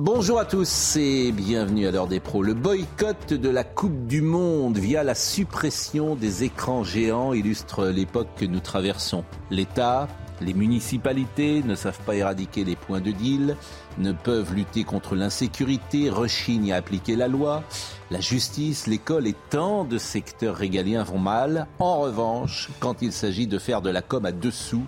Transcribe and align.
Bonjour 0.00 0.38
à 0.38 0.44
tous 0.44 0.94
et 0.94 1.32
bienvenue 1.32 1.88
à 1.88 1.90
l'heure 1.90 2.06
des 2.06 2.20
pros. 2.20 2.44
Le 2.44 2.54
boycott 2.54 3.34
de 3.34 3.48
la 3.48 3.64
Coupe 3.64 4.06
du 4.06 4.22
Monde 4.22 4.78
via 4.78 5.02
la 5.02 5.16
suppression 5.16 6.14
des 6.14 6.44
écrans 6.44 6.84
géants 6.84 7.32
illustre 7.32 7.86
l'époque 7.86 8.28
que 8.36 8.44
nous 8.44 8.60
traversons. 8.60 9.24
L'État 9.50 10.06
les 10.40 10.54
municipalités 10.54 11.64
ne 11.64 11.74
savent 11.74 11.98
pas 12.06 12.14
éradiquer 12.14 12.62
les 12.62 12.76
points 12.76 13.00
de 13.00 13.10
deal, 13.10 13.56
ne 13.98 14.12
peuvent 14.12 14.54
lutter 14.54 14.84
contre 14.84 15.16
l'insécurité, 15.16 16.10
rechignent 16.10 16.72
à 16.72 16.76
appliquer 16.76 17.16
la 17.16 17.26
loi. 17.26 17.64
La 18.10 18.20
justice, 18.20 18.86
l'école 18.86 19.26
et 19.26 19.34
tant 19.50 19.84
de 19.84 19.98
secteurs 19.98 20.56
régaliens 20.56 21.02
vont 21.02 21.18
mal. 21.18 21.66
En 21.78 22.00
revanche, 22.00 22.70
quand 22.80 23.02
il 23.02 23.12
s'agit 23.12 23.46
de 23.46 23.58
faire 23.58 23.82
de 23.82 23.90
la 23.90 24.00
com 24.00 24.24
à 24.24 24.32
dessous, 24.32 24.86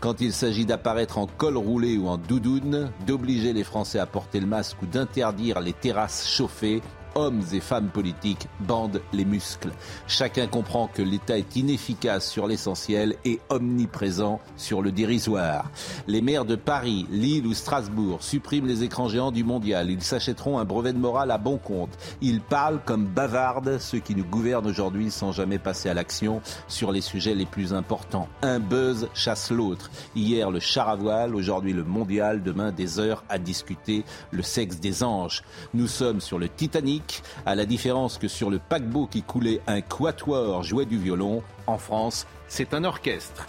quand 0.00 0.20
il 0.20 0.32
s'agit 0.32 0.66
d'apparaître 0.66 1.18
en 1.18 1.28
col 1.28 1.56
roulé 1.56 1.96
ou 1.96 2.08
en 2.08 2.18
doudoune, 2.18 2.90
d'obliger 3.06 3.52
les 3.52 3.62
Français 3.62 4.00
à 4.00 4.06
porter 4.06 4.40
le 4.40 4.48
masque 4.48 4.82
ou 4.82 4.86
d'interdire 4.86 5.60
les 5.60 5.74
terrasses 5.74 6.28
chauffées, 6.28 6.82
hommes 7.16 7.42
et 7.52 7.60
femmes 7.60 7.88
politiques 7.88 8.46
bandent 8.60 9.00
les 9.12 9.24
muscles. 9.24 9.72
Chacun 10.06 10.46
comprend 10.46 10.86
que 10.86 11.02
l'État 11.02 11.38
est 11.38 11.56
inefficace 11.56 12.30
sur 12.30 12.46
l'essentiel 12.46 13.16
et 13.24 13.40
omniprésent 13.48 14.40
sur 14.56 14.82
le 14.82 14.92
dérisoire. 14.92 15.70
Les 16.06 16.20
maires 16.20 16.44
de 16.44 16.56
Paris, 16.56 17.06
Lille 17.10 17.46
ou 17.46 17.54
Strasbourg 17.54 18.22
suppriment 18.22 18.66
les 18.66 18.84
écrans 18.84 19.08
géants 19.08 19.32
du 19.32 19.44
mondial. 19.44 19.90
Ils 19.90 20.02
s'achèteront 20.02 20.58
un 20.58 20.64
brevet 20.64 20.92
de 20.92 20.98
morale 20.98 21.30
à 21.30 21.38
bon 21.38 21.56
compte. 21.56 21.96
Ils 22.20 22.40
parlent 22.40 22.80
comme 22.84 23.06
bavardes 23.06 23.78
ceux 23.78 23.98
qui 23.98 24.14
nous 24.14 24.24
gouvernent 24.24 24.66
aujourd'hui 24.66 25.10
sans 25.10 25.32
jamais 25.32 25.58
passer 25.58 25.88
à 25.88 25.94
l'action 25.94 26.42
sur 26.68 26.92
les 26.92 27.00
sujets 27.00 27.34
les 27.34 27.46
plus 27.46 27.72
importants. 27.72 28.28
Un 28.42 28.60
buzz 28.60 29.08
chasse 29.14 29.50
l'autre. 29.50 29.90
Hier 30.14 30.50
le 30.50 30.60
char 30.60 30.88
à 30.88 30.96
voile, 30.96 31.34
aujourd'hui 31.34 31.72
le 31.72 31.84
mondial, 31.84 32.42
demain 32.42 32.72
des 32.72 32.98
heures 32.98 33.24
à 33.28 33.38
discuter 33.38 34.04
le 34.30 34.42
sexe 34.42 34.78
des 34.80 35.02
anges. 35.02 35.42
Nous 35.72 35.86
sommes 35.86 36.20
sur 36.20 36.38
le 36.38 36.48
Titanic 36.48 37.05
à 37.44 37.54
la 37.54 37.66
différence 37.66 38.18
que 38.18 38.28
sur 38.28 38.50
le 38.50 38.58
paquebot 38.58 39.06
qui 39.06 39.22
coulait, 39.22 39.60
un 39.66 39.80
quatuor 39.80 40.62
jouait 40.62 40.86
du 40.86 40.98
violon. 40.98 41.42
En 41.66 41.78
France, 41.78 42.26
c'est 42.48 42.74
un 42.74 42.84
orchestre. 42.84 43.46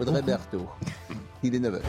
Audrey 0.00 0.22
Berthaud, 0.22 0.68
il 1.42 1.54
est 1.54 1.60
9h 1.60 1.82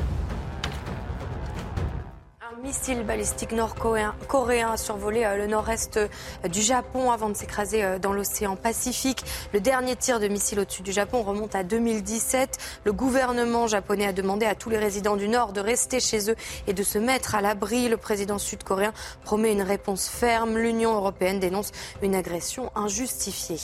missile 2.64 3.03
balistique 3.03 3.52
nord-coréen 3.52 4.72
a 4.72 4.78
survolé 4.78 5.25
euh, 5.25 5.36
le 5.36 5.47
nord-est 5.47 5.97
euh, 5.97 6.08
du 6.47 6.61
Japon 6.61 7.11
avant 7.11 7.28
de 7.28 7.33
s'écraser 7.36 7.83
euh, 7.83 8.00
dans 8.00 8.14
l'océan 8.14 8.55
Pacifique. 8.55 9.25
Le 9.53 9.59
dernier 9.59 9.97
tir 9.97 10.22
de 10.22 10.30
missile 10.30 10.61
au-dessus 10.61 10.81
du 10.81 10.94
Japon 10.94 11.23
remonte 11.23 11.55
à 11.55 11.64
2017. 11.64 12.58
Le 12.86 12.94
gouvernement 12.94 13.67
japonais 13.67 14.08
a 14.08 14.14
demandé 14.14 14.45
à 14.45 14.55
tous 14.55 14.70
les 14.70 14.78
résidents 14.78 15.17
du 15.17 15.28
Nord 15.28 15.52
de 15.52 15.59
rester 15.59 16.00
chez 16.00 16.31
eux 16.31 16.38
et 16.66 16.72
de 16.73 16.83
se 16.83 16.97
mettre 16.97 17.36
à 17.36 17.42
l'abri. 17.42 17.89
Le 17.89 17.97
président 17.97 18.38
sud-coréen 18.38 18.94
promet 19.25 19.52
une 19.52 19.61
réponse 19.61 20.08
ferme. 20.08 20.58
L'Union 20.58 20.94
européenne 20.94 21.42
dénonce 21.42 21.73
une 22.02 22.16
agression 22.16 22.71
injustifiée. 22.76 23.60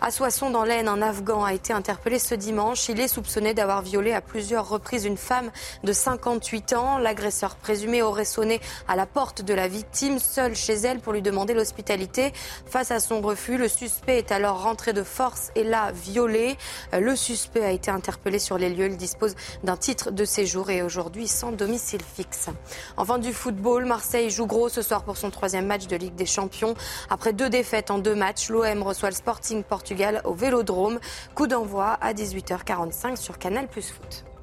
À 0.00 0.10
Soissons, 0.10 0.50
dans 0.50 0.64
l'Aisne, 0.64 0.88
un 0.88 1.02
Afghan 1.02 1.44
a 1.44 1.54
été 1.54 1.72
interpellé 1.72 2.18
ce 2.18 2.34
dimanche. 2.34 2.88
Il 2.88 2.98
est 2.98 3.06
soupçonné 3.08 3.54
d'avoir 3.54 3.82
violé 3.82 4.12
à 4.12 4.20
plusieurs 4.20 4.68
reprises 4.68 5.04
une 5.04 5.16
femme 5.16 5.52
de 5.84 5.92
58 5.92 6.72
ans. 6.72 6.98
L'agresseur 6.98 7.54
présumé 7.54 8.02
aurait 8.02 8.23
sonné 8.24 8.60
à 8.88 8.96
la 8.96 9.06
porte 9.06 9.42
de 9.42 9.54
la 9.54 9.68
victime, 9.68 10.18
seule 10.18 10.54
chez 10.54 10.74
elle, 10.74 11.00
pour 11.00 11.12
lui 11.12 11.22
demander 11.22 11.54
l'hospitalité. 11.54 12.32
Face 12.66 12.90
à 12.90 13.00
son 13.00 13.20
refus, 13.20 13.56
le 13.56 13.68
suspect 13.68 14.18
est 14.18 14.32
alors 14.32 14.62
rentré 14.62 14.92
de 14.92 15.02
force 15.02 15.50
et 15.54 15.64
l'a 15.64 15.92
violé. 15.92 16.56
Le 16.92 17.16
suspect 17.16 17.64
a 17.64 17.70
été 17.70 17.90
interpellé 17.90 18.38
sur 18.38 18.58
les 18.58 18.70
lieux. 18.70 18.86
Il 18.86 18.96
dispose 18.96 19.34
d'un 19.62 19.76
titre 19.76 20.10
de 20.10 20.24
séjour 20.24 20.70
et 20.70 20.82
aujourd'hui 20.82 21.28
sans 21.28 21.52
domicile 21.52 22.02
fixe. 22.02 22.48
Enfin 22.96 23.18
du 23.18 23.32
football, 23.32 23.84
Marseille 23.84 24.30
joue 24.30 24.46
gros 24.46 24.68
ce 24.68 24.82
soir 24.82 25.04
pour 25.04 25.16
son 25.16 25.30
troisième 25.30 25.66
match 25.66 25.86
de 25.86 25.96
Ligue 25.96 26.14
des 26.14 26.26
Champions. 26.26 26.74
Après 27.10 27.32
deux 27.32 27.48
défaites 27.48 27.90
en 27.90 27.98
deux 27.98 28.14
matchs, 28.14 28.48
l'OM 28.48 28.82
reçoit 28.82 29.10
le 29.10 29.16
Sporting 29.16 29.62
Portugal 29.62 30.20
au 30.24 30.34
Vélodrome. 30.34 31.00
Coup 31.34 31.46
d'envoi 31.46 31.98
à 32.00 32.12
18h45 32.12 33.16
sur 33.16 33.38
Canal 33.38 33.68
Plus 33.68 33.90
Foot. 33.90 34.33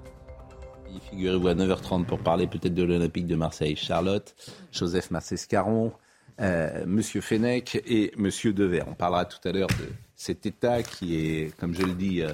Figurez-vous 1.10 1.48
à 1.48 1.56
9h30 1.56 2.06
pour 2.06 2.20
parler 2.20 2.48
peut-être 2.48 2.74
de 2.74 2.84
l'Olympique 2.84 3.28
de 3.28 3.36
Marseille. 3.36 3.76
Charlotte, 3.76 4.36
Joseph 4.72 5.12
Massescaron, 5.12 5.92
euh, 6.40 6.86
Monsieur 6.86 7.22
Fenech 7.22 7.76
et 7.86 8.12
Monsieur 8.18 8.54
Dever. 8.54 8.84
On 8.88 8.94
parlera 8.94 9.26
tout 9.26 9.46
à 9.48 9.52
l'heure 9.52 9.70
de 9.70 9.90
cet 10.16 10.46
État 10.46 10.84
qui 10.84 11.16
est, 11.16 11.56
comme 11.58 11.74
je 11.74 11.84
le 11.84 11.94
dis, 11.94 12.22
euh, 12.22 12.34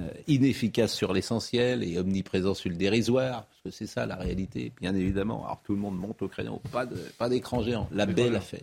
euh, 0.00 0.08
inefficace 0.26 0.92
sur 0.92 1.12
l'essentiel 1.12 1.84
et 1.84 1.98
omniprésent 1.98 2.54
sur 2.54 2.68
le 2.68 2.76
dérisoire, 2.76 3.46
parce 3.46 3.60
que 3.64 3.70
c'est 3.70 3.86
ça 3.86 4.06
la 4.06 4.16
réalité, 4.16 4.72
bien 4.80 4.94
évidemment. 4.94 5.44
Alors 5.44 5.60
tout 5.62 5.72
le 5.72 5.78
monde 5.78 5.96
monte 5.96 6.20
au 6.22 6.28
crayon, 6.28 6.60
pas, 6.72 6.84
de, 6.84 6.96
pas 7.16 7.28
d'écran 7.28 7.62
géant. 7.62 7.88
La 7.92 8.06
belle 8.06 8.34
affaire. 8.34 8.60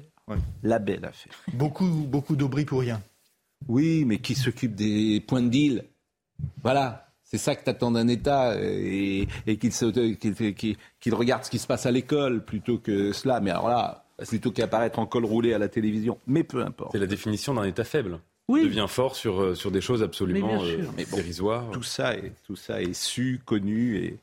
La 0.64 0.80
belle 0.80 1.06
affaire. 1.06 1.34
Beaucoup, 1.54 1.86
beaucoup 1.86 2.36
d'obris 2.36 2.66
pour 2.66 2.82
rien. 2.82 3.02
Oui, 3.68 4.04
mais 4.06 4.20
qui 4.20 4.36
s'occupe 4.36 4.76
des 4.76 5.24
points 5.26 5.42
de 5.42 5.50
deal 5.50 5.86
Voilà. 6.64 7.11
C'est 7.32 7.38
ça 7.38 7.56
que 7.56 7.64
tu 7.64 7.70
attends 7.70 7.92
d'un 7.92 8.10
État 8.10 8.58
et, 8.62 9.26
qu'il 9.58 11.16
regarde 11.16 11.46
ce 11.46 11.50
qui 11.50 11.60
se 11.60 11.68
passe 11.68 11.86
à 11.86 11.92
l'école 11.92 12.44
plutôt 12.44 12.78
que 12.78 13.14
cela. 13.14 13.40
Mais 13.40 13.52
alors 13.52 13.70
là, 13.70 14.04
plutôt 14.28 14.52
qu'apparaître 14.52 15.00
en 15.00 15.06
col 15.06 15.24
roulé 15.24 15.54
à 15.54 15.58
la 15.58 15.70
télévision. 15.70 16.18
Mais 16.28 16.44
peu 16.44 16.62
importe. 16.62 16.92
C'est 16.92 17.00
la 17.00 17.08
définition 17.08 17.54
d'un 17.54 17.64
État 17.64 17.86
faible. 17.86 18.20
Oui. 18.50 18.66
devient 18.66 18.88
fort 18.90 19.16
sur, 19.16 19.42
euh, 19.42 19.56
sur 19.56 19.72
des 19.72 19.80
choses 19.80 20.04
absolument 20.04 20.62
euh, 20.62 20.84
dérisoires. 21.16 21.72
Tout 21.72 21.84
ça, 21.84 22.16
est, 22.16 22.34
tout 22.46 22.58
ça 22.58 22.82
est 22.82 22.92
su, 22.92 23.40
connu 23.46 23.96
et 23.96 24.18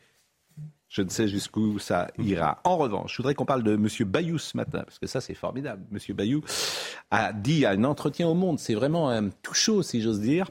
je 0.91 1.01
ne 1.01 1.09
sais 1.09 1.29
jusqu'où 1.29 1.79
ça 1.79 2.09
ira. 2.19 2.61
En 2.65 2.77
revanche, 2.77 3.13
je 3.13 3.17
voudrais 3.17 3.35
qu'on 3.35 3.47
parle 3.47 3.63
de 3.63 3.73
M. 3.73 3.89
Bayou 4.07 4.37
ce 4.37 4.55
matin, 4.55 4.83
parce 4.85 4.99
que 4.99 5.07
ça, 5.07 5.23
c'est 5.23 5.33
formidable. 5.33 5.83
M. 5.91 6.15
Bayou 6.15 6.43
a 7.11 7.33
dit 7.33 7.65
à 7.65 7.71
un 7.71 7.85
entretien 7.85 8.29
au 8.29 8.35
Monde, 8.35 8.59
c'est 8.59 8.75
vraiment 8.75 9.09
un 9.09 9.31
tout 9.31 9.55
chaud, 9.55 9.83
si 9.83 10.03
j'ose 10.03 10.21
dire, 10.21 10.51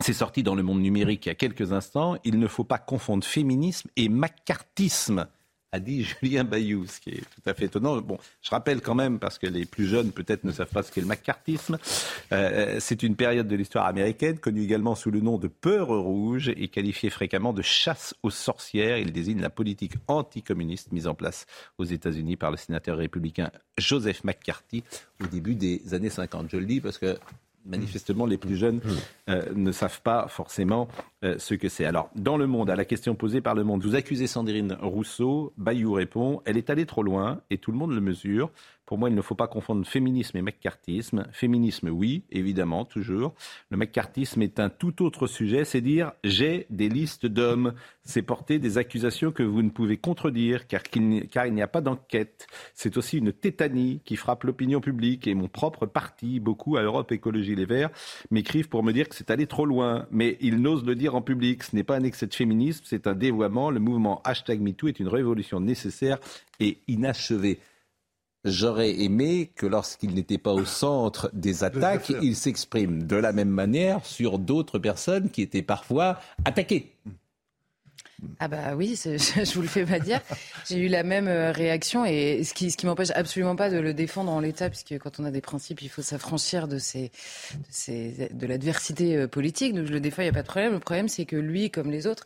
c'est 0.00 0.12
sorti 0.12 0.42
dans 0.42 0.54
le 0.54 0.62
monde 0.62 0.80
numérique 0.80 1.26
il 1.26 1.30
y 1.30 1.32
a 1.32 1.34
quelques 1.34 1.72
instants. 1.72 2.16
Il 2.24 2.38
ne 2.38 2.46
faut 2.46 2.64
pas 2.64 2.78
confondre 2.78 3.24
féminisme 3.24 3.88
et 3.96 4.08
macartisme 4.08 5.26
a 5.72 5.80
dit 5.80 6.04
Julien 6.22 6.44
Bayou, 6.44 6.86
ce 6.86 7.00
qui 7.00 7.10
est 7.10 7.20
tout 7.20 7.48
à 7.48 7.54
fait 7.54 7.66
étonnant. 7.66 8.00
Bon, 8.00 8.18
je 8.42 8.50
rappelle 8.50 8.80
quand 8.80 8.94
même, 8.94 9.18
parce 9.18 9.38
que 9.38 9.46
les 9.46 9.64
plus 9.64 9.86
jeunes 9.86 10.12
peut-être 10.12 10.44
ne 10.44 10.52
savent 10.52 10.70
pas 10.70 10.82
ce 10.82 10.90
qu'est 10.90 11.00
le 11.00 11.06
macartisme, 11.06 11.78
euh, 12.32 12.76
c'est 12.80 13.02
une 13.02 13.16
période 13.16 13.48
de 13.48 13.56
l'histoire 13.56 13.86
américaine 13.86 14.38
connue 14.38 14.62
également 14.62 14.94
sous 14.94 15.10
le 15.10 15.20
nom 15.20 15.38
de 15.38 15.48
peur 15.48 15.88
rouge 15.88 16.50
et 16.56 16.68
qualifiée 16.68 17.10
fréquemment 17.10 17.52
de 17.52 17.62
chasse 17.62 18.14
aux 18.22 18.30
sorcières. 18.30 18.98
Il 18.98 19.12
désigne 19.12 19.40
la 19.40 19.50
politique 19.50 19.94
anticommuniste 20.08 20.92
mise 20.92 21.06
en 21.06 21.14
place 21.14 21.46
aux 21.78 21.84
États-Unis 21.84 22.36
par 22.36 22.50
le 22.50 22.56
sénateur 22.56 22.98
républicain 22.98 23.50
Joseph 23.78 24.24
McCarthy 24.24 24.82
au 25.22 25.26
début 25.26 25.54
des 25.54 25.94
années 25.94 26.10
50. 26.10 26.48
Je 26.50 26.56
le 26.56 26.66
dis 26.66 26.80
parce 26.80 26.98
que 26.98 27.18
manifestement, 27.66 28.26
les 28.26 28.38
plus 28.38 28.56
jeunes 28.56 28.80
euh, 29.28 29.42
ne 29.54 29.72
savent 29.72 30.00
pas 30.02 30.28
forcément 30.28 30.88
euh, 31.24 31.36
ce 31.38 31.54
que 31.54 31.68
c'est. 31.68 31.84
Alors, 31.84 32.10
dans 32.14 32.36
le 32.36 32.46
monde, 32.46 32.70
à 32.70 32.76
la 32.76 32.84
question 32.84 33.14
posée 33.14 33.40
par 33.40 33.54
le 33.54 33.64
monde, 33.64 33.82
vous 33.82 33.94
accusez 33.94 34.26
Sandrine 34.26 34.76
Rousseau, 34.80 35.52
Bayou 35.56 35.92
répond, 35.92 36.42
elle 36.44 36.56
est 36.56 36.70
allée 36.70 36.86
trop 36.86 37.02
loin 37.02 37.40
et 37.50 37.58
tout 37.58 37.72
le 37.72 37.78
monde 37.78 37.92
le 37.92 38.00
mesure. 38.00 38.50
Pour 38.86 38.98
moi, 38.98 39.10
il 39.10 39.16
ne 39.16 39.22
faut 39.22 39.34
pas 39.34 39.48
confondre 39.48 39.84
féminisme 39.84 40.36
et 40.36 40.42
McCarthyisme. 40.42 41.26
Féminisme, 41.32 41.88
oui, 41.88 42.22
évidemment, 42.30 42.84
toujours. 42.84 43.34
Le 43.70 43.76
McCarthyisme 43.76 44.42
est 44.42 44.60
un 44.60 44.68
tout 44.68 45.04
autre 45.04 45.26
sujet, 45.26 45.64
c'est 45.64 45.80
dire 45.80 46.12
j'ai 46.22 46.66
des 46.70 46.88
listes 46.88 47.26
d'hommes. 47.26 47.74
C'est 48.04 48.22
porter 48.22 48.60
des 48.60 48.78
accusations 48.78 49.32
que 49.32 49.42
vous 49.42 49.62
ne 49.62 49.70
pouvez 49.70 49.96
contredire 49.96 50.68
car, 50.68 50.82
car 50.84 51.46
il 51.46 51.54
n'y 51.54 51.62
a 51.62 51.66
pas 51.66 51.80
d'enquête. 51.80 52.46
C'est 52.74 52.96
aussi 52.96 53.18
une 53.18 53.32
tétanie 53.32 54.00
qui 54.04 54.14
frappe 54.14 54.44
l'opinion 54.44 54.80
publique 54.80 55.26
et 55.26 55.34
mon 55.34 55.48
propre 55.48 55.86
parti, 55.86 56.38
beaucoup 56.38 56.76
à 56.76 56.82
Europe 56.82 57.10
Écologie 57.10 57.56
Les 57.56 57.66
Verts, 57.66 57.90
m'écrivent 58.30 58.68
pour 58.68 58.84
me 58.84 58.92
dire 58.92 59.08
que 59.08 59.16
c'est 59.16 59.32
allé 59.32 59.48
trop 59.48 59.66
loin. 59.66 60.06
Mais 60.12 60.38
ils 60.40 60.60
n'osent 60.62 60.86
le 60.86 60.94
dire 60.94 61.16
en 61.16 61.22
public. 61.22 61.64
Ce 61.64 61.74
n'est 61.74 61.82
pas 61.82 61.96
un 61.96 62.04
excès 62.04 62.28
de 62.28 62.34
féminisme, 62.34 62.84
c'est 62.86 63.08
un 63.08 63.14
dévoiement. 63.14 63.70
Le 63.70 63.80
mouvement 63.80 64.22
hashtag 64.22 64.60
MeToo 64.60 64.86
est 64.86 65.00
une 65.00 65.08
révolution 65.08 65.58
nécessaire 65.58 66.18
et 66.60 66.78
inachevée. 66.86 67.58
J'aurais 68.46 69.00
aimé 69.00 69.50
que 69.56 69.66
lorsqu'il 69.66 70.14
n'était 70.14 70.38
pas 70.38 70.52
au 70.52 70.64
centre 70.64 71.30
des 71.32 71.64
attaques, 71.64 72.12
il 72.22 72.36
s'exprime 72.36 73.02
de 73.02 73.16
la 73.16 73.32
même 73.32 73.48
manière 73.48 74.06
sur 74.06 74.38
d'autres 74.38 74.78
personnes 74.78 75.30
qui 75.30 75.42
étaient 75.42 75.62
parfois 75.62 76.20
attaquées. 76.44 76.92
Ah 78.38 78.48
bah 78.48 78.74
oui, 78.74 78.98
je 79.04 79.54
vous 79.54 79.62
le 79.62 79.68
fais 79.68 79.84
pas 79.84 79.98
dire. 79.98 80.20
J'ai 80.66 80.78
eu 80.78 80.88
la 80.88 81.02
même 81.02 81.28
euh, 81.28 81.52
réaction 81.52 82.04
et 82.04 82.44
ce 82.44 82.54
qui, 82.54 82.70
ce 82.70 82.76
qui 82.76 82.86
m'empêche 82.86 83.10
absolument 83.14 83.56
pas 83.56 83.68
de 83.68 83.78
le 83.78 83.92
défendre 83.92 84.32
en 84.32 84.40
l'état, 84.40 84.70
puisque 84.70 84.98
quand 84.98 85.20
on 85.20 85.24
a 85.24 85.30
des 85.30 85.42
principes, 85.42 85.82
il 85.82 85.88
faut 85.88 86.02
s'affranchir 86.02 86.66
de, 86.66 86.78
ces, 86.78 87.10
de, 87.54 87.66
ces, 87.68 88.28
de 88.32 88.46
l'adversité 88.46 89.16
euh, 89.16 89.28
politique. 89.28 89.74
Donc 89.74 89.86
je 89.86 89.92
le 89.92 90.00
défends, 90.00 90.22
il 90.22 90.26
n'y 90.26 90.30
a 90.30 90.34
pas 90.34 90.42
de 90.42 90.48
problème. 90.48 90.72
Le 90.72 90.80
problème, 90.80 91.08
c'est 91.08 91.26
que 91.26 91.36
lui, 91.36 91.70
comme 91.70 91.90
les 91.90 92.06
autres, 92.06 92.24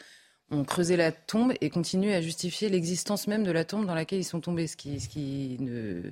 ont 0.51 0.65
creusé 0.65 0.97
la 0.97 1.13
tombe 1.13 1.53
et 1.61 1.71
continuent 1.71 2.13
à 2.13 2.21
justifier 2.21 2.69
l'existence 2.69 3.27
même 3.27 3.45
de 3.45 3.51
la 3.51 3.65
tombe 3.65 3.87
dans 3.87 3.95
laquelle 3.95 4.19
ils 4.19 4.25
sont 4.25 4.41
tombés, 4.41 4.67
ce 4.67 4.77
qui, 4.77 5.57
ne, 5.61 6.11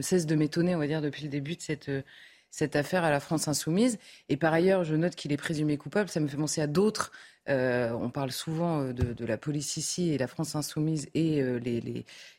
cesse 0.00 0.26
de 0.26 0.34
m'étonner, 0.34 0.74
on 0.74 0.78
va 0.78 0.86
dire, 0.86 1.02
depuis 1.02 1.22
le 1.22 1.28
début 1.28 1.56
de 1.56 2.02
cette 2.50 2.76
affaire 2.76 3.04
à 3.04 3.10
la 3.10 3.20
France 3.20 3.48
insoumise. 3.48 3.98
Et 4.28 4.36
par 4.36 4.52
ailleurs, 4.52 4.84
je 4.84 4.94
note 4.94 5.14
qu'il 5.14 5.32
est 5.32 5.36
présumé 5.36 5.76
coupable. 5.76 6.08
Ça 6.08 6.20
me 6.20 6.28
fait 6.28 6.36
penser 6.36 6.60
à 6.60 6.66
d'autres. 6.66 7.12
Euh, 7.48 7.92
on 7.92 8.10
parle 8.10 8.32
souvent 8.32 8.80
euh, 8.80 8.92
de, 8.92 9.24
la 9.24 9.38
police 9.38 9.76
ici 9.76 10.10
et 10.10 10.18
la 10.18 10.26
France 10.26 10.56
insoumise 10.56 11.08
et 11.14 11.40
euh, 11.40 11.60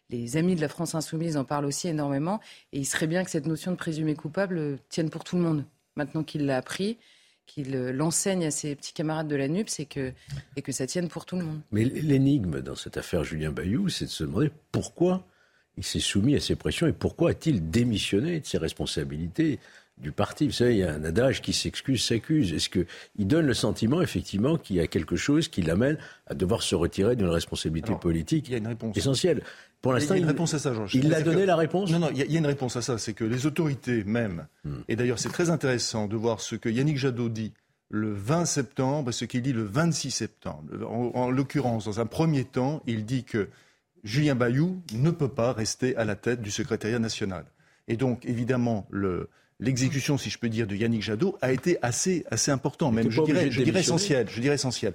les, 0.10 0.38
amis 0.38 0.56
de 0.56 0.62
la 0.62 0.68
France 0.68 0.96
insoumise 0.96 1.38
en 1.38 1.46
parlent 1.46 1.66
aussi 1.66 1.88
énormément. 1.88 2.42
Et 2.74 2.80
il 2.80 2.86
serait 2.86 3.08
bien 3.08 3.24
que 3.24 3.32
cette 3.32 3.46
notion 3.46 3.72
de 3.72 3.78
présumé 3.78 4.16
coupable 4.16 4.80
tienne 4.90 5.10
pour 5.10 5.24
tout 5.24 5.38
le 5.38 5.44
monde. 5.44 5.66
Maintenant 5.96 6.24
qu'il 6.24 6.46
l'a 6.46 6.58
appris, 6.58 6.98
qu'il 7.48 7.72
l'enseigne 7.72 8.46
à 8.46 8.52
ses 8.52 8.76
petits 8.76 8.94
camarades 8.94 9.28
de 9.28 9.36
la 9.36 9.48
NUPS 9.48 9.80
et 9.80 9.86
que, 9.86 10.14
et 10.56 10.62
que 10.62 10.72
ça 10.72 10.86
tienne 10.86 11.08
pour 11.08 11.26
tout 11.26 11.38
le 11.38 11.46
monde. 11.46 11.62
Mais 11.72 11.86
l'énigme 11.86 12.62
dans 12.62 12.76
cette 12.76 12.98
affaire 12.98 13.24
Julien 13.24 13.52
Bayou, 13.52 13.90
c'est 13.90 14.06
de 14.06 14.12
se 14.12 14.24
demander 14.24 14.52
pourquoi 14.72 15.26
il 15.78 15.84
s'est 15.84 16.00
soumis 16.00 16.36
à 16.36 16.40
ces 16.40 16.56
pressions 16.56 16.88
et 16.88 16.94
pourquoi 16.94 17.32
a-t-il 17.32 17.70
démissionné 17.70 18.40
de 18.40 18.46
ses 18.46 18.58
responsabilités 18.58 19.60
du 19.98 20.12
parti. 20.12 20.46
Vous 20.48 20.54
savez, 20.54 20.74
il 20.74 20.80
y 20.80 20.84
a 20.84 20.94
un 20.94 21.04
adage 21.04 21.42
qui 21.42 21.54
s'excuse, 21.54 22.04
s'accuse. 22.04 22.54
Est-ce 22.54 22.70
qu'il 22.70 23.28
donne 23.28 23.46
le 23.46 23.54
sentiment, 23.54 24.02
effectivement, 24.02 24.58
qu'il 24.58 24.76
y 24.76 24.80
a 24.80 24.88
quelque 24.88 25.16
chose 25.16 25.48
qui 25.48 25.62
l'amène 25.62 25.98
à 26.28 26.36
devoir 26.36 26.62
se 26.62 26.76
retirer 26.76 27.16
d'une 27.16 27.30
responsabilité 27.30 27.94
politique 28.00 28.52
essentielle? 28.96 29.42
Pour 29.82 29.94
l'instant, 29.94 30.16
il 30.16 30.18
y 30.18 30.22
a 30.22 30.24
une 30.24 30.30
réponse 30.30 30.54
à 30.54 30.60
ça, 30.60 30.74
Il 30.94 31.14
a 31.14 31.22
donné 31.22 31.46
la 31.46 31.56
réponse? 31.56 31.92
Non, 31.92 32.00
non, 32.00 32.10
il 32.12 32.18
y, 32.18 32.36
a 32.36 32.40
une 32.40 32.48
réponse 32.48 32.76
à 32.76 32.82
ça. 32.82 32.98
C'est 32.98 33.14
que 33.14 33.24
les 33.24 33.46
autorités 33.46 34.04
même, 34.04 34.48
hmm. 34.66 34.78
et 34.88 34.96
d'ailleurs 34.96 35.20
c'est 35.20 35.30
très 35.30 35.50
intéressant 35.50 36.08
de 36.08 36.16
voir 36.16 36.42
ce 36.42 36.56
que 36.56 36.68
Yannick 36.68 36.98
Jadot 36.98 37.30
dit 37.30 37.54
le 37.90 38.12
20 38.12 38.46
septembre 38.46 39.10
et 39.10 39.14
ce 39.14 39.26
qu'il 39.26 39.42
dit 39.42 39.54
le 39.54 39.64
26 39.64 40.12
septembre. 40.12 40.64
En, 40.90 41.30
l'occurrence, 41.30 41.86
dans 41.86 42.00
un 42.00 42.06
premier 42.06 42.44
temps, 42.44 42.82
il 42.86 43.06
dit 43.06 43.24
que 43.24 43.50
Julien 44.04 44.36
Bayou 44.36 44.82
ne 44.94 45.12
peut 45.12 45.30
pas 45.30 45.54
rester 45.54 45.96
à 45.96 46.06
la 46.06 46.16
tête 46.16 46.42
du 46.42 46.52
secrétariat 46.52 47.00
national. 47.00 47.46
Et 47.88 47.96
donc, 47.96 48.26
évidemment, 48.26 48.88
le, 48.90 49.30
l'exécution, 49.60 50.18
si 50.18 50.30
je 50.30 50.38
peux 50.38 50.50
dire, 50.50 50.68
de 50.68 50.76
Yannick 50.76 51.02
Jadot 51.02 51.38
a 51.42 51.52
été 51.52 51.78
assez, 51.82 52.26
assez 52.32 52.52
important, 52.52 52.92
même 52.92 53.10
je 53.10 53.22
dirais, 53.22 53.52
je 53.52 53.62
dirais 53.62 53.80
essentiel. 53.80 54.28
Je 54.30 54.42
dirais 54.42 54.56
essentiel. 54.56 54.94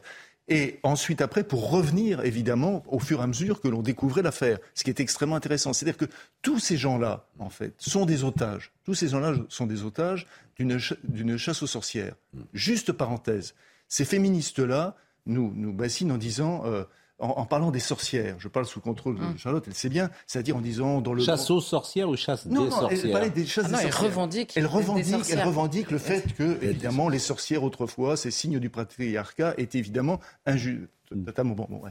Et 0.48 0.80
ensuite, 0.82 1.20
après, 1.20 1.44
pour 1.44 1.70
revenir, 1.70 2.24
évidemment, 2.24 2.82
au 2.88 2.98
fur 2.98 3.20
et 3.20 3.22
à 3.22 3.26
mesure 3.26 3.60
que 3.60 3.68
l'on 3.68 3.80
découvrait 3.80 4.22
l'affaire, 4.22 4.58
ce 4.74 4.82
qui 4.82 4.90
est 4.90 5.00
extrêmement 5.00 5.36
intéressant. 5.36 5.72
C'est-à-dire 5.72 5.96
que 5.96 6.12
tous 6.42 6.58
ces 6.58 6.76
gens-là, 6.76 7.26
en 7.38 7.48
fait, 7.48 7.74
sont 7.78 8.06
des 8.06 8.24
otages. 8.24 8.72
Tous 8.84 8.94
ces 8.94 9.08
gens-là 9.08 9.34
sont 9.48 9.66
des 9.66 9.84
otages 9.84 10.26
d'une 10.58 11.36
chasse 11.38 11.62
aux 11.62 11.66
sorcières. 11.68 12.16
Juste 12.52 12.92
parenthèse, 12.92 13.54
ces 13.88 14.04
féministes-là 14.04 14.96
nous, 15.26 15.52
nous 15.54 15.72
bassinent 15.72 16.12
en 16.12 16.18
disant 16.18 16.62
euh, 16.66 16.84
en, 17.22 17.46
parlant 17.46 17.70
des 17.70 17.80
sorcières, 17.80 18.36
je 18.38 18.48
parle 18.48 18.66
sous 18.66 18.80
contrôle 18.80 19.16
de 19.16 19.22
hum. 19.22 19.38
Charlotte, 19.38 19.64
elle 19.66 19.74
sait 19.74 19.88
bien, 19.88 20.10
c'est-à-dire 20.26 20.56
en 20.56 20.60
disant 20.60 21.00
dans 21.00 21.14
le 21.14 21.22
chasse 21.22 21.50
aux 21.50 21.60
sorcières 21.60 22.08
ou 22.08 22.16
chasse 22.16 22.46
des 22.46 22.54
sorcières. 22.54 23.00
Elle 23.04 23.12
parlait 23.12 23.30
des 23.30 23.46
chasses 23.46 23.66
ah 23.66 23.68
des 23.68 23.74
sorcières. 23.74 23.96
Elle 23.96 24.06
revendique, 24.06 24.52
elle 24.56 24.66
revendique, 24.66 25.24
elle 25.30 25.42
revendique 25.42 25.90
le 25.90 25.98
fait 25.98 26.34
que 26.34 26.62
évidemment 26.62 27.08
les 27.08 27.20
sorcières 27.20 27.62
autrefois, 27.62 28.16
ces 28.16 28.30
signes 28.30 28.58
du 28.58 28.70
patriarcat, 28.70 29.54
étaient 29.56 29.78
évidemment 29.78 30.20
injustes, 30.46 30.88
notamment 31.14 31.54
bon, 31.54 31.66
bon 31.70 31.82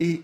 Et 0.00 0.22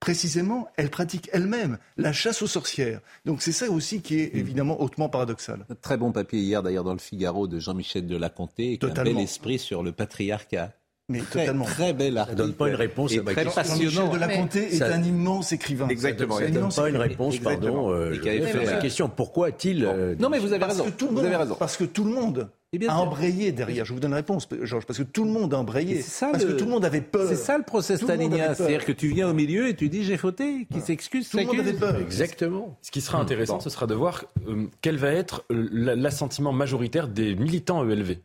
précisément, 0.00 0.68
elle 0.76 0.90
pratique 0.90 1.30
elle-même 1.32 1.78
la 1.96 2.12
chasse 2.12 2.42
aux 2.42 2.46
sorcières. 2.48 3.00
Donc 3.24 3.42
c'est 3.42 3.52
ça 3.52 3.70
aussi 3.70 4.02
qui 4.02 4.18
est 4.18 4.34
hum. 4.34 4.40
évidemment 4.40 4.80
hautement 4.82 5.08
paradoxal. 5.08 5.66
Très 5.82 5.96
bon 5.96 6.10
papier 6.10 6.40
hier 6.40 6.62
d'ailleurs 6.64 6.84
dans 6.84 6.92
le 6.92 6.98
Figaro 6.98 7.46
de 7.46 7.60
Jean-Michel 7.60 8.06
de 8.08 8.16
Laconté, 8.16 8.76
qui 8.76 8.86
a 8.86 8.88
un 8.88 9.04
bel 9.04 9.18
esprit 9.20 9.60
sur 9.60 9.84
le 9.84 9.92
patriarcat. 9.92 10.72
Mais 11.10 11.20
très, 11.20 11.40
totalement. 11.40 11.66
Très 11.66 11.92
belle 11.92 12.16
article. 12.16 12.38
Ça 12.38 12.44
donne 12.44 12.54
pas 12.54 12.68
une 12.68 12.74
réponse 12.76 13.12
à 13.12 13.22
ma 13.22 13.32
très 13.32 13.44
question. 13.44 14.08
de 14.10 14.18
la 14.18 14.28
Comté 14.28 14.74
est 14.74 14.82
un 14.82 15.02
immense 15.02 15.52
écrivain. 15.52 15.88
Exactement. 15.88 16.38
Ça 16.38 16.48
donne 16.48 16.72
pas 16.72 16.88
une 16.88 16.96
réponse, 16.96 17.38
pardon. 17.38 17.92
Euh, 17.92 18.14
fait 18.14 18.64
la 18.64 18.78
question. 18.78 19.10
Pourquoi 19.10 19.48
a-t-il 19.48 19.84
euh, 19.84 20.14
Non, 20.18 20.30
mais 20.30 20.38
vous 20.38 20.52
avez 20.52 20.64
raison. 20.64 20.86
vous 21.10 21.18
avez 21.18 21.36
raison. 21.36 21.56
Parce 21.58 21.76
que 21.76 21.84
tout 21.84 22.04
le 22.04 22.10
monde 22.10 22.48
a 22.88 22.98
embrayé 22.98 23.52
derrière. 23.52 23.84
Je 23.84 23.92
vous 23.92 24.00
donne 24.00 24.12
la 24.12 24.18
réponse, 24.18 24.48
Georges, 24.62 24.86
parce 24.86 24.98
que 24.98 25.04
tout 25.04 25.24
le 25.24 25.30
monde 25.30 25.52
a 25.52 25.58
embrayé. 25.58 26.00
Ça, 26.00 26.30
parce 26.32 26.44
que 26.44 26.52
tout 26.52 26.64
le 26.64 26.70
monde 26.70 26.84
avait 26.84 27.02
peur. 27.02 27.28
C'est 27.28 27.36
ça 27.36 27.58
le 27.58 27.64
procès 27.64 27.96
stalinien. 27.98 28.54
C'est-à-dire 28.54 28.84
que 28.84 28.92
tu 28.92 29.08
viens 29.08 29.28
au 29.28 29.34
milieu 29.34 29.68
et 29.68 29.74
tu 29.74 29.88
dis 29.90 30.04
j'ai 30.04 30.16
fauté, 30.16 30.66
qui 30.72 30.80
s'excuse, 30.80 31.28
Tout 31.28 31.38
le 31.38 31.44
monde 31.44 31.60
avait 31.60 31.74
peur. 31.74 31.96
Exactement. 31.96 32.78
Ce 32.80 32.90
qui 32.90 33.02
sera 33.02 33.18
intéressant, 33.18 33.60
ce 33.60 33.68
sera 33.70 33.86
de 33.86 33.94
voir 33.94 34.24
euh, 34.48 34.66
quel 34.80 34.96
va 34.96 35.08
être 35.08 35.44
l'assentiment 35.50 36.52
majoritaire 36.52 37.08
des 37.08 37.34
militants 37.34 37.88
ELV. 37.88 38.16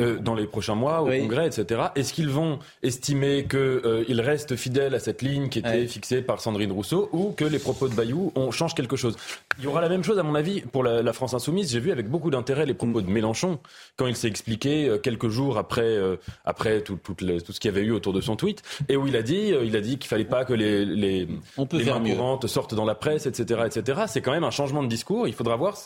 Euh, 0.00 0.18
dans 0.18 0.34
les 0.34 0.48
prochains 0.48 0.74
mois 0.74 1.02
au 1.02 1.06
Congrès, 1.06 1.46
etc. 1.46 1.82
Est-ce 1.94 2.12
qu'ils 2.12 2.28
vont 2.28 2.58
estimer 2.82 3.46
qu'ils 3.48 3.60
euh, 3.60 4.04
restent 4.18 4.56
fidèles 4.56 4.92
à 4.92 4.98
cette 4.98 5.22
ligne 5.22 5.48
qui 5.48 5.60
était 5.60 5.86
fixée 5.86 6.20
par 6.20 6.40
Sandrine 6.40 6.72
Rousseau 6.72 7.08
ou 7.12 7.30
que 7.30 7.44
les 7.44 7.60
propos 7.60 7.86
de 7.86 7.94
Bayou 7.94 8.32
on 8.34 8.50
change 8.50 8.74
quelque 8.74 8.96
chose? 8.96 9.14
Il 9.56 9.62
y 9.62 9.68
aura 9.68 9.80
la 9.80 9.88
même 9.88 10.02
chose, 10.02 10.18
à 10.18 10.24
mon 10.24 10.34
avis, 10.34 10.62
pour 10.62 10.82
la, 10.82 11.12
France 11.12 11.32
insoumise. 11.34 11.70
J'ai 11.70 11.78
vu 11.78 11.92
avec 11.92 12.08
beaucoup 12.08 12.32
d'intérêt 12.32 12.66
les 12.66 12.74
propos 12.74 13.02
de 13.02 13.08
Mélenchon 13.08 13.60
quand 13.96 14.08
il 14.08 14.16
s'est 14.16 14.26
expliqué 14.26 14.88
euh, 14.88 14.98
quelques 14.98 15.28
jours 15.28 15.58
après, 15.58 15.96
après 16.44 16.80
tout, 16.80 16.98
tout, 17.00 17.14
tout, 17.14 17.52
ce 17.52 17.60
qu'il 17.60 17.70
y 17.70 17.74
avait 17.74 17.86
eu 17.86 17.92
autour 17.92 18.12
de 18.12 18.20
son 18.20 18.34
tweet 18.34 18.62
et 18.88 18.96
où 18.96 19.06
il 19.06 19.14
a 19.14 19.22
dit, 19.22 19.52
il 19.62 19.76
a 19.76 19.80
dit 19.80 19.98
qu'il 19.98 20.08
fallait 20.08 20.24
pas 20.24 20.44
que 20.44 20.54
les, 20.54 20.84
les, 20.84 21.28
on 21.56 21.66
peut 21.66 21.78
les 21.78 21.84
mains 21.84 22.00
courantes 22.00 22.48
sortent 22.48 22.74
dans 22.74 22.84
la 22.84 22.96
presse, 22.96 23.26
etc., 23.26 23.60
etc. 23.66 24.02
C'est 24.08 24.22
quand 24.22 24.32
même 24.32 24.42
un 24.42 24.50
changement 24.50 24.82
de 24.82 24.88
discours. 24.88 25.28
Il 25.28 25.34
faudra 25.34 25.54
voir 25.54 25.76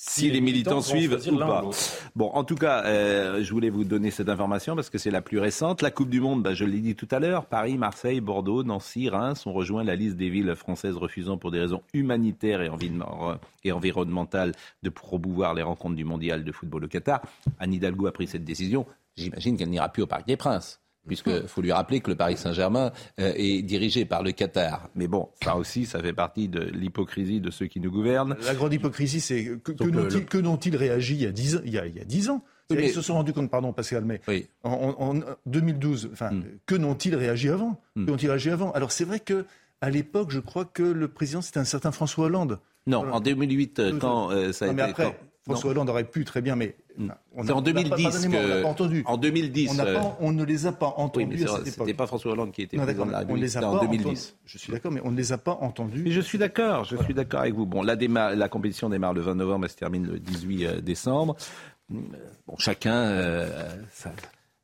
si, 0.00 0.30
les, 0.30 0.40
militants, 0.40 0.80
suivent 0.80 1.18
ou 1.28 1.38
pas. 1.38 1.64
Bon, 2.14 2.30
en 2.30 2.44
tout 2.44 2.54
cas, 2.54 2.84
euh, 2.84 3.42
je 3.42 3.50
voulais 3.52 3.68
vous 3.68 3.82
donner 3.82 4.12
cette 4.12 4.28
information 4.28 4.76
parce 4.76 4.90
que 4.90 4.98
c'est 4.98 5.10
la 5.10 5.22
plus 5.22 5.40
récente. 5.40 5.82
La 5.82 5.90
Coupe 5.90 6.08
du 6.08 6.20
Monde, 6.20 6.40
bah, 6.40 6.54
je 6.54 6.64
l'ai 6.64 6.78
dit 6.78 6.94
tout 6.94 7.08
à 7.10 7.18
l'heure, 7.18 7.46
Paris, 7.46 7.76
Marseille, 7.76 8.20
Bordeaux, 8.20 8.62
Nancy, 8.62 9.08
Reims 9.08 9.44
ont 9.44 9.52
rejoint 9.52 9.82
la 9.82 9.96
liste 9.96 10.16
des 10.16 10.30
villes 10.30 10.54
françaises 10.54 10.96
refusant 10.96 11.36
pour 11.36 11.50
des 11.50 11.58
raisons 11.58 11.82
humanitaires 11.94 12.62
et, 12.62 12.70
et 13.64 13.72
environnementales 13.72 14.52
de 14.84 14.88
promouvoir 14.88 15.52
les 15.54 15.62
rencontres 15.62 15.96
du 15.96 16.04
mondial 16.04 16.44
de 16.44 16.52
football 16.52 16.84
au 16.84 16.88
Qatar. 16.88 17.20
Anne 17.58 17.74
Hidalgo 17.74 18.06
a 18.06 18.12
pris 18.12 18.28
cette 18.28 18.44
décision. 18.44 18.86
J'imagine 19.16 19.56
qu'elle 19.56 19.70
n'ira 19.70 19.88
plus 19.88 20.04
au 20.04 20.06
Parc 20.06 20.28
des 20.28 20.36
Princes 20.36 20.80
puisqu'il 21.08 21.48
faut 21.48 21.60
lui 21.60 21.72
rappeler 21.72 22.00
que 22.00 22.10
le 22.10 22.16
Paris 22.16 22.36
Saint-Germain 22.36 22.92
euh, 23.18 23.32
est 23.34 23.62
dirigé 23.62 24.04
par 24.04 24.22
le 24.22 24.30
Qatar. 24.30 24.88
Mais 24.94 25.08
bon, 25.08 25.28
ça 25.42 25.56
aussi, 25.56 25.86
ça 25.86 26.00
fait 26.00 26.12
partie 26.12 26.48
de 26.48 26.60
l'hypocrisie 26.60 27.40
de 27.40 27.50
ceux 27.50 27.66
qui 27.66 27.80
nous 27.80 27.90
gouvernent. 27.90 28.36
La 28.44 28.54
grande 28.54 28.72
hypocrisie, 28.72 29.20
c'est 29.20 29.58
que, 29.64 29.72
que 29.72 30.38
n'ont-ils 30.38 30.76
réagi 30.76 31.14
il 31.14 31.22
y 31.22 31.26
a 31.26 31.32
dix, 31.32 31.60
il 31.64 31.72
y 31.72 31.78
a, 31.78 31.86
il 31.86 32.30
ans? 32.30 32.44
Ils 32.70 32.90
se 32.90 33.00
sont 33.00 33.14
rendus 33.14 33.32
compte, 33.32 33.50
pardon 33.50 33.72
Pascal, 33.72 34.04
mais 34.04 34.20
en, 34.62 35.14
2012, 35.46 36.10
enfin, 36.12 36.30
hmm. 36.30 36.44
que 36.66 36.74
n'ont-ils 36.74 37.16
réagi 37.16 37.48
avant? 37.48 37.80
Que 37.96 38.02
n'ont-ils 38.02 38.28
réagi 38.28 38.50
avant? 38.50 38.70
Alors 38.72 38.92
c'est 38.92 39.04
vrai 39.04 39.20
que 39.20 39.46
à 39.80 39.90
l'époque, 39.90 40.30
je 40.30 40.40
crois 40.40 40.64
que 40.64 40.82
le 40.82 41.08
président, 41.08 41.40
c'était 41.40 41.60
un 41.60 41.64
certain 41.64 41.92
François 41.92 42.26
Hollande. 42.26 42.58
Non, 42.86 43.10
en 43.12 43.20
2008, 43.20 43.78
euh, 43.78 43.98
quand 43.98 44.30
euh, 44.30 44.52
ça 44.52 44.64
a 44.64 44.68
été... 44.68 44.80
Après, 44.80 45.18
François 45.48 45.70
Hollande 45.70 45.90
aurait 45.90 46.04
pu 46.04 46.24
très 46.24 46.42
bien, 46.42 46.56
mais 46.56 46.76
c'est 47.42 47.52
en 47.52 47.62
2010 47.62 48.28
que... 48.28 48.64
entendu. 48.64 49.02
En 49.06 49.16
2010. 49.16 49.80
On, 50.20 50.32
ne 50.32 50.44
les 50.44 50.66
a 50.66 50.72
pas 50.72 50.94
entendus 50.96 51.44
à 51.44 51.48
cette 51.48 51.68
époque. 51.68 51.86
C'était 51.86 51.94
pas 51.94 52.06
François 52.06 52.32
Hollande 52.32 52.52
qui 52.52 52.62
était 52.62 52.76
président 52.76 53.06
de 53.06 53.12
la 53.12 53.18
République. 53.20 53.56
en 53.56 53.80
2010. 53.80 54.36
Je 54.44 54.58
suis 54.58 54.72
d'accord, 54.72 54.92
mais 54.92 55.00
on 55.04 55.10
ne 55.10 55.16
les 55.16 55.32
a 55.32 55.38
pas 55.38 55.58
entendus. 55.60 56.02
Mais 56.02 56.10
je 56.10 56.20
suis 56.20 56.38
d'accord. 56.38 56.84
Je 56.84 56.96
suis 56.96 57.14
d'accord 57.14 57.40
avec 57.40 57.54
vous. 57.54 57.66
Bon, 57.66 57.82
la, 57.82 57.94
la 57.94 58.48
compétition 58.48 58.88
démarre 58.88 59.14
le 59.14 59.20
20 59.20 59.36
novembre, 59.36 59.64
elle 59.64 59.70
se 59.70 59.76
termine 59.76 60.06
le 60.06 60.18
18 60.18 60.66
euh, 60.66 60.80
décembre. 60.80 61.36
Bon, 61.88 62.56
chacun. 62.58 62.94
Euh, 62.94 63.68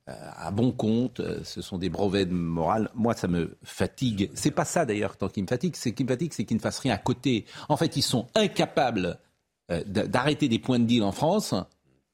à 0.06 0.50
bon 0.50 0.70
compte, 0.70 1.22
ce 1.44 1.62
sont 1.62 1.78
des 1.78 1.88
brevets 1.88 2.28
de 2.28 2.34
morale. 2.34 2.90
Moi, 2.94 3.14
ça 3.14 3.26
me 3.26 3.56
fatigue. 3.62 4.30
C'est 4.34 4.50
pas 4.50 4.66
ça 4.66 4.84
d'ailleurs 4.84 5.16
tant 5.16 5.28
qui 5.28 5.40
me 5.40 5.46
fatigue. 5.46 5.76
C'est 5.76 5.92
qui 5.92 6.04
me 6.04 6.08
fatigue, 6.08 6.32
c'est 6.34 6.44
qu'ils 6.44 6.58
ne 6.58 6.62
fassent 6.62 6.80
rien 6.80 6.92
à 6.94 6.98
côté. 6.98 7.46
En 7.70 7.78
fait, 7.78 7.96
ils 7.96 8.02
sont 8.02 8.26
incapables 8.34 9.06
euh, 9.06 9.14
d'arrêter 9.68 10.48
des 10.48 10.58
points 10.58 10.78
de 10.78 10.84
deal 10.84 11.02
en 11.02 11.12
France 11.12 11.54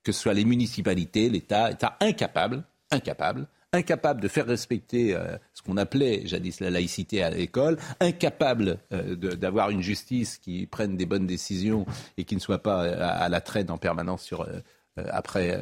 que 0.03 0.13
ce 0.13 0.21
soit 0.21 0.35
les 0.35 0.45
municipalités, 0.45 1.29
l'État, 1.29 1.71
État 1.71 1.97
incapable, 2.01 2.65
incapable, 2.91 3.47
incapable 3.73 4.21
de 4.21 4.29
faire 4.29 4.47
respecter 4.47 5.15
euh, 5.15 5.37
ce 5.53 5.63
qu'on 5.63 5.77
appelait 5.77 6.27
jadis 6.27 6.61
la 6.61 6.71
laïcité 6.71 7.23
à 7.23 7.31
l'école, 7.31 7.79
incapable 8.01 8.79
euh, 8.93 9.15
d'avoir 9.15 9.71
une 9.71 9.83
justice 9.83 10.39
qui 10.39 10.67
prenne 10.67 10.97
des 10.97 11.07
bonnes 11.07 11.27
décisions 11.27 11.87
et 12.17 12.25
qui 12.25 12.35
ne 12.35 12.41
soit 12.41 12.63
pas 12.63 12.85
euh, 12.85 12.97
à, 13.01 13.29
la 13.29 13.41
traîne 13.41 13.71
en 13.71 13.79
permanence 13.79 14.23
sur. 14.23 14.49
après, 14.97 15.59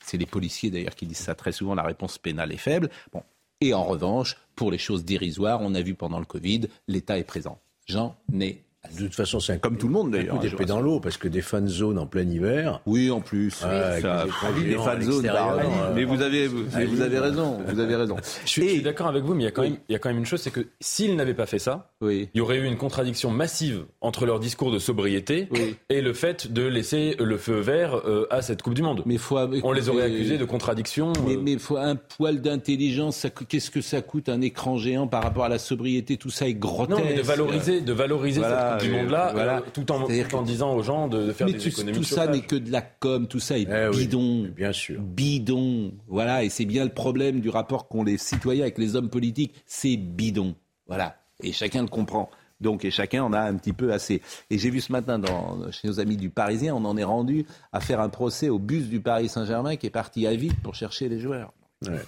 c'est 0.00 0.16
les 0.16 0.26
policiers 0.26 0.70
d'ailleurs 0.70 0.94
qui 0.94 1.06
disent 1.06 1.18
ça 1.18 1.34
très 1.34 1.52
souvent, 1.52 1.74
la 1.74 1.84
réponse 1.84 2.18
pénale 2.18 2.52
est 2.52 2.56
faible. 2.56 2.90
Bon. 3.12 3.22
Et 3.60 3.74
en 3.74 3.82
revanche, 3.82 4.36
pour 4.54 4.70
les 4.70 4.78
choses 4.78 5.04
dérisoires, 5.04 5.60
on 5.62 5.74
a 5.74 5.82
vu 5.82 5.94
pendant 5.94 6.20
le 6.20 6.24
Covid, 6.24 6.68
l'État 6.86 7.18
est 7.18 7.24
présent. 7.24 7.58
J'en 7.86 8.16
ai 8.40 8.62
De 8.96 9.04
toute 9.04 9.14
façon, 9.14 9.40
c'est 9.40 9.60
comme 9.60 9.76
tout 9.76 9.88
le 9.88 9.92
monde 9.92 10.12
d'ailleurs. 10.12 10.38
d'épée 10.38 10.64
dans 10.64 10.80
l'eau 10.80 11.00
parce 11.00 11.16
que 11.16 11.26
des 11.26 11.40
fan 11.42 11.66
zones 11.66 11.98
en 11.98 12.06
plein 12.06 12.22
hiver. 12.28 12.80
Oui, 12.86 13.10
en 13.10 13.20
plus. 13.20 13.48
Ouais, 13.64 14.00
ça, 14.00 14.24
des, 14.56 14.70
des 14.70 14.76
fan 14.76 15.02
zones. 15.02 15.26
euh, 15.26 15.92
mais 15.94 16.04
vous 16.04 16.22
avez, 16.22 16.46
vous, 16.46 16.64
vous 16.64 17.00
avez 17.00 17.18
raison. 17.18 17.58
Vous 17.66 17.80
avez 17.80 17.96
raison. 17.96 18.16
Je 18.44 18.48
suis, 18.48 18.68
suis 18.68 18.82
d'accord 18.82 19.08
avec 19.08 19.24
vous, 19.24 19.34
mais 19.34 19.42
il 19.42 19.46
y 19.46 19.48
a 19.48 19.50
quand 19.50 19.62
même, 19.62 19.78
il 19.88 19.92
y 19.92 19.96
a 19.96 19.98
quand 19.98 20.08
même 20.08 20.18
une 20.18 20.26
chose, 20.26 20.40
c'est 20.40 20.52
que 20.52 20.68
s'ils 20.80 21.16
n'avaient 21.16 21.34
pas 21.34 21.46
fait 21.46 21.58
ça, 21.58 21.90
oui. 22.00 22.28
il 22.32 22.38
y 22.38 22.40
aurait 22.40 22.58
eu 22.58 22.64
une 22.64 22.76
contradiction 22.76 23.30
massive 23.30 23.84
entre 24.00 24.26
leur 24.26 24.38
discours 24.38 24.70
de 24.70 24.78
sobriété 24.78 25.48
oui. 25.50 25.76
et 25.88 26.00
le 26.00 26.12
fait 26.12 26.52
de 26.52 26.62
laisser 26.62 27.16
le 27.18 27.36
feu 27.36 27.58
vert 27.58 27.96
euh, 28.06 28.26
à 28.30 28.42
cette 28.42 28.62
Coupe 28.62 28.74
du 28.74 28.82
Monde. 28.82 29.02
Mais 29.06 29.18
faut, 29.18 29.38
on 29.38 29.72
les 29.72 29.88
aurait 29.88 30.04
accusés 30.04 30.38
de 30.38 30.44
contradiction. 30.44 31.12
Mais, 31.26 31.34
euh... 31.34 31.40
mais 31.42 31.58
faut 31.58 31.78
un 31.78 31.96
poil 31.96 32.40
d'intelligence. 32.40 33.26
Qu'est-ce 33.48 33.72
que 33.72 33.80
ça 33.80 34.02
coûte 34.02 34.28
un 34.28 34.40
écran 34.40 34.78
géant 34.78 35.08
par 35.08 35.24
rapport 35.24 35.44
à 35.44 35.48
la 35.48 35.58
sobriété 35.58 36.16
Tout 36.16 36.30
ça 36.30 36.46
est 36.46 36.54
grotesque. 36.54 36.98
Non, 36.98 37.04
mais 37.04 37.14
de 37.14 37.22
valoriser, 37.22 37.80
de 37.80 37.92
valoriser 37.92 38.38
voilà, 38.40 38.56
cette 38.56 38.67
Coupe 38.76 38.86
du 38.88 38.90
Monde-là. 38.92 39.30
Voilà. 39.32 39.58
Euh, 39.58 39.62
tout 39.72 39.90
en, 39.92 40.06
tout 40.06 40.34
en 40.34 40.42
disant 40.42 40.74
aux 40.74 40.82
gens 40.82 41.08
de, 41.08 41.26
de 41.26 41.32
faire 41.32 41.46
mais 41.46 41.54
des 41.54 41.58
tout, 41.58 41.68
économies. 41.68 41.96
Tout 41.96 42.04
ça 42.04 42.26
n'est 42.26 42.40
que 42.40 42.56
de 42.56 42.70
la 42.70 42.82
com, 42.82 43.26
tout 43.26 43.40
ça 43.40 43.58
est 43.58 43.66
eh 43.70 43.90
bidon. 43.90 44.42
Oui, 44.42 44.48
bien 44.56 44.72
sûr. 44.72 45.00
Bidon. 45.00 45.92
Voilà, 46.06 46.44
et 46.44 46.48
c'est 46.48 46.64
bien 46.64 46.84
le 46.84 46.90
problème 46.90 47.40
du 47.40 47.48
rapport 47.48 47.88
qu'ont 47.88 48.04
les 48.04 48.18
citoyens 48.18 48.62
avec 48.62 48.78
les 48.78 48.96
hommes 48.96 49.10
politiques. 49.10 49.54
C'est 49.66 49.96
bidon. 49.96 50.54
Voilà. 50.86 51.16
Et 51.42 51.52
chacun 51.52 51.82
le 51.82 51.88
comprend. 51.88 52.30
Donc, 52.60 52.84
et 52.84 52.90
chacun 52.90 53.22
en 53.22 53.32
a 53.32 53.40
un 53.40 53.54
petit 53.54 53.72
peu 53.72 53.92
assez. 53.92 54.20
Et 54.50 54.58
j'ai 54.58 54.70
vu 54.70 54.80
ce 54.80 54.90
matin 54.90 55.18
dans, 55.18 55.70
chez 55.70 55.86
nos 55.86 56.00
amis 56.00 56.16
du 56.16 56.28
Parisien, 56.28 56.74
on 56.74 56.84
en 56.84 56.96
est 56.96 57.04
rendu 57.04 57.46
à 57.72 57.80
faire 57.80 58.00
un 58.00 58.08
procès 58.08 58.48
au 58.48 58.58
bus 58.58 58.88
du 58.88 59.00
Paris 59.00 59.28
Saint-Germain 59.28 59.76
qui 59.76 59.86
est 59.86 59.90
parti 59.90 60.26
à 60.26 60.34
vide 60.34 60.54
pour 60.62 60.74
chercher 60.74 61.08
les 61.08 61.20
joueurs. 61.20 61.52
Ouais. 61.86 62.00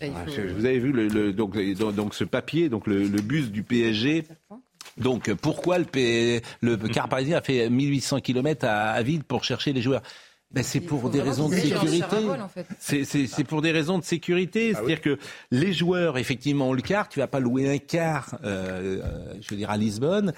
Ah, 0.00 0.24
vous 0.56 0.64
avez 0.64 0.78
vu 0.78 0.92
le, 0.92 1.08
le, 1.08 1.32
donc, 1.32 1.58
donc, 1.94 2.14
ce 2.14 2.22
papier, 2.22 2.68
donc 2.68 2.86
le, 2.86 3.08
le 3.08 3.20
bus 3.20 3.50
du 3.50 3.64
PSG. 3.64 4.24
Donc 4.96 5.32
pourquoi 5.34 5.78
le, 5.78 5.84
P... 5.84 6.42
le 6.60 6.76
car 6.76 7.08
parisien 7.08 7.38
a 7.38 7.40
fait 7.40 7.68
1800 7.68 8.20
km 8.20 8.66
à, 8.66 8.90
à 8.90 9.02
vide 9.02 9.24
pour 9.24 9.44
chercher 9.44 9.72
les 9.72 9.82
joueurs? 9.82 10.02
Ben, 10.50 10.64
c'est 10.64 10.80
pour 10.80 11.10
des 11.10 11.20
raisons 11.20 11.50
de 11.50 11.54
sécurité. 11.54 12.16
En 12.40 12.48
fait. 12.48 12.66
C'est 12.78 13.44
pour 13.44 13.60
des 13.60 13.70
raisons 13.70 13.98
de 13.98 14.04
sécurité. 14.04 14.72
Ah 14.72 14.78
C'est-à-dire 14.78 15.02
que 15.02 15.18
les 15.50 15.74
joueurs, 15.74 16.16
effectivement, 16.16 16.70
ont 16.70 16.72
le 16.72 16.80
car. 16.80 17.08
Tu 17.10 17.18
vas 17.18 17.26
pas 17.26 17.38
louer 17.38 17.70
un 17.70 17.76
car, 17.76 18.38
euh, 18.44 19.02
je 19.42 19.50
veux 19.50 19.56
dire, 19.56 19.70
à 19.70 19.76
Lisbonne. 19.76 20.32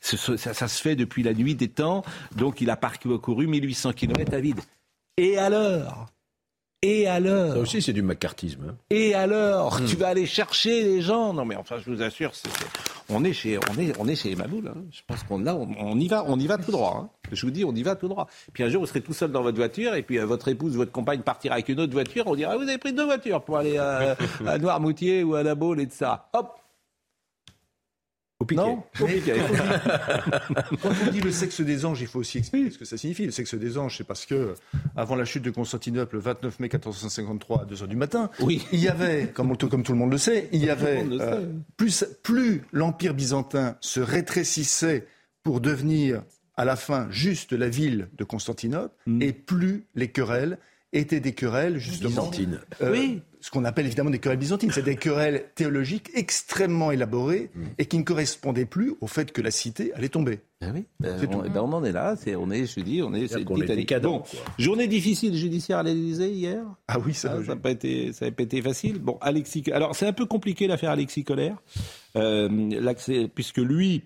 Ça, 0.00 0.36
ça 0.36 0.68
se 0.68 0.80
fait 0.80 0.94
depuis 0.94 1.24
la 1.24 1.34
nuit 1.34 1.56
des 1.56 1.68
temps. 1.68 2.04
Donc, 2.36 2.60
il 2.60 2.70
a 2.70 2.76
parcouru 2.76 3.48
1800 3.48 3.94
km 3.94 4.32
à 4.32 4.40
vide. 4.40 4.60
Et 5.16 5.36
alors? 5.38 6.06
Et 6.82 7.06
alors 7.06 7.52
Ça 7.52 7.58
aussi, 7.58 7.82
c'est 7.82 7.92
du 7.92 8.02
macartisme. 8.02 8.70
Hein. 8.70 8.76
Et 8.90 9.14
alors, 9.14 9.80
mmh. 9.80 9.84
tu 9.86 9.96
vas 9.96 10.08
aller 10.08 10.26
chercher 10.26 10.82
les 10.82 11.02
gens 11.02 11.32
Non, 11.32 11.44
mais 11.44 11.56
enfin, 11.56 11.76
je 11.84 11.90
vous 11.90 12.02
assure, 12.02 12.34
c 12.34 12.48
est, 12.48 12.58
c 12.58 12.64
est, 12.64 13.12
on 13.12 13.24
est 13.24 13.32
chez, 13.32 13.58
on 13.58 13.78
est, 13.78 13.92
on 13.98 14.08
est 14.08 14.14
chez 14.14 14.34
Maboul. 14.34 14.68
Hein. 14.68 14.82
Je 14.90 15.00
pense 15.06 15.22
qu'on 15.24 15.40
là, 15.40 15.54
on, 15.54 15.68
on, 15.78 15.98
y 15.98 16.08
va, 16.08 16.24
on 16.26 16.38
y 16.38 16.46
va 16.46 16.58
tout 16.58 16.70
droit. 16.70 17.02
Hein. 17.02 17.10
Je 17.32 17.44
vous 17.44 17.50
dis, 17.50 17.64
on 17.64 17.74
y 17.74 17.82
va 17.82 17.96
tout 17.96 18.08
droit. 18.08 18.28
Puis 18.52 18.62
un 18.62 18.68
jour, 18.68 18.80
vous 18.80 18.86
serez 18.86 19.02
tout 19.02 19.12
seul 19.12 19.30
dans 19.30 19.42
votre 19.42 19.56
voiture, 19.56 19.94
et 19.94 20.02
puis 20.02 20.18
euh, 20.18 20.26
votre 20.26 20.48
épouse, 20.48 20.76
votre 20.76 20.92
compagne 20.92 21.20
partira 21.20 21.54
avec 21.54 21.68
une 21.68 21.80
autre 21.80 21.92
voiture. 21.92 22.26
On 22.26 22.34
dira, 22.34 22.56
vous 22.56 22.62
avez 22.62 22.78
pris 22.78 22.92
deux 22.92 23.04
voitures 23.04 23.42
pour 23.42 23.58
aller 23.58 23.76
à, 23.76 24.16
à 24.46 24.58
Noirmoutier 24.58 25.22
ou 25.22 25.34
à 25.34 25.42
La 25.42 25.54
Baule 25.54 25.80
et 25.80 25.86
de 25.86 25.92
ça. 25.92 26.28
Hop, 26.32 26.60
au 28.40 28.46
piquet. 28.46 28.62
Non, 28.62 28.82
au 29.00 29.06
piquet. 29.06 29.34
Quand 30.82 30.90
on 31.06 31.10
dit 31.10 31.20
le 31.20 31.30
sexe 31.30 31.60
des 31.60 31.84
anges, 31.84 32.00
il 32.00 32.06
faut 32.06 32.18
aussi 32.20 32.38
expliquer 32.38 32.70
ce 32.70 32.78
que 32.78 32.86
ça 32.86 32.96
signifie. 32.96 33.26
Le 33.26 33.32
sexe 33.32 33.54
des 33.54 33.78
anges, 33.78 33.98
c'est 33.98 34.04
parce 34.04 34.24
que, 34.24 34.54
avant 34.96 35.14
la 35.14 35.26
chute 35.26 35.42
de 35.42 35.50
Constantinople, 35.50 36.16
le 36.16 36.22
29 36.22 36.58
mai 36.58 36.68
1453, 36.72 37.62
à 37.62 37.64
2 37.66 37.74
h 37.74 37.86
du 37.86 37.96
matin, 37.96 38.30
oui. 38.40 38.66
il 38.72 38.80
y 38.80 38.88
avait, 38.88 39.28
comme, 39.28 39.56
comme, 39.56 39.82
tout 39.82 39.92
le 39.92 39.98
monde 39.98 40.10
le 40.10 40.18
sait, 40.18 40.48
il 40.52 40.64
y 40.64 40.70
avait, 40.70 41.06
euh, 41.20 41.46
plus, 41.76 42.04
plus 42.22 42.62
l'Empire 42.72 43.14
byzantin 43.14 43.76
se 43.80 44.00
rétrécissait 44.00 45.06
pour 45.42 45.60
devenir, 45.60 46.22
à 46.56 46.64
la 46.64 46.76
fin, 46.76 47.08
juste 47.10 47.52
la 47.52 47.68
ville 47.68 48.08
de 48.16 48.24
Constantinople, 48.24 48.94
mm. 49.06 49.22
et 49.22 49.32
plus 49.32 49.84
les 49.94 50.08
querelles 50.08 50.58
étaient 50.92 51.20
des 51.20 51.32
querelles, 51.32 51.78
justement. 51.78 52.08
Byzantines. 52.08 52.60
Euh, 52.82 52.92
oui 52.92 53.22
ce 53.40 53.50
qu'on 53.50 53.64
appelle 53.64 53.86
évidemment 53.86 54.10
des 54.10 54.18
querelles 54.18 54.38
byzantines. 54.38 54.70
C'est 54.70 54.82
des 54.82 54.96
querelles 54.96 55.46
théologiques 55.54 56.10
extrêmement 56.14 56.90
élaborées 56.90 57.50
mmh. 57.54 57.62
et 57.78 57.86
qui 57.86 57.98
ne 57.98 58.02
correspondaient 58.02 58.66
plus 58.66 58.94
au 59.00 59.06
fait 59.06 59.32
que 59.32 59.40
la 59.40 59.50
cité 59.50 59.92
allait 59.94 60.10
tomber. 60.10 60.40
Ben 60.60 60.72
oui, 60.74 60.84
ben 61.00 61.16
on, 61.32 61.38
ben 61.38 61.60
on, 61.62 61.72
en 61.72 61.84
est 61.84 61.92
là. 61.92 62.16
On 62.38 62.50
est, 62.50 62.66
je 62.66 62.80
dis, 62.80 63.02
on 63.02 63.14
est. 63.14 63.28
C'est 63.28 63.44
bon, 64.00 64.22
journée 64.58 64.86
difficile 64.88 65.34
judiciaire 65.34 65.78
à 65.78 65.82
l'Élysée 65.82 66.30
hier. 66.30 66.62
Ah 66.86 66.98
oui, 66.98 67.14
ça. 67.14 67.36
Ah, 67.38 67.42
ça 67.42 67.54
n'a 67.54 67.60
pas 67.60 67.70
été, 67.70 68.12
ça 68.12 68.30
pas 68.30 68.42
été 68.42 68.60
facile. 68.60 68.98
Bon, 68.98 69.16
Alexis. 69.22 69.64
Alors 69.72 69.96
c'est 69.96 70.06
un 70.06 70.12
peu 70.12 70.26
compliqué 70.26 70.66
l'affaire 70.66 70.90
Alexis 70.90 71.24
Colère, 71.24 71.56
euh, 72.16 73.28
puisque 73.34 73.58
lui. 73.58 74.04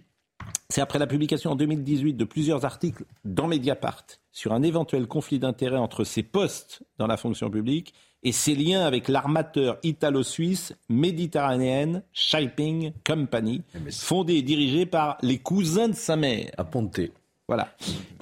C'est 0.69 0.81
après 0.81 0.99
la 0.99 1.07
publication 1.07 1.53
en 1.53 1.57
2018 1.57 2.15
de 2.15 2.25
plusieurs 2.25 2.65
articles 2.65 3.05
dans 3.25 3.47
Mediapart 3.47 4.05
sur 4.35 4.53
un 4.53 4.63
éventuel 4.63 5.07
conflit 5.07 5.39
d'intérêts 5.39 5.79
entre 5.79 6.05
ses 6.05 6.23
postes 6.25 6.83
dans 6.99 7.07
la 7.07 7.17
fonction 7.17 7.49
publique 7.49 7.95
et 8.25 8.33
ses 8.33 8.55
liens 8.55 8.85
avec 8.85 9.09
l'armateur 9.09 9.79
italo-suisse 9.83 10.75
méditerranéenne 10.89 12.03
Shipping 12.13 12.93
Company, 13.07 13.63
fondée 13.91 14.35
et 14.35 14.43
dirigée 14.43 14.87
par 14.87 15.19
les 15.23 15.39
cousins 15.39 15.89
de 15.89 15.95
sa 15.95 16.17
mère. 16.17 16.51
À 16.59 16.65
Ponte. 16.65 17.01
Voilà. 17.47 17.69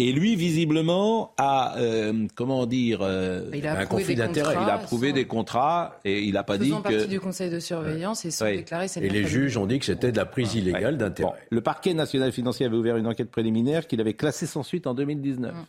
Et 0.01 0.13
lui, 0.13 0.35
visiblement, 0.35 1.33
a, 1.39 1.79
euh, 1.79 2.27
comment 2.35 2.67
dire, 2.67 2.99
euh, 3.03 3.49
il 3.55 3.65
a 3.67 3.79
un 3.79 3.87
conflit 3.87 4.17
d'intérêts. 4.17 4.57
Il 4.61 4.69
a 4.69 4.79
prouvé 4.79 5.11
sans... 5.11 5.15
des 5.15 5.27
contrats 5.27 6.01
et 6.05 6.25
il 6.25 6.33
n'a 6.33 6.43
pas 6.43 6.59
dit 6.59 6.71
partie 6.71 6.89
que. 6.99 7.05
du 7.05 7.21
conseil 7.21 7.49
de 7.49 7.61
surveillance 7.61 8.25
et 8.25 8.33
sans 8.33 8.47
Oui. 8.47 8.57
déclarer 8.59 8.89
ses 8.89 9.01
Et 9.01 9.09
les 9.09 9.25
juges 9.25 9.57
ont 9.57 9.67
dit 9.67 9.79
que 9.79 9.85
c'était 9.85 10.11
de 10.11 10.17
la 10.17 10.27
prise 10.27 10.57
illégale 10.57 10.95
Ouais. 10.95 10.99
d'intérêt. 10.99 11.31
Bon, 11.31 11.37
le 11.51 11.61
parquet 11.61 11.95
national 11.95 12.33
financier 12.33 12.67
avait 12.67 12.77
ouvert 12.77 12.97
une 12.97 13.07
enquête 13.07 13.31
préliminaire 13.31 13.87
qu'il 13.87 14.01
avait 14.01 14.15
classée 14.15 14.47
sans 14.47 14.65
suite 14.65 14.89
en 14.89 14.95
2019. 14.95 15.55
Mm. 15.55 15.65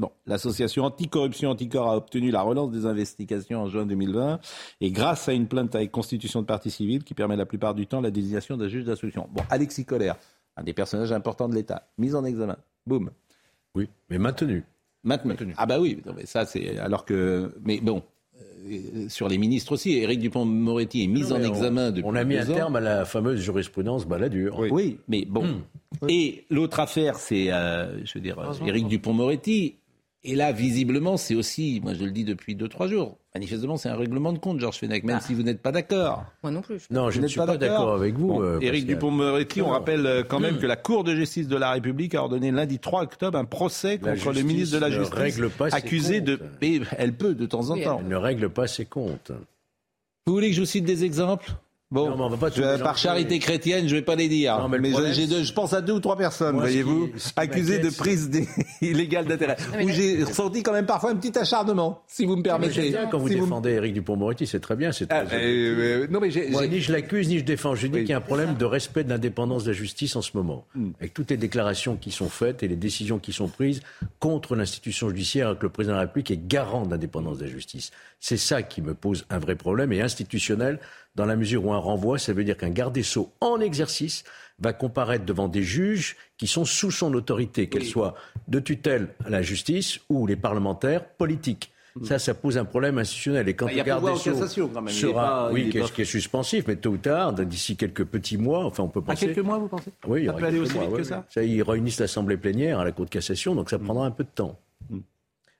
Bon, 0.00 0.10
l'association 0.24 0.84
anticorruption 0.84 1.50
Anticor 1.50 1.86
a 1.86 1.94
obtenu 1.94 2.30
la 2.30 2.40
relance 2.40 2.70
des 2.70 2.86
investigations 2.86 3.60
en 3.60 3.68
juin 3.68 3.84
2020 3.84 4.40
et 4.80 4.90
grâce 4.92 5.28
à 5.28 5.34
une 5.34 5.46
plainte 5.46 5.74
avec 5.74 5.90
constitution 5.90 6.40
de 6.40 6.46
partie 6.46 6.70
civile 6.70 7.04
qui 7.04 7.12
permet 7.12 7.36
la 7.36 7.44
plupart 7.44 7.74
du 7.74 7.86
temps 7.86 8.00
la 8.00 8.10
désignation 8.10 8.56
d'un 8.56 8.68
juge 8.68 8.84
d'instruction. 8.84 9.28
Bon, 9.30 9.42
Alexis 9.50 9.84
Collère, 9.84 10.16
un 10.56 10.62
des 10.62 10.72
personnages 10.72 11.12
importants 11.12 11.50
de 11.50 11.54
l'État, 11.54 11.90
mis 11.98 12.14
en 12.14 12.24
examen. 12.24 12.56
Boum. 12.86 13.10
Oui, 13.74 13.90
mais 14.08 14.16
maintenu. 14.16 14.64
Maintenu. 15.04 15.52
Ah 15.58 15.66
bah 15.66 15.78
oui, 15.78 16.00
non, 16.06 16.14
mais 16.16 16.24
ça 16.24 16.46
c'est 16.46 16.78
alors 16.78 17.04
que 17.04 17.54
mais 17.62 17.80
bon 17.82 18.02
euh, 18.40 19.08
sur 19.08 19.28
les 19.28 19.36
ministres 19.36 19.72
aussi, 19.72 19.98
Éric 19.98 20.20
Dupont-Moretti 20.20 21.04
est 21.04 21.08
mis 21.08 21.22
Non, 21.22 21.36
en 21.36 21.42
examen 21.42 21.88
on, 21.88 21.90
depuis 21.90 22.08
on 22.08 22.14
a 22.14 22.24
mis 22.24 22.36
un 22.36 22.48
ans. 22.48 22.54
terme 22.54 22.76
à 22.76 22.80
la 22.80 23.04
fameuse 23.04 23.40
jurisprudence 23.40 24.06
Balladur. 24.06 24.58
Oui. 24.70 24.98
mais 25.08 25.26
bon. 25.26 25.44
Hmm. 25.44 26.08
Et 26.08 26.44
l'autre 26.50 26.80
affaire, 26.80 27.16
c'est, 27.16 27.52
euh, 27.52 28.04
je 28.04 28.14
veux 28.14 28.22
dire. 28.22 28.38
Éric 28.66 28.88
Dupont-Moretti. 28.88 29.76
Et 30.22 30.34
là, 30.34 30.52
visiblement, 30.52 31.16
c'est 31.16 31.34
aussi, 31.34 31.80
moi 31.82 31.94
je 31.94 32.04
le 32.04 32.10
dis 32.10 32.24
depuis 32.24 32.54
deux, 32.54 32.68
trois 32.68 32.86
jours, 32.88 33.16
manifestement, 33.34 33.78
c'est 33.78 33.88
un 33.88 33.96
règlement 33.96 34.34
de 34.34 34.38
compte, 34.38 34.60
Georges 34.60 34.76
Fenech, 34.76 35.02
même 35.02 35.16
Ah. 35.18 35.24
si 35.26 35.32
vous 35.32 35.42
n'êtes 35.42 35.62
pas 35.62 35.72
d'accord. 35.72 36.26
Moi 36.42 36.52
non 36.52 36.60
plus. 36.60 36.78
je- 36.80 36.94
Non, 36.94 37.08
je 37.10 37.22
ne 37.22 37.26
suis 37.26 37.38
pas 37.38 37.46
pas 37.46 37.56
d'accord 37.56 37.94
avec 37.94 38.16
vous. 38.16 38.26
Bon, 38.28 38.42
euh, 38.42 38.58
Éric. 38.60 38.86
Dupont-Moretti, 38.86 39.62
on 39.62 39.70
rappelle 39.70 40.04
euh, 40.04 40.22
quand 40.22 40.38
même 40.38 40.58
que 40.58 40.66
la 40.66 40.76
Cour 40.76 41.04
de 41.04 41.14
justice 41.14 41.48
de 41.48 41.56
la 41.56 41.70
République 41.72 42.14
a 42.14 42.22
ordonné 42.22 42.50
lundi 42.50 42.78
3 42.78 43.02
octobre 43.04 43.38
un 43.38 43.46
procès 43.46 43.98
La 44.02 44.12
contre 44.14 44.32
le 44.34 44.42
ministre 44.42 44.76
de 44.76 44.80
la 44.82 44.90
ne 44.90 44.94
Justice, 44.96 45.14
règle 45.14 45.48
pas 45.48 45.70
ses 45.70 45.76
accusé 45.76 46.20
de... 46.20 46.38
Mais 46.60 46.80
elle 46.98 47.14
peut 47.14 47.34
de 47.34 47.46
temps 47.46 47.70
en 47.70 47.80
temps. 47.80 48.00
Elle 48.02 48.08
ne 48.08 48.16
règle 48.16 48.50
pas 48.50 48.66
ses 48.66 48.84
comptes. 48.84 49.32
Vous 50.26 50.34
voulez 50.34 50.48
que 50.50 50.54
je 50.56 50.60
vous 50.60 50.66
cite 50.66 50.84
des 50.84 51.02
exemples? 51.04 51.50
Bon, 51.92 52.08
Non, 52.10 52.16
mais 52.16 52.22
on 52.22 52.28
va 52.28 52.36
pas 52.36 52.50
je- 52.50 52.54
tous 52.54 52.60
les 52.60 52.78
par 52.84 52.96
charité 52.96 53.40
chrétienne, 53.40 53.88
je 53.88 53.96
vais 53.96 54.02
pas 54.02 54.14
les 54.14 54.28
dire. 54.28 54.56
Non, 54.60 54.68
mais 54.68 54.76
le 54.76 54.82
mais 54.84 54.88
je- 54.90 54.92
problème, 54.94 55.12
j'ai 55.12 55.26
deux- 55.26 55.38
c'est- 55.38 55.44
je 55.46 55.52
pense 55.52 55.72
à 55.72 55.80
deux 55.80 55.94
ou 55.94 55.98
trois 55.98 56.16
personnes, 56.16 56.54
voyez-vous, 56.56 57.10
accusées 57.34 57.80
de 57.80 57.90
prise 57.90 58.30
illégale 58.80 59.24
d'intérêt. 59.26 59.56
mais 59.76 59.84
Où 59.84 59.88
j'ai 59.88 60.22
ressenti 60.22 60.62
quand 60.62 60.72
même 60.72 60.86
parfois 60.86 61.10
un 61.10 61.16
petit 61.16 61.36
acharnement, 61.36 62.02
si 62.06 62.24
vous 62.26 62.36
me 62.36 62.42
permettez. 62.44 62.90
bien 62.90 63.06
quand 63.08 63.18
vous 63.18 63.26
Si 63.28 63.34
défendez 63.34 63.70
Éric 63.70 63.94
Dupont-Moretti, 63.94 64.46
c'est 64.46 64.60
très 64.60 64.76
bien. 64.76 64.92
C'est 64.92 65.10
Ah, 65.12 65.24
très 65.24 65.44
euh, 65.44 66.04
euh, 66.04 66.06
non 66.08 66.20
mais 66.20 66.30
j'ai, 66.30 66.48
Moi, 66.50 66.68
ni 66.68 66.78
je 66.80 66.92
l'accuse, 66.92 67.28
ni 67.28 67.40
je 67.40 67.44
défends. 67.44 67.74
Je 67.74 67.88
dis 67.88 67.92
Oui. 67.94 68.00
qu'il 68.02 68.10
y 68.10 68.12
a 68.12 68.18
un 68.18 68.20
problème 68.20 68.54
de 68.54 68.64
respect 68.64 69.02
de 69.02 69.08
l'indépendance 69.10 69.64
de 69.64 69.70
la 69.72 69.76
justice 69.76 70.14
en 70.14 70.22
ce 70.22 70.30
moment. 70.36 70.64
Hmm. 70.76 70.90
Avec 71.00 71.12
toutes 71.12 71.30
les 71.32 71.36
déclarations 71.36 71.96
qui 71.96 72.12
sont 72.12 72.28
faites 72.28 72.62
et 72.62 72.68
les 72.68 72.76
décisions 72.76 73.18
qui 73.18 73.32
sont 73.32 73.48
prises 73.48 73.80
contre 74.20 74.54
l'institution 74.54 75.08
judiciaire, 75.08 75.56
que 75.58 75.64
le 75.64 75.70
président 75.70 75.94
de 75.94 75.96
la 75.96 76.02
République 76.02 76.30
est 76.30 76.46
garant 76.46 76.86
de 76.86 76.90
l'indépendance 76.92 77.38
de 77.38 77.46
la 77.46 77.50
justice. 77.50 77.90
C'est 78.20 78.36
ça 78.36 78.62
qui 78.62 78.80
me 78.80 78.94
pose 78.94 79.24
un 79.28 79.40
vrai 79.40 79.56
problème 79.56 79.92
et 79.92 80.00
institutionnel, 80.02 80.78
dans 81.14 81.26
la 81.26 81.36
mesure 81.36 81.64
où 81.66 81.72
un 81.72 81.78
renvoi, 81.78 82.18
ça 82.18 82.32
veut 82.32 82.44
dire 82.44 82.56
qu'un 82.56 82.70
garde 82.70 82.94
des 82.94 83.02
Sceaux 83.02 83.32
en 83.40 83.60
exercice 83.60 84.24
va 84.58 84.72
comparaître 84.72 85.24
devant 85.24 85.48
des 85.48 85.62
juges 85.62 86.16
qui 86.36 86.46
sont 86.46 86.64
sous 86.64 86.90
son 86.90 87.12
autorité, 87.14 87.68
qu'elle 87.68 87.84
soit 87.84 88.14
de 88.48 88.60
tutelle 88.60 89.08
à 89.24 89.30
la 89.30 89.42
justice 89.42 90.00
ou 90.08 90.26
les 90.26 90.36
parlementaires 90.36 91.04
politiques. 91.08 91.72
Ça, 92.04 92.20
ça 92.20 92.34
pose 92.34 92.56
un 92.56 92.64
problème 92.64 92.98
institutionnel. 92.98 93.48
Et 93.48 93.54
quand. 93.54 93.66
Bah, 93.66 93.72
le 93.74 93.82
garde 93.82 94.04
des 94.04 94.16
Sceaux 94.16 94.32
cassation, 94.32 94.68
quand 94.68 94.80
même. 94.80 94.94
Sera, 94.94 95.48
pas- 95.48 95.52
oui, 95.52 95.70
qui 95.70 96.02
est, 96.02 96.04
suspensif, 96.04 96.64
mais 96.68 96.76
tôt 96.76 96.90
ou 96.90 96.96
tard, 96.98 97.32
d'ici 97.32 97.76
quelques 97.76 98.04
petits 98.04 98.36
mois, 98.38 98.64
enfin, 98.64 98.84
on 98.84 98.88
peut 98.88 99.00
à 99.00 99.02
penser. 99.02 99.26
quelques 99.26 99.40
mois, 99.44 99.58
vous 99.58 99.66
pensez? 99.66 99.90
Oui, 100.06 100.20
il 100.20 100.24
y 100.24 100.26
Ça 100.28 100.34
peut 100.34 100.44
aller 100.44 100.52
quelques 100.58 100.66
aussi 100.68 100.74
mois, 100.76 100.84
vite 100.84 100.92
oui, 100.94 101.00
que 101.00 101.06
ça? 101.08 101.26
oui. 101.36 101.48
Ils 101.48 101.62
réunissent 101.62 101.98
l'Assemblée 101.98 102.36
plénière 102.36 102.78
à 102.78 102.84
la 102.84 102.92
Cour 102.92 103.06
de 103.06 103.10
cassation, 103.10 103.56
donc 103.56 103.70
ça 103.70 103.78
prendra 103.80 104.06
un 104.06 104.12
peu 104.12 104.22
de 104.22 104.28
temps. 104.32 104.56
Mm. 104.88 104.98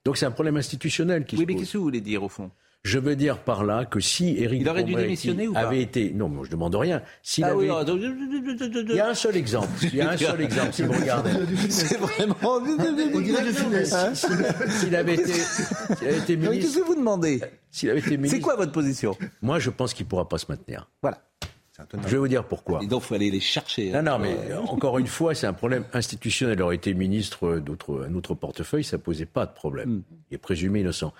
Donc 0.05 0.17
c'est 0.19 0.27
un 0.27 0.31
problème 0.31 0.57
institutionnel 0.57 1.25
qui 1.25 1.35
Oui, 1.35 1.43
se 1.43 1.47
mais 1.47 1.53
pose. 1.55 1.63
qu'est-ce 1.63 1.73
que 1.73 1.79
vous 1.79 1.85
voulez 1.85 2.01
dire 2.01 2.23
au 2.23 2.29
fond? 2.29 2.51
Je 2.83 2.99
veux 2.99 3.15
dire 3.15 3.39
par 3.39 3.63
là 3.63 3.85
que 3.85 4.01
si 4.01 4.39
Éric 4.39 4.63
Il 4.63 4.69
aurait 4.69 4.85
dû 4.85 4.95
démissionner 4.95 5.47
ou 5.49 5.53
pas 5.53 5.61
avait 5.61 5.83
été... 5.83 6.13
Non, 6.15 6.31
mais 6.31 6.43
je 6.45 6.51
demande 6.51 6.75
rien. 6.75 7.03
S'il 7.23 7.45
Ah 7.45 7.49
avait... 7.49 7.57
oui, 7.57 7.65
alors, 7.67 7.85
Il 7.87 8.95
y 8.95 9.01
a 9.01 9.09
un 9.09 9.15
seul 9.15 9.37
exemple. 9.37 9.69
Il 9.83 9.95
y 9.97 10.01
a 10.01 10.11
un 10.13 10.17
seul 10.17 10.41
exemple, 10.41 10.73
si 10.73 10.83
vous 10.83 10.93
regardez. 10.93 11.31
c'est 11.69 11.99
vraiment. 11.99 12.37
S'il 14.69 14.97
avait 14.97 15.15
été, 15.15 15.33
s'il 15.33 16.09
avait 16.09 16.19
été 16.19 16.37
Mais 16.37 16.47
Qu'est-ce 16.47 16.51
ministre... 16.53 16.81
que 16.81 16.87
vous 16.87 16.95
demandez 16.95 17.41
S'il 17.71 17.91
avait 17.91 18.01
été 18.01 18.17
ministre... 18.17 18.37
C'est 18.37 18.43
quoi 18.43 18.57
votre 18.57 18.73
position 18.73 19.17
Moi, 19.43 19.59
je 19.59 19.71
pense 19.71 19.93
qu'il 19.95 20.07
ne 20.07 20.11
pourra 20.11 20.29
pas 20.29 20.39
se 20.39 20.47
maintenir. 20.49 20.89
Voilà. 21.03 21.19
Je 22.05 22.09
vais 22.09 22.19
vous 22.19 22.29
dire 22.29 22.45
pourquoi. 22.45 22.81
Et 22.83 22.87
donc, 22.87 23.03
il 23.03 23.07
faut 23.07 23.15
aller 23.15 23.31
les 23.31 23.41
chercher. 23.41 23.95
hein. 23.95 24.03
Non, 24.03 24.13
non, 24.13 24.19
mais 24.19 24.37
encore 24.69 24.99
une 24.99 25.07
fois, 25.19 25.35
c'est 25.35 25.47
un 25.47 25.53
problème 25.55 25.85
institutionnel. 25.95 26.59
Il 26.59 26.63
aurait 26.63 26.77
été 26.77 26.93
ministre 26.95 27.59
d'autre, 27.59 28.07
un 28.09 28.15
autre 28.15 28.35
portefeuille, 28.35 28.85
ça 28.85 28.99
posait 28.99 29.27
pas 29.27 29.47
de 29.47 29.53
problème. 29.53 29.89
Hmm. 29.91 30.03
Il 30.31 30.35
est 30.35 30.39
présumé 30.39 30.81
innocent. 30.81 31.13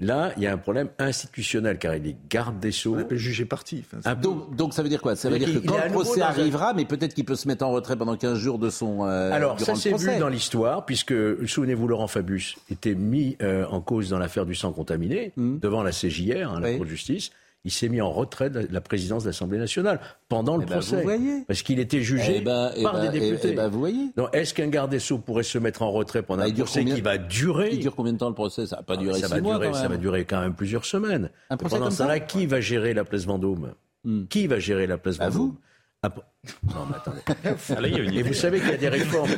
Là, 0.00 0.32
il 0.36 0.42
y 0.42 0.46
a 0.46 0.52
un 0.52 0.58
problème 0.58 0.88
institutionnel, 0.98 1.78
car 1.78 1.94
il 1.96 2.06
est 2.06 2.16
garde 2.30 2.60
des 2.60 2.70
Sceaux. 2.72 2.94
On 2.94 2.98
appelle 3.00 3.18
juger 3.18 3.44
parti. 3.44 3.84
Enfin, 3.86 4.00
c'est- 4.02 4.14
peu- 4.14 4.20
Donc, 4.22 4.54
donc 4.56 4.74
ça 4.74 4.82
veut 4.82 4.88
dire 4.88 5.02
quoi? 5.02 5.16
Ça 5.16 5.28
veut 5.28 5.38
dire 5.38 5.52
que 5.52 5.66
quand 5.66 5.76
est 5.78 5.86
le 5.86 5.92
procès 5.92 6.20
arrivera, 6.22 6.72
mais 6.74 6.84
peut-être 6.84 7.14
qu'il 7.14 7.24
peut 7.24 7.34
se 7.34 7.48
mettre 7.48 7.64
en 7.66 7.70
retrait 7.72 7.96
pendant 7.96 8.16
15 8.16 8.38
jours 8.38 8.58
de 8.58 8.70
son. 8.70 9.04
euh, 9.04 9.32
Alors, 9.32 9.58
ça 9.60 9.72
le 9.72 9.78
s'est 9.78 9.90
procès. 9.90 10.14
vu 10.14 10.20
dans 10.20 10.28
l'histoire, 10.28 10.84
puisque, 10.86 11.14
souvenez-vous, 11.48 11.88
Laurent 11.88 12.06
Fabius 12.06 12.56
était 12.70 12.94
mis 12.94 13.36
euh, 13.42 13.66
en 13.66 13.80
cause 13.80 14.08
dans 14.10 14.18
l'affaire 14.18 14.46
du 14.46 14.54
sang 14.54 14.72
contaminé, 14.72 15.32
devant 15.36 15.82
la 15.82 15.90
CJR, 15.92 16.52
hein, 16.52 16.60
la 16.60 16.68
Hmm. 16.68 16.70
Oui. 16.72 16.76
Cour 16.76 16.84
de 16.84 16.90
justice. 16.90 17.30
Il 17.64 17.72
s'est 17.72 17.88
mis 17.88 18.00
en 18.00 18.10
retrait 18.10 18.50
de 18.50 18.66
la 18.70 18.80
présidence 18.80 19.24
de 19.24 19.28
l'Assemblée 19.30 19.58
nationale 19.58 20.00
pendant 20.28 20.56
le 20.56 20.62
Eh 20.62 20.66
ben, 20.66 20.72
procès. 20.74 20.96
vous 20.96 21.02
voyez. 21.02 21.42
Parce 21.46 21.62
qu'il 21.62 21.80
était 21.80 22.00
jugé 22.02 22.36
Eh 22.36 22.40
ben, 22.40 22.70
eh 22.76 22.82
par 22.82 22.94
ben, 22.94 23.10
des 23.10 23.18
députés. 23.20 23.54
vous 23.68 23.78
voyez. 23.78 24.10
Donc, 24.16 24.28
est-ce 24.32 24.54
qu'un 24.54 24.68
garde 24.68 24.90
des 24.90 25.00
Sceaux 25.00 25.18
pourrait 25.18 25.42
se 25.42 25.58
mettre 25.58 25.82
en 25.82 25.90
retrait 25.90 26.22
pendant 26.22 26.44
Bah, 26.44 26.48
un 26.48 26.54
procès 26.54 26.80
combien- 26.80 26.94
qui 26.94 27.00
va 27.00 27.18
durer 27.18 27.70
Il 27.72 27.80
dure 27.80 27.94
combien 27.96 28.12
de 28.12 28.18
temps 28.18 28.28
le 28.28 28.34
procès? 28.34 28.66
Ça 28.66 28.76
va 28.76 28.82
pas 28.84 28.94
Ah, 28.94 28.96
durer 28.98 29.18
ça, 29.20 29.26
six 29.26 29.34
va 29.34 29.40
mois. 29.40 29.54
durer, 29.54 29.66
quand 29.68 29.74
ça 29.74 29.82
même. 29.82 29.90
va 29.92 29.96
durer 29.98 30.24
quand 30.24 30.40
même 30.40 30.54
plusieurs 30.54 30.84
semaines. 30.84 31.30
Un 31.50 31.56
procès 31.56 31.74
Pendant 31.76 31.86
comme 31.86 31.96
ce 31.96 32.04
ça? 32.04 32.20
qui 32.20 32.46
va 32.46 32.60
gérer 32.60 32.94
la 32.94 33.04
place 33.04 33.24
Vendôme? 33.26 33.72
Hmm. 34.04 34.24
Qui 34.26 34.46
va 34.46 34.58
gérer 34.60 34.86
la 34.86 34.96
place 34.96 35.18
Bah, 35.18 35.28
Vendôme? 35.28 35.48
vous. 35.48 35.56
Ah, 36.00 36.10
p- 36.10 36.20
Non, 36.62 36.86
mais 36.88 36.96
attendez. 36.96 37.20
Ah, 37.76 37.80
là, 37.80 37.88
il 37.88 37.94
y 37.94 38.00
a 38.00 38.04
une 38.04 38.14
Et 38.14 38.22
vous 38.22 38.32
savez 38.32 38.60
qu'il 38.60 38.70
y 38.70 38.74
a 38.74 38.76
des 38.76 38.88
réformes. 38.88 39.30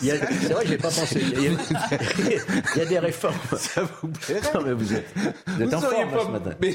Il 0.00 0.06
y 0.06 0.12
a- 0.12 0.16
C'est 0.28 0.52
vrai, 0.52 0.64
j'ai 0.66 0.76
pas 0.78 0.88
pensé. 0.88 1.20
Il 1.20 1.42
y, 1.42 1.48
a, 1.48 1.50
il 2.76 2.78
y 2.78 2.80
a 2.82 2.84
des 2.86 2.98
réformes. 3.00 3.34
Ça 3.56 3.82
vous 3.82 4.08
plairait 4.08 4.40
Non, 4.54 4.60
mais 4.64 4.72
vous 4.72 4.94
êtes, 4.94 5.06
vous 5.48 5.62
êtes 5.62 5.68
Vous 5.68 5.74
en 5.74 5.80
forme 5.80 6.14
là, 6.14 6.20
ce 6.24 6.30
matin. 6.30 6.50
Mais... 6.60 6.74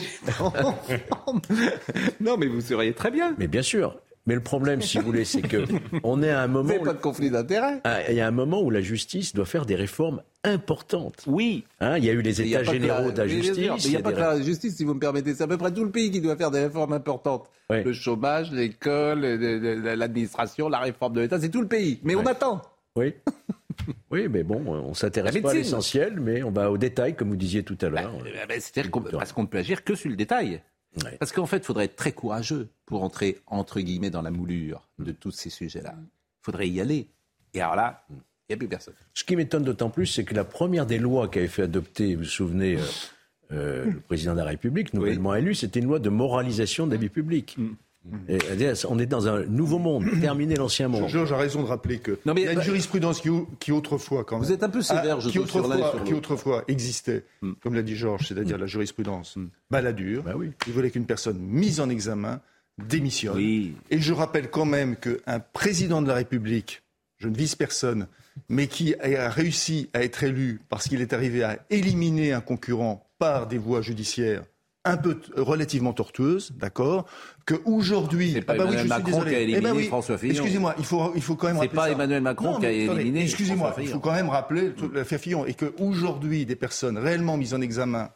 non, 2.19 2.38
mais 2.38 2.48
vous 2.48 2.60
seriez 2.62 2.93
très 2.93 3.12
bien. 3.12 3.36
Mais 3.38 3.48
bien 3.48 3.62
sûr. 3.62 3.98
Mais 4.27 4.34
le 4.36 4.41
problème, 4.41 4.82
si 4.82 4.98
vous 4.98 5.05
voulez, 5.05 5.24
c'est 5.25 5.41
que 5.44 5.65
on 6.03 6.24
est 6.24 6.32
à 6.32 6.41
un 6.41 6.48
moment. 6.48 6.74
où- 6.74 6.84
pas 6.84 6.94
de 6.94 7.00
conflit 7.01 7.29
d'intérêt. 7.29 7.82
Ah, 7.84 8.00
Il 8.10 8.15
y 8.15 8.22
a 8.22 8.27
un 8.27 8.32
moment 8.32 8.62
où 8.62 8.72
la 8.72 8.82
justice 8.82 9.34
doit 9.36 9.46
faire 9.46 9.65
des 9.67 9.75
réformes 9.75 10.22
importantes. 10.44 11.24
Oui. 11.27 11.63
Hein, 11.79 11.98
il 11.98 12.05
y 12.05 12.10
a 12.10 12.13
eu 12.13 12.22
les 12.22 12.41
États 12.41 12.63
généraux 12.63 13.12
de 13.12 13.17
la 13.17 13.24
mais 13.25 13.29
justice. 13.29 13.58
mais 13.58 13.77
Il 13.84 13.89
n'y 13.91 13.96
a 13.98 14.01
pas 14.01 14.13
que 14.13 14.20
la 14.20 14.41
justice, 14.41 14.75
si 14.77 14.84
vous 14.84 14.94
me 14.96 15.00
permettez. 15.00 15.36
C'est 15.36 15.44
à 15.44 15.48
peu 15.48 15.58
près 15.58 15.72
tout 15.72 15.84
le 15.84 15.91
pays 15.91 16.10
qui 16.12 16.22
doit 16.22 16.36
faire 16.36 16.50
des 16.51 16.62
réformes 16.62 16.94
importantes. 16.94 17.50
Le 17.70 17.94
chômage, 17.94 18.51
l'école, 18.51 19.22
le- 19.22 19.36
le- 19.60 19.96
l'administration, 19.96 20.70
la 20.70 20.79
réforme 20.79 21.13
de 21.13 21.22
l'État, 21.22 21.39
c'est 21.39 21.50
tout 21.50 21.62
le 21.62 21.67
pays. 21.67 22.00
Mais 22.03 22.15
on 22.15 22.25
attend. 22.25 22.62
Oui. 22.96 23.13
Oui, 24.10 24.27
mais 24.29 24.44
bon, 24.44 24.63
on 24.65 24.94
s'intéresse 24.94 25.38
pas 25.39 25.51
à 25.51 25.53
l'essentiel, 25.53 26.20
mais 26.20 26.41
on 26.44 26.50
va 26.50 26.72
au 26.72 26.77
détail, 26.77 27.13
comme 27.15 27.29
vous 27.29 27.36
disiez 27.36 27.62
tout 27.62 27.77
à 27.82 27.89
l'heure. 27.89 28.13
Euh, 28.25 28.46
ben, 28.48 28.60
C'est-à-dire 28.60 28.89
qu'on- 28.89 29.01
parce 29.01 29.34
qu'on 29.34 29.41
ne 29.44 29.48
peut 29.48 29.58
agir 29.58 29.84
que 29.84 29.94
sur 29.96 30.10
le 30.10 30.15
détail. 30.15 30.62
Ouais. 31.03 31.17
Parce 31.17 31.31
qu'en 31.31 31.45
fait, 31.45 31.57
il 31.57 31.63
faudrait 31.63 31.85
être 31.85 31.95
très 31.95 32.11
courageux 32.11 32.69
pour 32.85 33.03
entrer, 33.03 33.41
entre 33.47 33.79
guillemets, 33.81 34.09
dans 34.09 34.21
la 34.21 34.31
moulure 34.31 34.87
de 34.99 35.11
tous 35.11 35.31
ces 35.31 35.49
sujets-là. 35.49 35.93
Il 35.97 36.43
faudrait 36.43 36.69
y 36.69 36.79
aller. 36.79 37.07
Et 37.53 37.61
alors 37.61 37.75
là, 37.75 38.05
il 38.09 38.15
n'y 38.49 38.53
a 38.53 38.57
plus 38.57 38.67
personne. 38.67 38.93
Ce 39.13 39.23
qui 39.23 39.35
m'étonne 39.35 39.63
d'autant 39.63 39.89
plus, 39.89 40.05
c'est 40.05 40.23
que 40.23 40.35
la 40.35 40.43
première 40.43 40.85
des 40.85 40.99
lois 40.99 41.27
qu'avait 41.27 41.47
fait 41.47 41.63
adopter, 41.63 42.15
vous 42.15 42.23
vous 42.23 42.29
souvenez, 42.29 42.77
euh, 42.77 42.85
euh, 43.51 43.85
le 43.85 43.99
président 43.99 44.33
de 44.33 44.39
la 44.39 44.45
République, 44.45 44.93
nouvellement 44.93 45.35
élu, 45.35 45.55
c'était 45.55 45.79
une 45.79 45.87
loi 45.87 45.99
de 45.99 46.09
moralisation 46.09 46.87
de 46.87 46.91
la 46.91 46.97
vie 46.97 47.09
publique. 47.09 47.57
Mm. 47.57 47.73
Et, 48.27 48.39
c'est-à-dire, 48.39 48.74
on 48.89 49.00
est 49.00 49.05
dans 49.05 49.27
un 49.27 49.45
nouveau 49.45 49.79
monde, 49.79 50.05
terminer 50.21 50.55
l'ancien 50.55 50.88
monde. 50.88 51.07
Georges 51.09 51.33
a 51.33 51.38
raison 51.38 51.63
de 51.63 51.67
rappeler 51.67 52.00
que 52.00 52.19
Non, 52.25 52.33
mais- 52.33 52.41
il 52.41 52.45
y 52.45 52.47
a 52.47 52.51
une 52.51 52.57
bah- 52.59 52.63
jurisprudence 52.63 53.19
qui, 53.19 53.29
qui 53.59 53.71
autrefois 53.71 54.24
quand 54.24 54.35
même, 54.38 54.45
Vous 54.45 54.51
êtes 54.51 54.63
un 54.63 54.69
peu 54.69 54.81
sévère, 54.81 55.19
je 55.21 55.29
qui 55.29 55.39
trouve, 55.39 55.62
autrefois, 55.65 55.89
sur 55.91 56.03
qui 56.03 56.12
l'autre. 56.12 56.17
autrefois 56.31 56.63
existait, 56.67 57.24
comme 57.62 57.74
l'a 57.74 57.81
dit 57.81 57.95
Georges, 57.95 58.27
c'est-à-dire 58.27 58.57
la 58.57 58.67
jurisprudence 58.67 59.38
baladure. 59.71 60.24
Bah 60.24 60.33
oui. 60.35 60.51
Il 60.67 60.74
voulait 60.74 60.91
qu'une 60.91 61.05
personne 61.05 61.38
mise 61.39 61.79
en 61.79 61.89
examen 61.89 62.41
démissionne. 62.77 63.35
Oui. 63.38 63.74
Et 63.89 64.00
je 64.00 64.13
rappelle 64.13 64.50
quand 64.50 64.65
même 64.65 64.95
qu'un 64.97 65.39
président 65.39 66.01
de 66.01 66.07
la 66.07 66.13
République, 66.15 66.83
je 67.17 67.27
ne 67.29 67.35
vise 67.35 67.55
personne, 67.55 68.07
mais 68.50 68.68
qui 68.68 68.94
a 68.96 69.29
réussi 69.29 69.89
à 69.94 70.03
être 70.03 70.24
élu 70.24 70.59
parce 70.70 70.87
qu'il 70.89 71.01
est 71.01 71.13
arrivé 71.13 71.44
à 71.44 71.57
éliminer 71.70 72.33
un 72.33 72.41
concurrent 72.41 73.07
par 73.18 73.48
des 73.48 73.57
voies 73.57 73.81
judiciaires 73.81 74.44
un 74.85 74.98
peu 74.98 75.17
relativement 75.35 75.93
tortueuses, 75.93 76.51
d'accord 76.57 77.05
Que 77.45 77.55
aujourd'hui, 77.65 78.31
C'est 78.33 78.41
pas 78.41 78.53
ah 78.53 78.57
bah 78.57 78.63
Emmanuel 78.65 78.87
Macron 78.87 79.21
qui 79.21 79.27
a 79.35 79.39
Eh 79.39 79.43
éliminé 79.43 79.61
ben 79.61 79.75
oui. 79.75 79.87
François 79.87 80.17
Fillon. 80.17 80.33
Excusez-moi, 80.33 80.75
il 80.77 80.85
faut, 80.85 81.11
il 81.15 81.21
faut 81.21 81.35
quand 81.35 81.48
même 81.48 81.55
C'est 81.55 81.61
rappeler 81.63 81.75
pas 81.75 81.85
ça. 81.85 81.91
Emmanuel 81.91 82.21
Macron 82.21 82.51
Non, 82.53 82.59
qui 82.59 82.65
a 82.65 82.71
éliminé 82.71 83.24
Excusez-moi, 83.24 83.74
il 83.77 83.81
Fillon. 83.83 83.93
faut 83.95 84.00
quand 84.00 84.13
même 84.13 84.29
rappeler 84.29 84.74
l'affaire 84.93 85.19
Fillon 85.19 85.45
et 85.45 85.53
que 85.53 85.74
aujourd'hui 85.79 86.45
des 86.45 86.55
personnes 86.55 86.98
réellement 86.98 87.35
mises 87.37 87.53
en 87.53 87.61
examen 87.61 88.09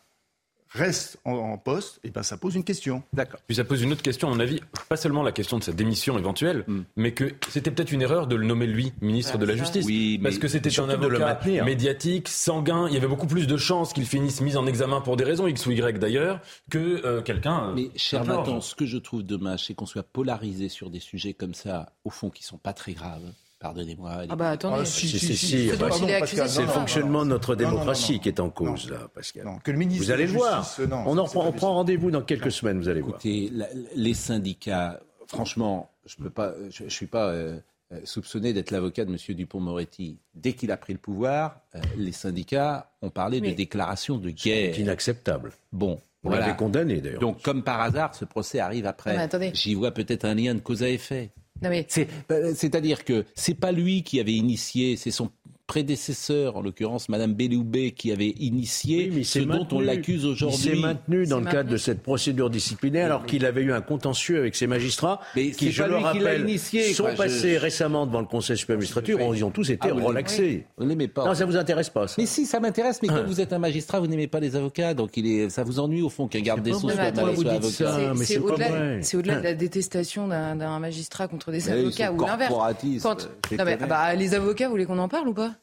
restent 0.72 1.18
en, 1.26 1.32
en 1.34 1.58
poste, 1.58 2.00
et 2.04 2.10
ben 2.12 2.24
ça 2.24 2.38
pose 2.38 2.56
une 2.56 2.64
question. 2.64 3.02
D'accord. 3.14 3.40
Puis 3.48 3.56
ça 3.56 3.64
pose 3.64 3.82
une 3.82 3.92
autre 3.92 4.02
question, 4.04 4.28
à 4.28 4.32
mon 4.32 4.40
avis, 4.40 4.60
pas 4.88 4.98
seulement 4.98 5.24
la 5.24 5.32
question 5.32 5.58
de 5.58 5.64
sa 5.64 5.72
démission 5.72 6.18
éventuelle, 6.18 6.64
Hmm. 6.68 6.84
mais 6.96 7.14
que 7.14 7.34
c'était 7.50 7.72
peut-être 7.72 7.92
une 7.92 8.02
erreur 8.02 8.28
de 8.28 8.36
le 8.36 8.46
nommer 8.46 8.68
lui, 8.68 8.94
ministre 9.02 9.38
de 9.38 9.46
la 9.46 9.56
Justice. 9.56 9.86
Oui, 9.86 10.18
mais 10.22 10.30
parce 10.30 10.38
que 10.40 10.48
c'était 10.48 10.70
un 10.70 10.72
surtout 10.72 10.92
de 10.98 11.08
le 11.08 11.16
avocat 11.16 11.26
maintenir. 11.26 11.66
médiatique, 11.66 12.28
sanguin, 12.28 12.88
il 12.88 12.94
y 12.94 12.98
avait 12.98 13.08
beaucoup 13.08 13.28
plus 13.28 13.48
de 13.48 13.58
chances 13.58 13.94
qu'il 13.94 14.06
finisse 14.06 14.42
mis 14.42 14.56
en 14.58 14.68
examen 14.68 15.02
pour 15.02 15.18
des 15.18 15.24
raisons 15.24 15.48
X 15.48 15.66
ou 15.66 15.72
Y 15.72 15.98
d'ailleurs, 16.00 16.40
que 16.70 16.78
euh, 17.06 17.22
quelqu'un... 17.22 17.70
euh, 17.70 17.74
Mais 17.76 17.90
cher. 17.96 18.24
Nathan, 18.26 18.62
ce 18.62 18.76
que 18.76 18.86
je 18.86 18.98
trouve 18.98 19.24
dommage, 19.24 19.66
c'est 19.66 19.74
qu'on 19.74 19.86
soit 19.86 20.04
polarisé 20.04 20.70
sur 20.70 20.90
des 20.90 21.00
sujets 21.00 21.34
comme 21.34 21.54
ça, 21.54 21.94
au 22.04 22.10
fond, 22.10 22.30
qui 22.30 22.44
sont 22.44 22.58
pas 22.58 22.74
très 22.74 22.94
graves. 22.94 23.32
Pardonnez-moi. 23.60 24.22
Ah 24.30 24.36
bah 24.38 24.52
attendez. 24.52 24.82
Ah, 24.82 24.86
C'est 24.86 26.62
le 26.62 26.68
fonctionnement 26.68 27.26
de 27.26 27.30
notre 27.30 27.56
Non, 27.56 27.62
non, 27.62 27.68
non, 27.68 27.72
démocratie 27.76 28.14
non. 28.14 28.20
qui 28.20 28.28
est 28.30 28.40
en 28.40 28.50
cause, 28.50 28.90
là, 28.90 29.08
Pascal. 29.14 29.46
Non, 29.46 29.58
que 29.60 29.72
le 29.72 29.78
ministre 29.78 30.04
Vous 30.06 30.12
allez 30.12 30.28
le 30.28 30.34
voir. 30.34 30.66
Non, 30.90 31.04
on 31.06 31.18
en 31.18 31.28
c'est 31.28 31.34
prend, 31.34 31.42
pas 31.44 31.50
on 31.50 31.52
prend 31.52 31.74
rendez-vous 31.74 32.10
dans 32.12 32.22
quelques 32.22 32.52
semaines, 32.52 32.80
vous 32.80 32.88
allez 32.88 33.02
voir. 33.02 33.20
La- 33.24 33.68
les 33.96 34.14
syndicats, 34.14 35.02
franchement, 35.28 35.92
je 36.06 36.16
peux 36.16 36.30
pas, 36.30 36.54
je, 36.70 36.86
je 36.86 36.90
suis 36.90 37.08
pas 37.08 37.28
euh, 37.32 37.60
euh, 37.92 38.00
soupçonné 38.06 38.54
d'être 38.54 38.72
l'avocat 38.72 39.04
de 39.04 39.12
M. 39.12 39.18
Dupont-Moretti. 39.36 40.18
Dès 40.36 40.54
qu'il 40.54 40.72
a 40.72 40.78
pris 40.78 40.94
le 40.94 41.00
pouvoir, 41.00 41.60
euh, 41.76 41.80
les 41.98 42.14
syndicats 42.14 42.90
ont 43.02 43.10
parlé 43.10 43.42
de 43.42 43.52
déclaration 43.52 44.18
de 44.18 44.30
C'est 44.30 44.36
guerre. 44.36 44.80
inacceptable. 44.80 45.52
Bon, 45.74 46.00
On 46.24 46.30
voilà. 46.30 46.46
l'avait 46.48 46.58
condamné, 46.58 47.02
d'ailleurs. 47.02 47.20
Donc, 47.20 47.42
comme 47.42 47.64
par 47.64 47.82
hasard, 47.82 48.16
ce 48.16 48.24
procès 48.24 48.60
arrive 48.60 48.86
après. 48.86 49.18
Attendez. 49.18 49.52
J'y 49.54 49.74
vois 49.74 49.92
peut-être 49.92 50.24
un 50.24 50.36
lien 50.36 50.56
de 50.56 50.60
cause 50.62 50.82
à 50.82 50.90
effet. 50.90 51.32
Euh, 52.32 52.54
C'est-à-dire 52.56 53.04
que 53.06 53.26
c'est 53.36 53.54
pas 53.54 53.72
lui 53.72 54.04
qui 54.04 54.20
avait 54.20 54.34
initié, 54.34 54.96
c'est 54.96 55.12
son 55.12 55.30
prédécesseur, 55.70 56.58
en 56.58 56.62
l'occurrence 56.62 57.10
Madame 57.10 57.34
Belloubet, 57.36 57.92
qui 57.92 58.12
avait 58.12 58.34
initié 58.40 59.10
Oui, 59.10 59.18
mais 59.18 59.24
ce 59.24 59.38
dont 59.40 59.68
on 59.72 59.80
l'accuse 59.80 60.24
Il 60.24 60.36
s'est 60.36 60.46
aujourd'hui. 60.46 60.82
maintenu 60.82 61.26
dans 61.28 61.40
le 61.40 61.46
cadre 61.46 61.70
de 61.70 61.78
cette 61.78 62.02
procédure 62.02 62.50
disciplinaire 62.50 63.06
alors 63.06 63.26
qu'il 63.26 63.46
avait 63.46 63.62
eu 63.62 63.72
un 63.72 63.82
contentieux 63.82 64.40
avec 64.40 64.56
ses 64.56 64.66
magistrats 64.66 65.20
Mais 65.36 65.52
qui, 65.52 65.72
je 65.72 65.84
pas 65.84 65.88
le 65.88 65.94
lui 65.98 66.02
qui 66.02 66.08
rappelle, 66.08 66.42
initié, 66.42 66.94
sont 66.94 67.04
quoi, 67.04 67.12
je- 67.14 67.18
passés 67.18 67.58
récemment 67.60 68.08
devant 68.08 68.20
le 68.22 68.26
Conseil 68.26 68.58
supérieur 68.58 68.80
administratif. 68.80 69.16
Ils 69.38 69.46
ont 69.46 69.52
tous 69.52 69.70
été 69.70 69.90
Ah, 69.90 69.94
vous 69.94 70.06
relaxés. 70.06 70.66
Vous 70.78 70.86
n'aimez 70.86 71.08
pas. 71.08 71.26
Non, 71.26 71.36
ça 71.36 71.46
vous 71.46 71.56
intéresse 71.56 71.90
pas, 71.92 72.08
ça 72.08 72.16
Mais 72.18 72.26
si, 72.26 72.48
ça 72.48 72.60
m'intéresse, 72.60 73.00
mais 73.04 73.08
quand 73.08 73.24
vous 73.28 73.40
êtes 73.40 73.54
un 73.54 73.60
magistrat, 73.60 74.00
vous 74.00 74.08
n'aimez 74.08 74.28
pas 74.28 74.40
les 74.40 74.56
avocats, 74.56 74.96
donc 74.96 75.16
il 75.18 75.28
est, 75.28 75.50
ça 75.50 75.64
vous 75.64 75.80
ennuie 75.80 76.02
au 76.02 76.10
fond 76.10 76.28
qu'un 76.28 76.42
garde 76.42 76.64
des 76.64 76.72
Sceaux 76.74 76.90
soit, 76.90 77.00
avocat. 77.00 78.24
c'est- 79.02 79.18
au-delà, 79.18 79.38
de 79.40 79.44
la 79.44 79.54
détestation 79.54 80.28
d'un 80.28 80.80
magistrat 80.80 81.28
contre 81.28 81.52
des 81.52 81.70
avocats 81.70 82.12
ou 82.12 82.20
l'inverse. 82.26 82.52
bah, 83.88 84.16
les 84.16 84.34
avocats, 84.34 84.66
vous 84.66 84.72
voulez 84.72 84.86
qu'on 84.86 84.98
en 85.00 85.08
parle 85.08 85.28
ou 85.28 85.34
pas? 85.34 85.54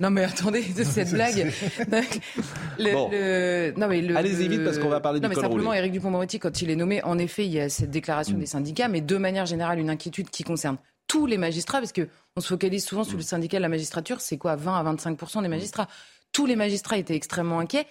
Non 0.00 0.10
mais 0.10 0.24
attendez, 0.24 0.62
de 0.76 0.82
cette 0.84 1.12
blague. 1.12 1.52
Le- 2.78 2.92
Bon. 2.92 3.08
le- 3.12 3.72
non 3.76 3.86
mais 3.86 4.00
le- 4.00 4.16
Allez-y 4.16 4.48
vite, 4.48 4.64
parce 4.64 4.78
qu'on 4.78 4.88
va 4.88 4.98
parler 5.00 5.20
non, 5.20 5.28
du 5.28 5.36
mais 5.36 5.40
simplement, 5.40 5.66
roulé. 5.68 5.78
Éric 5.78 5.92
Dupond-Moretti, 5.92 6.40
quand 6.40 6.60
il 6.62 6.70
est 6.70 6.76
nommé, 6.76 7.02
en 7.04 7.16
effet, 7.18 7.46
il 7.46 7.52
y 7.52 7.60
a 7.60 7.68
cette 7.68 7.90
déclaration 7.90 8.36
Mm. 8.36 8.40
des 8.40 8.46
syndicats, 8.46 8.88
mais 8.88 9.00
de 9.00 9.16
manière 9.16 9.46
générale, 9.46 9.78
une 9.78 9.90
inquiétude 9.90 10.30
qui 10.30 10.42
concerne 10.42 10.76
tous 11.06 11.26
les 11.26 11.38
magistrats, 11.38 11.78
parce 11.78 11.92
que 11.92 12.08
on 12.36 12.40
se 12.40 12.48
focalise 12.48 12.84
souvent 12.84 13.02
Mm. 13.02 13.08
sur 13.08 13.16
le 13.18 13.22
syndicat 13.22 13.58
de 13.58 13.62
la 13.62 13.68
magistrature, 13.68 14.20
c'est 14.20 14.36
quoi 14.38 14.56
20 14.56 14.76
à 14.76 14.82
25% 14.82 15.42
des 15.42 15.48
magistrats? 15.48 15.86
Tous 16.32 16.46
les 16.46 16.56
magistrats 16.56 16.98
étaient 16.98 17.14
extrêmement 17.14 17.60
inquiets 17.60 17.86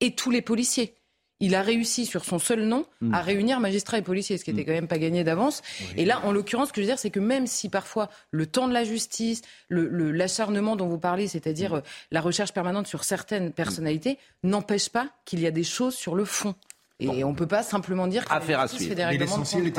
et 0.00 0.14
tous 0.14 0.30
les 0.30 0.42
policiers. 0.42 0.94
Il 1.40 1.54
a 1.54 1.62
réussi 1.62 2.04
sur 2.06 2.24
son 2.24 2.38
seul 2.38 2.62
nom 2.64 2.84
Mm. 3.00 3.14
à 3.14 3.22
réunir 3.22 3.60
magistrats 3.60 3.98
et 3.98 4.02
policiers, 4.02 4.38
ce 4.38 4.44
qui 4.44 4.50
était 4.50 4.64
quand 4.64 4.72
même 4.72 4.88
pas 4.88 4.98
gagné 4.98 5.22
d'avance. 5.24 5.62
Et 5.96 6.04
là, 6.04 6.20
en 6.24 6.32
l'occurrence, 6.32 6.68
ce 6.68 6.72
que 6.72 6.80
je 6.80 6.86
veux 6.86 6.90
dire, 6.92 6.98
c'est 6.98 7.10
que 7.10 7.20
même 7.20 7.46
si 7.46 7.68
parfois 7.68 8.08
le 8.32 8.46
temps 8.46 8.66
de 8.66 8.72
la 8.72 8.82
justice, 8.84 9.42
le- 9.68 9.88
le- 9.88 10.10
l'acharnement 10.10 10.74
dont 10.74 10.88
vous 10.88 10.98
parlez, 10.98 11.28
c'est-à-dire 11.28 11.72
Mm. 11.74 11.76
euh, 11.76 11.80
la 12.10 12.20
recherche 12.20 12.52
permanente 12.52 12.86
sur 12.88 13.04
certaines 13.04 13.52
personnalités, 13.52 14.18
n'empêche 14.42 14.88
pas 14.88 15.08
qu'il 15.24 15.40
y 15.40 15.46
a 15.46 15.50
des 15.52 15.64
choses 15.64 15.94
sur 15.94 16.14
le 16.14 16.24
fond. 16.24 16.54
Et 17.00 17.22
on 17.22 17.32
peut 17.32 17.46
pas 17.46 17.62
simplement 17.62 18.08
dire 18.08 18.24
que 18.24 18.32
Affaire 18.32 18.58
la 18.58 18.64
à 18.64 18.68
suivre. 18.68 18.88
fait 18.88 18.94
des 18.96 19.04
règlements 19.04 19.36
l'essentiel 19.36 19.72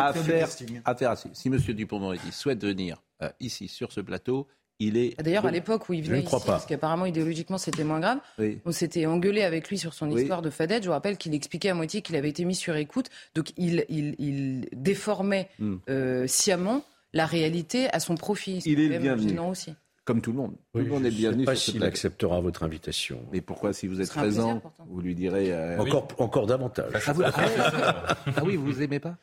affaire 0.85 1.11
à 1.11 1.15
suivre. 1.17 1.35
Si 1.35 1.49
M. 1.49 1.57
Dupont-Moretti 1.57 2.31
souhaite 2.31 2.63
venir 2.63 3.03
euh, 3.21 3.29
ici, 3.41 3.67
sur 3.67 3.91
ce 3.91 3.99
plateau, 3.99 4.47
il 4.79 4.97
est. 4.97 5.13
Ah, 5.17 5.23
d'ailleurs, 5.23 5.45
à 5.45 5.51
l'époque 5.51 5.89
où 5.89 5.93
il 5.93 6.03
venait 6.03 6.21
ici, 6.21 6.35
parce 6.45 6.65
qu'apparemment 6.65 7.05
idéologiquement 7.05 7.57
c'était 7.57 7.83
moins 7.83 7.99
grave, 7.99 8.19
on 8.65 8.71
s'était 8.71 9.05
engueulé 9.05 9.43
avec 9.43 9.69
lui 9.69 9.77
sur 9.77 9.93
son 9.93 10.09
histoire 10.09 10.41
de 10.41 10.49
Fadette. 10.49 10.83
Je 10.83 10.87
vous 10.87 10.93
rappelle 10.93 11.17
qu'il 11.17 11.33
expliquait 11.33 11.69
à 11.69 11.73
moitié 11.73 12.01
qu'il 12.01 12.15
avait 12.15 12.29
été 12.29 12.45
mis 12.45 12.55
sur 12.55 12.75
écoute, 12.75 13.09
donc 13.35 13.51
il, 13.57 13.85
il, 13.89 14.67
déformait 14.73 15.49
hmm. 15.59 15.75
euh, 15.89 16.27
sciemment 16.27 16.83
la 17.13 17.25
réalité 17.25 17.89
à 17.91 17.99
son 17.99 18.15
profit. 18.15 18.59
Il 18.65 18.79
est 18.79 18.87
le 18.87 18.99
bienvenu. 18.99 19.39
aussi. 19.39 19.73
Comme 20.05 20.21
tout 20.21 20.31
le 20.31 20.37
monde. 20.37 20.55
tout 20.73 20.79
le 20.79 20.85
monde 20.85 21.05
est 21.05 21.11
bienvenu. 21.11 21.45
Je 21.45 21.51
ne 21.51 21.55
sais 21.55 21.71
pas 21.71 21.71
s'il 21.71 21.83
acceptera 21.83 22.41
votre 22.41 22.63
invitation. 22.63 23.19
Mais 23.31 23.41
pourquoi, 23.41 23.73
si 23.73 23.85
vous 23.85 24.01
êtes 24.01 24.09
présent, 24.09 24.59
vous 24.87 25.01
lui 25.01 25.13
direz. 25.13 25.51
Euh, 25.51 25.77
encore, 25.77 26.07
encore 26.17 26.47
davantage. 26.47 26.91
Ah, 27.05 27.13
vous... 27.13 27.21
ah, 27.23 28.43
oui, 28.43 28.55
vous 28.55 28.81
aimez 28.81 28.99
pas? 28.99 29.17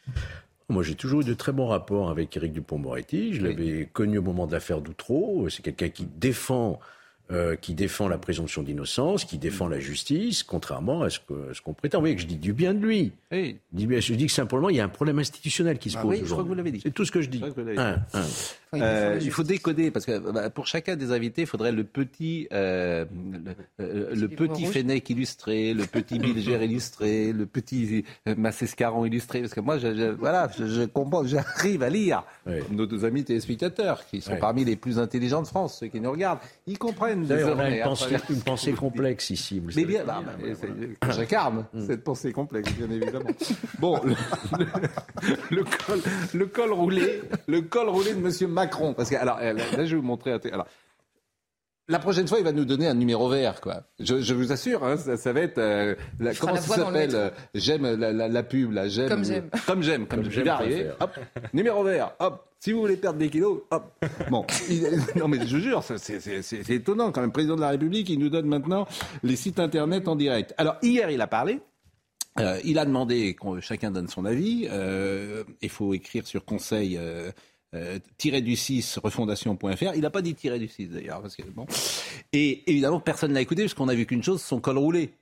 Moi, 0.68 0.82
j'ai 0.82 0.96
toujours 0.96 1.20
eu 1.20 1.24
de 1.24 1.34
très 1.34 1.52
bons 1.52 1.68
rapports 1.68 2.10
avec 2.10 2.36
Éric 2.36 2.52
Dupont-Moretti. 2.52 3.34
Je 3.34 3.42
l'avais 3.46 3.88
connu 3.92 4.18
au 4.18 4.22
moment 4.22 4.48
de 4.48 4.52
l'affaire 4.52 4.80
Doutreau. 4.80 5.48
C'est 5.48 5.62
quelqu'un 5.62 5.90
qui 5.90 6.06
défend 6.06 6.80
euh, 7.32 7.56
qui 7.56 7.74
défend 7.74 8.06
la 8.06 8.18
présomption 8.18 8.62
d'innocence, 8.62 9.24
qui 9.24 9.36
défend 9.36 9.66
la 9.66 9.80
justice, 9.80 10.44
contrairement 10.44 11.02
à 11.02 11.10
ce 11.10 11.18
qu'on 11.18 11.74
prétend. 11.74 11.98
Vous 11.98 12.02
voyez 12.02 12.14
que 12.14 12.22
je 12.22 12.26
dis 12.28 12.36
du 12.36 12.52
bien 12.52 12.72
de 12.72 12.78
lui. 12.78 13.10
Oui. 13.32 13.58
Je, 13.76 14.14
dis, 14.14 14.26
que 14.26 14.32
simplement, 14.32 14.68
il 14.68 14.76
y 14.76 14.80
a 14.80 14.84
un 14.84 14.88
problème 14.88 15.18
institutionnel 15.18 15.78
qui 15.78 15.90
se 15.90 15.98
ah 15.98 16.02
pose. 16.02 16.20
Oui, 16.20 16.22
je 16.24 16.30
crois 16.30 16.44
que 16.44 16.48
vous 16.48 16.54
l'avez 16.54 16.70
dit. 16.70 16.80
C'est 16.80 16.94
tout 16.94 17.04
ce 17.04 17.10
que 17.10 17.22
je 17.22 17.28
dis. 17.28 17.42
Euh, 18.74 19.18
il 19.22 19.30
faut 19.30 19.42
décoder 19.42 19.90
parce 19.90 20.04
que 20.04 20.18
bah, 20.18 20.50
pour 20.50 20.66
chacun 20.66 20.96
des 20.96 21.10
invités, 21.10 21.42
il 21.42 21.46
faudrait 21.46 21.72
le 21.72 21.82
petit, 21.82 22.46
euh, 22.52 23.06
le, 23.78 24.14
le 24.14 24.28
petit 24.28 24.66
Fennec 24.66 25.08
illustré, 25.08 25.72
le 25.72 25.86
petit 25.86 26.18
Bilger 26.18 26.62
illustré, 26.62 27.32
le 27.32 27.46
petit 27.46 28.04
Massescaron 28.24 29.04
illustré. 29.04 29.40
Parce 29.40 29.54
que 29.54 29.60
moi, 29.60 29.78
je, 29.78 30.10
voilà, 30.10 30.48
je, 30.56 30.84
comprends, 30.84 31.26
j'arrive 31.26 31.82
à 31.82 31.90
lire. 31.90 32.22
Nos 32.70 32.86
deux 32.86 33.04
amis 33.04 33.24
téléspectateurs, 33.24 34.06
qui 34.06 34.20
sont 34.20 34.36
parmi 34.36 34.64
les 34.64 34.76
plus 34.76 35.00
intelligents 35.00 35.42
de 35.42 35.48
France, 35.48 35.78
ceux 35.80 35.88
qui 35.88 36.00
nous 36.00 36.12
regardent, 36.12 36.40
ils 36.68 36.78
comprennent. 36.78 37.15
D'ailleurs, 37.24 37.56
on 37.56 37.60
a 37.60 37.70
une 37.70 37.82
pensée, 37.82 38.16
une 38.30 38.42
pensée 38.42 38.72
complexe 38.72 39.30
ici. 39.30 39.60
Vous 39.60 39.70
Mais 39.76 39.84
bien, 39.84 40.04
bah, 40.04 40.22
bah, 40.24 41.10
j'incarne 41.10 41.66
mm. 41.72 41.86
cette 41.86 42.04
pensée 42.04 42.32
complexe, 42.32 42.72
bien 42.72 42.90
évidemment. 42.90 43.30
bon, 43.78 44.00
le, 45.50 45.64
col, 45.64 46.00
le 46.34 46.46
col 46.46 46.72
roulé, 46.72 47.22
le 47.46 47.62
col 47.62 47.88
roulé 47.88 48.14
de 48.14 48.20
Monsieur 48.20 48.46
Macron. 48.46 48.94
Parce 48.94 49.10
que, 49.10 49.16
alors, 49.16 49.38
là, 49.38 49.54
je 49.56 49.90
vais 49.90 49.96
vous 49.96 50.02
montrer. 50.02 50.32
Alors, 50.52 50.66
la 51.88 51.98
prochaine 51.98 52.26
fois, 52.26 52.38
il 52.38 52.44
va 52.44 52.52
nous 52.52 52.64
donner 52.64 52.88
un 52.88 52.94
numéro 52.94 53.28
vert, 53.28 53.60
quoi. 53.60 53.82
Je, 54.00 54.20
je 54.20 54.34
vous 54.34 54.50
assure, 54.50 54.82
hein, 54.84 54.96
ça, 54.96 55.16
ça, 55.16 55.32
va 55.32 55.40
être 55.40 55.58
euh, 55.58 55.94
la, 56.18 56.34
comment 56.34 56.56
ça 56.56 56.74
s'appelle 56.76 57.14
euh, 57.14 57.30
J'aime 57.54 57.82
la, 57.82 58.12
la, 58.12 58.28
la, 58.28 58.42
pub, 58.42 58.72
là. 58.72 58.88
J'aime. 58.88 59.08
Comme 59.08 59.24
j'aime. 59.24 59.50
Comme 59.66 59.82
j'aime. 59.82 60.06
Comme, 60.06 60.30
j'aime. 60.30 60.48
arriver. 60.48 60.90
Hop, 60.98 61.10
numéro 61.52 61.84
vert. 61.84 62.12
Hop. 62.18 62.44
Si 62.58 62.72
vous 62.72 62.80
voulez 62.80 62.96
perdre 62.96 63.18
des 63.18 63.28
kilos, 63.28 63.62
hop. 63.70 63.84
Bon, 64.30 64.44
non 65.16 65.28
mais 65.28 65.46
je 65.46 65.58
jure, 65.58 65.84
c'est 65.84 66.70
étonnant 66.70 67.12
quand 67.12 67.20
même. 67.20 67.30
Président 67.30 67.54
de 67.54 67.60
la 67.60 67.68
République, 67.68 68.08
il 68.08 68.18
nous 68.18 68.30
donne 68.30 68.46
maintenant 68.46 68.88
les 69.22 69.36
sites 69.36 69.60
internet 69.60 70.08
en 70.08 70.16
direct. 70.16 70.54
Alors 70.58 70.76
hier, 70.82 71.10
il 71.10 71.20
a 71.20 71.26
parlé. 71.26 71.60
Euh, 72.40 72.58
il 72.64 72.78
a 72.78 72.84
demandé 72.84 73.34
que 73.34 73.60
chacun 73.60 73.90
donne 73.90 74.08
son 74.08 74.24
avis. 74.24 74.66
Euh, 74.70 75.44
il 75.62 75.70
faut 75.70 75.94
écrire 75.94 76.26
sur 76.26 76.44
conseil 76.44 76.98
euh, 77.76 77.98
euh 78.26 78.40
du 78.40 78.56
6 78.56 78.98
refondation.fr. 79.02 79.94
Il 79.94 80.00
n'a 80.00 80.10
pas 80.10 80.22
dit 80.22 80.34
tiré 80.34 80.58
du 80.58 80.68
6 80.68 80.88
d'ailleurs. 80.88 81.22
Parce 81.22 81.36
que, 81.36 81.42
bon. 81.42 81.66
Et 82.32 82.70
évidemment, 82.70 83.00
personne 83.00 83.32
n'a 83.32 83.40
écouté 83.40 83.62
parce 83.62 83.74
qu'on 83.74 83.86
n'a 83.86 83.94
vu 83.94 84.06
qu'une 84.06 84.22
chose, 84.22 84.42
son 84.42 84.60
col 84.60 84.78
roulé. 84.78 85.12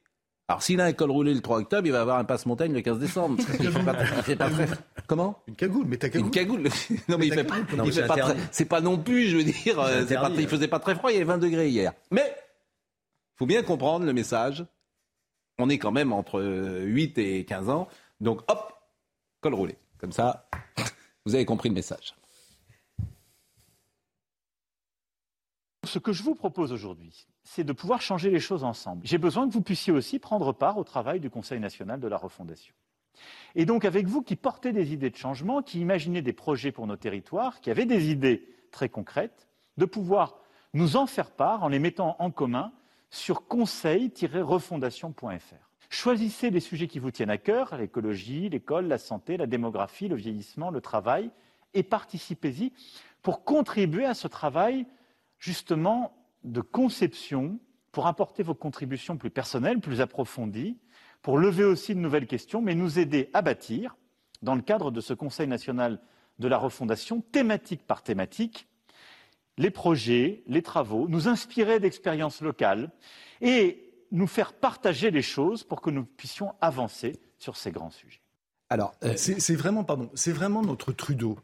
Alors 0.47 0.63
s'il 0.63 0.81
a 0.81 0.85
un 0.85 0.93
col 0.93 1.11
roulé 1.11 1.33
le 1.33 1.41
3 1.41 1.59
octobre, 1.59 1.87
il 1.87 1.93
va 1.93 2.03
avoir 2.03 2.19
un 2.19 2.25
passe-montagne 2.25 2.73
le 2.73 2.83
15 2.83 2.99
décembre. 2.99 3.43
Il 3.61 3.71
fait 3.71 3.83
pas, 3.83 4.05
fait 4.05 4.37
pas 4.37 4.51
très... 4.51 4.67
Comment? 5.07 5.39
Une 5.49 5.57
cagoule, 5.57 5.87
mais 5.87 5.97
ta 5.97 6.11
cagoule. 6.11 6.27
Une 6.27 6.31
cagoule. 6.31 6.63
non 7.09 7.17
mais, 7.19 7.27
il 7.29 7.33
fait, 7.33 7.47
il 7.85 7.93
fait 7.93 8.07
pas 8.07 8.17
très... 8.17 8.37
C'est 8.51 8.65
pas 8.67 8.83
non 8.83 8.99
plus, 8.99 9.29
je 9.29 9.39
veux 9.39 9.45
dire, 9.45 9.77
pas... 9.77 10.31
il 10.37 10.49
faisait 10.49 10.69
pas 10.69 10.81
très 10.81 10.95
froid, 10.95 11.11
il 11.11 11.15
y 11.15 11.17
avait 11.17 11.25
20 11.25 11.39
degrés 11.39 11.71
hier. 11.71 11.93
Mais 12.11 12.35
faut 13.37 13.47
bien 13.47 13.63
comprendre 13.63 14.05
le 14.05 14.13
message 14.13 14.65
on 15.59 15.69
est 15.69 15.79
quand 15.79 15.93
même 15.93 16.13
entre 16.13 16.43
8 16.43 17.19
et 17.19 17.45
15 17.45 17.69
ans. 17.69 17.89
Donc 18.21 18.41
hop, 18.49 18.73
col 19.41 19.55
roulé. 19.55 19.77
Comme 19.99 20.13
ça, 20.13 20.49
vous 21.25 21.35
avez 21.35 21.45
compris 21.45 21.69
le 21.69 21.75
message. 21.75 22.15
Ce 25.87 25.99
que 25.99 26.13
je 26.13 26.23
vous 26.23 26.35
propose 26.35 26.73
aujourd'hui, 26.73 27.27
c'est 27.43 27.65
de 27.65 27.73
pouvoir 27.73 28.01
changer 28.01 28.31
les 28.31 28.41
choses 28.41 28.65
ensemble. 28.65 29.07
J'ai 29.07 29.19
besoin 29.19 29.49
que 29.49 29.53
vous 29.53 29.63
puissiez 29.63 29.93
aussi 29.93 30.19
prendre 30.19 30.53
part 30.53 30.79
au 30.79 30.85
travail 30.85 31.21
du 31.21 31.31
Conseil 31.31 31.61
national 31.61 32.01
de 32.01 32.09
la 32.09 32.17
refondation. 32.17 32.75
Et 33.55 33.67
donc 33.67 33.85
avec 33.85 34.07
vous 34.07 34.23
qui 34.23 34.37
portez 34.37 34.73
des 34.73 34.93
idées 34.93 35.11
de 35.11 35.17
changement, 35.17 35.63
qui 35.63 35.81
imaginez 35.81 36.23
des 36.23 36.33
projets 36.33 36.73
pour 36.73 36.87
nos 36.87 36.97
territoires, 36.97 37.61
qui 37.61 37.71
avez 37.71 37.87
des 37.87 38.11
idées 38.11 38.49
très 38.71 38.89
concrètes, 38.89 39.49
de 39.77 39.85
pouvoir 39.85 40.39
nous 40.73 40.97
en 40.97 41.07
faire 41.07 41.31
part 41.31 41.63
en 41.63 41.69
les 41.69 41.79
mettant 41.79 42.17
en 42.19 42.31
commun 42.31 42.73
sur 43.11 43.47
conseil-refondation.fr. 43.47 45.71
Choisissez 45.89 46.51
les 46.51 46.61
sujets 46.61 46.89
qui 46.89 46.99
vous 46.99 47.13
tiennent 47.13 47.31
à 47.31 47.39
cœur, 47.39 47.77
l'écologie, 47.77 48.49
l'école, 48.49 48.89
la 48.89 48.99
santé, 48.99 49.37
la 49.37 49.47
démographie, 49.47 50.09
le 50.09 50.17
vieillissement, 50.17 50.71
le 50.71 50.81
travail, 50.81 51.31
et 51.75 51.85
participez-y 51.85 52.73
pour 53.23 53.45
contribuer 53.45 54.05
à 54.05 54.15
ce 54.15 54.27
travail 54.27 54.87
justement 55.39 56.17
de 56.45 56.61
conception, 56.61 57.59
pour 57.93 58.07
apporter 58.07 58.43
vos 58.43 58.55
contributions 58.55 59.17
plus 59.17 59.31
personnelles, 59.31 59.81
plus 59.81 60.01
approfondies, 60.01 60.77
pour 61.23 61.39
lever 61.39 61.65
aussi 61.65 61.95
de 61.95 62.01
nouvelles 62.01 62.27
questions, 62.27 62.61
mais 62.61 62.75
nous 62.75 62.99
aider 62.99 63.31
à 63.33 63.41
bâtir, 63.41 63.97
dans 64.43 64.55
le 64.55 64.63
cadre 64.63 64.91
de 64.91 65.01
ce 65.01 65.15
Conseil 65.15 65.47
national 65.47 66.01
de 66.39 66.49
la 66.49 66.59
refondation, 66.59 67.21
thématique 67.21 67.87
par 67.87 68.03
thématique, 68.03 68.69
les 69.57 69.71
projets, 69.71 70.43
les 70.47 70.63
travaux, 70.63 71.09
nous 71.09 71.29
inspirer 71.29 71.81
d'expériences 71.81 72.41
locales 72.41 72.91
et 73.41 73.93
nous 74.11 74.27
faire 74.27 74.53
partager 74.53 75.11
les 75.11 75.23
choses 75.23 75.65
pour 75.65 75.81
que 75.81 75.91
nous 75.91 76.05
puissions 76.05 76.55
avancer 76.61 77.19
sur 77.39 77.57
ces 77.57 77.71
grands 77.71 77.91
sujets. 77.91 78.21
Alors, 78.71 78.95
euh, 79.05 79.15
c'est 79.17 79.55
vraiment, 79.55 79.85
pardon, 79.85 80.11
c'est 80.15 80.33
vraiment 80.33 80.63
notre 80.63 80.93
Trudeau. 80.93 81.39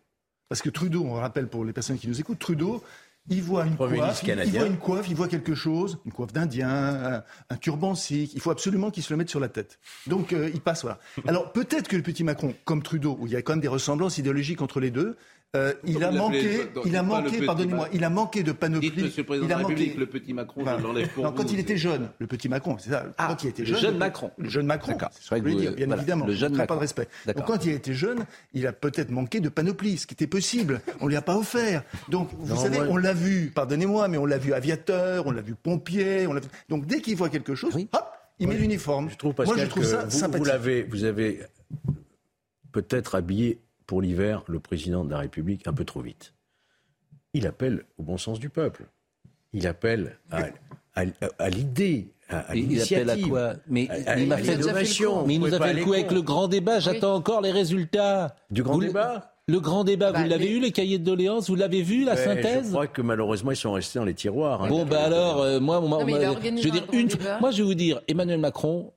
Parce 0.48 0.62
que 0.62 0.70
Trudeau, 0.70 1.04
on 1.04 1.14
rappelle 1.14 1.48
pour 1.48 1.64
les 1.64 1.72
personnes 1.72 1.98
qui 1.98 2.08
nous 2.08 2.20
écoutent, 2.20 2.38
Trudeau, 2.38 2.82
il 3.30 3.42
voit 3.42 3.64
une 3.64 3.76
coiffe, 3.76 4.22
il, 4.24 4.50
voit 4.50 4.66
une 4.66 4.76
coiffe, 4.76 5.08
il 5.08 5.14
voit 5.14 5.28
quelque 5.28 5.54
chose, 5.54 5.98
une 6.04 6.12
coiffe 6.12 6.32
d'Indien, 6.32 7.22
un, 7.48 7.56
turban 7.56 7.94
sikh. 7.94 8.34
Il 8.34 8.40
faut 8.40 8.50
absolument 8.50 8.90
qu'il 8.90 9.04
se 9.04 9.12
le 9.12 9.16
mette 9.16 9.30
sur 9.30 9.40
la 9.40 9.48
tête. 9.48 9.78
Donc 10.08 10.32
euh, 10.32 10.50
il 10.52 10.60
passe 10.60 10.82
voilà. 10.82 10.98
Alors 11.28 11.52
peut-être 11.52 11.88
que 11.88 11.96
le 11.96 12.02
petit 12.02 12.24
Macron, 12.24 12.54
comme 12.64 12.82
Trudeau, 12.82 13.16
où 13.20 13.26
il 13.26 13.32
y 13.32 13.36
a 13.36 13.42
quand 13.42 13.52
même 13.52 13.60
des 13.60 13.68
ressemblances 13.68 14.18
idéologiques 14.18 14.62
entre 14.62 14.80
les 14.80 14.90
deux, 14.90 15.16
euh, 15.56 15.74
il, 15.84 16.04
a 16.04 16.12
manqué, 16.12 16.60
il 16.84 16.94
a 16.94 17.02
manqué, 17.02 17.44
pardonnez-moi, 17.44 17.88
il 17.92 18.04
a 18.04 18.10
manqué 18.10 18.44
de 18.44 18.52
panoplie. 18.52 18.92
Dites, 18.92 19.04
Monsieur 19.04 19.22
le 19.22 19.26
Président 19.26 19.48
il 19.48 19.52
a 19.52 19.56
de 19.56 19.62
la 19.62 19.66
République, 19.66 19.96
le 19.96 20.06
petit 20.06 20.32
Macron, 20.32 20.64
je 20.64 20.82
l'enlève 20.82 21.08
pour 21.08 21.24
non, 21.24 21.32
Quand 21.32 21.50
il 21.50 21.58
était 21.58 21.76
jeune, 21.76 22.08
le 22.20 22.28
petit 22.28 22.48
Macron, 22.48 22.76
c'est 22.78 22.90
ça. 22.90 23.06
Ah, 23.18 23.26
quand 23.28 23.42
il 23.42 23.48
était 23.48 23.64
jeune, 23.64 23.74
le 23.74 23.80
jeune 23.80 23.98
Macron. 23.98 24.30
Le 24.38 24.48
jeune 24.48 24.66
Macron, 24.66 24.96
c'est 25.10 25.22
ce 25.24 25.30
que 25.30 25.36
je 25.36 25.40
voulais 25.42 25.54
dire, 25.56 25.72
bien 25.74 25.90
évidemment. 25.90 26.24
Le 26.24 26.34
jeune 26.34 26.52
Macron. 26.52 26.66
pas 26.66 26.74
de 26.76 26.80
respect. 26.80 27.08
Donc 27.26 27.46
quand 27.46 27.64
il 27.64 27.72
était 27.72 27.94
jeune, 27.94 28.26
il 28.52 28.64
a 28.68 28.72
peut-être 28.72 29.10
manqué 29.10 29.40
de 29.40 29.48
panoplie, 29.48 29.98
ce 29.98 30.06
qui 30.06 30.14
était 30.14 30.28
possible. 30.28 30.82
On 31.00 31.08
lui 31.08 31.16
a 31.16 31.22
pas 31.22 31.36
offert. 31.36 31.82
Donc 32.08 32.30
vous 32.38 32.56
savez, 32.56 32.78
on 32.80 32.96
l'a 32.96 33.12
vu, 33.12 33.50
pardonnez-moi, 33.52 34.06
mais 34.06 34.18
on 34.18 34.26
l'a 34.26 34.38
vu 34.38 34.52
aviateur, 34.52 35.26
on 35.26 35.32
l'a 35.32 35.42
vu 35.42 35.56
pompier, 35.56 36.28
on 36.28 36.32
l'a 36.32 36.40
vu... 36.40 36.48
Donc 36.68 36.86
dès 36.86 37.00
qu'il 37.00 37.16
voit 37.16 37.28
quelque 37.28 37.56
chose, 37.56 37.74
hop, 37.74 38.12
il 38.38 38.46
met 38.46 38.56
l'uniforme. 38.56 39.10
Je 39.10 39.16
trouve, 39.16 39.34
Pascal, 39.34 39.56
Moi, 39.56 39.64
je 39.64 39.70
trouve 39.70 39.84
ça 39.84 40.28
vous, 40.28 40.38
Vous 40.38 40.44
l'avez, 40.44 40.84
vous 40.84 41.02
avez 41.02 41.40
peut-être 42.70 43.16
habillé 43.16 43.58
pour 43.90 44.02
l'hiver 44.02 44.44
le 44.46 44.60
président 44.60 45.04
de 45.04 45.10
la 45.10 45.18
République 45.18 45.66
un 45.66 45.72
peu 45.72 45.84
trop 45.84 46.00
vite. 46.00 46.32
Il 47.34 47.44
appelle 47.44 47.86
au 47.98 48.04
bon 48.04 48.18
sens 48.18 48.38
du 48.38 48.48
peuple. 48.48 48.84
Il 49.52 49.66
appelle 49.66 50.16
à, 50.30 51.50
l'idée, 51.50 52.14
à, 52.28 52.54
il 52.54 52.80
appelle 52.80 53.10
à 53.10 53.16
quoi 53.16 53.54
Mais 53.66 53.88
il 54.16 54.28
m'a 54.28 54.36
fait 54.36 54.58
Mais 55.26 55.34
il 55.34 55.40
nous 55.40 55.52
a 55.52 55.58
fait 55.58 55.74
le 55.74 55.82
coup 55.82 55.92
avec 55.92 56.12
le 56.12 56.22
grand 56.22 56.46
débat. 56.46 56.78
J'attends 56.78 57.16
encore 57.16 57.40
les 57.40 57.50
résultats. 57.50 58.36
Du 58.48 58.62
grand 58.62 58.78
débat 58.78 59.26
le 59.48 59.58
grand 59.58 59.82
débat, 59.82 60.12
vous 60.12 60.22
bah, 60.22 60.28
l'avez 60.28 60.48
eu, 60.48 60.60
les 60.60 60.70
cahiers 60.70 61.00
de 61.00 61.04
doléances 61.04 61.50
Vous 61.50 61.56
l'avez 61.56 61.82
vu, 61.82 62.04
la 62.04 62.16
synthèse 62.16 62.66
Je 62.66 62.70
crois 62.70 62.86
que 62.86 63.02
malheureusement, 63.02 63.50
ils 63.50 63.56
sont 63.56 63.72
restés 63.72 63.98
dans 63.98 64.04
les 64.04 64.14
tiroirs. 64.14 64.62
Hein. 64.62 64.68
bon, 64.68 64.84
bah 64.84 65.02
alors, 65.02 65.42
euh, 65.42 65.58
moi, 65.58 65.80
moi, 65.80 66.04
je 66.06 66.12
veux 66.12 66.70
dire, 66.70 66.86
une, 66.92 67.08
moi, 67.40 67.50
je 67.50 67.56
vais 67.56 67.64
vous 67.64 67.74
dire, 67.74 68.00
Emmanuel 68.06 68.38
Macron, 68.38 68.92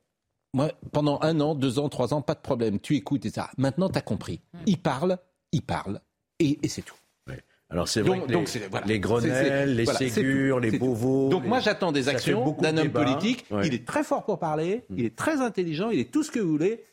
moi, 0.53 0.71
pendant 0.91 1.19
un 1.21 1.39
an, 1.39 1.55
deux 1.55 1.79
ans, 1.79 1.89
trois 1.89 2.13
ans, 2.13 2.21
pas 2.21 2.35
de 2.35 2.39
problème. 2.39 2.79
Tu 2.79 2.95
écoutes 2.95 3.25
et 3.25 3.31
ça. 3.31 3.49
Maintenant, 3.57 3.89
tu 3.89 3.97
as 3.97 4.01
compris. 4.01 4.41
Hmm. 4.53 4.59
Il 4.67 4.77
parle, 4.79 5.17
il 5.51 5.63
parle, 5.63 5.99
et, 6.39 6.59
c'est 6.67 6.83
tout. 6.83 6.95
Alors 7.69 7.87
c'est 7.87 8.01
vrai 8.01 8.19
donc, 8.27 8.53
les, 8.85 8.99
Grenelles, 8.99 9.75
les 9.75 9.87
Ségures, 9.87 10.59
les 10.59 10.77
Beauvaux... 10.77 11.29
Donc 11.29 11.43
moi 11.47 11.59
j'attends 11.59 11.91
des 11.91 12.07
actions 12.07 12.55
d'un 12.61 12.77
homme 12.77 12.91
politique. 12.91 13.45
Il 13.63 13.73
est 13.73 13.83
très 13.83 14.03
fort 14.03 14.25
pour 14.25 14.37
parler, 14.37 14.83
hmm. 14.89 14.99
il 14.99 15.05
est 15.05 15.15
très 15.15 15.41
intelligent, 15.41 15.89
il 15.89 15.99
est 15.99 16.11
tout 16.11 16.21
ce 16.21 16.29
que 16.29 16.39
vous 16.39 16.51
voulez. 16.51 16.83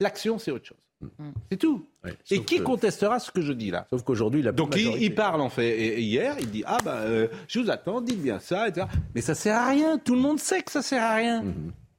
L'action 0.00 0.38
c'est 0.38 0.50
autre 0.50 0.66
chose. 0.66 0.76
Hmm. 1.18 1.30
C'est 1.50 1.56
tout. 1.56 1.86
et 2.30 2.42
qui 2.42 2.60
contestera 2.60 3.20
ce 3.20 3.30
que 3.30 3.40
je 3.40 3.54
dis 3.54 3.70
là? 3.70 3.86
Sauf 3.88 4.02
qu'aujourd'hui, 4.02 4.40
il 4.40 4.48
a 4.48 4.52
Donc 4.52 4.76
il, 4.76 5.14
parle 5.14 5.40
en 5.40 5.48
fait. 5.48 5.78
Et, 5.80 6.02
hier, 6.02 6.36
il 6.40 6.50
dit 6.50 6.62
ah 6.66 6.76
bah 6.84 6.96
euh, 6.96 7.28
je 7.48 7.60
vous 7.60 7.70
attends, 7.70 8.02
dites 8.02 8.20
bien 8.20 8.38
ça, 8.38 8.68
etc. 8.68 8.86
Mais 9.14 9.22
ça 9.22 9.34
sert 9.34 9.56
à 9.56 9.68
rien. 9.68 9.96
Tout 9.96 10.14
le 10.14 10.20
monde 10.20 10.38
sait 10.38 10.60
que 10.60 10.70
ça 10.70 10.82
sert 10.82 11.02
à 11.02 11.14
rien 11.14 11.42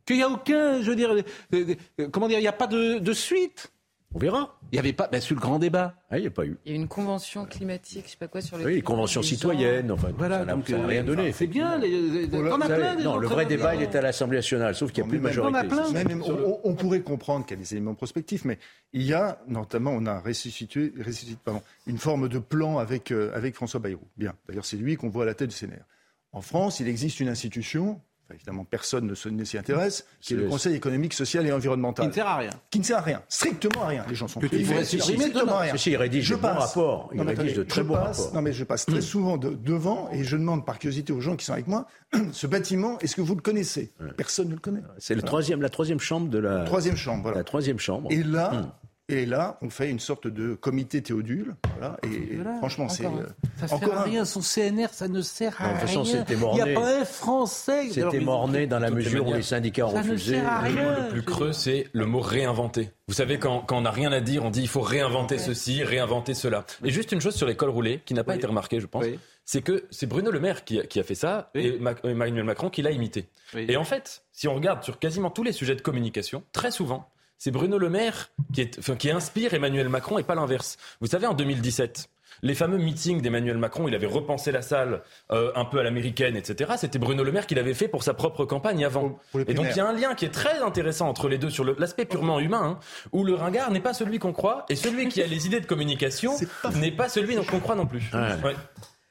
qu'il 0.05 0.17
n'y 0.17 0.23
a 0.23 0.29
aucun, 0.29 0.81
je 0.81 0.89
veux 0.89 0.95
dire, 0.95 1.11
euh, 1.13 1.75
euh, 1.99 2.09
comment 2.11 2.27
dire, 2.27 2.39
il 2.39 2.43
n'y 2.43 2.47
a 2.47 2.53
pas 2.53 2.67
de, 2.67 3.13
suite. 3.13 3.71
On 4.15 4.19
verra. 4.19 4.59
Il 4.71 4.75
n'y 4.75 4.79
avait 4.79 4.93
pas, 4.93 5.07
ben, 5.11 5.19
sur 5.19 5.35
le 5.35 5.41
grand 5.41 5.57
débat. 5.57 5.95
Ah, 6.11 6.19
il 6.19 6.21
n'y 6.21 6.27
a 6.27 6.31
pas 6.31 6.45
eu. 6.45 6.55
Il 6.65 6.71
y 6.71 6.75
a 6.75 6.77
une 6.77 6.87
convention 6.87 7.45
climatique, 7.45 8.03
je 8.05 8.11
sais 8.11 8.17
pas 8.17 8.27
quoi, 8.27 8.41
sur 8.41 8.57
les. 8.57 8.65
Oui, 8.65 8.81
convention 8.83 9.23
citoyenne, 9.23 9.91
enfin, 9.91 10.09
Voilà, 10.15 10.39
ça 10.39 10.45
n'a 10.45 10.55
n'a 10.55 10.61
euh, 10.69 10.85
rien 10.85 11.03
donné. 11.03 11.31
C'est 11.31 11.47
bien, 11.47 11.79
les, 11.79 11.89
les- 11.89 12.25
Vous 12.27 12.61
savez, 12.61 12.75
plein 12.75 12.95
non, 12.97 13.17
le 13.17 13.27
vrai 13.27 13.47
débat, 13.47 13.73
il 13.73 13.81
est 13.81 13.95
à 13.95 14.01
l'Assemblée 14.01 14.37
nationale, 14.37 14.75
sauf 14.75 14.91
qu'il 14.91 15.03
n'y 15.03 15.07
a 15.07 15.09
plus 15.09 15.17
de 15.17 15.23
majorité. 15.23 15.57
on 15.57 15.59
a 15.59 15.63
plein. 15.63 15.91
Mais 15.91 16.03
même, 16.03 16.21
on, 16.21 16.59
on 16.63 16.75
pourrait 16.75 17.01
comprendre 17.01 17.43
qu'il 17.45 17.57
y 17.57 17.59
a 17.59 17.63
des 17.63 17.73
éléments 17.73 17.95
prospectifs, 17.95 18.45
mais 18.45 18.59
il 18.93 19.01
y 19.01 19.13
a, 19.13 19.39
notamment, 19.47 19.91
on 19.91 20.05
a 20.05 20.19
ressuscité, 20.19 20.93
ressuscité, 20.99 21.37
pardon, 21.43 21.61
une 21.87 21.97
forme 21.97 22.29
de 22.29 22.37
plan 22.37 22.77
avec, 22.77 23.11
euh, 23.11 23.31
avec 23.33 23.55
François 23.55 23.79
Bayrou. 23.79 24.07
Bien. 24.15 24.35
D'ailleurs, 24.47 24.65
c'est 24.65 24.77
lui 24.77 24.95
qu'on 24.95 25.09
voit 25.09 25.23
à 25.23 25.27
la 25.27 25.33
tête 25.33 25.49
du 25.49 25.55
CNR. 25.55 25.85
En 26.33 26.41
France, 26.41 26.79
il 26.79 26.87
existe 26.87 27.19
une 27.19 27.29
institution, 27.29 27.99
enfin, 28.25 28.35
évidemment, 28.35 28.65
personne 28.65 29.05
ne 29.07 29.15
se- 29.15 29.29
ne 29.29 29.43
s'y 29.43 29.57
intéresse, 29.57 30.05
qui 30.21 30.33
est 30.33 30.37
le 30.37 30.47
Conseil 30.47 30.75
économique, 30.75 31.13
social 31.13 31.43
et 31.45 31.49
Qui 31.49 31.53
environnemental. 31.53 32.07
ne 32.07 32.11
sert 32.11 32.27
à 32.27 32.37
rien. 32.37 32.49
Qui 32.69 32.79
ne 32.79 32.83
sert 32.83 32.97
à 32.97 33.01
rien. 33.01 33.21
Strictement 33.29 33.83
à 33.83 33.87
rien. 33.87 34.05
Les 34.09 34.15
gens 34.15 34.27
sont 34.27 34.39
c'est 34.41 34.47
supprimer 34.47 34.83
strictement 34.83 35.55
à 35.55 35.59
rien. 35.61 35.73
Si, 35.77 35.83
si, 35.83 35.91
il 35.91 35.97
rédige 35.97 36.25
Je 36.25 36.31
de 36.35 36.39
bons 36.39 36.47
passe. 36.47 36.57
rapports. 36.69 37.09
Il 37.13 37.17
Non, 37.17 37.23
rédige 37.25 37.39
attendez, 37.39 37.53
de 37.53 37.63
très 37.63 37.83
bons 37.83 37.93
passe- 37.95 38.17
rapports. 38.19 38.33
Non, 38.35 38.41
mais 38.41 38.53
je 38.53 38.63
passe 38.63 38.85
très 38.85 39.01
souvent 39.01 39.37
de- 39.37 39.53
devant 39.53 40.09
et 40.11 40.23
je 40.23 40.37
demande 40.37 40.65
par 40.65 40.79
curiosité 40.79 41.13
aux 41.13 41.21
gens 41.21 41.35
qui 41.35 41.45
sont 41.45 41.53
avec 41.53 41.67
moi 41.67 41.87
ce 42.31 42.47
bâtiment, 42.47 42.97
est-ce 42.99 43.15
que 43.15 43.21
vous 43.21 43.35
le 43.35 43.41
connaissez? 43.41 43.91
Personne 44.17 44.47
ne 44.49 44.53
le 44.53 44.59
connaît. 44.59 44.81
C'est 44.99 45.15
le 45.15 45.21
troisième, 45.21 45.61
la 45.61 45.69
troisième 45.69 45.99
chambre 45.99 46.29
de 46.29 46.37
la, 46.39 46.63
Troisième 46.63 46.95
chambre, 46.97 47.23
voilà. 47.23 47.37
la 47.39 47.43
troisième 47.43 47.79
chambre. 47.79 48.09
Et 48.11 48.23
là, 48.23 48.51
Hmm. 48.53 48.69
Et 49.09 49.25
là, 49.25 49.57
on 49.61 49.69
fait 49.69 49.89
une 49.89 49.99
sorte 49.99 50.27
de 50.27 50.53
comité 50.55 51.01
Théodule. 51.01 51.55
Voilà, 51.77 51.97
et, 52.03 52.35
Voilà. 52.35 52.55
franchement, 52.57 52.87
c'est 52.89 53.05
Encore 53.05 53.19
un. 53.19 53.23
euh, 53.23 53.27
Ça 53.59 53.67
sert 53.67 53.77
encore 53.77 53.93
à 53.95 53.99
un. 54.01 54.03
rien, 54.03 54.25
son 54.25 54.41
CNR, 54.41 54.87
ça 54.91 55.07
ne 55.07 55.21
sert 55.21 55.59
à 55.61 55.67
Non, 55.67 55.73
de 55.73 55.79
toute 55.79 55.87
façon, 55.87 56.03
rien. 56.03 56.25
Il 56.29 56.63
n'y 56.63 56.71
a 56.71 56.79
pas 56.79 56.99
un 57.01 57.05
Français. 57.05 57.89
C'était 57.91 58.19
morné 58.19 58.65
dans 58.67 58.79
la 58.79 58.89
mesure 58.89 59.27
où 59.27 59.33
les 59.33 59.41
syndicats 59.41 59.87
ont 59.87 59.91
ça 59.91 60.03
ne 60.03 60.11
refusé. 60.11 60.35
sert 60.35 60.47
à 60.47 60.59
rien. 60.61 60.99
Le 61.05 61.09
plus 61.09 61.23
creux, 61.23 61.51
c'est 61.53 61.87
le 61.93 62.05
mot 62.05 62.19
réinventer. 62.21 62.91
Vous 63.07 63.13
savez, 63.13 63.37
quand, 63.39 63.59
quand 63.59 63.77
on 63.77 63.81
n'a 63.81 63.91
rien 63.91 64.11
à 64.11 64.21
dire, 64.21 64.45
on 64.45 64.49
dit 64.49 64.61
il 64.61 64.67
faut 64.69 64.81
réinventer 64.81 65.37
ceci, 65.37 65.83
réinventer 65.83 66.33
cela. 66.33 66.65
Et 66.85 66.89
juste 66.89 67.11
une 67.11 67.19
chose 67.21 67.35
sur 67.35 67.45
l'école 67.47 67.69
roulée, 67.69 68.01
qui 68.05 68.13
n'a 68.13 68.23
pas 68.23 68.31
Oui. 68.33 68.37
été 68.37 68.47
remarquée, 68.47 68.79
je 68.79 68.85
pense, 68.85 69.03
Oui. 69.03 69.19
c'est 69.43 69.61
que 69.61 69.83
c'est 69.91 70.05
Bruno 70.07 70.31
Le 70.31 70.39
Maire 70.39 70.63
qui, 70.63 70.79
a- 70.79 70.85
qui 70.85 70.99
a 70.99 71.03
fait 71.03 71.15
ça 71.15 71.51
Oui. 71.55 71.77
et 72.05 72.07
Emmanuel 72.09 72.45
Macron 72.45 72.69
qui 72.69 72.81
l'a 72.81 72.91
imité. 72.91 73.27
Oui. 73.53 73.65
Et 73.67 73.75
en 73.75 73.83
fait, 73.83 74.23
si 74.31 74.47
on 74.47 74.55
regarde 74.55 74.83
sur 74.83 74.97
quasiment 74.99 75.29
tous 75.29 75.43
les 75.43 75.51
sujets 75.51 75.75
de 75.75 75.81
communication, 75.81 76.43
très 76.53 76.71
souvent, 76.71 77.09
c'est 77.43 77.51
Bruno 77.51 77.77
Le 77.77 77.89
Maire 77.89 78.29
qui, 78.53 78.61
est, 78.61 78.79
enfin, 78.79 78.95
qui 78.95 79.11
inspire 79.11 79.53
Emmanuel 79.53 79.89
Macron 79.89 80.17
et 80.17 80.23
pas 80.23 80.33
l'inverse. 80.33 80.77
Vous 81.01 81.07
savez, 81.07 81.27
en 81.27 81.33
2017, 81.33 82.07
les 82.41 82.55
fameux 82.55 82.77
meetings 82.77 83.21
d'Emmanuel 83.21 83.57
Macron, 83.57 83.85
il 83.89 83.95
avait 83.95 84.07
repensé 84.07 84.53
la 84.53 84.61
salle 84.61 85.01
euh, 85.33 85.51
un 85.53 85.65
peu 85.65 85.77
à 85.77 85.83
l'américaine, 85.83 86.37
etc. 86.37 86.75
C'était 86.77 86.99
Bruno 86.99 87.21
Le 87.21 87.33
Maire 87.33 87.45
qui 87.45 87.53
l'avait 87.53 87.73
fait 87.73 87.89
pour 87.89 88.01
sa 88.01 88.13
propre 88.13 88.45
campagne 88.45 88.85
avant. 88.85 89.09
Pour- 89.09 89.19
pour 89.31 89.39
les 89.41 89.51
et 89.51 89.53
donc 89.55 89.65
il 89.71 89.75
y 89.75 89.81
a 89.81 89.85
un 89.85 89.91
lien 89.91 90.15
qui 90.15 90.23
est 90.23 90.29
très 90.33 90.59
intéressant 90.59 91.09
entre 91.09 91.27
les 91.27 91.37
deux 91.37 91.49
sur 91.49 91.65
l'aspect 91.65 92.05
purement 92.05 92.39
humain, 92.39 92.63
hein, 92.63 92.79
où 93.11 93.25
le 93.25 93.33
ringard 93.33 93.71
n'est 93.71 93.81
pas 93.81 93.93
celui 93.93 94.19
qu'on 94.19 94.31
croit 94.31 94.65
et 94.69 94.77
celui 94.77 95.09
qui 95.09 95.21
a 95.21 95.27
les 95.27 95.45
idées 95.45 95.59
de 95.59 95.65
communication 95.65 96.33
pas 96.63 96.71
n'est 96.71 96.91
pas 96.93 97.09
celui 97.09 97.35
qu'on 97.45 97.59
croit 97.59 97.75
non 97.75 97.87
plus. 97.87 98.09
Ouais. 98.13 98.19
Ouais. 98.41 98.55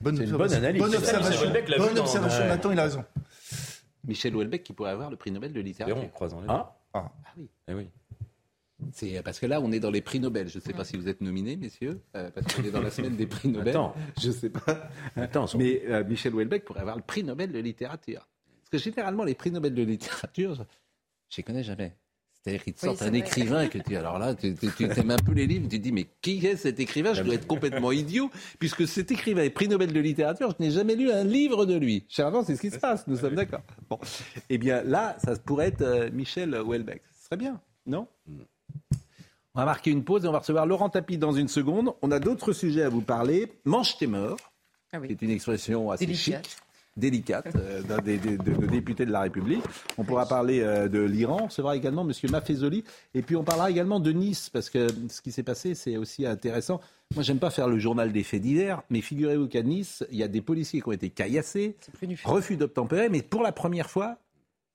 Bonne 0.00 0.22
une 0.22 0.30
bonne 0.32 0.54
analyse. 0.54 0.80
Bonne 0.82 0.94
observation. 0.96 1.50
Bonne. 1.52 2.48
Nathan, 2.48 2.70
il 2.70 2.78
a 2.80 2.84
raison. 2.84 3.04
Michel 4.08 4.34
Houellebecq 4.34 4.62
qui 4.62 4.72
pourrait 4.72 4.90
avoir 4.90 5.10
le 5.10 5.16
prix 5.16 5.30
Nobel 5.30 5.52
de 5.52 5.60
littérature. 5.60 5.96
Verrons, 5.96 6.08
croisons 6.08 6.40
les 6.40 6.46
Ah, 6.48 6.74
Ah 6.94 7.10
oui. 7.36 7.48
Eh 7.68 7.74
oui. 7.74 7.88
C'est 8.92 9.22
parce 9.22 9.38
que 9.38 9.46
là, 9.46 9.60
on 9.60 9.70
est 9.72 9.80
dans 9.80 9.90
les 9.90 10.00
prix 10.02 10.20
Nobel. 10.20 10.48
Je 10.48 10.58
ne 10.58 10.62
sais 10.62 10.72
pas 10.72 10.84
si 10.84 10.96
vous 10.96 11.08
êtes 11.08 11.20
nominés, 11.20 11.56
messieurs, 11.56 12.00
euh, 12.16 12.30
parce 12.30 12.54
qu'on 12.54 12.62
est 12.64 12.70
dans 12.70 12.80
la 12.82 12.90
semaine 12.90 13.16
des 13.16 13.26
prix 13.26 13.48
Nobel. 13.48 13.68
Attends. 13.70 13.94
Je 14.20 14.28
ne 14.28 14.32
sais 14.32 14.50
pas. 14.50 14.90
attends, 15.16 15.46
son- 15.46 15.58
Mais 15.58 15.82
euh, 15.88 16.04
Michel 16.04 16.34
Houellebecq 16.34 16.64
pourrait 16.64 16.80
avoir 16.80 16.96
le 16.96 17.02
prix 17.02 17.22
Nobel 17.24 17.52
de 17.52 17.58
littérature. 17.58 18.28
Parce 18.60 18.70
que 18.82 18.90
généralement, 18.90 19.24
les 19.24 19.34
prix 19.34 19.50
Nobel 19.50 19.74
de 19.74 19.82
littérature, 19.82 20.54
je 20.54 20.60
ne 20.62 20.66
les 21.36 21.42
connais 21.42 21.62
jamais. 21.62 21.96
C'est-à-dire 22.44 22.64
qu'ils 22.64 22.72
te 22.74 22.80
Oui, 22.80 22.86
sortent 22.88 22.98
c'est 22.98 23.04
un 23.04 23.10
vrai. 23.10 23.18
écrivain 23.20 23.68
que 23.68 23.78
tu. 23.78 23.94
Alors 23.96 24.18
là, 24.18 24.34
tu, 24.34 24.52
tu, 24.56 24.66
tu 24.72 24.82
aimes 24.84 25.12
un 25.12 25.16
peu 25.16 25.30
les 25.32 25.46
livres, 25.46 25.68
tu 25.70 25.78
te 25.78 25.82
dis, 25.84 25.92
mais 25.92 26.08
qui 26.20 26.44
est 26.44 26.56
cet 26.56 26.80
écrivain? 26.80 27.14
Je 27.14 27.22
dois 27.22 27.34
être 27.34 27.46
complètement 27.46 27.92
idiot, 27.92 28.32
puisque 28.58 28.88
cet 28.88 29.12
écrivain 29.12 29.42
est 29.42 29.50
prix 29.50 29.68
Nobel 29.68 29.92
de 29.92 30.00
littérature, 30.00 30.52
je 30.58 30.64
n'ai 30.64 30.72
jamais 30.72 30.96
lu 30.96 31.12
un 31.12 31.22
livre 31.22 31.66
de 31.66 31.76
lui. 31.76 32.04
Généralement, 32.08 32.42
c'est 32.42 32.56
ce 32.56 32.60
qui 32.60 32.70
se 32.70 32.80
passe, 32.80 33.06
nous 33.06 33.16
sommes 33.16 33.36
d'accord. 33.36 33.62
Bon. 33.88 34.00
Eh 34.50 34.58
bien, 34.58 34.82
là, 34.82 35.16
ça 35.24 35.36
pourrait 35.36 35.68
être 35.68 35.82
euh, 35.82 36.10
Michel 36.10 36.52
Houellebecq. 36.56 37.02
Ce 37.16 37.26
serait 37.26 37.36
bien, 37.36 37.60
non? 37.86 38.08
On 39.54 39.60
va 39.60 39.66
marquer 39.66 39.90
une 39.90 40.02
pause 40.04 40.24
et 40.24 40.28
on 40.28 40.32
va 40.32 40.38
recevoir 40.38 40.64
Laurent 40.66 40.88
Tapie 40.88 41.18
dans 41.18 41.32
une 41.32 41.48
seconde. 41.48 41.92
On 42.00 42.10
a 42.10 42.18
d'autres 42.18 42.52
sujets 42.52 42.82
à 42.82 42.88
vous 42.88 43.02
parler. 43.02 43.52
Mange 43.64 43.98
tes 43.98 44.06
morts, 44.06 44.38
Ah 44.92 44.96
qui 44.98 45.02
oui. 45.08 45.08
est 45.12 45.22
une 45.22 45.30
expression 45.30 45.90
assez 45.90 46.06
Délicate. 46.06 46.46
chic 46.46 46.56
délicate 46.94 47.46
euh, 47.56 47.80
d'un 47.82 48.02
des- 48.02 48.18
des- 48.18 48.36
de 48.36 48.50
nos 48.50 48.66
députés 48.66 49.06
de 49.06 49.10
la 49.12 49.22
République. 49.22 49.62
On 49.96 50.04
pourra 50.04 50.26
parler 50.26 50.60
euh, 50.60 50.88
de 50.88 51.00
l'Iran, 51.00 51.38
on 51.44 51.46
recevra 51.46 51.74
également 51.74 52.02
M. 52.06 52.12
Maffezoli, 52.30 52.84
et 53.14 53.22
puis 53.22 53.34
on 53.34 53.44
parlera 53.44 53.70
également 53.70 53.98
de 53.98 54.12
Nice, 54.12 54.50
parce 54.50 54.68
que 54.68 54.88
ce 55.08 55.22
qui 55.22 55.32
s'est 55.32 55.42
passé, 55.42 55.74
c'est 55.74 55.96
aussi 55.96 56.26
intéressant. 56.26 56.82
Moi, 57.14 57.22
j'aime 57.22 57.38
pas 57.38 57.48
faire 57.48 57.66
le 57.66 57.78
journal 57.78 58.12
des 58.12 58.22
faits 58.22 58.42
divers, 58.42 58.82
mais 58.90 59.00
figurez-vous 59.00 59.48
qu'à 59.48 59.62
Nice, 59.62 60.04
il 60.10 60.18
y 60.18 60.22
a 60.22 60.28
des 60.28 60.42
policiers 60.42 60.82
qui 60.82 60.88
ont 60.88 60.92
été 60.92 61.08
caillassés, 61.08 61.76
C'est 61.98 62.26
refus 62.26 62.58
d'obtempérer, 62.58 63.08
mais 63.08 63.22
pour 63.22 63.40
la 63.42 63.52
première 63.52 63.88
fois, 63.88 64.18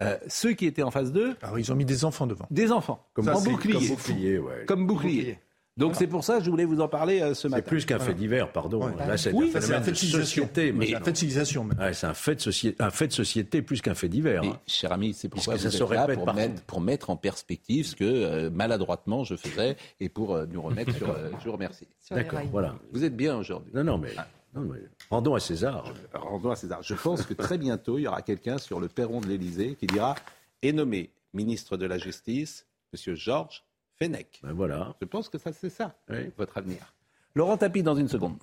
euh, 0.04 0.18
ceux 0.28 0.54
qui 0.54 0.66
étaient 0.66 0.84
en 0.84 0.92
face 0.92 1.12
d'eux, 1.12 1.36
Alors, 1.42 1.58
ils 1.60 1.72
ont 1.72 1.76
mis 1.76 1.86
des 1.86 2.06
enfants 2.06 2.28
devant. 2.28 2.46
des 2.52 2.72
enfants, 2.72 3.06
comme 3.14 3.26
Ça, 3.26 3.36
en 3.36 3.40
c'est 3.40 3.50
bouclier, 3.50 3.74
Comme 3.74 3.88
bouclier, 3.96 4.38
ouais. 4.40 4.66
comme 4.68 4.88
bouclier. 4.88 5.40
Donc 5.76 5.94
c'est 5.96 6.08
pour 6.08 6.24
ça 6.24 6.40
que 6.40 6.44
je 6.44 6.50
voulais 6.50 6.66
vous 6.66 6.82
en 6.82 6.88
parler 6.88 7.22
euh, 7.22 7.36
ce 7.36 7.44
C'est 7.44 7.50
matin. 7.50 7.62
plus 7.70 7.86
qu'un 7.86 8.00
fait 8.00 8.16
divers, 8.16 8.52
pardon. 8.52 8.84
Ouais. 8.88 8.94
Là, 8.98 9.16
c'est 9.16 9.32
Oui, 9.32 9.52
un 9.54 9.62
c'est 9.62 9.76
un 9.76 9.82
fait 9.84 9.92
de 9.92 9.96
société. 9.96 10.72
Mais 10.72 10.88
la 10.88 11.02
fait 11.02 11.12
de 11.12 11.18
civilisation, 11.18 11.66
même. 11.66 11.78
Ouais, 11.78 11.94
c'est 11.94 12.08
un 12.08 12.16
fait 12.16 12.34
de 12.34 12.42
société, 12.42 12.82
un 12.84 12.90
fait 12.90 13.06
de 13.08 13.14
société 13.14 13.62
plus 13.62 13.80
qu'un 13.84 13.94
fait 13.94 14.10
divers. 14.10 14.42
Mais, 14.42 14.48
hein. 14.50 14.60
cher 14.66 14.92
ami, 14.92 15.14
c'est 15.14 15.30
pourquoi 15.30 15.54
vous 15.54 15.60
ça 15.60 15.68
êtes 15.68 15.74
se 15.76 15.84
là 15.94 16.06
répète 16.08 16.18
pour 16.24 16.34
mettre, 16.34 16.62
pour 16.64 16.82
mettre 16.82 17.12
en 17.12 17.16
perspective 17.16 17.86
ce 17.86 17.96
que 17.96 18.06
euh, 18.06 18.50
maladroitement 18.50 19.24
je 19.24 19.36
faisais 19.36 19.78
et 20.00 20.10
pour 20.10 20.34
euh, 20.36 20.48
nous 20.52 20.64
remettre 20.64 20.96
sur. 20.96 21.12
euh, 21.12 21.30
je 21.42 21.46
vous 21.46 21.52
remercie. 21.52 21.88
D'accord, 22.10 22.40
voilà. 22.52 22.74
Vous 22.92 23.04
êtes 23.04 23.16
bien 23.16 23.38
aujourd'hui. 23.38 23.72
Non, 23.76 23.84
non, 23.84 23.98
mais, 24.00 24.10
non, 24.56 24.62
mais 24.62 24.80
rendons 25.10 25.36
à 25.36 25.40
César. 25.40 25.86
Rendons 26.14 26.52
à 26.52 26.56
César. 26.56 26.82
Je 26.84 26.94
pense 26.96 27.24
que 27.24 27.34
très 27.34 27.58
bientôt, 27.58 27.98
il 27.98 28.04
y 28.04 28.08
aura 28.08 28.22
quelqu'un 28.22 28.58
sur 28.58 28.80
le 28.80 28.88
perron 28.88 29.22
de 29.22 29.28
l'Élysée 29.28 29.76
qui 29.76 29.88
dira 29.88 30.16
est 30.62 30.72
nommé 30.72 31.12
ministre 31.34 31.78
de 31.78 31.86
la 31.86 31.98
Justice, 31.98 32.66
Monsieur 32.94 33.16
Georges 33.16 33.64
Fenech. 34.00 34.40
Ben 34.44 34.54
voilà. 34.54 34.96
Je 35.02 35.06
pense 35.06 35.30
que 35.30 35.38
ça, 35.38 35.52
c'est 35.54 35.70
ça, 35.70 35.96
Oui. 36.10 36.32
votre 36.38 36.58
avenir. 36.58 36.94
Laurent 37.36 37.58
Tapie, 37.58 37.84
dans 37.84 37.96
une 37.96 38.08
seconde. 38.08 38.38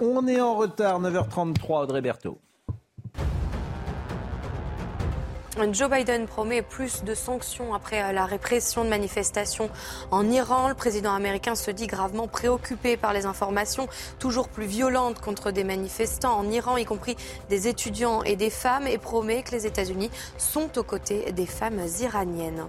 On 0.00 0.28
est 0.28 0.40
en 0.40 0.54
retard, 0.56 1.00
9h33, 1.00 1.82
Audrey 1.82 2.00
Berthaud. 2.00 2.38
Joe 5.72 5.90
Biden 5.90 6.26
promet 6.26 6.62
plus 6.62 7.02
de 7.02 7.14
sanctions 7.14 7.74
après 7.74 8.02
euh, 8.02 8.12
la 8.12 8.26
répression 8.26 8.84
de 8.84 8.88
manifestations 8.88 9.70
en 10.12 10.30
Iran. 10.30 10.68
Le 10.68 10.74
président 10.74 11.12
américain 11.12 11.56
se 11.56 11.72
dit 11.72 11.88
gravement 11.88 12.28
préoccupé 12.28 12.96
par 12.96 13.12
les 13.12 13.26
informations 13.26 13.88
toujours 14.20 14.48
plus 14.48 14.66
violentes 14.66 15.20
contre 15.20 15.50
des 15.50 15.64
manifestants 15.64 16.38
en 16.38 16.48
Iran, 16.48 16.76
y 16.76 16.84
compris 16.84 17.16
des 17.48 17.66
étudiants 17.66 18.22
et 18.22 18.36
des 18.36 18.50
femmes, 18.50 18.86
et 18.86 18.98
promet 18.98 19.42
que 19.42 19.50
les 19.50 19.66
États-Unis 19.66 20.10
sont 20.36 20.78
aux 20.78 20.84
côtés 20.84 21.32
des 21.32 21.46
femmes 21.46 21.80
iraniennes. 22.00 22.66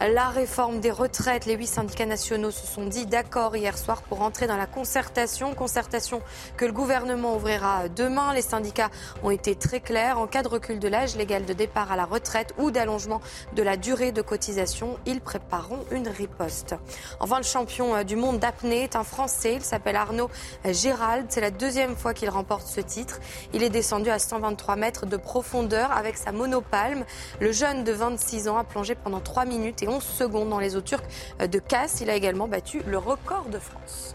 La 0.00 0.28
réforme 0.28 0.80
des 0.80 0.90
retraites, 0.90 1.46
les 1.46 1.54
huit 1.54 1.68
syndicats 1.68 2.04
nationaux 2.04 2.50
se 2.50 2.66
sont 2.66 2.86
dit 2.86 3.06
d'accord 3.06 3.54
hier 3.54 3.78
soir 3.78 4.02
pour 4.02 4.22
entrer 4.22 4.48
dans 4.48 4.56
la 4.56 4.66
concertation, 4.66 5.54
concertation 5.54 6.20
que 6.56 6.64
le 6.64 6.72
gouvernement 6.72 7.36
ouvrira 7.36 7.88
demain. 7.88 8.34
Les 8.34 8.42
syndicats 8.42 8.90
ont 9.22 9.30
été 9.30 9.54
très 9.54 9.78
clairs. 9.78 10.18
En 10.18 10.26
cas 10.26 10.42
de 10.42 10.48
recul 10.48 10.80
de 10.80 10.88
l'âge 10.88 11.14
légal 11.14 11.44
de 11.44 11.52
départ 11.52 11.92
à 11.92 11.96
la 11.96 12.04
retraite 12.04 12.23
ou 12.58 12.70
d'allongement 12.70 13.20
de 13.54 13.62
la 13.62 13.76
durée 13.76 14.12
de 14.12 14.22
cotisation, 14.22 14.98
ils 15.06 15.20
prépareront 15.20 15.84
une 15.90 16.08
riposte. 16.08 16.74
Enfin, 17.20 17.38
le 17.38 17.44
champion 17.44 18.02
du 18.04 18.16
monde 18.16 18.38
d'apnée 18.38 18.84
est 18.84 18.96
un 18.96 19.04
Français. 19.04 19.54
Il 19.54 19.62
s'appelle 19.62 19.96
Arnaud 19.96 20.30
Gérald. 20.64 21.26
C'est 21.28 21.40
la 21.40 21.50
deuxième 21.50 21.96
fois 21.96 22.14
qu'il 22.14 22.30
remporte 22.30 22.66
ce 22.66 22.80
titre. 22.80 23.20
Il 23.52 23.62
est 23.62 23.70
descendu 23.70 24.10
à 24.10 24.18
123 24.18 24.76
mètres 24.76 25.06
de 25.06 25.16
profondeur 25.16 25.92
avec 25.92 26.16
sa 26.16 26.32
monopalme. 26.32 27.04
Le 27.40 27.52
jeune 27.52 27.84
de 27.84 27.92
26 27.92 28.48
ans 28.48 28.58
a 28.58 28.64
plongé 28.64 28.94
pendant 28.94 29.20
3 29.20 29.44
minutes 29.44 29.82
et 29.82 29.88
11 29.88 30.02
secondes 30.02 30.48
dans 30.48 30.60
les 30.60 30.76
eaux 30.76 30.82
turques 30.82 31.08
de 31.38 31.58
Casse. 31.58 32.00
Il 32.00 32.10
a 32.10 32.14
également 32.14 32.48
battu 32.48 32.82
le 32.86 32.98
record 32.98 33.46
de 33.46 33.58
France. 33.58 34.14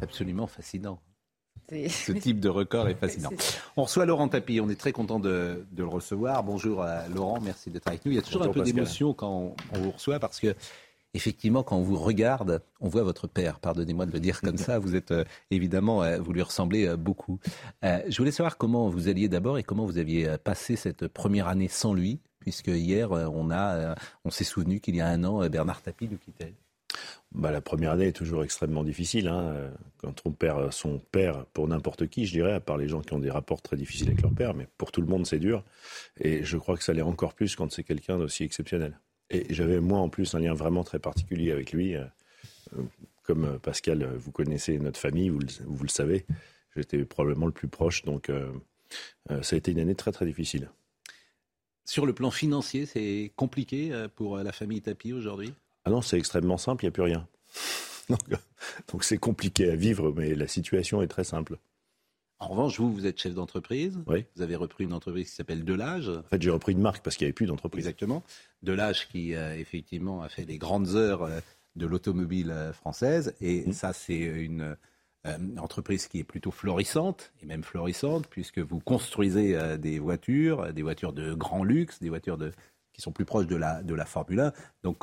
Absolument 0.00 0.46
fascinant. 0.46 0.98
Ce 1.88 2.12
type 2.20 2.40
de 2.40 2.48
record 2.48 2.88
est 2.88 2.94
fascinant. 2.94 3.30
On 3.76 3.84
reçoit 3.84 4.06
Laurent 4.06 4.28
Tapie, 4.28 4.60
on 4.60 4.68
est 4.68 4.78
très 4.78 4.92
content 4.92 5.18
de, 5.18 5.64
de 5.72 5.82
le 5.82 5.88
recevoir. 5.88 6.42
Bonjour 6.44 6.82
à 6.82 7.08
Laurent, 7.08 7.40
merci 7.40 7.70
d'être 7.70 7.88
avec 7.88 8.04
nous. 8.04 8.12
Il 8.12 8.16
y 8.16 8.18
a 8.18 8.22
toujours 8.22 8.40
Bonjour, 8.40 8.52
un 8.52 8.54
peu 8.54 8.62
d'émotion 8.62 9.14
quand 9.14 9.30
on, 9.30 9.54
on 9.74 9.78
vous 9.80 9.90
reçoit 9.92 10.18
parce 10.18 10.40
que 10.40 10.54
effectivement 11.14 11.62
quand 11.62 11.76
on 11.76 11.82
vous 11.82 11.98
regarde, 11.98 12.62
on 12.80 12.88
voit 12.88 13.02
votre 13.02 13.26
père, 13.26 13.58
pardonnez-moi 13.60 14.06
de 14.06 14.12
le 14.12 14.20
dire 14.20 14.40
comme 14.40 14.56
ça, 14.56 14.78
vous 14.78 14.94
êtes 14.94 15.12
euh, 15.12 15.24
évidemment, 15.50 16.02
euh, 16.02 16.18
vous 16.18 16.32
lui 16.32 16.42
ressemblez 16.42 16.86
euh, 16.86 16.96
beaucoup. 16.96 17.38
Euh, 17.84 18.00
je 18.08 18.16
voulais 18.16 18.32
savoir 18.32 18.56
comment 18.56 18.88
vous 18.88 19.08
alliez 19.08 19.28
d'abord 19.28 19.58
et 19.58 19.62
comment 19.62 19.84
vous 19.84 19.98
aviez 19.98 20.36
passé 20.42 20.76
cette 20.76 21.08
première 21.08 21.48
année 21.48 21.68
sans 21.68 21.94
lui, 21.94 22.20
puisque 22.42 22.68
hier 22.68 23.12
on, 23.12 23.50
a, 23.50 23.74
euh, 23.74 23.94
on 24.24 24.30
s'est 24.30 24.44
souvenu 24.44 24.80
qu'il 24.80 24.96
y 24.96 25.00
a 25.00 25.06
un 25.06 25.24
an, 25.24 25.42
euh, 25.42 25.48
Bernard 25.48 25.80
Tapie 25.82 26.08
nous 26.10 26.18
quittait. 26.18 26.54
Bah, 27.34 27.50
la 27.50 27.62
première 27.62 27.92
année 27.92 28.08
est 28.08 28.12
toujours 28.12 28.44
extrêmement 28.44 28.84
difficile. 28.84 29.28
hein. 29.28 29.70
Quand 29.98 30.20
on 30.26 30.32
perd 30.32 30.70
son 30.72 30.98
père, 30.98 31.46
pour 31.46 31.66
n'importe 31.66 32.06
qui, 32.06 32.26
je 32.26 32.32
dirais, 32.32 32.52
à 32.52 32.60
part 32.60 32.76
les 32.76 32.88
gens 32.88 33.00
qui 33.00 33.14
ont 33.14 33.18
des 33.18 33.30
rapports 33.30 33.62
très 33.62 33.76
difficiles 33.76 34.08
avec 34.08 34.20
leur 34.20 34.32
père, 34.32 34.52
mais 34.54 34.68
pour 34.76 34.92
tout 34.92 35.00
le 35.00 35.06
monde, 35.06 35.26
c'est 35.26 35.38
dur. 35.38 35.64
Et 36.20 36.44
je 36.44 36.56
crois 36.58 36.76
que 36.76 36.84
ça 36.84 36.92
l'est 36.92 37.00
encore 37.02 37.34
plus 37.34 37.56
quand 37.56 37.72
c'est 37.72 37.84
quelqu'un 37.84 38.18
d'aussi 38.18 38.44
exceptionnel. 38.44 38.98
Et 39.30 39.46
j'avais 39.54 39.80
moi 39.80 39.98
en 39.98 40.10
plus 40.10 40.34
un 40.34 40.40
lien 40.40 40.52
vraiment 40.52 40.84
très 40.84 40.98
particulier 40.98 41.52
avec 41.52 41.72
lui. 41.72 41.94
Comme 43.22 43.58
Pascal, 43.60 44.04
vous 44.16 44.32
connaissez 44.32 44.78
notre 44.78 44.98
famille, 44.98 45.30
vous 45.30 45.38
le, 45.38 45.46
vous 45.64 45.84
le 45.84 45.88
savez, 45.88 46.26
j'étais 46.76 47.04
probablement 47.04 47.46
le 47.46 47.52
plus 47.52 47.68
proche, 47.68 48.02
donc 48.02 48.30
ça 49.28 49.54
a 49.54 49.56
été 49.56 49.70
une 49.70 49.78
année 49.78 49.94
très 49.94 50.12
très 50.12 50.26
difficile. 50.26 50.68
Sur 51.84 52.04
le 52.04 52.12
plan 52.12 52.30
financier, 52.30 52.84
c'est 52.84 53.32
compliqué 53.36 54.06
pour 54.16 54.36
la 54.38 54.52
famille 54.52 54.82
Tapi 54.82 55.12
aujourd'hui? 55.12 55.54
Ah 55.84 55.90
non, 55.90 56.02
c'est 56.02 56.18
extrêmement 56.18 56.58
simple, 56.58 56.84
il 56.84 56.86
n'y 56.86 56.90
a 56.90 56.92
plus 56.92 57.02
rien. 57.02 57.28
Donc 58.92 59.04
c'est 59.04 59.18
compliqué 59.18 59.70
à 59.70 59.76
vivre, 59.76 60.12
mais 60.16 60.34
la 60.34 60.48
situation 60.48 61.02
est 61.02 61.08
très 61.08 61.24
simple. 61.24 61.58
En 62.42 62.48
revanche, 62.48 62.80
vous, 62.80 62.92
vous 62.92 63.06
êtes 63.06 63.20
chef 63.20 63.34
d'entreprise. 63.34 64.00
Oui. 64.08 64.24
Vous 64.34 64.42
avez 64.42 64.56
repris 64.56 64.82
une 64.82 64.92
entreprise 64.92 65.30
qui 65.30 65.36
s'appelle 65.36 65.64
Delage. 65.64 66.08
En 66.08 66.22
fait, 66.24 66.42
j'ai 66.42 66.50
repris 66.50 66.72
une 66.72 66.80
marque 66.80 67.04
parce 67.04 67.16
qu'il 67.16 67.24
n'y 67.24 67.28
avait 67.28 67.34
plus 67.34 67.46
d'entreprise. 67.46 67.86
Exactement. 67.86 68.24
Delage 68.64 69.08
qui, 69.08 69.36
euh, 69.36 69.56
effectivement, 69.56 70.22
a 70.22 70.28
fait 70.28 70.44
les 70.44 70.58
grandes 70.58 70.96
heures 70.96 71.22
euh, 71.22 71.38
de 71.76 71.86
l'automobile 71.86 72.50
euh, 72.50 72.72
française. 72.72 73.32
Et 73.40 73.64
mmh. 73.68 73.72
ça, 73.72 73.92
c'est 73.92 74.18
une 74.18 74.76
entreprise 75.56 76.08
qui 76.08 76.18
est 76.18 76.24
plutôt 76.24 76.50
florissante, 76.50 77.32
et 77.40 77.46
même 77.46 77.62
florissante, 77.62 78.26
puisque 78.26 78.58
vous 78.58 78.80
construisez 78.80 79.78
des 79.78 80.00
voitures, 80.00 80.72
des 80.72 80.82
voitures 80.82 81.12
de 81.12 81.32
grand 81.32 81.62
luxe, 81.62 82.00
des 82.00 82.08
voitures 82.08 82.38
de 82.38 82.50
qui 82.92 83.00
sont 83.00 83.12
plus 83.12 83.24
proches 83.24 83.46
de 83.46 83.56
la, 83.56 83.82
de 83.82 83.94
la 83.94 84.04
Formule 84.04 84.40
1. 84.40 84.52
Donc, 84.82 85.02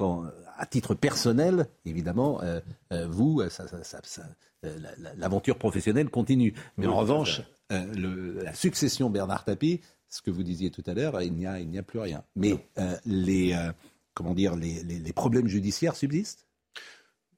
à 0.58 0.66
titre 0.66 0.94
personnel, 0.96 1.68
évidemment, 1.86 2.42
euh, 2.42 2.60
euh, 2.94 3.08
vous, 3.08 3.42
ça, 3.50 3.66
euh, 4.66 4.78
l'aventure 5.18 5.58
professionnelle 5.58 6.10
continue. 6.10 6.54
Mais 6.78 6.88
en 6.88 6.98
revanche, 6.98 7.42
le, 7.70 8.44
la 8.44 8.54
succession 8.54 9.10
Bernard 9.10 9.46
Tapie, 9.46 9.82
ce 10.10 10.22
que 10.22 10.32
vous 10.32 10.44
disiez 10.44 10.72
tout 10.72 10.84
à 10.86 10.94
l'heure, 10.94 11.22
il 11.22 11.34
n'y 11.34 11.46
a, 11.46 11.60
il 11.60 11.70
n'y 11.70 11.78
a 11.78 11.84
plus 11.84 12.00
rien. 12.00 12.24
Mais 12.36 12.56
les, 13.06 13.56
comment 14.14 14.34
dire, 14.34 14.56
les, 14.56 14.84
les, 14.84 15.00
les 15.00 15.14
problèmes 15.14 15.48
judiciaires 15.48 15.96
subsistent? 15.96 16.46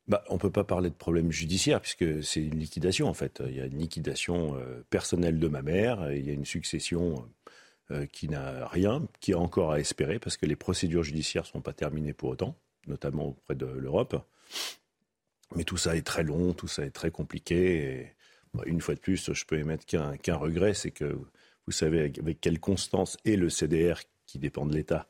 Bah, 0.08 0.24
on 0.30 0.34
ne 0.34 0.40
peut 0.40 0.52
pas 0.52 0.64
parler 0.64 0.90
de 0.90 0.96
problème 0.96 1.32
judiciaire 1.32 1.80
puisque 1.80 2.24
c'est 2.24 2.42
une 2.42 2.60
liquidation 2.60 3.08
en 3.08 3.14
fait. 3.14 3.42
Il 3.48 3.56
y 3.56 3.62
a 3.62 3.66
une 3.66 3.78
liquidation 3.78 4.58
personnelle 4.90 5.40
de 5.40 5.48
ma 5.48 5.62
mère, 5.62 6.12
il 6.12 6.26
y 6.26 6.30
a 6.30 6.34
une 6.34 6.44
succession 6.44 7.14
euh, 7.14 7.41
qui 8.12 8.30
n'a 8.30 8.68
rien, 8.68 9.08
qui 9.20 9.34
a 9.34 9.40
encore 9.40 9.72
à 9.72 9.80
espérer, 9.80 10.20
parce 10.20 10.38
que 10.38 10.46
les 10.46 10.56
procédures 10.56 11.04
judiciaires 11.04 11.44
ne 11.44 11.48
sont 11.48 11.62
pas 11.62 11.74
terminées 11.74 12.14
pour 12.14 12.30
autant, 12.30 12.56
notamment 12.88 13.28
auprès 13.28 13.56
de 13.56 13.66
l'Europe. 13.66 14.16
Mais 15.56 15.64
tout 15.64 15.78
ça 15.78 15.96
est 15.96 16.06
très 16.06 16.24
long, 16.24 16.54
tout 16.54 16.68
ça 16.68 16.86
est 16.86 16.92
très 16.92 17.12
compliqué. 17.12 17.84
Et, 17.84 18.16
une 18.66 18.82
fois 18.82 18.96
de 18.96 19.00
plus, 19.00 19.32
je 19.32 19.46
peux 19.46 19.58
émettre 19.58 19.86
qu'un 19.86 20.36
regret, 20.36 20.74
c'est 20.74 20.92
que 20.92 21.18
vous 21.68 21.72
savez 21.72 22.02
avec 22.20 22.42
quelle 22.42 22.60
constance 22.60 23.18
et 23.24 23.38
le 23.38 23.50
CDR, 23.50 24.02
qui 24.26 24.40
dépend 24.40 24.66
de 24.66 24.74
l'État, 24.74 25.08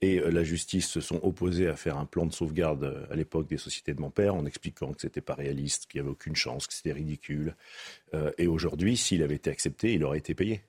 et 0.00 0.18
euh, 0.18 0.30
la 0.30 0.44
justice 0.44 0.88
se 0.88 1.00
sont 1.00 1.18
opposés 1.22 1.68
à 1.68 1.76
faire 1.76 1.96
un 1.96 2.06
plan 2.06 2.26
de 2.26 2.32
sauvegarde 2.32 2.84
euh, 2.84 3.06
à 3.10 3.16
l'époque 3.16 3.48
des 3.48 3.56
sociétés 3.56 3.94
de 3.94 4.00
mon 4.00 4.10
père, 4.10 4.34
en 4.34 4.46
expliquant 4.46 4.92
que 4.92 5.00
ce 5.00 5.06
n'était 5.06 5.20
pas 5.20 5.34
réaliste, 5.34 5.86
qu'il 5.86 6.00
n'y 6.00 6.06
avait 6.06 6.12
aucune 6.12 6.36
chance, 6.36 6.66
que 6.66 6.74
c'était 6.74 6.92
ridicule. 6.92 7.56
et 8.38 8.46
aujourd'hui, 8.46 8.96
s'il 8.96 9.22
avait 9.22 9.36
été 9.36 9.50
accepté, 9.50 9.94
il 9.94 10.04
aurait 10.04 10.18
été 10.18 10.34
payé. 10.34 10.62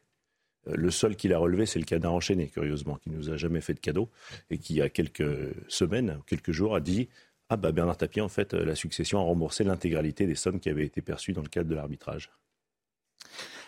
Le 0.67 0.91
seul 0.91 1.15
qu'il 1.15 1.33
a 1.33 1.37
relevé, 1.37 1.65
c'est 1.65 1.79
le 1.79 1.85
canard 1.85 2.13
enchaîné, 2.13 2.47
curieusement, 2.47 2.95
qui 2.95 3.09
nous 3.09 3.29
a 3.29 3.37
jamais 3.37 3.61
fait 3.61 3.73
de 3.73 3.79
cadeau 3.79 4.09
et 4.49 4.57
qui, 4.57 4.73
il 4.73 4.77
y 4.77 4.81
a 4.81 4.89
quelques 4.89 5.53
semaines, 5.67 6.19
quelques 6.25 6.51
jours, 6.51 6.75
a 6.75 6.79
dit 6.79 7.09
Ah, 7.49 7.57
bah 7.57 7.71
Bernard 7.71 7.97
Tapie, 7.97 8.21
en 8.21 8.29
fait, 8.29 8.53
la 8.53 8.75
succession 8.75 9.19
a 9.19 9.23
remboursé 9.23 9.63
l'intégralité 9.63 10.25
des 10.25 10.35
sommes 10.35 10.59
qui 10.59 10.69
avaient 10.69 10.85
été 10.85 11.01
perçues 11.01 11.33
dans 11.33 11.43
le 11.43 11.49
cadre 11.49 11.69
de 11.69 11.75
l'arbitrage. 11.75 12.31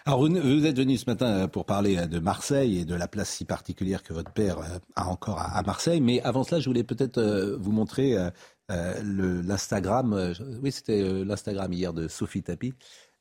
Alors, 0.07 0.21
vous, 0.25 0.65
êtes 0.65 0.77
venu 0.77 0.95
ce 0.95 1.03
matin 1.05 1.49
pour 1.49 1.65
parler 1.65 2.07
de 2.07 2.19
Marseille 2.19 2.79
et 2.79 2.85
de 2.85 2.95
la 2.95 3.09
place 3.09 3.29
si 3.29 3.43
particulière 3.43 4.03
que 4.03 4.13
votre 4.13 4.31
père 4.31 4.59
a 4.95 5.09
encore 5.09 5.39
à 5.39 5.61
Marseille. 5.63 5.99
Mais 5.99 6.21
avant 6.21 6.45
cela, 6.45 6.61
je 6.61 6.69
voulais 6.69 6.85
peut-être 6.85 7.17
euh, 7.17 7.57
vous 7.59 7.73
montrer 7.73 8.17
euh, 8.17 8.29
euh, 8.71 9.41
l'Instagram. 9.43 10.33
Oui, 10.63 10.71
c'était 10.71 11.01
l'Instagram 11.25 11.73
hier 11.73 11.91
de 11.91 12.07
Sophie 12.07 12.41
Tapie. 12.41 12.73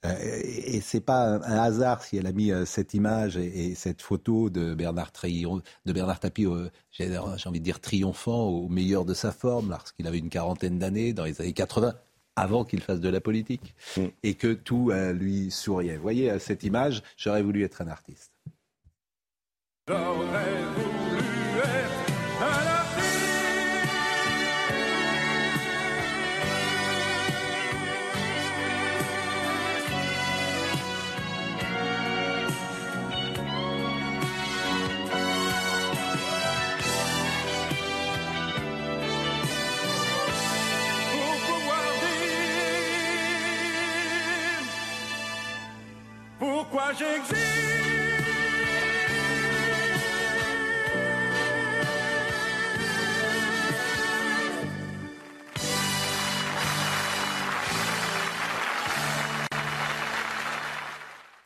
Euh, 0.05 0.41
et 0.43 0.81
c'est 0.81 1.01
pas 1.01 1.37
un 1.37 1.59
hasard 1.59 2.03
si 2.03 2.17
elle 2.17 2.27
a 2.27 2.33
mis 2.33 2.53
euh, 2.53 2.65
cette 2.65 2.95
image 2.95 3.37
et, 3.37 3.75
cette 3.75 4.03
photo 4.03 4.51
de 4.51 4.75
Bernard, 4.75 5.13
de 5.23 5.93
Bernard 5.93 6.21
Tapie, 6.21 6.47
j'ai 6.91 7.17
envie 7.19 7.61
de 7.61 7.65
dire 7.65 7.81
triomphant, 7.81 8.45
au 8.45 8.69
meilleur 8.69 9.05
de 9.05 9.15
sa 9.15 9.33
forme, 9.33 9.71
lorsqu'il 9.71 10.07
avait 10.07 10.19
une 10.19 10.29
quarantaine 10.29 10.79
d'années, 10.79 11.13
dans 11.13 11.25
les 11.25 11.41
années 11.41 11.53
80, 11.53 11.95
avant 12.37 12.65
qu'il 12.65 12.83
fasse 12.83 13.01
de 13.01 13.09
la 13.09 13.21
politique, 13.21 13.75
mm. 13.97 14.07
et 14.23 14.35
que 14.35 14.53
tout 14.53 14.91
euh, 14.91 15.13
lui 15.13 15.51
souriait. 15.51 15.97
Vous 15.97 16.03
voyez 16.03 16.39
cette 16.39 16.63
image, 16.63 17.03
j'aurais 17.17 17.43
voulu 17.43 17.65
être 17.65 17.81
un 17.83 17.89
artiste. 17.89 18.33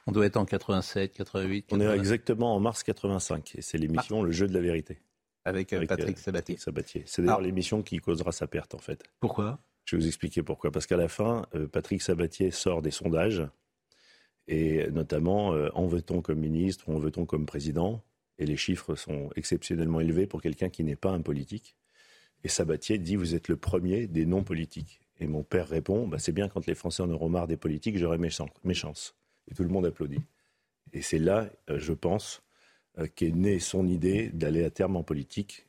On 0.06 0.12
doit 0.12 0.26
être 0.26 0.36
en 0.36 0.44
87, 0.44 1.12
88. 1.12 1.66
On 1.70 1.80
est 1.80 1.86
exactement 1.86 2.56
en 2.56 2.58
mars 2.58 2.82
85 2.82 3.54
et 3.54 3.62
c'est 3.62 3.78
l'émission 3.78 4.24
Le 4.24 4.32
jeu 4.32 4.48
de 4.48 4.54
la 4.54 4.60
vérité. 4.60 4.98
Avec, 5.44 5.72
euh, 5.72 5.86
Patrick 5.86 6.18
euh, 6.18 6.20
Sabatier. 6.20 6.56
Sabatier. 6.56 7.04
C'est 7.06 7.22
d'ailleurs 7.22 7.40
l'émission 7.40 7.82
qui 7.82 7.98
causera 7.98 8.32
sa 8.32 8.48
perte 8.48 8.74
en 8.74 8.78
fait. 8.78 9.04
Pourquoi? 9.20 9.60
Je 9.84 9.94
vais 9.94 10.02
vous 10.02 10.08
expliquer 10.08 10.42
pourquoi. 10.42 10.72
Parce 10.72 10.88
qu'à 10.88 10.96
la 10.96 11.08
fin, 11.08 11.46
euh, 11.54 11.68
Patrick 11.68 12.02
Sabatier 12.02 12.50
sort 12.50 12.82
des 12.82 12.90
sondages 12.90 13.46
et 14.50 14.90
notamment, 14.90 15.54
euh, 15.54 15.68
en 15.74 15.86
veut-on 15.86 16.22
comme 16.22 16.40
ministre 16.40 16.88
ou 16.88 16.96
en 16.96 16.98
veut-on 16.98 17.24
comme 17.24 17.46
président 17.46 18.02
Et 18.36 18.46
les 18.46 18.56
chiffres 18.56 18.96
sont 18.96 19.30
exceptionnellement 19.36 20.00
élevés 20.00 20.26
pour 20.26 20.42
quelqu'un 20.42 20.68
qui 20.68 20.82
n'est 20.82 20.96
pas 20.96 21.12
un 21.12 21.22
politique. 21.22 21.76
Et 22.42 22.48
Sabatier 22.48 22.98
dit 22.98 23.14
Vous 23.14 23.36
êtes 23.36 23.46
le 23.46 23.56
premier 23.56 24.08
des 24.08 24.26
non-politiques. 24.26 25.00
Et 25.20 25.28
mon 25.28 25.44
père 25.44 25.68
répond 25.68 26.08
bah, 26.08 26.18
C'est 26.18 26.32
bien 26.32 26.48
quand 26.48 26.66
les 26.66 26.74
Français 26.74 27.04
en 27.04 27.10
auront 27.10 27.28
marre 27.28 27.46
des 27.46 27.56
politiques, 27.56 27.96
j'aurai 27.96 28.18
mes, 28.18 28.28
chances. 28.74 29.14
Et 29.48 29.54
tout 29.54 29.62
le 29.62 29.68
monde 29.68 29.86
applaudit. 29.86 30.22
Et 30.92 31.00
c'est 31.00 31.20
là, 31.20 31.48
euh, 31.70 31.78
je 31.78 31.92
pense, 31.92 32.42
euh, 32.98 33.06
qu'est 33.14 33.30
née 33.30 33.60
son 33.60 33.86
idée 33.86 34.30
d'aller 34.30 34.64
à 34.64 34.70
terme 34.70 34.96
en 34.96 35.04
politique 35.04 35.68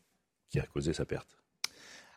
qui 0.50 0.60
a 0.60 0.64
causé 0.64 0.92
sa 0.94 1.06
perte. 1.06 1.41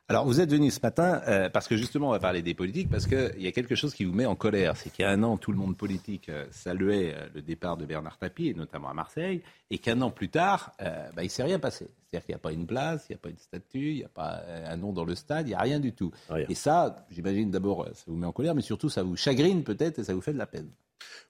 Alors, 0.07 0.27
vous 0.27 0.38
êtes 0.38 0.51
venu 0.51 0.71
ce 0.71 0.81
matin 0.83 1.23
euh, 1.29 1.49
parce 1.49 1.67
que 1.67 1.79
justement, 1.79 2.09
on 2.09 2.11
va 2.11 2.19
parler 2.19 2.43
des 2.43 2.53
politiques, 2.53 2.90
parce 2.90 3.07
qu'il 3.07 3.40
y 3.40 3.47
a 3.47 3.53
quelque 3.53 3.75
chose 3.75 3.95
qui 3.95 4.05
vous 4.05 4.12
met 4.12 4.27
en 4.27 4.35
colère. 4.35 4.77
C'est 4.77 4.93
qu'il 4.93 5.03
y 5.03 5.09
a 5.09 5.11
un 5.11 5.23
an, 5.23 5.38
tout 5.38 5.51
le 5.51 5.57
monde 5.57 5.79
politique 5.79 6.29
euh, 6.29 6.45
saluait 6.51 7.14
euh, 7.14 7.27
le 7.35 7.40
départ 7.40 7.79
de 7.79 7.87
Bernard 7.87 8.19
Tapie, 8.19 8.49
et 8.49 8.55
notamment 8.55 8.90
à 8.90 8.93
Marseille, 8.93 9.40
et 9.71 9.79
qu'un 9.79 10.03
an 10.03 10.11
plus 10.11 10.29
tard, 10.29 10.73
bah, 10.79 11.23
il 11.23 11.25
ne 11.25 11.29
s'est 11.29 11.43
rien 11.43 11.59
passé. 11.59 11.88
C'est-à-dire 12.11 12.27
qu'il 12.27 12.35
n'y 12.35 12.37
a 12.37 12.38
pas 12.38 12.53
une 12.53 12.67
place, 12.67 13.07
il 13.09 13.12
n'y 13.12 13.17
a 13.17 13.19
pas 13.19 13.31
une 13.31 13.38
statue, 13.38 13.93
il 13.93 13.97
n'y 13.97 14.05
a 14.05 14.09
pas 14.09 14.43
un 14.67 14.77
nom 14.77 14.93
dans 14.93 15.05
le 15.05 15.14
stade, 15.14 15.47
il 15.47 15.51
n'y 15.51 15.55
a 15.55 15.61
rien 15.61 15.81
du 15.81 15.95
tout. 15.95 16.12
Et 16.51 16.55
ça, 16.55 17.07
j'imagine 17.11 17.51
d'abord, 17.51 17.88
ça 17.95 18.05
vous 18.07 18.17
met 18.17 18.27
en 18.27 18.33
colère, 18.33 18.55
mais 18.55 18.62
surtout, 18.62 18.90
ça 18.90 19.03
vous 19.03 19.17
chagrine 19.17 19.64
peut-être 19.64 19.99
et 20.01 20.05
ça 20.05 20.12
vous 20.12 20.21
fait 20.21 20.35
de 20.35 20.38
la 20.38 20.47
peine. 20.47 20.69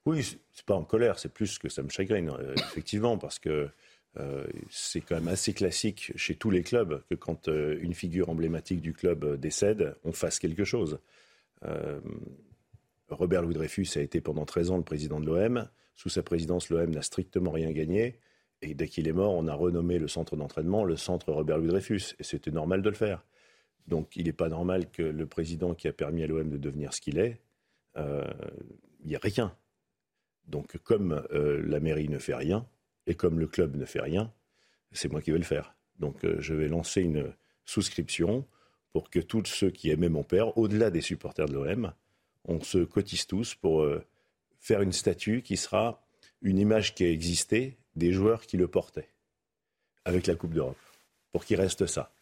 Oui, 0.05 0.23
c'est 0.53 0.67
pas 0.67 0.75
en 0.75 0.85
colère, 0.85 1.19
c'est 1.21 1.33
plus 1.33 1.59
que 1.59 1.69
ça 1.69 1.83
me 1.83 1.89
chagrine, 1.91 2.33
effectivement, 2.57 3.19
parce 3.19 3.39
que 3.39 3.71
euh, 4.21 4.47
c'est 4.71 5.01
quand 5.01 5.17
même 5.17 5.29
assez 5.29 5.53
classique 5.53 6.13
chez 6.15 6.37
tous 6.37 6.51
les 6.51 6.63
clubs 6.63 7.03
que 7.11 7.17
quand 7.17 7.49
euh, 7.49 7.79
une 7.81 7.95
figure 7.95 8.31
emblématique 8.31 8.81
du 8.81 8.93
club 8.93 9.25
euh, 9.25 9.37
décède, 9.37 9.97
on 10.05 10.13
fasse 10.13 10.39
quelque 10.39 10.65
chose. 10.65 10.99
Robert 13.09 13.41
Louis 13.41 13.55
Dreyfus 13.55 13.89
a 13.97 14.01
été 14.01 14.21
pendant 14.21 14.45
13 14.45 14.71
ans 14.71 14.77
le 14.77 14.83
président 14.83 15.19
de 15.19 15.25
l'OM. 15.25 15.67
Sous 15.97 16.11
sa 16.11 16.23
présidence, 16.23 16.69
l'OM 16.69 16.91
n'a 16.91 17.01
strictement 17.01 17.53
rien 17.53 17.71
gagné. 17.71 18.19
Et 18.61 18.75
dès 18.75 18.87
qu'il 18.87 19.09
est 19.09 19.13
mort, 19.13 19.33
on 19.33 19.49
a 19.49 19.55
renommé 19.55 19.99
le 19.99 20.07
centre 20.07 20.37
d'entraînement 20.37 20.85
le 20.85 20.97
centre 20.97 21.33
Robert 21.33 21.57
Louis 21.57 21.69
Dreyfus. 21.69 22.17
Et 22.19 22.23
c'était 22.23 22.51
normal 22.51 22.83
de 22.83 22.91
le 22.91 22.95
faire. 22.95 23.25
Donc 23.89 24.15
il 24.15 24.27
n'est 24.27 24.35
pas 24.35 24.51
normal 24.51 24.91
que 24.91 25.03
le 25.03 25.25
président 25.25 25.75
qui 25.75 25.89
a 25.89 25.95
permis 25.95 26.23
à 26.23 26.27
l'OM 26.27 26.51
de 26.51 26.59
devenir 26.59 26.93
ce 26.93 27.01
qu'il 27.01 27.19
est, 27.19 27.41
il 27.97 29.07
n'y 29.07 29.17
a 29.17 29.21
rien. 29.23 29.57
Donc 30.47 30.77
comme 30.85 31.27
la 31.31 31.81
mairie 31.81 32.11
ne 32.11 32.19
fait 32.19 32.35
rien, 32.35 32.67
et 33.07 33.15
comme 33.15 33.39
le 33.39 33.47
club 33.47 33.77
ne 33.77 33.85
fait 33.85 34.01
rien, 34.01 34.33
c'est 34.93 35.11
moi 35.11 35.21
qui 35.21 35.31
vais 35.31 35.39
le 35.39 35.45
faire. 35.45 35.75
Donc 35.99 36.25
euh, 36.25 36.37
je 36.41 36.55
vais 36.55 36.69
lancer 36.69 37.03
une 37.03 37.33
souscription 37.65 38.47
pour 38.93 39.11
que 39.11 39.19
tous 39.19 39.47
ceux 39.47 39.71
qui 39.71 39.91
aimaient 39.91 40.09
mon 40.09 40.23
père, 40.23 40.57
au-delà 40.57 40.91
des 40.91 41.01
supporters 41.01 41.47
de 41.47 41.55
l'OM, 41.55 41.93
on 42.45 42.61
se 42.61 42.79
cotise 42.79 43.27
tous 43.27 43.55
pour 43.55 43.83
euh, 43.83 44.05
faire 44.61 44.83
une 44.83 44.93
statue 44.93 45.43
qui 45.43 45.57
sera 45.57 46.05
une 46.43 46.59
image 46.59 46.95
qui 46.95 47.05
a 47.05 47.11
existé 47.11 47.77
des 47.97 48.13
joueurs 48.13 48.47
qui 48.47 48.57
le 48.57 48.69
portaient 48.69 49.09
avec 50.05 50.27
la 50.27 50.35
Coupe 50.35 50.53
d'Europe, 50.53 50.77
pour 51.33 51.45
qu'il 51.45 51.59
reste 51.59 51.87
ça. 51.87 52.13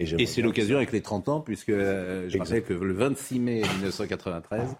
Et, 0.00 0.26
c'est 0.26 0.40
l'occasion 0.40 0.78
avec 0.78 0.92
les 0.92 1.02
30 1.02 1.28
ans, 1.28 1.40
puisque 1.40 1.70
je 1.70 2.38
rappelle 2.38 2.64
que 2.64 2.72
le 2.72 2.94
26 2.94 3.38
mai 3.38 3.60
1993, 3.60 4.74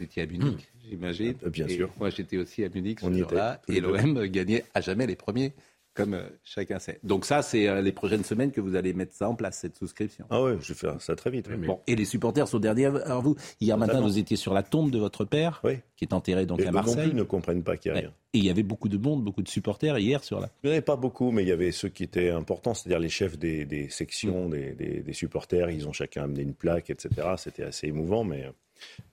vous 0.00 0.04
étiez 0.04 0.22
à 0.22 0.26
Munich, 0.26 0.72
j'imagine. 0.88 1.34
Bien 1.46 1.68
sûr. 1.68 1.90
Moi, 1.98 2.08
j'étais 2.08 2.38
aussi 2.38 2.64
à 2.64 2.70
Munich 2.70 3.00
ce 3.00 3.12
jour-là, 3.12 3.60
et 3.68 3.80
l'OM 3.80 4.26
gagnait 4.26 4.64
à 4.74 4.80
jamais 4.80 5.06
les 5.06 5.16
premiers 5.16 5.52
comme 5.92 6.14
euh, 6.14 6.22
chacun 6.44 6.78
sait. 6.78 7.00
Donc 7.02 7.24
ça, 7.24 7.42
c'est 7.42 7.68
euh, 7.68 7.82
les 7.82 7.92
prochaines 7.92 8.22
semaines 8.24 8.52
que 8.52 8.60
vous 8.60 8.76
allez 8.76 8.92
mettre 8.92 9.12
ça 9.12 9.28
en 9.28 9.34
place, 9.34 9.58
cette 9.58 9.76
souscription. 9.76 10.24
Ah 10.30 10.40
ouais, 10.40 10.56
je 10.60 10.72
vais 10.72 10.78
faire 10.78 11.00
ça 11.00 11.16
très 11.16 11.30
vite. 11.30 11.50
Bon, 11.50 11.80
et 11.86 11.96
les 11.96 12.04
supporters 12.04 12.46
sont 12.46 12.60
derniers. 12.60 12.86
Alors 12.86 13.22
vous, 13.22 13.36
hier 13.60 13.76
matin, 13.76 14.00
vous 14.00 14.18
étiez 14.18 14.36
sur 14.36 14.54
la 14.54 14.62
tombe 14.62 14.90
de 14.90 14.98
votre 14.98 15.24
père, 15.24 15.60
qui 15.96 16.04
est 16.04 16.14
enterré 16.14 16.46
donc 16.46 16.60
à 16.62 16.70
Marseille. 16.70 17.08
plus 17.08 17.18
ne 17.18 17.24
comprennent 17.24 17.64
pas 17.64 17.76
qu'il 17.76 17.92
y 17.92 17.94
a 17.94 17.98
rien. 17.98 18.12
Et 18.32 18.38
il 18.38 18.44
y 18.44 18.50
avait 18.50 18.62
beaucoup 18.62 18.88
de 18.88 18.96
monde, 18.96 19.24
beaucoup 19.24 19.42
de 19.42 19.48
supporters 19.48 19.98
hier 19.98 20.22
sur 20.22 20.38
la. 20.38 20.48
Il 20.62 20.66
n'y 20.66 20.70
en 20.70 20.72
avait 20.74 20.82
pas 20.82 20.96
beaucoup, 20.96 21.32
mais 21.32 21.42
il 21.42 21.48
y 21.48 21.52
avait 21.52 21.72
ceux 21.72 21.88
qui 21.88 22.04
étaient 22.04 22.30
importants, 22.30 22.74
c'est-à-dire 22.74 23.00
les 23.00 23.08
chefs 23.08 23.36
des, 23.36 23.88
sections, 23.90 24.48
mm. 24.48 24.74
des, 24.74 25.02
des, 25.02 25.12
supporters. 25.12 25.70
Ils 25.70 25.88
ont 25.88 25.92
chacun 25.92 26.22
amené 26.24 26.42
une 26.42 26.54
plaque, 26.54 26.90
etc. 26.90 27.10
C'était 27.36 27.64
assez 27.64 27.88
émouvant, 27.88 28.22
mais 28.22 28.46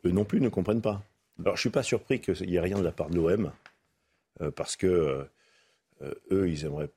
eux 0.05 0.11
non 0.11 0.25
plus 0.25 0.41
ne 0.41 0.49
comprennent 0.49 0.81
pas. 0.81 1.03
Alors 1.39 1.55
je 1.55 1.61
suis 1.61 1.69
pas 1.69 1.83
surpris 1.83 2.19
qu'il 2.19 2.47
n'y 2.47 2.55
ait 2.55 2.61
rien 2.61 2.77
de 2.77 2.83
la 2.83 2.91
part 2.91 3.09
de 3.09 3.15
l'OM, 3.15 3.51
euh, 4.41 4.51
parce 4.51 4.75
que 4.75 5.27
euh, 6.01 6.13
eux, 6.31 6.49
ils 6.49 6.65
aimeraient 6.65 6.89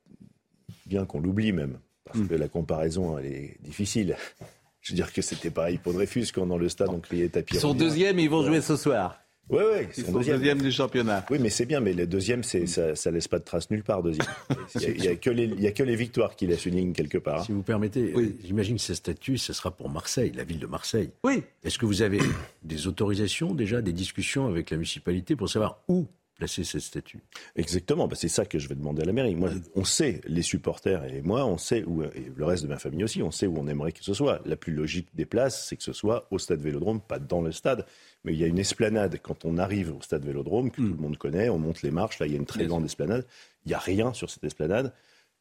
bien 0.86 1.04
qu'on 1.04 1.20
l'oublie 1.20 1.52
même, 1.52 1.78
parce 2.04 2.18
hmm. 2.18 2.28
que 2.28 2.34
la 2.34 2.48
comparaison, 2.48 3.18
elle 3.18 3.26
est 3.26 3.56
difficile. 3.60 4.16
Je 4.80 4.92
veux 4.92 4.96
dire 4.96 5.12
que 5.12 5.20
c'était 5.20 5.50
pareil 5.50 5.76
pour 5.76 5.92
Dreyfus 5.92 6.28
quand 6.34 6.46
dans 6.46 6.56
le 6.56 6.70
stade 6.70 6.88
on 6.88 7.00
criait 7.00 7.28
tapis. 7.28 7.56
Ils 7.56 7.60
sont 7.60 7.74
deuxième, 7.74 8.18
ils 8.18 8.30
vont 8.30 8.42
jouer 8.42 8.62
ce 8.62 8.76
soir. 8.76 9.20
Oui, 9.51 9.62
oui, 9.74 9.86
ils 9.96 10.05
sont 10.05 10.12
deuxième. 10.12 10.62
du 10.62 10.70
championnat. 10.70 11.24
Oui, 11.30 11.38
mais 11.40 11.51
c'est 11.51 11.66
bien, 11.66 11.80
mais 11.80 11.92
le 11.92 12.07
deuxième, 12.07 12.44
c'est, 12.44 12.66
ça, 12.66 12.94
ça 12.94 13.11
laisse 13.11 13.28
pas 13.28 13.38
de 13.38 13.44
trace 13.44 13.70
nulle 13.70 13.82
part, 13.82 14.03
deuxième. 14.03 14.26
Il 14.80 15.01
n'y 15.01 15.09
a, 15.09 15.16
que 15.16 15.30
les, 15.30 15.66
a 15.66 15.72
que 15.72 15.82
les 15.82 15.96
victoires 15.96 16.36
qui 16.36 16.46
laissent 16.46 16.66
une 16.66 16.76
ligne 16.76 16.92
quelque 16.92 17.18
part. 17.18 17.44
Si 17.44 17.53
vous 17.53 17.62
permettez, 17.62 18.14
j'imagine 18.44 18.76
que 18.76 18.82
ce 18.82 18.94
statut, 18.94 19.38
ce 19.38 19.53
sera 19.53 19.70
pour 19.70 19.88
Marseille, 19.88 20.32
la 20.34 20.44
ville 20.44 20.61
de 20.61 20.66
Marseille. 20.66 21.11
Oui. 21.24 21.42
Est-ce 21.64 21.78
que 21.78 21.86
vous 21.86 22.03
avez 22.03 22.20
des 22.62 22.86
autorisations 22.86 23.55
déjà, 23.55 23.82
des 23.82 23.92
discussions 23.92 24.46
avec 24.46 24.70
la 24.70 24.76
municipalité 24.76 25.36
pour 25.36 25.48
savoir 25.48 25.80
où 25.88 26.07
placer 26.41 26.64
cette 26.64 26.80
statue. 26.80 27.20
Exactement, 27.55 28.09
bah, 28.09 28.16
c'est 28.16 28.28
ça 28.28 28.47
que 28.47 28.59
je 28.59 28.66
vais 28.66 28.74
demander 28.74 29.03
à 29.03 29.05
la 29.05 29.12
mairie. 29.12 29.34
Moi, 29.34 29.51
on 29.74 29.84
sait, 29.84 30.22
les 30.24 30.41
supporters 30.41 31.05
et 31.05 31.20
moi, 31.20 31.45
on 31.45 31.59
sait 31.59 31.84
où, 31.84 32.03
et 32.03 32.32
le 32.34 32.45
reste 32.47 32.62
de 32.62 32.68
ma 32.68 32.78
famille 32.78 33.05
aussi, 33.05 33.22
on 33.22 33.30
sait 33.30 33.47
où 33.47 33.59
on 33.59 33.66
aimerait 33.68 33.93
que 33.93 34.03
ce 34.03 34.14
soit. 34.14 34.41
La 34.47 34.57
plus 34.57 34.72
logique 34.72 35.09
des 35.14 35.26
places, 35.26 35.66
c'est 35.68 35.76
que 35.76 35.82
ce 35.82 35.93
soit 35.93 36.26
au 36.30 36.38
stade 36.38 36.61
Vélodrome, 36.61 37.03
pas 37.03 37.18
dans 37.18 37.43
le 37.43 37.53
stade. 37.53 37.84
Mais 38.24 38.32
il 38.32 38.38
y 38.38 38.45
a 38.45 38.47
une 38.47 38.59
esplanade 38.59 39.20
quand 39.22 39.45
on 39.45 39.59
arrive 39.59 39.95
au 39.95 40.01
stade 40.01 40.24
Vélodrome, 40.24 40.70
que 40.70 40.76
tout 40.76 40.82
hmm. 40.82 40.91
le 40.91 40.97
monde 40.97 41.18
connaît, 41.18 41.51
on 41.51 41.59
monte 41.59 41.82
les 41.82 41.91
marches, 41.91 42.18
là 42.20 42.26
il 42.26 42.32
y 42.32 42.34
a 42.34 42.38
une 42.38 42.47
très 42.47 42.64
grande 42.66 42.86
esplanade. 42.86 43.26
Il 43.66 43.68
n'y 43.68 43.74
a 43.74 43.78
rien 43.78 44.14
sur 44.14 44.30
cette 44.30 44.45
esplanade. 44.45 44.95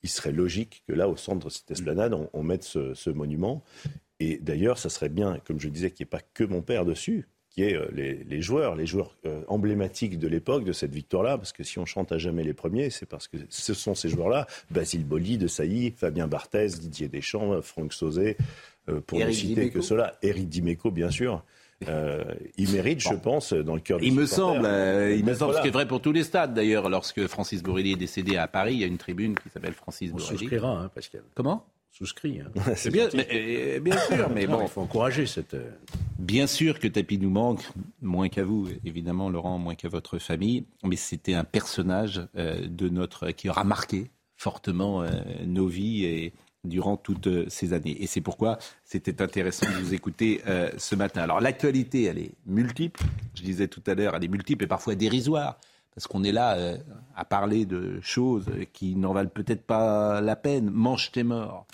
Il 0.03 0.09
serait 0.09 0.33
logique 0.33 0.83
que 0.85 0.93
là, 0.93 1.07
au 1.07 1.15
centre 1.15 1.47
de 1.47 1.51
cette 1.51 1.71
esplanade, 1.71 2.13
on, 2.33 2.43
mette 2.43 2.63
ce, 2.63 2.93
ce 2.93 3.09
monument. 3.09 3.63
Et 4.19 4.37
d'ailleurs, 4.37 4.77
ça 4.77 4.89
serait 4.89 5.09
bien, 5.09 5.39
comme 5.45 5.59
je 5.61 5.69
disais, 5.69 5.91
qu'il 5.91 6.03
n'y 6.03 6.07
ait 6.07 6.17
pas 6.17 6.21
que 6.33 6.43
mon 6.43 6.61
père 6.61 6.85
dessus, 6.85 7.27
qui 7.49 7.63
est 7.63 7.75
euh, 7.75 7.87
les, 7.91 8.41
joueurs, 8.41 8.75
les 8.75 8.85
joueurs 8.85 9.15
euh, 9.25 9.41
emblématiques 9.47 10.19
de 10.19 10.27
l'époque, 10.27 10.63
de 10.63 10.73
cette 10.73 10.93
victoire-là, 10.93 11.37
parce 11.37 11.51
que 11.51 11.63
si 11.63 11.79
on 11.79 11.85
chante 11.85 12.11
à 12.11 12.17
jamais 12.17 12.43
les 12.43 12.53
premiers, 12.53 12.89
c'est 12.89 13.05
parce 13.05 13.27
que 13.27 13.37
ce 13.49 13.73
sont 13.73 13.95
ces 13.95 14.09
joueurs-là, 14.09 14.47
Basile 14.71 15.05
Boli, 15.05 15.37
De 15.37 15.47
Sailly, 15.47 15.91
Fabien 15.91 16.27
Barthez, 16.27 16.67
Didier 16.67 17.07
Deschamps, 17.07 17.61
Franck 17.61 17.93
Sauzet, 17.93 18.37
euh, 18.87 19.01
pour 19.01 19.19
ne 19.19 19.31
citer 19.31 19.69
que 19.69 19.81
cela, 19.81 20.15
Eric 20.21 20.47
Dimeco, 20.47 20.91
bien 20.91 21.09
sûr. 21.09 21.43
il 21.81 22.71
mérite, 22.71 22.99
je 22.99 23.15
pense, 23.15 23.53
dans 23.53 23.75
le 23.75 23.81
cœur 23.81 23.99
Il 24.01 24.13
me 24.13 24.25
semble, 24.25 24.65
il 25.17 25.25
me 25.25 25.33
semble, 25.33 25.55
ce 25.55 25.61
qui 25.61 25.69
est 25.69 25.71
vrai 25.71 25.87
pour 25.87 26.01
tous 26.01 26.11
les 26.11 26.23
stades 26.23 26.53
d'ailleurs. 26.53 26.89
Lorsque 26.89 27.25
Francis 27.27 27.63
Borrelli 27.63 27.93
est 27.93 27.97
décédé 27.97 28.37
à 28.37 28.47
Paris, 28.47 28.73
il 28.73 28.79
y 28.81 28.83
a 28.83 28.87
une 28.87 28.97
tribune 28.97 29.35
qui 29.35 29.49
s'appelle 29.49 29.73
Francis 29.73 30.11
Borrelli. 30.11 30.27
On 30.27 30.37
souscrira, 30.37 30.69
hein, 30.69 30.91
Pascal. 30.93 31.23
Comment? 31.35 31.65
Souscrit. 31.91 32.39
Hein. 32.41 32.51
C'est 32.75 32.91
bien, 32.91 33.09
mais, 33.13 33.79
bien 33.79 33.97
sûr, 34.07 34.29
mais 34.29 34.47
bon, 34.47 34.61
il 34.61 34.67
faut 34.67 34.81
encourager 34.81 35.25
cette. 35.25 35.53
Euh, 35.53 35.71
bien 36.17 36.47
sûr 36.47 36.79
que 36.79 36.87
Tapi 36.87 37.17
nous 37.17 37.29
manque, 37.29 37.63
moins 38.01 38.29
qu'à 38.29 38.43
vous, 38.43 38.67
évidemment, 38.85 39.29
Laurent, 39.29 39.57
moins 39.57 39.75
qu'à 39.75 39.89
votre 39.89 40.19
famille, 40.19 40.65
mais 40.83 40.95
c'était 40.95 41.33
un 41.33 41.43
personnage 41.43 42.21
euh, 42.35 42.67
de 42.67 42.89
notre 42.89 43.31
qui 43.31 43.49
aura 43.49 43.63
marqué 43.63 44.09
fortement 44.37 45.01
euh, 45.01 45.09
nos 45.45 45.67
vies 45.67 46.05
et 46.05 46.33
durant 46.65 46.97
toutes 46.97 47.49
ces 47.49 47.73
années. 47.73 48.01
Et 48.01 48.07
c'est 48.07 48.21
pourquoi 48.21 48.57
c'était 48.83 49.21
intéressant 49.21 49.65
de 49.65 49.75
vous 49.81 49.93
écouter 49.93 50.41
ce 50.75 50.93
matin. 50.93 51.21
Alors 51.21 51.39
l'actualité, 51.39 52.03
elle 52.03 52.17
est 52.17 52.33
multiple. 52.45 52.99
Je 53.33 53.43
disais 53.43 53.69
tout 53.69 53.81
à 53.87 53.95
l'heure, 53.95 54.13
elle 54.13 54.25
est 54.25 54.27
multiple 54.27 54.65
et 54.65 54.67
parfois 54.67 54.95
dérisoire 54.95 55.57
parce 55.99 56.07
qu'on 56.07 56.23
est 56.23 56.31
là 56.31 56.55
à 57.13 57.25
parler 57.25 57.65
de 57.65 57.99
choses 58.01 58.45
qui 58.71 58.95
n'en 58.95 59.11
valent 59.11 59.29
peut-être 59.29 59.63
pas 59.63 60.21
la 60.21 60.37
peine. 60.37 60.69
Mange 60.69 61.11
tes 61.11 61.23
morts. 61.23 61.67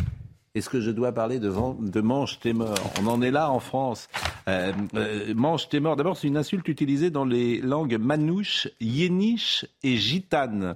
Est-ce 0.56 0.68
que 0.68 0.82
je 0.82 0.90
dois 0.90 1.12
parler 1.12 1.38
de, 1.38 1.54
de 1.80 2.02
mange 2.02 2.40
tes 2.40 2.54
morts? 2.54 2.74
On 3.00 3.06
en 3.06 3.22
est 3.22 3.30
là 3.30 3.52
en 3.52 3.60
France. 3.60 4.10
Euh, 4.48 4.74
euh, 4.96 5.36
mange 5.36 5.70
tes 5.70 5.80
morts, 5.80 5.96
d'abord, 5.96 6.18
c'est 6.18 6.26
une 6.26 6.38
insulte 6.38 6.68
utilisée 6.68 7.12
dans 7.12 7.24
les 7.24 7.62
langues 7.62 8.00
manouche, 8.00 8.68
yéniche 8.82 9.68
et 9.84 9.96
gitane. 9.96 10.76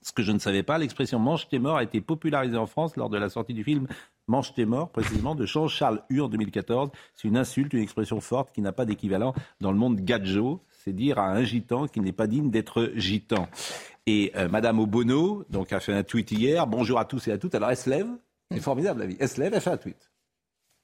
Ce 0.00 0.12
que 0.12 0.22
je 0.22 0.32
ne 0.32 0.38
savais 0.38 0.62
pas, 0.62 0.78
l'expression 0.78 1.18
mange 1.18 1.48
tes 1.48 1.58
morts 1.58 1.76
a 1.76 1.82
été 1.82 2.00
popularisée 2.00 2.56
en 2.56 2.66
France 2.66 2.96
lors 2.96 3.10
de 3.10 3.18
la 3.18 3.28
sortie 3.28 3.52
du 3.52 3.64
film 3.64 3.86
Mange 4.28 4.54
tes 4.54 4.64
morts, 4.64 4.88
précisément, 4.88 5.34
de 5.34 5.44
Jean-Charles 5.44 6.00
Hu 6.08 6.22
en 6.22 6.28
2014. 6.28 6.90
C'est 7.14 7.28
une 7.28 7.36
insulte, 7.36 7.74
une 7.74 7.82
expression 7.82 8.20
forte 8.20 8.50
qui 8.54 8.62
n'a 8.62 8.72
pas 8.72 8.86
d'équivalent 8.86 9.34
dans 9.60 9.72
le 9.72 9.78
monde 9.78 10.00
gadjo. 10.00 10.62
C'est 10.84 10.92
dire 10.92 11.20
à 11.20 11.28
un 11.28 11.44
gitan 11.44 11.86
qu'il 11.86 12.02
n'est 12.02 12.12
pas 12.12 12.26
digne 12.26 12.50
d'être 12.50 12.90
gitan. 12.96 13.48
Et 14.06 14.32
euh, 14.34 14.48
Madame 14.48 14.80
Obono 14.80 15.44
donc, 15.48 15.72
a 15.72 15.78
fait 15.78 15.92
un 15.92 16.02
tweet 16.02 16.32
hier. 16.32 16.66
Bonjour 16.66 16.98
à 16.98 17.04
tous 17.04 17.28
et 17.28 17.32
à 17.32 17.38
toutes. 17.38 17.54
Alors 17.54 17.70
elle 17.70 17.76
se 17.76 17.88
lève, 17.88 18.08
c'est 18.50 18.58
formidable 18.58 18.98
la 18.98 19.06
vie. 19.06 19.16
Elle 19.20 19.28
se 19.28 19.40
lève, 19.40 19.54
elle 19.54 19.60
fait 19.60 19.70
un 19.70 19.76
tweet. 19.76 20.10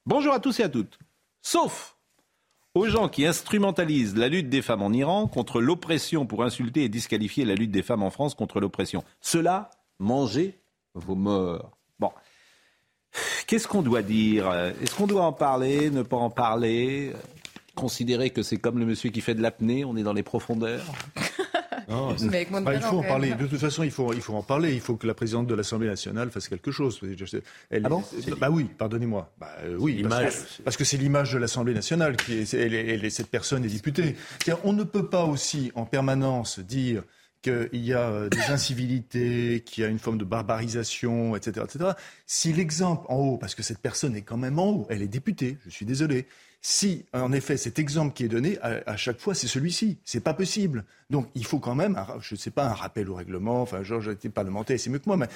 Bonjour 0.06 0.32
à 0.32 0.38
tous 0.38 0.60
et 0.60 0.62
à 0.62 0.68
toutes. 0.68 1.00
Sauf 1.42 1.96
aux 2.74 2.86
gens 2.86 3.08
qui 3.08 3.26
instrumentalisent 3.26 4.16
la 4.16 4.28
lutte 4.28 4.48
des 4.48 4.62
femmes 4.62 4.82
en 4.82 4.92
Iran 4.92 5.26
contre 5.26 5.60
l'oppression 5.60 6.26
pour 6.26 6.44
insulter 6.44 6.84
et 6.84 6.88
disqualifier 6.88 7.44
la 7.44 7.56
lutte 7.56 7.72
des 7.72 7.82
femmes 7.82 8.04
en 8.04 8.10
France 8.10 8.36
contre 8.36 8.60
l'oppression. 8.60 9.02
Cela, 9.20 9.68
mangez 9.98 10.60
vos 10.94 11.16
morts. 11.16 11.76
Bon. 11.98 12.12
Qu'est-ce 13.48 13.66
qu'on 13.66 13.82
doit 13.82 14.02
dire? 14.02 14.48
Est-ce 14.80 14.94
qu'on 14.94 15.08
doit 15.08 15.24
en 15.24 15.32
parler, 15.32 15.90
ne 15.90 16.02
pas 16.02 16.18
en 16.18 16.30
parler? 16.30 17.12
Considérer 17.78 18.30
que 18.30 18.42
c'est 18.42 18.56
comme 18.56 18.78
le 18.78 18.86
monsieur 18.86 19.10
qui 19.10 19.20
fait 19.20 19.34
de 19.34 19.42
l'apnée, 19.42 19.84
on 19.84 19.96
est 19.96 20.02
dans 20.02 20.12
les 20.12 20.22
profondeurs 20.22 20.84
bah, 21.88 22.74
il 22.74 22.80
faut 22.80 22.98
en 22.98 23.02
parler. 23.02 23.32
De 23.32 23.46
toute 23.46 23.58
façon, 23.58 23.82
il 23.82 23.90
faut, 23.90 24.12
il 24.12 24.20
faut 24.20 24.34
en 24.34 24.42
parler. 24.42 24.74
Il 24.74 24.80
faut 24.80 24.96
que 24.96 25.06
la 25.06 25.14
présidente 25.14 25.46
de 25.46 25.54
l'Assemblée 25.54 25.88
nationale 25.88 26.30
fasse 26.30 26.48
quelque 26.48 26.70
chose. 26.70 27.00
Elle, 27.70 27.86
ah 27.86 27.88
bon 27.88 28.04
Bah 28.38 28.50
oui, 28.50 28.64
pardonnez-moi. 28.76 29.32
Bah, 29.40 29.48
euh, 29.64 29.76
oui, 29.78 30.04
parce 30.64 30.76
que, 30.76 30.84
c'est 30.84 30.98
l'image 30.98 31.32
de 31.32 31.38
l'Assemblée 31.38 31.74
nationale 31.74 32.16
qui 32.16 32.40
est, 32.40 32.54
elle, 32.54 33.10
cette 33.10 33.28
personne 33.28 33.64
est 33.64 33.68
députée. 33.68 34.16
On 34.64 34.72
ne 34.72 34.84
peut 34.84 35.06
pas 35.06 35.24
aussi 35.24 35.72
en 35.74 35.86
permanence 35.86 36.60
dire 36.60 37.02
qu'il 37.42 37.84
y 37.84 37.92
a 37.92 38.08
euh, 38.10 38.28
des 38.28 38.50
incivilités, 38.50 39.62
qu'il 39.64 39.82
y 39.82 39.86
a 39.86 39.90
une 39.90 39.98
forme 39.98 40.18
de 40.18 40.24
barbarisation, 40.24 41.36
etc., 41.36 41.66
etc. 41.68 41.90
Si 42.26 42.52
l'exemple 42.52 43.06
en 43.08 43.16
haut, 43.16 43.38
parce 43.38 43.54
que 43.54 43.62
cette 43.62 43.78
personne 43.78 44.16
est 44.16 44.22
quand 44.22 44.36
même 44.36 44.58
en 44.58 44.70
haut, 44.70 44.86
elle 44.90 45.02
est 45.02 45.08
députée, 45.08 45.58
je 45.64 45.70
suis 45.70 45.86
désolé, 45.86 46.26
si, 46.60 47.06
en 47.12 47.32
effet, 47.32 47.56
cet 47.56 47.78
exemple 47.78 48.14
qui 48.14 48.24
est 48.24 48.28
donné, 48.28 48.58
à, 48.60 48.96
chaque 48.96 49.20
fois, 49.20 49.34
c'est 49.34 49.46
celui-ci. 49.46 49.98
C'est 50.04 50.20
pas 50.20 50.34
possible. 50.34 50.84
Donc, 51.08 51.28
il 51.34 51.44
faut 51.44 51.60
quand 51.60 51.76
même, 51.76 51.96
je 52.20 52.34
ne 52.34 52.38
sais 52.38 52.50
pas, 52.50 52.64
un 52.64 52.74
rappel 52.74 53.08
au 53.08 53.14
règlement. 53.14 53.62
Enfin, 53.62 53.84
Georges 53.84 54.08
a 54.08 54.12
été 54.12 54.28
parlementaire, 54.28 54.78
c'est 54.80 54.90
mieux 54.90 54.98
que 54.98 55.08
moi, 55.08 55.16
mais 55.16 55.28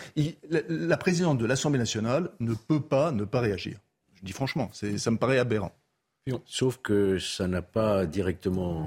la, 0.68 0.96
présidente 0.96 1.38
de 1.38 1.46
l'Assemblée 1.46 1.78
nationale 1.78 2.30
ne 2.40 2.54
peut 2.54 2.80
pas 2.80 3.12
ne 3.12 3.24
pas 3.24 3.40
réagir. 3.40 3.78
Je 4.14 4.24
dis 4.24 4.32
franchement, 4.32 4.70
ça 4.72 5.10
me 5.10 5.16
paraît 5.16 5.38
aberrant. 5.38 5.72
Sauf 6.46 6.78
que 6.80 7.18
ça 7.18 7.48
n'a 7.48 7.62
pas 7.62 8.06
directement 8.06 8.86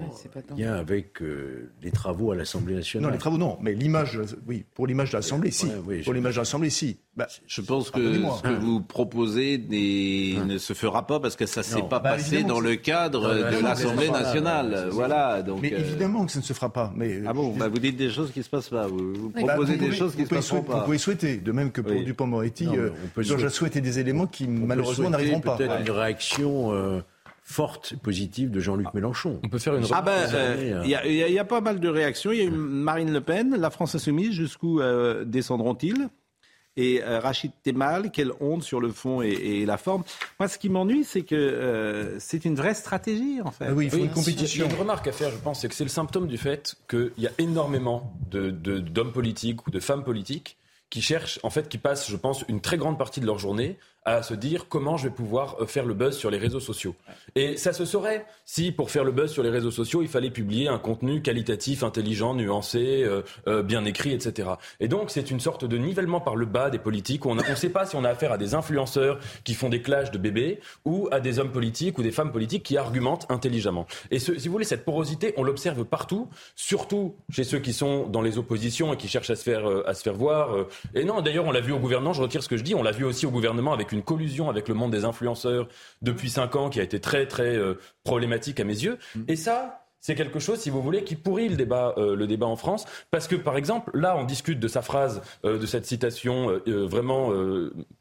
lien 0.58 0.74
avec 0.74 1.22
euh, 1.22 1.70
les 1.84 1.92
travaux 1.92 2.32
à 2.32 2.36
l'Assemblée 2.36 2.76
nationale. 2.76 3.10
Non, 3.10 3.14
les 3.14 3.20
travaux 3.20 3.38
non, 3.38 3.58
mais 3.60 3.74
l'image, 3.74 4.22
oui, 4.48 4.64
pour 4.74 4.88
l'image 4.88 5.12
de 5.12 5.18
l'Assemblée, 5.18 5.52
si. 5.52 5.68
pour 6.06 6.14
l'image 6.14 6.36
de 6.36 6.40
l'Assemblée, 6.40 6.70
si. 6.70 6.98
Bah, 7.18 7.28
je 7.46 7.62
pense 7.62 7.92
que 7.92 8.14
ce 8.14 8.42
que 8.42 8.60
vous 8.60 8.80
proposez 8.80 9.58
ne 9.58 10.58
se 10.58 10.72
fera 10.72 11.06
pas 11.06 11.20
parce 11.20 11.36
que 11.36 11.46
ça 11.46 11.60
ne 11.60 11.66
s'est 11.66 11.82
pas 11.82 12.00
bah, 12.00 12.12
passé 12.12 12.44
dans 12.44 12.62
le 12.62 12.78
cadre 12.78 13.34
de 13.34 13.62
l'Assemblée 13.62 14.10
nationale. 14.10 14.88
Voilà. 14.92 15.42
Donc, 15.42 15.62
mais 15.62 15.74
euh, 15.74 15.80
évidemment 15.80 16.26
que 16.26 16.32
ça 16.32 16.40
ne 16.40 16.46
se 16.46 16.54
fera 16.54 16.72
pas. 16.72 16.94
Mais 16.96 17.22
ah 17.26 17.34
bon 17.34 17.54
bah, 17.54 17.68
Vous 17.68 17.80
dites 17.80 17.98
des 17.98 18.12
choses 18.12 18.32
qui 18.32 18.40
ne 18.40 18.44
se 18.46 18.50
passent 18.50 18.70
pas. 18.70 18.88
Vous, 18.88 19.30
proposez 19.32 19.76
des 19.76 19.92
choses 19.92 20.16
qui 20.16 20.22
ne 20.22 20.28
se 20.28 20.34
passent 20.34 20.52
pas. 20.52 20.78
Vous 20.78 20.86
pouvez 20.86 20.98
souhaiter, 20.98 21.36
de 21.36 21.52
même 21.52 21.74
que 21.74 21.82
pour 21.82 22.02
Dupont-Moretti, 22.02 22.70
euh, 22.78 22.92
j'ai 23.18 23.50
souhaité 23.50 23.82
des 23.82 24.00
éléments 24.00 24.26
qui 24.26 24.48
malheureusement 24.48 25.10
n'arriveront 25.10 25.42
pas. 25.42 25.58
Peut-être 25.58 25.82
une 25.82 25.92
réaction 25.92 27.04
forte 27.46 27.96
positive 28.02 28.50
de 28.50 28.60
Jean-Luc 28.60 28.92
Mélenchon. 28.96 29.40
On 29.44 29.50
peut 29.50 29.60
faire 29.60 29.76
une. 29.76 29.86
Ah 29.92 30.02
ben, 30.02 30.28
euh, 30.34 30.82
il 30.84 30.90
y, 30.90 31.40
a 31.40 31.46
pas 31.46 31.62
mal 31.62 31.80
de 31.80 31.88
réactions. 31.88 32.32
Il 32.32 32.40
y 32.40 32.42
a 32.42 32.46
eu 32.46 32.50
Marine 32.50 33.14
Le 33.14 33.22
Pen, 33.22 33.56
la 33.56 33.70
France 33.70 33.94
insoumise. 33.94 34.32
Jusqu'où 34.32 34.82
euh, 34.82 35.24
descendront-ils? 35.24 36.10
Et 36.76 37.04
euh, 37.04 37.20
Rachid 37.20 37.52
Temal, 37.64 38.12
quelle 38.12 38.32
honte 38.42 38.64
sur 38.64 38.82
le 38.82 38.90
fond 38.92 39.22
et, 39.22 39.64
la 39.66 39.78
forme. 39.78 40.04
Moi, 40.40 40.50
ce 40.50 40.58
qui 40.58 40.70
m'ennuie, 40.70 41.06
c'est 41.06 41.22
que 41.22 42.18
c'est 42.20 42.44
une 42.44 42.56
vraie 42.56 42.74
stratégie, 42.74 43.40
en 43.42 43.52
fait. 43.52 43.68
Ah 43.70 43.74
oui, 43.74 43.86
il 43.86 43.92
faut 43.92 43.98
une 43.98 44.10
compétition. 44.10 44.66
Il 44.66 44.68
y 44.68 44.72
a 44.72 44.74
une 44.74 44.80
remarque 44.80 45.08
à 45.08 45.14
faire, 45.14 45.30
je 45.30 45.38
pense, 45.38 45.62
c'est 45.62 45.70
que 45.70 45.76
c'est 45.76 45.86
le 45.86 45.90
symptôme 45.90 46.28
du 46.28 46.38
fait 46.38 46.76
qu'il 46.90 47.14
y 47.20 47.28
a 47.28 47.32
énormément 47.38 48.12
d'hommes 48.30 48.60
de, 48.60 49.04
politiques 49.04 49.66
ou 49.68 49.72
de 49.72 49.80
femmes 49.80 50.04
politiques 50.04 50.58
qui 50.90 51.02
cherchent, 51.02 51.40
en 51.44 51.50
fait, 51.50 51.70
qui 51.70 51.78
passent, 51.78 52.10
je 52.10 52.18
pense, 52.18 52.44
une 52.50 52.60
très 52.60 52.78
grande 52.78 52.98
partie 52.98 53.22
de 53.22 53.26
leur 53.26 53.38
journée 53.38 53.78
à 54.06 54.22
se 54.22 54.36
dire 54.36 54.68
comment 54.70 54.98
je 54.98 55.06
vais 55.06 55.14
pouvoir 55.14 55.58
euh, 55.60 55.66
faire 55.66 55.86
le 55.86 55.96
buzz 55.96 56.16
sur 56.16 56.30
les 56.30 56.38
réseaux 56.38 56.60
sociaux. 56.60 56.96
Et 57.36 57.58
ça 57.58 57.74
se 57.74 57.86
saurait 57.86 58.26
si, 58.46 58.72
pour 58.72 58.92
faire 58.92 59.04
le 59.04 59.12
buzz 59.12 59.32
sur 59.32 59.42
les 59.42 59.50
réseaux 59.50 59.72
sociaux, 59.72 60.04
il 60.04 60.08
fallait 60.08 60.30
publier 60.30 60.68
un 60.68 60.78
contenu 60.78 61.24
qualitatif, 61.24 61.82
intelligent, 61.82 62.36
nuancé, 62.36 63.04
euh, 63.04 63.24
euh, 63.48 63.64
bien 63.64 63.84
écrit, 63.86 64.14
etc. 64.14 64.50
Et 64.80 64.88
donc, 64.88 65.10
c'est 65.10 65.32
une 65.32 65.40
sorte 65.40 65.66
de 65.66 65.78
nivellement 65.78 66.22
par 66.22 66.36
le 66.36 66.46
bas 66.46 66.70
des 66.70 66.78
politiques. 66.78 67.26
Où 67.26 67.32
on 67.32 67.36
ne 67.36 67.56
sait 67.56 67.70
pas 67.70 67.88
si 67.88 67.96
on 67.96 68.04
a 68.04 68.10
affaire 68.10 68.32
à 68.32 68.38
des 68.38 68.54
influenceurs 68.54 69.20
qui 69.44 69.56
font 69.56 69.70
des 69.70 69.82
clashs 69.82 70.12
de 70.12 70.20
bébés 70.20 70.60
ou 70.86 71.10
à 71.12 71.20
des 71.20 71.40
hommes 71.40 71.52
politiques 71.52 71.98
ou 71.98 72.04
des 72.04 72.12
femmes 72.12 72.32
politiques 72.32 72.64
qui 72.64 72.78
argumentent 72.78 73.26
intelligemment. 73.30 73.88
Et 74.12 74.20
si 74.20 74.32
vous 74.32 74.52
voulez, 74.52 74.66
cette 74.66 74.86
porosité, 74.86 75.34
on 75.38 75.44
l'observe 75.44 75.84
partout, 75.84 76.30
surtout 76.56 77.16
chez 77.32 77.44
ceux 77.44 77.60
qui 77.60 77.74
sont 77.74 78.06
dans 78.08 78.22
les 78.22 78.38
oppositions 78.38 78.94
et 78.94 78.98
qui 78.98 79.08
cherchent 79.08 79.32
à 79.32 79.36
se 79.36 79.44
faire, 79.44 79.66
à 79.88 79.94
se 79.96 80.04
faire 80.04 80.14
voir. 80.14 80.56
Et 80.94 81.04
non, 81.04 81.22
d'ailleurs, 81.22 81.46
on 81.46 81.52
l'a 81.52 81.62
vu 81.62 81.72
au 81.72 81.80
gouvernement, 81.80 82.14
je 82.14 82.22
retire 82.22 82.44
ce 82.44 82.50
que 82.50 82.58
je 82.58 82.64
dis, 82.64 82.76
on 82.76 82.84
l'a 82.84 82.92
vu 82.92 83.06
aussi 83.06 83.26
au 83.26 83.32
gouvernement 83.32 83.74
avec 83.74 83.92
une 83.92 83.95
collusion 84.04 84.50
avec 84.50 84.68
le 84.68 84.74
monde 84.74 84.92
des 84.92 85.06
influenceurs 85.06 85.68
depuis 86.02 86.30
cinq 86.30 86.56
ans 86.56 86.70
qui 86.70 86.80
a 86.80 86.84
été 86.84 87.00
très, 87.00 87.28
très 87.28 87.56
euh, 87.56 87.76
problématique 88.04 88.60
à 88.60 88.64
mes 88.64 88.74
yeux. 88.74 88.98
Mm. 89.16 89.24
Et 89.28 89.36
ça, 89.36 89.82
c'est 90.00 90.14
quelque 90.14 90.38
chose, 90.38 90.60
si 90.60 90.70
vous 90.70 90.84
voulez, 90.84 91.04
qui 91.04 91.16
pourrit 91.16 91.50
le 91.50 91.56
débat, 91.56 91.96
euh, 91.98 92.16
le 92.16 92.28
débat 92.28 92.46
en 92.46 92.56
France, 92.56 92.86
parce 93.10 93.28
que 93.28 93.36
par 93.36 93.58
exemple, 93.58 93.90
là, 93.96 94.16
on 94.16 94.24
discute 94.24 94.60
de 94.60 94.68
sa 94.68 94.84
phrase, 94.84 95.24
euh, 95.46 95.58
de 95.58 95.66
cette 95.66 95.88
citation 95.88 96.62
vraiment 96.68 97.32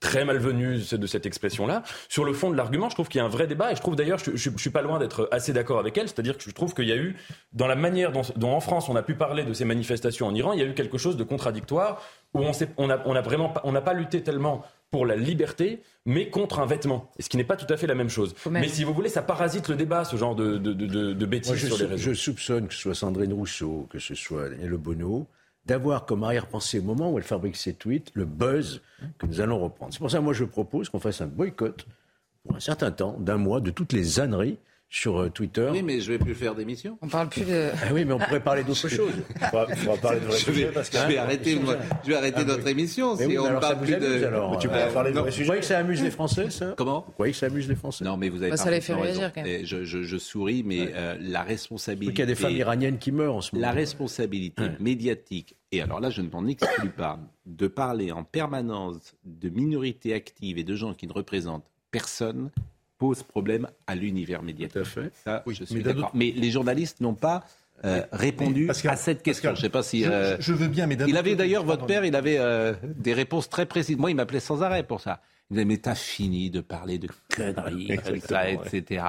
très 0.01 0.25
malvenue 0.27 0.79
de 0.93 1.07
cette 1.07 1.25
expression-là. 1.25 1.83
Sur 2.11 2.25
le 2.25 2.35
fond 2.35 2.51
de 2.51 2.57
l'argument, 2.57 2.91
je 2.91 2.95
trouve 2.95 3.09
qu'il 3.09 3.21
y 3.21 3.23
a 3.23 3.25
un 3.25 3.31
vrai 3.31 3.47
débat, 3.47 3.73
et 3.73 3.77
je 3.77 3.81
trouve 3.81 3.97
d'ailleurs, 3.97 4.19
je, 4.19 4.33
je, 4.35 4.51
suis 4.59 4.71
pas 4.71 4.83
loin 4.83 4.99
d'être 4.99 5.29
assez 5.33 5.55
d'accord 5.55 5.79
avec 5.79 5.97
elle, 5.97 6.09
c'est-à-dire 6.09 6.37
que 6.37 6.45
je 6.45 6.51
trouve 6.51 6.75
qu'il 6.75 6.87
y 6.87 6.93
a 6.93 6.97
eu, 6.97 7.17
dans 7.55 7.67
la 7.67 7.77
manière 7.77 8.13
dont, 8.13 8.23
dont, 8.37 8.53
en 8.53 8.61
France 8.61 8.91
on 8.91 8.97
a 8.97 9.03
pu 9.03 9.15
parler 9.15 9.45
de 9.45 9.55
ces 9.55 9.65
manifestations 9.65 10.27
en 10.27 10.35
Iran, 10.35 10.53
il 10.53 10.61
y 10.61 10.63
a 10.63 10.67
eu 10.67 10.75
quelque 10.75 10.99
chose 10.99 11.17
de 11.17 11.25
contradictoire 11.25 12.03
où 12.35 12.41
on, 12.41 12.53
on, 12.77 12.91
a, 12.91 13.01
on 13.07 13.17
a 13.17 13.21
vraiment, 13.23 13.55
on 13.65 13.73
n'a 13.73 13.81
pas 13.81 13.95
lutté 13.95 14.23
tellement 14.23 14.63
pour 14.95 15.07
la 15.07 15.17
liberté, 15.17 15.83
mais 16.07 16.31
contre 16.31 16.61
un 16.61 16.67
vêtement. 16.67 17.11
ce 17.19 17.29
qui 17.29 17.37
n'est 17.37 17.43
pas 17.43 17.57
tout 17.57 17.67
à 17.69 17.77
fait 17.77 17.89
la 17.89 17.97
même 17.97 18.09
chose. 18.09 18.33
Mais 18.49 18.69
si 18.69 18.85
vous 18.85 18.95
voulez, 18.95 19.09
ça 19.09 19.23
parasite 19.23 19.69
le 19.69 19.75
débat, 19.75 20.05
ce 20.05 20.15
genre 20.15 20.37
de, 20.37 20.57
de, 20.57 20.73
de, 20.73 21.27
bêtises 21.27 21.67
sur 21.67 21.77
les 21.79 21.87
réseaux. 21.87 22.13
Je 22.13 22.15
soupçonne 22.15 22.69
que 22.69 22.75
ce 22.75 22.79
soit 22.79 22.95
Sandrine 22.95 23.33
Rousseau, 23.33 23.89
que 23.91 23.99
ce 23.99 24.15
soit 24.15 24.51
Daniel 24.51 24.77
Bono, 24.77 25.27
d'avoir 25.67 26.07
comme 26.07 26.23
arrière-pensée 26.23 26.79
au 26.79 26.85
moment 26.85 27.11
où 27.11 27.19
elle 27.19 27.25
fabrique 27.25 27.57
ses 27.57 27.75
tweets 27.75 28.13
le 28.15 28.25
buzz 28.25 28.83
que 29.19 29.27
nous 29.27 29.41
allons 29.41 29.59
reprendre. 29.59 29.93
C'est 29.93 29.99
pour 29.99 30.13
ça 30.13 30.19
que 30.19 30.23
moi 30.23 30.33
je 30.33 30.45
propose 30.45 30.89
qu'on 30.89 31.01
fasse 31.01 31.21
un 31.21 31.27
boycott 31.27 31.85
pour 32.47 32.55
un 32.55 32.61
certain 32.61 32.93
temps, 32.93 33.17
d'un 33.19 33.37
mois, 33.37 33.61
de 33.61 33.73
toutes 33.73 33.93
les 33.93 34.21
âneries 34.21 34.59
sur 34.95 35.21
euh, 35.21 35.29
Twitter. 35.29 35.69
Oui, 35.73 35.83
mais 35.83 36.01
je 36.01 36.13
vais 36.13 36.19
plus 36.19 36.37
faire 36.37 36.55
d'émission. 36.55 36.97
On 37.03 37.09
parle 37.09 37.29
plus 37.29 37.45
de. 37.45 37.71
Ah 37.83 37.93
oui, 37.93 38.05
mais 38.05 38.13
on 38.13 38.19
pourrait 38.19 38.39
parler 38.39 38.63
d'autre 38.63 38.89
chose. 38.89 39.13
On 39.41 39.57
va, 39.57 39.97
parler 40.01 40.21
de 40.21 40.27
vrais 40.27 40.37
sujets 40.37 40.71
parce 40.73 40.89
que 40.89 40.99
je 40.99 41.07
vais 41.09 41.19
arrêter, 41.19 41.59
je 42.05 42.09
vais 42.09 42.17
arrêter 42.17 42.43
ah, 42.43 42.45
notre 42.45 42.67
émission 42.69 43.17
si 43.17 43.37
on 43.37 43.59
parle 43.59 43.81
plus 43.81 43.97
de. 43.97 44.25
Alors, 44.25 44.57
tu 44.59 44.69
pourrais 44.69 44.93
parler 44.93 45.11
de. 45.11 45.19
Vous 45.25 45.43
croyez 45.43 45.61
que 45.61 45.67
ça 45.67 45.79
amuse 45.79 46.01
les 46.01 46.13
Français, 46.13 46.49
ça? 46.51 46.75
Comment? 46.77 47.05
Vous 47.07 47.13
croyez 47.13 47.33
que 47.33 47.39
ça 47.39 47.47
amuse 47.47 47.69
les 47.69 47.75
Français? 47.75 48.05
Non, 48.05 48.17
mais 48.17 48.29
vous 48.29 48.41
avez. 48.41 48.51
Bah, 48.51 48.57
ça 48.57 48.71
les 48.71 48.81
fait 48.81 48.95
réagir 48.95 49.33
quand 49.33 49.43
même. 49.43 49.67
Je, 49.67 49.85
je, 49.85 50.05
je 50.05 50.17
souris, 50.17 50.63
mais 50.65 50.93
euh, 50.95 51.17
la 51.21 51.43
responsabilité. 51.43 52.15
Il 52.15 52.19
y 52.21 52.23
a 52.23 52.27
des 52.27 52.37
femmes 52.37 52.53
iraniennes 52.53 52.99
qui 52.99 53.11
meurent 53.11 53.37
en 53.37 53.41
ce 53.41 53.55
moment. 53.55 53.67
La 53.67 53.73
responsabilité 53.73 54.63
médiatique. 54.79 55.57
Et 55.73 55.83
alors 55.83 55.99
là, 55.99 56.09
je 56.09 56.23
ne 56.23 56.29
m'en 56.31 56.47
exclus 56.47 56.91
pas 56.91 57.19
de 57.47 57.67
parler 57.67 58.13
en 58.13 58.23
permanence 58.23 59.15
de 59.25 59.49
minorités 59.49 60.15
actives 60.15 60.57
et 60.57 60.63
de 60.63 60.77
gens 60.77 60.95
qui 60.95 61.09
ne 61.09 61.13
représentent 61.13 61.67
personne 61.91 62.51
pose 63.05 63.23
problème 63.23 63.69
à 63.87 63.95
l'univers 63.95 64.43
médiatique. 64.43 64.85
fait. 64.85 65.13
Ça, 65.25 65.43
oui, 65.47 65.55
je 65.55 65.65
suis 65.65 65.83
d'accord. 65.83 66.11
Mais 66.15 66.31
les 66.31 66.51
journalistes 66.51 67.03
n'ont 67.03 67.15
pas 67.15 67.45
euh, 67.85 68.03
répondu 68.13 68.71
à 68.71 68.97
cette 68.97 69.23
question. 69.23 69.55
je 69.55 69.61
sais 69.61 69.69
pas 69.69 69.83
si. 69.83 70.07
Euh, 70.07 70.37
je, 70.41 70.55
veux 70.55 70.69
bien, 70.69 70.87
mais 70.87 70.97
Il 71.07 71.19
avait 71.19 71.35
d'ailleurs, 71.35 71.65
votre 71.65 71.85
père, 71.85 72.07
il 72.07 72.17
avait 72.17 72.39
euh, 72.39 72.73
des 72.83 73.13
réponses 73.13 73.51
très 73.51 73.67
précises. 73.67 73.99
Moi, 73.99 74.11
il 74.11 74.15
m'appelait 74.15 74.41
sans 74.41 74.63
arrêt 74.63 74.85
pour 74.85 75.03
ça. 75.03 75.21
Il 75.51 75.55
disait, 75.55 75.67
mais 75.67 75.77
t'as 75.77 75.95
fini 75.95 76.49
de 76.49 76.63
parler 76.63 76.99
de 76.99 77.09
conneries, 77.37 77.91
ça, 78.27 78.49
etc. 78.49 79.05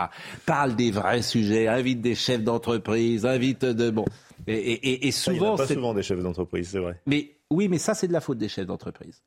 Parle 0.45 0.75
des 0.75 0.91
vrais 0.91 1.21
sujets, 1.21 1.69
invite 1.69 2.01
des 2.01 2.15
chefs 2.15 2.43
d'entreprise, 2.43 3.25
invite 3.25 3.63
de. 3.63 3.91
Bon. 3.91 4.03
Et, 4.45 5.07
et, 5.07 5.11
souvent. 5.11 5.53
Il 5.53 5.55
n'y 5.55 5.63
a 5.63 5.67
pas 5.67 5.73
souvent 5.73 5.93
des 5.93 6.03
chefs 6.03 6.19
d'entreprise, 6.19 6.67
c'est 6.69 6.79
vrai. 6.79 6.99
Mais 7.05 7.31
oui, 7.49 7.69
mais 7.69 7.77
ça, 7.77 7.93
c'est 7.93 8.07
de 8.07 8.13
la 8.13 8.19
faute 8.19 8.39
des 8.39 8.49
chefs 8.49 8.65
d'entreprise. 8.65 9.23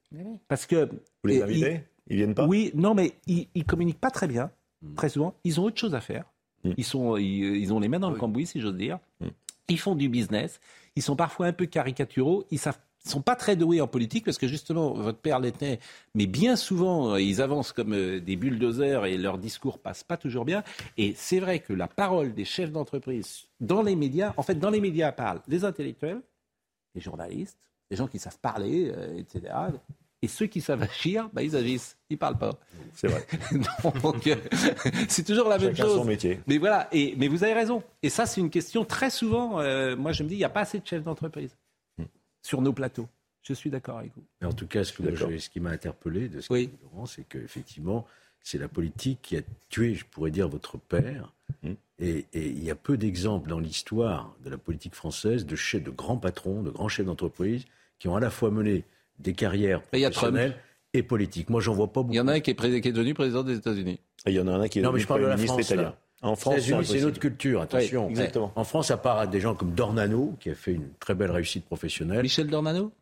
Parce 0.47 0.67
que. 0.67 0.91
Vous 1.23 1.31
les 1.31 1.43
invitez 1.43 1.81
ils, 2.11 2.17
viennent 2.17 2.35
pas 2.35 2.47
Oui, 2.47 2.71
non, 2.75 2.95
mais 2.95 3.13
ils, 3.27 3.49
ils 3.55 3.65
communiquent 3.65 4.01
pas 4.01 4.11
très 4.11 4.27
bien. 4.27 4.51
Mm. 4.83 4.95
très 4.95 5.09
souvent, 5.09 5.35
ils 5.45 5.61
ont 5.61 5.65
autre 5.65 5.79
chose 5.79 5.95
à 5.95 6.01
faire. 6.01 6.25
Mm. 6.65 6.73
Ils, 6.77 6.85
sont, 6.85 7.17
ils, 7.17 7.73
ont 7.73 7.81
les 7.81 7.89
mains 7.89 8.01
dans 8.01 8.11
le 8.11 8.19
cambouis, 8.19 8.47
si 8.47 8.61
j'ose 8.61 8.77
dire. 8.77 8.99
Mm. 9.21 9.27
Ils 9.69 9.79
font 9.79 9.95
du 9.95 10.09
business. 10.09 10.61
Ils 10.97 11.03
sont 11.03 11.17
parfois 11.17 11.47
un 11.47 11.53
peu 11.53 11.67
caricaturaux. 11.67 12.45
Ils 12.51 12.59
savent 12.59 12.79
sont 13.05 13.23
pas 13.23 13.37
très 13.37 13.57
doués 13.57 13.81
en 13.81 13.87
politique 13.87 14.25
parce 14.25 14.39
que 14.39 14.47
justement 14.49 14.93
votre 14.93 15.19
père 15.19 15.41
l'était, 15.41 15.79
mais 16.15 16.27
bien 16.27 16.57
souvent 16.57 17.17
ils 17.17 17.41
avancent 17.41 17.73
comme 17.73 17.95
euh, 17.95 18.21
des 18.21 18.37
bulldozers 18.37 19.07
et 19.07 19.17
leur 19.17 19.39
discours 19.39 19.79
passe 19.79 20.05
pas 20.05 20.17
toujours 20.17 20.45
bien. 20.45 20.63
Et 20.97 21.15
c'est 21.17 21.41
vrai 21.41 21.61
que 21.61 21.73
la 21.73 21.89
parole 21.89 22.35
des 22.35 22.45
chefs 22.45 22.73
d'entreprise 22.73 23.47
dans 23.61 23.83
les 23.83 23.97
médias, 23.97 24.35
en 24.37 24.43
fait 24.43 24.57
dans 24.57 24.71
les 24.71 24.81
médias 24.81 25.13
parlent 25.13 25.41
les 25.49 25.65
intellectuels, 25.65 26.21
les 26.95 27.01
journalistes, 27.01 27.59
les 27.91 27.97
gens 27.97 28.09
qui 28.09 28.19
savent 28.19 28.39
parler, 28.41 28.93
euh, 28.95 29.19
etc. 29.19 29.55
Et 30.23 30.29
ceux 30.29 30.47
qui 30.47 30.61
savent 30.61 30.83
agir, 31.01 31.29
bah, 31.33 31.43
ils 31.43 31.57
agissent. 31.57 31.97
Ils 32.11 32.19
parlent 32.19 32.39
pas. 32.39 32.59
C'est 32.95 33.09
vrai. 33.09 33.27
Donc, 34.03 34.27
euh, 34.27 34.37
c'est 35.09 35.25
toujours 35.25 35.49
la 35.49 35.59
même 35.59 35.77
chose. 35.77 35.97
son 35.97 36.05
métier. 36.05 36.41
Mais 36.47 36.59
voilà. 36.59 36.89
Et, 36.93 37.15
mais 37.17 37.29
vous 37.29 37.45
avez 37.45 37.55
raison. 37.55 37.83
Et 38.03 38.09
ça, 38.09 38.27
c'est 38.27 38.41
une 38.41 38.51
question 38.51 38.85
très 38.85 39.11
souvent. 39.11 39.61
Euh, 39.61 39.97
moi, 39.97 40.13
je 40.13 40.23
me 40.23 40.29
dis, 40.29 40.35
il 40.35 40.39
n'y 40.39 40.45
a 40.45 40.51
pas 40.51 40.61
assez 40.61 40.81
de 40.81 40.87
chefs 40.87 41.05
d'entreprise 41.05 41.57
hmm. 41.99 42.05
sur 42.43 42.63
nos 42.63 42.73
plateaux. 42.73 43.09
Je 43.43 43.55
suis 43.55 43.71
d'accord 43.71 43.99
avec 43.99 44.13
vous. 44.15 44.25
Mais 44.41 44.47
en 44.47 44.53
tout 44.53 44.67
cas, 44.67 44.85
ce, 44.85 44.93
ce 44.93 45.49
qui 45.49 45.61
m'a 45.61 45.71
interpellé 45.71 46.29
de 46.29 46.41
ce 46.41 46.53
oui. 46.53 46.71
Laurent, 46.83 47.07
c'est 47.07 47.25
qu'effectivement, 47.27 48.07
c'est 48.43 48.59
la 48.59 48.69
politique 48.69 49.21
qui 49.23 49.37
a 49.37 49.41
tué, 49.69 49.95
je 49.95 50.05
pourrais 50.05 50.31
dire, 50.31 50.49
votre 50.49 50.77
père. 50.77 51.33
Hmm. 51.63 51.75
Et, 51.99 52.27
il 52.35 52.63
y 52.63 52.71
a 52.71 52.75
peu 52.75 52.97
d'exemples 52.97 53.49
dans 53.49 53.59
l'histoire 53.59 54.35
de 54.45 54.51
la 54.51 54.59
politique 54.59 54.95
française 54.95 55.47
de, 55.47 55.57
chefs, 55.57 55.83
de 55.83 55.91
grands 55.91 56.19
patrons, 56.19 56.63
de 56.63 56.71
grands 56.71 56.89
chefs 56.89 57.07
d'entreprise 57.07 57.65
qui 57.99 58.09
ont 58.09 58.17
à 58.17 58.21
la 58.21 58.31
fois 58.31 58.51
mené 58.51 58.85
des 59.19 59.33
carrières 59.33 59.83
professionnelles 59.83 60.57
et 60.95 61.03
politiques. 61.03 61.51
Moi, 61.51 61.61
j'en 61.61 61.75
vois 61.75 61.93
pas 61.93 62.03
beaucoup. 62.03 62.15
Il 62.15 62.17
y 62.17 62.21
en 62.21 62.29
a 62.29 62.35
un 62.35 62.41
qui 62.41 62.51
est, 62.51 62.81
qui 62.81 62.89
est 62.89 62.93
devenu 62.93 63.15
président 63.15 63.43
des 63.43 63.57
États-Unis. 63.57 64.01
il 64.27 64.33
y 64.33 64.41
en 64.41 64.49
a 64.49 64.53
un 64.53 64.69
qui 64.69 64.79
est 64.79 64.83
devenu 64.83 65.05
Premier 65.05 65.35
ministre 65.35 65.61
italien. 65.61 65.95
En 66.21 66.35
France, 66.35 66.61
c'est 66.61 66.99
une 66.99 67.05
autre 67.05 67.21
culture, 67.21 67.61
attention. 67.61 68.09
exactement. 68.09 68.53
En 68.57 68.65
France, 68.65 68.91
à 68.91 68.97
part 68.97 69.29
des 69.29 69.41
gens 69.41 69.55
comme 69.55 69.75
Dornano, 69.75 70.35
qui 70.41 70.51
a 70.51 70.55
fait 70.55 70.73
une 70.73 70.89
très 70.99 71.15
belle 71.15 71.31
réussite 71.31 71.65
professionnelle. 71.65 72.23
Michel 72.23 72.49
Dornano? 72.49 72.93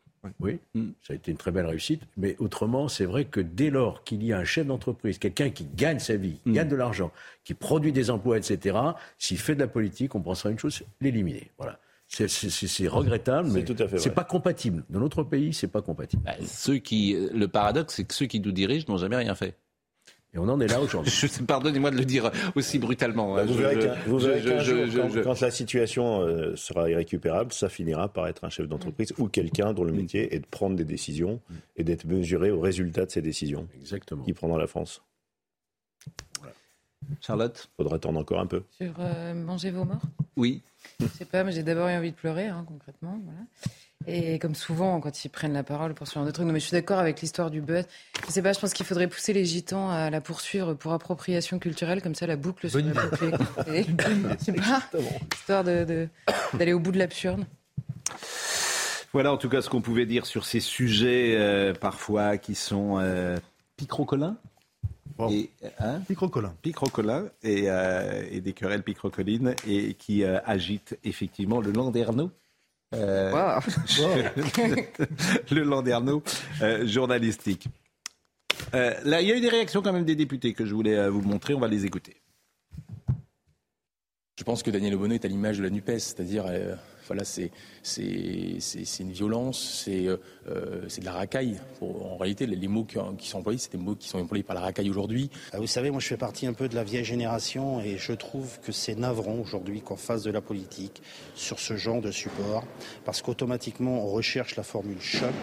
Oui, 0.40 0.58
mm. 0.74 0.88
ça 1.02 1.12
a 1.12 1.16
été 1.16 1.30
une 1.30 1.36
très 1.36 1.50
belle 1.50 1.66
réussite. 1.66 2.02
Mais 2.16 2.36
autrement, 2.38 2.88
c'est 2.88 3.04
vrai 3.04 3.24
que 3.24 3.40
dès 3.40 3.70
lors 3.70 4.04
qu'il 4.04 4.24
y 4.24 4.32
a 4.32 4.38
un 4.38 4.44
chef 4.44 4.66
d'entreprise, 4.66 5.18
quelqu'un 5.18 5.50
qui 5.50 5.64
gagne 5.64 5.98
sa 5.98 6.16
vie, 6.16 6.40
qui 6.42 6.50
mm. 6.50 6.52
gagne 6.52 6.68
de 6.68 6.76
l'argent, 6.76 7.12
qui 7.44 7.54
produit 7.54 7.92
des 7.92 8.10
emplois, 8.10 8.36
etc., 8.36 8.76
s'il 9.18 9.38
fait 9.38 9.54
de 9.54 9.60
la 9.60 9.68
politique, 9.68 10.14
on 10.14 10.20
pensera 10.20 10.50
une 10.50 10.58
chose, 10.58 10.82
l'éliminer. 11.00 11.50
Voilà. 11.58 11.78
C'est 12.16 12.88
regrettable, 12.88 13.50
mais 13.50 13.64
c'est 13.98 14.14
pas 14.14 14.24
compatible. 14.24 14.84
Dans 14.90 15.00
notre 15.00 15.22
pays, 15.22 15.52
c'est 15.52 15.68
pas 15.68 15.82
compatible. 15.82 16.22
Bah, 16.24 16.34
ceux 16.46 16.78
qui, 16.78 17.16
le 17.32 17.48
paradoxe, 17.48 17.94
c'est 17.96 18.04
que 18.04 18.14
ceux 18.14 18.26
qui 18.26 18.40
nous 18.40 18.52
dirigent 18.52 18.86
n'ont 18.88 18.96
jamais 18.98 19.16
rien 19.16 19.34
fait. 19.34 19.56
Et 20.34 20.38
on 20.38 20.48
en 20.48 20.60
est 20.60 20.66
là 20.66 20.80
aujourd'hui. 20.80 21.12
Pardonnez-moi 21.46 21.90
de 21.90 21.96
le 21.96 22.04
dire 22.04 22.30
aussi 22.54 22.78
brutalement. 22.78 23.34
Bah, 23.34 23.44
vous 23.44 23.54
verrez, 23.54 23.78
quand, 25.22 25.40
la 25.40 25.50
situation 25.50 26.20
euh, 26.20 26.54
sera 26.56 26.90
irrécupérable, 26.90 27.52
ça 27.52 27.68
finira 27.68 28.08
par 28.08 28.28
être 28.28 28.44
un 28.44 28.50
chef 28.50 28.68
d'entreprise 28.68 29.14
ou 29.18 29.28
quelqu'un 29.28 29.72
dont 29.72 29.84
le 29.84 29.92
métier 29.92 30.34
est 30.34 30.40
de 30.40 30.46
prendre 30.46 30.76
des 30.76 30.84
décisions 30.84 31.40
et 31.76 31.84
d'être 31.84 32.04
mesuré 32.04 32.50
au 32.50 32.60
résultat 32.60 33.06
de 33.06 33.10
ces 33.10 33.22
décisions. 33.22 33.66
Exactement. 33.80 34.24
Qui 34.24 34.34
prendra 34.34 34.58
la 34.58 34.66
France. 34.66 35.02
Charlotte 37.20 37.68
Faudra 37.76 37.96
attendre 37.96 38.18
encore 38.18 38.40
un 38.40 38.46
peu. 38.46 38.62
Sur 38.70 38.94
euh, 38.98 39.34
manger 39.34 39.70
vos 39.70 39.84
morts 39.84 40.02
Oui. 40.36 40.62
Je 41.00 41.06
sais 41.06 41.24
pas, 41.24 41.44
mais 41.44 41.52
j'ai 41.52 41.62
d'abord 41.62 41.88
eu 41.88 41.94
envie 41.94 42.10
de 42.10 42.16
pleurer, 42.16 42.46
hein, 42.46 42.64
concrètement. 42.66 43.20
Voilà. 43.24 43.40
Et 44.08 44.38
comme 44.38 44.54
souvent, 44.54 45.00
quand 45.00 45.24
ils 45.24 45.28
prennent 45.28 45.52
la 45.52 45.64
parole 45.64 45.94
pour 45.94 46.06
ce 46.06 46.14
genre 46.14 46.24
de 46.24 46.30
trucs, 46.30 46.46
non, 46.46 46.52
mais 46.52 46.60
je 46.60 46.66
suis 46.66 46.74
d'accord 46.74 46.98
avec 46.98 47.20
l'histoire 47.20 47.50
du 47.50 47.60
buzz. 47.60 47.84
Je 48.26 48.32
sais 48.32 48.42
pas, 48.42 48.52
je 48.52 48.60
pense 48.60 48.72
qu'il 48.72 48.86
faudrait 48.86 49.08
pousser 49.08 49.32
les 49.32 49.44
gitans 49.44 49.90
à 49.90 50.10
la 50.10 50.20
poursuivre 50.20 50.74
pour 50.74 50.92
appropriation 50.92 51.58
culturelle, 51.58 52.02
comme 52.02 52.14
ça 52.14 52.26
la 52.26 52.36
boucle 52.36 52.70
serait 52.70 52.82
bouclée. 52.82 53.86
histoire 55.34 55.64
d'aller 55.64 56.06
de, 56.54 56.72
au 56.72 56.78
bout 56.78 56.92
de 56.92 56.98
l'absurde. 56.98 57.44
Voilà 59.12 59.32
en 59.32 59.38
tout 59.38 59.48
cas 59.48 59.62
ce 59.62 59.70
qu'on 59.70 59.80
pouvait 59.80 60.06
dire 60.06 60.26
sur 60.26 60.44
ces 60.44 60.60
sujets 60.60 61.36
euh, 61.36 61.72
parfois 61.72 62.36
qui 62.36 62.54
sont 62.54 62.98
euh, 63.00 63.38
picrocolins. 63.76 64.36
Et, 65.30 65.50
hein, 65.78 66.00
Picrocolin. 66.62 67.28
Euh, 67.44 68.22
et, 68.30 68.40
des 68.40 68.52
querelles 68.52 68.82
picrocolines 68.82 69.54
et 69.66 69.94
qui 69.94 70.24
euh, 70.24 70.38
agitent 70.44 70.98
effectivement 71.04 71.60
le 71.60 71.72
Landerneau. 71.72 72.30
Euh, 72.94 73.32
le 75.50 75.62
Landerneau 75.62 76.22
journalistique. 76.84 77.68
là, 78.72 79.20
il 79.20 79.28
y 79.28 79.32
a 79.32 79.36
eu 79.36 79.40
des 79.40 79.48
réactions 79.48 79.82
quand 79.82 79.92
même 79.92 80.04
des 80.04 80.16
députés 80.16 80.52
que 80.52 80.64
je 80.64 80.74
voulais 80.74 81.08
vous 81.08 81.22
montrer. 81.22 81.54
On 81.54 81.60
va 81.60 81.68
les 81.68 81.86
écouter. 81.86 82.16
Je 84.38 84.44
pense 84.44 84.62
que 84.62 84.70
Daniel 84.70 84.94
Obono 84.94 85.14
est 85.14 85.24
à 85.24 85.28
l'image 85.28 85.58
de 85.58 85.62
la 85.62 85.70
NUPES, 85.70 85.98
c'est-à-dire 85.98 86.44
voilà, 87.06 87.24
c'est 87.24 87.50
une 89.00 89.12
violence, 89.12 89.82
c'est 89.84 90.06
euh, 90.06 90.16
de 90.46 91.04
la 91.04 91.12
racaille. 91.12 91.56
En 91.80 92.16
réalité, 92.16 92.46
les, 92.46 92.68
mots 92.68 92.84
qui, 92.84 93.28
sont 93.28 93.38
employés, 93.38 93.58
c'est 93.58 93.72
des 93.72 93.78
mots 93.78 93.94
qui 93.94 94.08
sont 94.08 94.18
employés 94.18 94.44
par 94.44 94.54
la 94.54 94.62
racaille 94.62 94.90
aujourd'hui. 94.90 95.30
Ah, 95.52 95.58
vous 95.58 95.66
savez, 95.66 95.90
moi 95.90 96.00
je 96.00 96.06
fais 96.06 96.16
partie 96.16 96.46
un 96.46 96.52
peu 96.52 96.68
de 96.68 96.74
la 96.74 96.84
vieille 96.84 97.04
génération 97.04 97.80
et 97.80 97.96
je 97.98 98.12
trouve 98.12 98.58
que 98.60 98.72
c'est 98.72 98.94
navrant 98.94 99.34
aujourd'hui 99.34 99.80
qu'on 99.80 99.96
fasse 99.96 100.22
de 100.22 100.30
la 100.30 100.40
politique 100.40 101.02
sur 101.34 101.58
ce 101.58 101.76
genre 101.76 102.00
de 102.00 102.10
support 102.10 102.64
parce 103.04 103.22
qu'automatiquement 103.22 104.04
on 104.04 104.10
recherche 104.10 104.56
la 104.56 104.62
formule 104.62 105.00
choc 105.00 105.34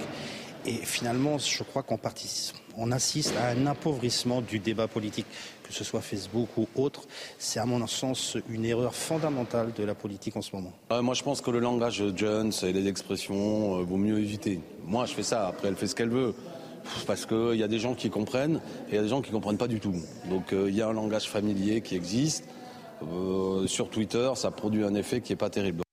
et 0.66 0.74
finalement 0.74 1.38
je 1.38 1.64
crois 1.64 1.84
qu'on 1.84 1.98
participe 1.98 2.63
on 2.78 2.92
assiste 2.92 3.36
à 3.38 3.50
un 3.50 3.68
appauvrissement 3.68 4.42
du 4.42 4.60
débat 4.60 4.88
politique, 4.88 5.26
que 5.64 5.74
ce 5.74 5.84
soit 5.84 6.02
Facebook 6.02 6.50
ou 6.58 6.68
autre. 6.76 7.04
C'est 7.38 7.60
à 7.60 7.66
mon 7.66 7.86
sens 7.88 8.38
une 8.50 8.66
erreur 8.66 8.96
fondamentale 8.96 9.72
de 9.76 9.84
la 9.84 9.96
politique 9.96 10.36
en 10.36 10.42
ce 10.42 10.56
moment. 10.56 10.74
moi 11.02 11.14
je 11.14 11.24
pense 11.24 11.42
que 11.42 11.52
le 11.52 11.60
langage 11.60 12.04
Jones 12.16 12.52
et 12.64 12.74
les 12.74 12.88
expressions 12.88 13.80
euh, 13.80 13.84
vaut 13.84 13.98
mieux 13.98 14.20
éviter. 14.20 14.60
Moi 14.86 15.06
je 15.06 15.14
fais 15.14 15.24
ça, 15.24 15.48
après 15.48 15.68
elle 15.68 15.76
fait 15.76 15.88
ce 15.88 15.96
qu'elle 15.96 16.10
veut. 16.10 16.34
Parce 17.08 17.26
qu'il 17.26 17.56
y 17.56 17.64
a 17.64 17.70
des 17.70 17.80
gens 17.80 17.96
qui 17.96 18.10
comprennent 18.10 18.60
et 18.90 18.92
il 18.92 18.96
y 18.96 18.98
a 18.98 19.02
des 19.02 19.08
gens 19.08 19.22
qui 19.22 19.30
ne 19.30 19.36
comprennent 19.36 19.58
pas 19.58 19.70
du 19.70 19.80
tout. 19.80 19.96
Donc 20.30 20.52
euh, 20.52 20.66
il 20.70 20.76
y 20.76 20.82
a 20.82 20.88
un 20.88 20.94
langage 20.94 21.30
familier 21.30 21.82
qui 21.82 21.96
existe. 21.96 22.46
Euh, 23.02 23.68
sur 23.68 23.90
Twitter, 23.90 24.32
ça 24.36 24.52
produit 24.52 24.84
un 24.84 24.94
effet 24.96 25.22
qui 25.22 25.32
n'est 25.32 25.38
pas 25.38 25.50
terrible. 25.50 25.84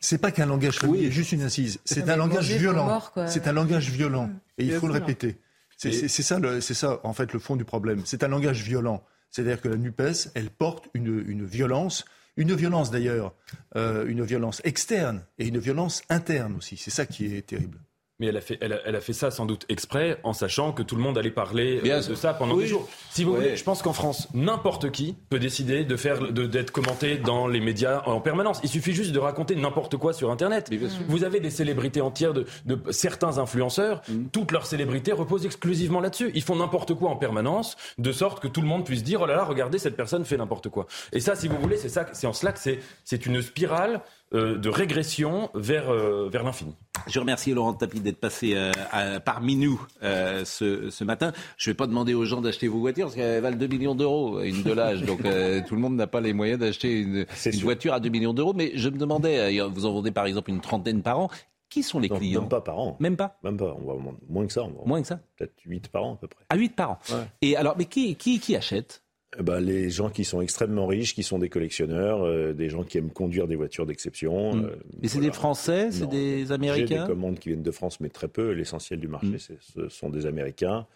C'est 0.00 0.18
pas 0.18 0.30
qu'un 0.30 0.46
langage 0.46 0.78
familier, 0.78 1.10
juste 1.10 1.32
une 1.32 1.42
incise. 1.42 1.80
C'est 1.84 2.08
un, 2.08 2.16
langage 2.16 2.50
violent. 2.52 3.02
C'est 3.26 3.46
un 3.46 3.52
langage 3.52 3.90
violent. 3.90 4.30
Et 4.56 4.64
il 4.64 4.72
faut 4.72 4.86
le 4.86 4.94
répéter. 4.94 5.36
C'est 5.78 6.08
ça, 6.08 6.38
c'est 6.60 6.74
ça, 6.74 7.00
en 7.04 7.12
fait, 7.12 7.32
le 7.32 7.38
fond 7.38 7.56
du 7.56 7.64
problème. 7.64 8.02
C'est 8.04 8.24
un 8.24 8.28
langage 8.28 8.62
violent. 8.62 9.02
C'est-à-dire 9.30 9.60
que 9.60 9.68
la 9.68 9.76
NUPES, 9.76 10.30
elle 10.34 10.50
porte 10.50 10.88
une, 10.94 11.24
une 11.26 11.44
violence, 11.44 12.04
une 12.36 12.54
violence 12.54 12.90
d'ailleurs, 12.90 13.34
euh, 13.76 14.06
une 14.06 14.22
violence 14.22 14.60
externe 14.64 15.24
et 15.38 15.46
une 15.46 15.58
violence 15.58 16.02
interne 16.08 16.56
aussi. 16.56 16.76
C'est 16.76 16.90
ça 16.90 17.06
qui 17.06 17.26
est 17.26 17.42
terrible. 17.42 17.78
Mais 18.20 18.26
elle 18.26 18.36
a, 18.36 18.40
fait, 18.40 18.58
elle, 18.60 18.72
a, 18.72 18.80
elle 18.84 18.96
a 18.96 19.00
fait 19.00 19.12
ça 19.12 19.30
sans 19.30 19.46
doute 19.46 19.64
exprès, 19.68 20.18
en 20.24 20.32
sachant 20.32 20.72
que 20.72 20.82
tout 20.82 20.96
le 20.96 21.02
monde 21.02 21.16
allait 21.16 21.30
parler 21.30 21.80
euh, 21.84 22.02
de 22.02 22.14
ça 22.16 22.34
pendant 22.34 22.56
des 22.56 22.66
jours. 22.66 22.88
Si 23.10 23.22
vous 23.22 23.34
voulez, 23.34 23.56
je 23.56 23.62
pense 23.62 23.80
qu'en 23.80 23.92
France, 23.92 24.26
n'importe 24.34 24.90
qui 24.90 25.16
peut 25.30 25.38
décider 25.38 25.84
de 25.84 25.96
faire, 25.96 26.32
d'être 26.32 26.72
commenté 26.72 27.16
dans 27.16 27.46
les 27.46 27.60
médias 27.60 28.02
en 28.06 28.20
permanence. 28.20 28.58
Il 28.64 28.68
suffit 28.68 28.92
juste 28.92 29.12
de 29.12 29.20
raconter 29.20 29.54
n'importe 29.54 29.96
quoi 29.96 30.12
sur 30.12 30.32
Internet. 30.32 30.68
Vous 31.06 31.22
avez 31.22 31.38
des 31.38 31.50
célébrités 31.50 32.00
entières 32.00 32.34
de, 32.34 32.46
de 32.66 32.80
certains 32.90 33.38
influenceurs. 33.38 34.02
Mm. 34.08 34.26
Toutes 34.32 34.50
leurs 34.50 34.66
célébrités 34.66 35.12
reposent 35.12 35.46
exclusivement 35.46 36.00
là-dessus. 36.00 36.32
Ils 36.34 36.42
font 36.42 36.56
n'importe 36.56 36.94
quoi 36.94 37.10
en 37.10 37.16
permanence, 37.16 37.76
de 37.98 38.10
sorte 38.10 38.40
que 38.40 38.48
tout 38.48 38.60
le 38.60 38.66
monde 38.66 38.84
puisse 38.84 39.04
dire 39.04 39.20
oh 39.22 39.26
là 39.26 39.36
là, 39.36 39.44
regardez 39.44 39.78
cette 39.78 39.96
personne 39.96 40.24
fait 40.24 40.36
n'importe 40.36 40.68
quoi. 40.70 40.86
Et 41.12 41.20
ça, 41.20 41.36
si 41.36 41.46
vous 41.46 41.58
voulez, 41.58 41.76
c'est 41.76 41.88
ça, 41.88 42.06
c'est 42.12 42.26
en 42.26 42.32
cela 42.32 42.50
que 42.50 42.58
c'est, 42.58 42.80
c'est 43.04 43.26
une 43.26 43.42
spirale 43.42 44.00
de 44.32 44.68
régression 44.68 45.50
vers, 45.54 45.90
euh, 45.90 46.28
vers 46.30 46.44
l'infini. 46.44 46.74
Je 47.06 47.18
remercie 47.18 47.52
Laurent 47.54 47.72
Tapie 47.72 48.00
d'être 48.00 48.18
passé 48.18 48.52
euh, 48.54 49.20
parmi 49.20 49.56
nous 49.56 49.80
ce, 50.02 50.90
ce, 50.90 51.04
matin. 51.04 51.32
Je 51.56 51.68
ne 51.68 51.72
vais 51.72 51.76
pas 51.76 51.86
demander 51.86 52.14
aux 52.14 52.24
gens 52.24 52.40
d'acheter 52.40 52.68
vos 52.68 52.80
voitures 52.80 53.06
parce 53.06 53.16
qu'elles 53.16 53.42
valent 53.42 53.56
2 53.56 53.66
millions 53.66 53.94
d'euros, 53.94 54.40
une 54.40 54.62
de 54.62 54.72
l'âge. 54.72 55.02
Donc 55.02 55.18
tout 55.66 55.74
le 55.74 55.80
monde 55.80 55.96
n'a 55.96 56.06
pas 56.06 56.20
les 56.20 56.32
moyens 56.32 56.58
d'acheter 56.58 57.00
une, 57.00 57.26
voiture 57.62 57.94
à 57.94 58.00
2 58.00 58.08
millions 58.08 58.34
d'euros. 58.34 58.52
Mais 58.54 58.72
je 58.74 58.88
me 58.88 58.98
demandais, 58.98 59.60
vous 59.68 59.86
en 59.86 59.92
vendez 59.92 60.10
par 60.10 60.26
exemple 60.26 60.50
une 60.50 60.60
trentaine 60.60 61.02
par 61.02 61.20
an. 61.20 61.30
Qui 61.70 61.82
sont 61.82 61.98
les 61.98 62.08
clients 62.08 62.40
Même 62.40 62.48
pas 62.48 62.62
par 62.62 62.78
an. 62.78 62.96
Même 62.98 63.16
pas 63.16 63.38
Même 63.44 63.58
pas. 63.58 63.76
On 63.78 63.86
va 63.86 64.12
moins 64.28 64.46
que 64.46 64.52
ça. 64.52 64.66
moins 64.86 65.02
que 65.02 65.06
ça 65.06 65.20
Peut-être 65.36 65.52
8 65.66 65.88
par 65.88 66.02
an 66.04 66.14
à 66.14 66.16
peu 66.16 66.26
près. 66.26 66.44
À 66.48 66.56
8 66.56 66.74
par 66.74 66.92
an. 66.92 66.98
Et 67.42 67.56
alors, 67.56 67.74
mais 67.76 67.84
qui, 67.84 68.16
qui, 68.16 68.40
qui 68.40 68.56
achète? 68.56 69.02
Ben, 69.36 69.60
les 69.60 69.90
gens 69.90 70.08
qui 70.08 70.24
sont 70.24 70.40
extrêmement 70.40 70.86
riches, 70.86 71.14
qui 71.14 71.22
sont 71.22 71.38
des 71.38 71.50
collectionneurs, 71.50 72.22
euh, 72.24 72.54
des 72.54 72.70
gens 72.70 72.82
qui 72.82 72.96
aiment 72.96 73.10
conduire 73.10 73.46
des 73.46 73.56
voitures 73.56 73.84
d'exception. 73.84 74.54
Mm. 74.54 74.64
Euh, 74.64 74.76
mais 75.02 75.08
c'est 75.08 75.20
des 75.20 75.32
Français, 75.32 75.90
c'est 75.92 76.08
des 76.08 76.50
Américains 76.50 76.86
J'ai 76.86 77.00
des 77.00 77.06
commandes 77.06 77.38
qui 77.38 77.50
viennent 77.50 77.62
de 77.62 77.70
France, 77.70 78.00
mais 78.00 78.08
très 78.08 78.28
peu. 78.28 78.52
L'essentiel 78.52 79.00
du 79.00 79.08
marché, 79.08 79.36
mm. 79.36 79.56
ce 79.60 79.88
sont 79.88 80.08
des 80.08 80.24
Américains. 80.24 80.86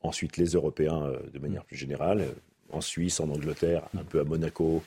Ensuite, 0.00 0.38
les 0.38 0.46
Européens 0.46 1.02
euh, 1.02 1.18
de 1.32 1.38
manière 1.38 1.64
plus 1.64 1.76
générale. 1.76 2.24
En 2.70 2.80
Suisse, 2.80 3.20
en 3.20 3.28
Angleterre, 3.28 3.82
un 3.96 4.02
peu 4.02 4.18
à 4.18 4.24
Monaco, 4.24 4.82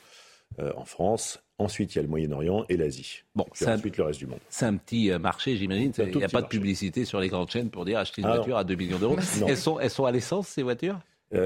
en 0.58 0.84
France. 0.84 1.40
Ensuite, 1.58 1.94
il 1.94 1.96
y 1.96 1.98
a 2.00 2.02
le 2.02 2.08
Moyen-Orient 2.08 2.66
et 2.68 2.76
l'Asie. 2.76 3.22
Bon, 3.34 3.46
ensuite 3.66 3.96
le 3.96 4.04
reste 4.04 4.18
du 4.18 4.26
monde. 4.26 4.40
C'est 4.50 4.66
un 4.66 4.76
petit 4.76 5.10
marché, 5.18 5.56
j'imagine. 5.56 5.92
Il 5.96 6.16
n'y 6.16 6.24
a 6.24 6.28
pas 6.28 6.42
de 6.42 6.48
publicité 6.48 7.04
sur 7.04 7.20
les 7.20 7.28
grandes 7.28 7.50
chaînes 7.50 7.70
pour 7.70 7.84
dire 7.84 8.00
acheter 8.00 8.20
une 8.20 8.28
ah 8.28 8.36
voiture 8.36 8.58
à 8.58 8.64
2 8.64 8.74
millions 8.74 8.98
d'euros. 8.98 9.16
elles, 9.46 9.56
sont, 9.56 9.78
elles 9.78 9.90
sont 9.90 10.04
à 10.04 10.10
l'essence, 10.10 10.48
ces 10.48 10.62
voitures? 10.62 10.98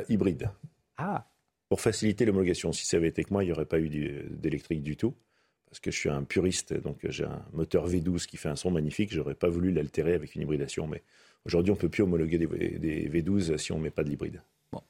Hybrides. 0.09 0.51
Ah 0.97 1.27
pour 1.73 1.81
faciliter 1.81 2.27
l'homologation. 2.27 2.70
Si 2.70 2.85
ça 2.85 2.99
avait 2.99 3.09
été 3.09 3.25
que 3.25 3.33
moi, 3.33 3.45
il 3.45 3.47
n'y 3.47 3.53
aurait 3.53 3.64
pas 3.64 3.81
eu 3.81 3.89
d'électrique 3.89 4.83
du 4.83 4.95
tout. 4.95 5.14
Parce 5.70 5.81
que 5.81 5.91
je 5.91 5.97
suis 5.97 6.11
un 6.11 6.23
puriste, 6.23 6.75
donc 6.75 6.99
j'ai 7.05 7.25
un 7.25 7.43
moteur 7.55 7.89
V12 7.89 8.27
qui 8.27 8.37
fait 8.37 8.51
un 8.51 8.57
son 8.57 8.70
magnifique. 8.70 9.11
Je 9.11 9.16
n'aurais 9.16 9.35
pas 9.35 9.49
voulu 9.49 9.73
l'altérer 9.73 10.12
avec 10.12 10.35
une 10.35 10.43
hybridation. 10.43 10.87
Mais 10.87 11.03
aujourd'hui, 11.47 11.70
on 11.70 11.75
ne 11.75 11.81
peut 11.81 11.89
plus 11.89 12.03
homologuer 12.03 12.37
des, 12.37 13.09
V12 13.09 13.57
si 13.57 13.73
on 13.73 13.79
ne 13.79 13.85
met 13.85 13.91
pas 13.91 14.05
de 14.05 14.11
l'hybride. 14.11 14.43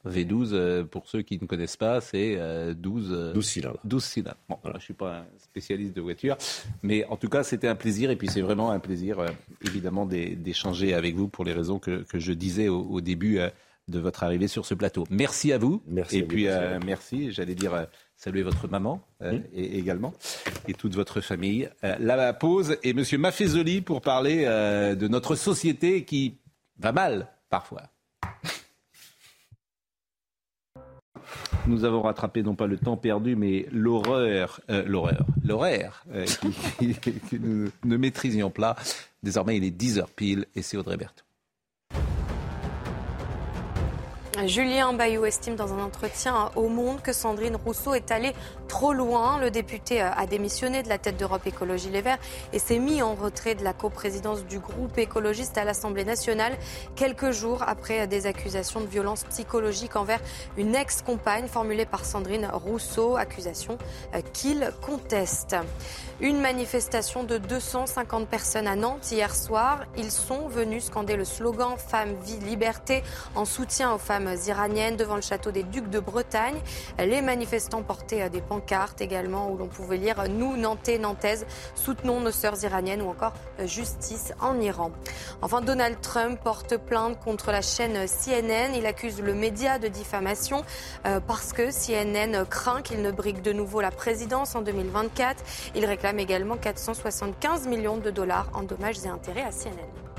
V12, 0.05 0.49
euh, 0.55 0.83
pour 0.83 1.09
ceux 1.09 1.22
qui 1.22 1.39
ne 1.41 1.47
connaissent 1.47 1.76
pas, 1.76 2.01
c'est 2.01 2.37
12, 2.74 3.30
12 3.33 3.47
cylindres. 3.47 3.80
12 3.85 4.05
cylindres. 4.05 4.37
Bon, 4.49 4.59
je 4.64 4.72
ne 4.72 4.78
suis 4.80 4.95
pas 4.95 5.18
un 5.18 5.26
spécialiste 5.39 5.95
de 5.95 6.01
voiture, 6.01 6.37
mais 6.83 7.05
en 7.05 7.16
tout 7.16 7.28
cas, 7.28 7.45
c'était 7.45 7.68
un 7.68 7.76
plaisir. 7.76 8.11
Et 8.11 8.16
puis, 8.16 8.26
c'est 8.26 8.41
vraiment 8.41 8.72
un 8.72 8.80
plaisir, 8.80 9.20
euh, 9.20 9.28
évidemment, 9.64 10.05
d'échanger 10.05 10.95
avec 10.95 11.14
vous 11.14 11.28
pour 11.28 11.45
les 11.45 11.53
raisons 11.53 11.78
que, 11.78 12.05
je 12.12 12.33
disais 12.33 12.66
au, 12.66 13.01
début. 13.01 13.39
De 13.93 14.01
votre 14.01 14.22
arrivée 14.22 14.49
sur 14.49 14.64
ce 14.64 14.72
plateau. 14.72 15.05
Merci 15.11 15.53
à 15.53 15.59
vous. 15.59 15.82
Merci. 15.86 16.16
Et 16.16 16.22
puis 16.22 16.49
euh, 16.49 16.80
merci, 16.82 17.30
j'allais 17.30 17.55
dire 17.55 17.74
euh, 17.74 17.84
saluer 18.16 18.43
votre 18.43 18.66
maman 18.66 19.03
euh, 19.20 19.38
et, 19.53 19.78
également 19.78 20.14
et 20.66 20.72
toute 20.72 20.95
votre 20.95 21.20
famille. 21.20 21.68
la 21.82 22.32
pause 22.32 22.78
et 22.82 22.95
Monsieur 22.95 23.18
Maffezoli 23.18 23.82
pour 23.82 24.01
parler 24.01 24.47
de 24.47 25.09
notre 25.09 25.34
société 25.34 26.07
qui 26.07 26.38
va 26.78 26.93
mal 26.93 27.28
parfois. 27.51 27.82
Nous 31.66 31.84
avons 31.84 32.01
rattrapé 32.01 32.43
non 32.43 32.55
pas 32.55 32.66
le 32.66 32.78
temps 32.78 32.97
perdu, 32.97 33.36
mais 33.36 33.66
l'horreur, 33.72 34.62
l'horreur, 34.68 35.26
l'horaire 35.45 36.07
que 36.11 37.11
nous 37.36 37.68
ne 37.84 37.97
maîtrisions 37.99 38.51
pas. 38.51 38.74
Désormais, 39.22 39.59
il 39.59 39.64
est 39.64 39.78
10h 39.78 40.07
pile 40.16 40.47
et 40.57 40.62
c'est 40.62 40.78
Audrey 40.78 40.97
Berthaud. 40.97 41.24
Julien 44.47 44.95
Bayou 44.95 45.26
estime 45.26 45.57
dans 45.57 45.74
un 45.74 45.85
entretien 45.85 46.51
au 46.57 46.68
Monde 46.68 47.03
que 47.03 47.12
Sandrine 47.12 47.55
Rousseau 47.55 47.93
est 47.93 48.11
allée 48.11 48.33
trop 48.66 48.95
loin. 48.95 49.39
Le 49.39 49.51
député 49.51 50.03
euh, 50.03 50.11
a 50.11 50.26
démissionné 50.26 50.83
de 50.83 50.89
la 50.89 50.97
tête 50.97 51.18
d'Europe 51.18 51.47
Écologie 51.47 51.91
Les 51.91 52.01
Verts 52.01 52.18
et 52.55 52.59
s'est 52.59 52.78
mis 52.78 53.03
en 53.03 53.14
retrait 53.14 53.55
de 53.55 53.62
la 53.62 53.74
coprésidence 53.74 54.47
du 54.47 54.59
groupe 54.59 54.97
écologiste 54.97 55.59
à 55.59 55.64
l'Assemblée 55.64 56.07
nationale 56.07 56.57
quelques 56.97 57.30
jours 57.30 57.62
après 57.66 58.01
euh, 58.01 58.07
des 58.07 58.26
accusations 58.26 58.80
de 58.80 58.87
violence 58.87 59.24
psychologique 59.24 59.97
envers 59.97 60.20
une 60.57 60.74
ex-compagne 60.74 61.47
formulée 61.47 61.87
par 61.87 62.07
Sandrine 62.07 62.49
Rousseau, 62.51 63.16
accusation 63.16 63.76
euh, 64.14 64.22
qu'il 64.33 64.72
conteste. 64.80 65.57
Une 66.20 66.41
manifestation 66.41 67.22
de 67.22 67.37
250 67.37 68.26
personnes 68.28 68.66
à 68.66 68.76
Nantes 68.76 69.12
hier 69.12 69.35
soir. 69.35 69.85
Ils 69.99 70.11
sont 70.11 70.49
venus 70.49 70.85
scander 70.85 71.16
le 71.16 71.26
slogan 71.26 71.74
Femme, 71.76 72.14
vie, 72.24 72.39
liberté 72.39 73.03
en 73.35 73.45
soutien 73.45 73.93
aux 73.93 73.99
femmes 73.99 74.22
iraniennes 74.47 74.97
devant 74.97 75.16
le 75.16 75.23
château 75.23 75.51
des 75.51 75.62
Ducs 75.62 75.91
de 75.91 76.01
Bretagne. 76.01 76.57
Les 76.99 77.23
manifestants 77.23 77.83
portaient 77.83 78.29
des 78.31 78.41
pancartes 78.41 79.01
également 79.01 79.51
où 79.51 79.57
l'on 79.57 79.68
pouvait 79.68 79.97
lire 79.97 80.23
Nous, 80.29 80.57
Nantais, 80.57 80.99
Nantaises, 80.99 81.47
soutenons 81.75 82.20
nos 82.20 82.31
sœurs 82.31 82.62
iraniennes 82.64 83.03
ou 83.03 83.09
encore 83.09 83.33
Justice 83.64 84.33
en 84.41 84.61
Iran. 84.61 84.91
Enfin, 85.43 85.61
Donald 85.61 86.01
Trump 86.01 86.39
porte 86.43 86.77
plainte 86.77 87.18
contre 87.20 87.51
la 87.51 87.62
chaîne 87.62 88.07
CNN. 88.07 88.75
Il 88.75 88.87
accuse 88.87 89.20
le 89.20 89.35
média 89.35 89.79
de 89.79 89.89
diffamation 89.89 90.64
euh, 91.07 91.20
parce 91.20 91.53
que 91.53 91.70
CNN 91.70 92.45
craint 92.45 92.83
qu'il 92.83 93.03
ne 93.03 93.11
brigue 93.11 93.43
de 93.43 93.53
nouveau 93.53 93.81
la 93.81 93.91
présidence 93.91 94.55
en 94.55 94.62
2024. 94.62 95.43
Il 95.75 95.85
réclame 95.85 96.18
également 96.18 96.57
475 96.57 97.66
millions 97.66 97.97
de 97.97 98.11
dollars 98.11 98.49
en 98.55 98.62
dommages 98.62 99.05
et 99.05 99.09
intérêts 99.09 99.43
à 99.43 99.51
CNN. 99.51 100.12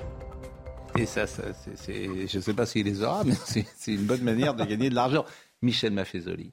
Et 0.97 1.05
ça, 1.05 1.25
je 1.25 2.37
ne 2.37 2.41
sais 2.41 2.53
pas 2.53 2.65
s'il 2.65 2.85
les 2.85 3.01
aura, 3.01 3.23
mais 3.25 3.33
c'est 3.45 3.93
une 3.93 4.05
bonne 4.05 4.21
manière 4.21 4.53
de 4.53 4.63
gagner 4.63 4.89
de 4.89 4.95
l'argent. 4.95 5.25
Michel 5.61 5.93
Maffezoli. 5.93 6.51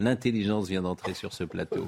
L'intelligence 0.00 0.68
vient 0.68 0.82
d'entrer 0.82 1.14
sur 1.14 1.32
ce 1.32 1.44
plateau. 1.44 1.86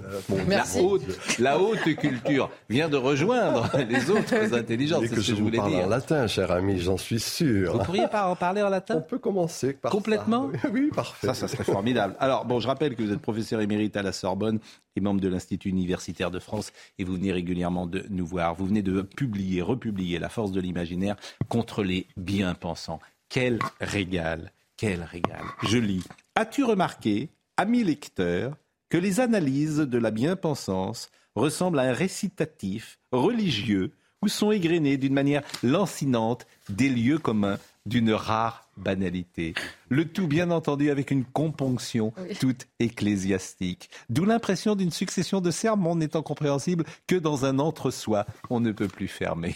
La, 1.38 1.58
haute, 1.58 1.82
culture 1.96 2.50
vient 2.68 2.88
de 2.88 2.96
rejoindre 2.96 3.70
les 3.88 4.10
autres 4.10 4.54
intelligences. 4.54 5.08
que, 5.08 5.20
je, 5.20 5.34
vous 5.34 5.50
parle 5.50 5.74
en 5.74 5.88
latin, 5.88 6.26
cher 6.26 6.50
ami, 6.50 6.78
j'en 6.78 6.96
suis 6.96 7.20
sûr. 7.20 7.72
Vous 7.72 7.84
pourriez 7.84 8.08
pas 8.08 8.28
en 8.28 8.36
parler 8.36 8.62
en 8.62 8.68
latin 8.68 8.96
On 8.98 9.02
peut 9.02 9.18
commencer 9.18 9.74
par 9.74 9.90
Complètement 9.90 10.50
Oui, 10.72 10.90
parfait. 10.94 11.26
Ça, 11.26 11.34
ça 11.34 11.48
serait 11.48 11.64
formidable. 11.64 12.16
Alors, 12.18 12.44
bon, 12.44 12.60
je 12.60 12.66
rappelle 12.66 12.94
que 12.94 13.02
vous 13.02 13.12
êtes 13.12 13.20
professeur 13.20 13.60
émérite 13.60 13.96
à 13.96 14.02
la 14.02 14.12
Sorbonne 14.12 14.58
et 14.96 15.00
membre 15.00 15.20
de 15.20 15.28
l'Institut 15.28 15.68
universitaire 15.68 16.30
de 16.30 16.38
France 16.38 16.72
et 16.98 17.04
vous 17.04 17.14
venez 17.14 17.32
régulièrement 17.32 17.86
de 17.86 18.04
nous 18.10 18.26
voir. 18.26 18.54
Vous 18.54 18.66
venez 18.66 18.82
de 18.82 19.02
publier, 19.02 19.62
republier 19.62 20.18
La 20.18 20.28
force 20.28 20.52
de 20.52 20.60
l'imaginaire 20.60 21.16
contre 21.48 21.82
les 21.82 22.06
bien-pensants. 22.16 23.00
Quel 23.28 23.58
régal, 23.80 24.52
quel 24.76 25.02
régal. 25.02 25.42
Je 25.62 25.78
lis. 25.78 26.04
As-tu 26.34 26.64
remarqué 26.64 27.30
Amis 27.56 27.84
lecteurs, 27.84 28.56
que 28.88 28.98
les 28.98 29.20
analyses 29.20 29.78
de 29.78 29.98
la 29.98 30.10
bien-pensance 30.10 31.08
ressemblent 31.36 31.78
à 31.78 31.82
un 31.82 31.92
récitatif 31.92 32.98
religieux 33.12 33.92
où 34.22 34.28
sont 34.28 34.50
égrenés 34.50 34.96
d'une 34.96 35.14
manière 35.14 35.44
lancinante 35.62 36.46
des 36.68 36.88
lieux 36.88 37.18
communs 37.18 37.58
d'une 37.86 38.12
rare 38.12 38.68
banalité. 38.76 39.54
Le 39.88 40.04
tout, 40.04 40.26
bien 40.26 40.50
entendu, 40.50 40.90
avec 40.90 41.12
une 41.12 41.24
componction 41.24 42.12
toute 42.40 42.66
ecclésiastique. 42.80 43.88
D'où 44.08 44.24
l'impression 44.24 44.74
d'une 44.74 44.90
succession 44.90 45.40
de 45.40 45.52
sermons 45.52 45.94
n'étant 45.94 46.22
compréhensible 46.22 46.84
que 47.06 47.14
dans 47.14 47.44
un 47.44 47.60
entre-soi, 47.60 48.26
on 48.50 48.58
ne 48.58 48.72
peut 48.72 48.88
plus 48.88 49.08
fermer. 49.08 49.54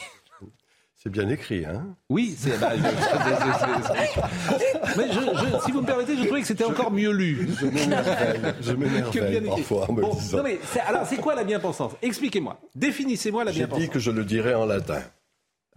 C'est 1.01 1.11
bien 1.11 1.29
écrit, 1.29 1.65
hein 1.65 1.95
Oui, 2.11 2.35
c'est. 2.37 2.59
Bah, 2.59 2.71
Mais 4.97 5.13
je, 5.13 5.65
si 5.65 5.71
vous 5.73 5.81
me 5.81 5.87
permettez, 5.87 6.17
je 6.17 6.25
trouvais 6.25 6.41
que 6.41 6.47
c'était 6.47 6.65
encore 6.65 6.91
mieux 6.91 7.13
lu. 7.13 7.49
Je 8.61 8.73
m'énerve 8.73 9.47
parfois 9.47 9.89
en 9.89 9.93
me 9.93 10.03
bon, 10.03 10.15
disant. 10.15 10.39
Non 10.39 10.43
mais 10.43 10.59
alors, 10.87 11.07
c'est 11.07 11.19
quoi 11.19 11.35
la 11.35 11.45
bien-pensance? 11.45 11.93
Expliquez-moi. 12.03 12.61
Définissez-moi 12.75 13.45
la 13.45 13.53
J'ai 13.53 13.59
bien-pensance. 13.61 13.85
dit 13.85 13.89
que 13.91 13.99
je 13.99 14.11
le 14.11 14.25
dirais 14.25 14.55
en 14.55 14.67
latin. 14.67 15.03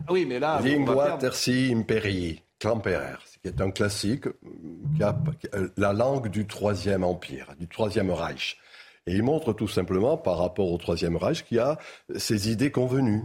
Ah 0.08 0.12
Oui, 0.12 0.26
mais 0.28 0.40
là. 0.40 0.60
Lingua 0.64 1.18
tertii 1.20 1.72
imperii, 1.74 2.42
Camperer, 2.60 3.18
ce 3.26 3.38
qui 3.40 3.48
est 3.48 3.62
un 3.62 3.70
classique, 3.72 4.26
qui 4.98 5.04
a- 5.04 5.16
euh, 5.54 5.70
la 5.78 5.94
langue 5.94 6.30
du 6.30 6.48
Troisième 6.48 7.04
Empire, 7.04 7.54
du 7.60 7.68
Troisième 7.68 8.10
Reich. 8.12 8.58
Et 9.08 9.14
il 9.14 9.24
montre 9.24 9.54
tout 9.54 9.68
simplement, 9.68 10.18
par 10.18 10.38
rapport 10.40 10.72
au 10.72 10.78
Troisième 10.78 11.16
Reich, 11.16 11.44
qu'il 11.44 11.58
y 11.58 11.60
a 11.60 11.78
ses 12.16 12.52
idées 12.52 12.72
convenues. 12.72 13.22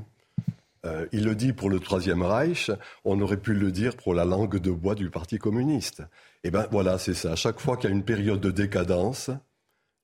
Euh, 0.85 1.07
il 1.13 1.25
le 1.25 1.35
dit 1.35 1.53
pour 1.53 1.71
le 1.71 1.81
Troisième 1.81 2.23
Reich, 2.23 2.71
on 3.05 3.21
aurait 3.21 3.39
pu 3.39 3.55
le 3.55 3.73
dire 3.73 3.97
pour 3.97 4.15
la 4.15 4.25
langue 4.25 4.59
de 4.59 4.71
bois 4.71 4.95
du 4.95 5.11
Parti 5.11 5.39
communiste. 5.39 6.03
Et 6.45 6.51
ben 6.51 6.67
voilà, 6.71 6.99
c'est 6.99 7.15
ça. 7.15 7.33
À 7.33 7.37
chaque 7.37 7.59
fois 7.61 7.77
qu'il 7.77 7.91
y 7.91 7.93
a 7.93 7.97
une 7.97 8.05
période 8.05 8.41
de 8.41 8.51
décadence, 8.51 9.31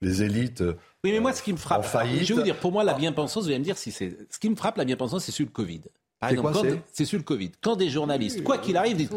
les 0.00 0.22
élites 0.22 0.62
Oui, 1.04 1.12
mais 1.12 1.20
moi, 1.20 1.32
ce 1.32 1.42
qui 1.42 1.52
me 1.52 1.58
frappe. 1.58 1.84
faillite. 1.84 2.22
Je 2.24 2.34
vais 2.34 2.40
vous 2.40 2.44
dire, 2.44 2.56
pour 2.58 2.72
moi, 2.72 2.82
la 2.82 2.94
bien-pensance, 2.94 3.44
vous 3.44 3.50
allez 3.50 3.58
me 3.60 3.64
dire 3.64 3.78
si 3.78 3.92
c'est. 3.92 4.16
Ce 4.30 4.38
qui 4.38 4.50
me 4.50 4.56
frappe, 4.56 4.76
la 4.76 4.84
bien-pensance, 4.84 5.24
c'est 5.24 5.32
sur 5.32 5.44
le 5.44 5.52
Covid. 5.52 5.82
Par 6.18 6.30
C'est 6.30 6.36
exemple, 6.36 6.78
sur 6.92 7.18
le 7.18 7.24
Covid. 7.24 7.50
Quand 7.60 7.76
des 7.76 7.90
journalistes, 7.90 8.42
quoi 8.42 8.58
qu'il 8.58 8.76
arrive, 8.76 8.96
disent 8.96 9.10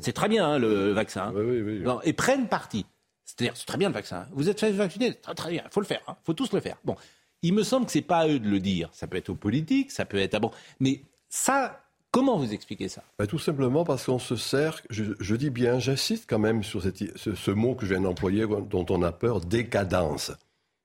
c'est 0.00 0.12
très 0.12 0.28
bien 0.28 0.46
hein, 0.46 0.58
le 0.58 0.92
vaccin, 0.92 1.32
Oui, 1.34 1.42
oui, 1.44 1.60
oui. 1.60 1.78
Bon, 1.80 2.00
et 2.04 2.12
prennent 2.12 2.48
parti. 2.48 2.86
C'est-à-dire, 3.24 3.56
c'est 3.56 3.66
très 3.66 3.78
bien 3.78 3.88
le 3.88 3.94
vaccin. 3.94 4.26
Vous 4.32 4.48
êtes 4.48 4.60
fait 4.60 4.70
vacciner, 4.72 5.14
très 5.14 5.34
très 5.34 5.50
bien, 5.50 5.64
faut 5.70 5.80
le 5.80 5.86
faire, 5.86 6.02
hein, 6.06 6.16
faut 6.24 6.34
tous 6.34 6.52
le 6.52 6.60
faire. 6.60 6.76
Bon, 6.84 6.96
il 7.42 7.54
me 7.54 7.62
semble 7.62 7.86
que 7.86 7.92
c'est 7.92 8.02
pas 8.02 8.18
à 8.18 8.28
eux 8.28 8.38
de 8.38 8.48
le 8.48 8.60
dire. 8.60 8.88
Ça 8.92 9.06
peut 9.06 9.16
être 9.16 9.30
aux 9.30 9.34
politiques, 9.34 9.90
ça 9.90 10.04
peut 10.04 10.18
être 10.18 10.34
à 10.34 10.40
bon, 10.40 10.50
mais 10.80 11.02
ça, 11.28 11.80
comment 12.10 12.36
vous 12.36 12.52
expliquez 12.52 12.88
ça? 12.88 13.02
Ben, 13.18 13.26
tout 13.26 13.38
simplement 13.38 13.84
parce 13.84 14.04
qu'on 14.06 14.18
se 14.18 14.36
sert, 14.36 14.80
je, 14.90 15.34
dis 15.34 15.50
bien, 15.50 15.78
j'insiste 15.78 16.28
quand 16.28 16.38
même 16.38 16.62
sur 16.62 16.82
ce, 16.82 17.50
mot 17.50 17.74
que 17.74 17.86
je 17.86 17.94
viens 17.94 18.02
d'employer, 18.02 18.46
dont 18.46 18.86
on 18.88 19.02
a 19.02 19.12
peur, 19.12 19.40
décadence. 19.40 20.32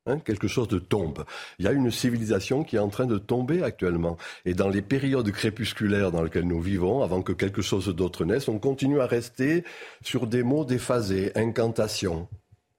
Hein, 0.07 0.19
quelque 0.19 0.47
chose 0.47 0.69
de 0.69 0.79
tombe. 0.79 1.25
Il 1.59 1.65
y 1.65 1.67
a 1.67 1.73
une 1.73 1.91
civilisation 1.91 2.63
qui 2.63 2.77
est 2.77 2.79
en 2.79 2.87
train 2.87 3.05
de 3.05 3.17
tomber 3.17 3.61
actuellement. 3.61 4.15
Et 4.45 4.53
dans 4.53 4.69
les 4.69 4.81
périodes 4.81 5.29
crépusculaires 5.31 6.13
dans 6.13 6.23
lesquelles 6.23 6.47
nous 6.47 6.61
vivons, 6.61 7.03
avant 7.03 7.21
que 7.21 7.33
quelque 7.33 7.61
chose 7.61 7.93
d'autre 7.93 8.23
naisse, 8.23 8.47
on 8.47 8.57
continue 8.57 9.01
à 9.01 9.05
rester 9.05 9.65
sur 10.01 10.25
des 10.25 10.43
mots 10.43 10.63
déphasés, 10.63 11.33
incantation. 11.35 12.29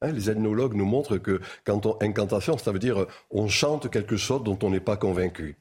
Hein, 0.01 0.13
les 0.13 0.31
ethnologues 0.31 0.75
nous 0.75 0.85
montrent 0.85 1.19
que 1.19 1.41
quand 1.65 1.87
on 1.87 1.97
incantation, 2.01 2.57
ça 2.57 2.73
veut 2.73 2.79
dire 2.79 3.03
euh, 3.03 3.09
on 3.31 3.49
chante 3.49 3.91
quelque 3.91 4.17
chose 4.17 4.43
dont 4.45 4.59
on 4.63 4.71
n'est 4.71 4.81
pas 4.81 4.97
convaincu. 4.97 5.57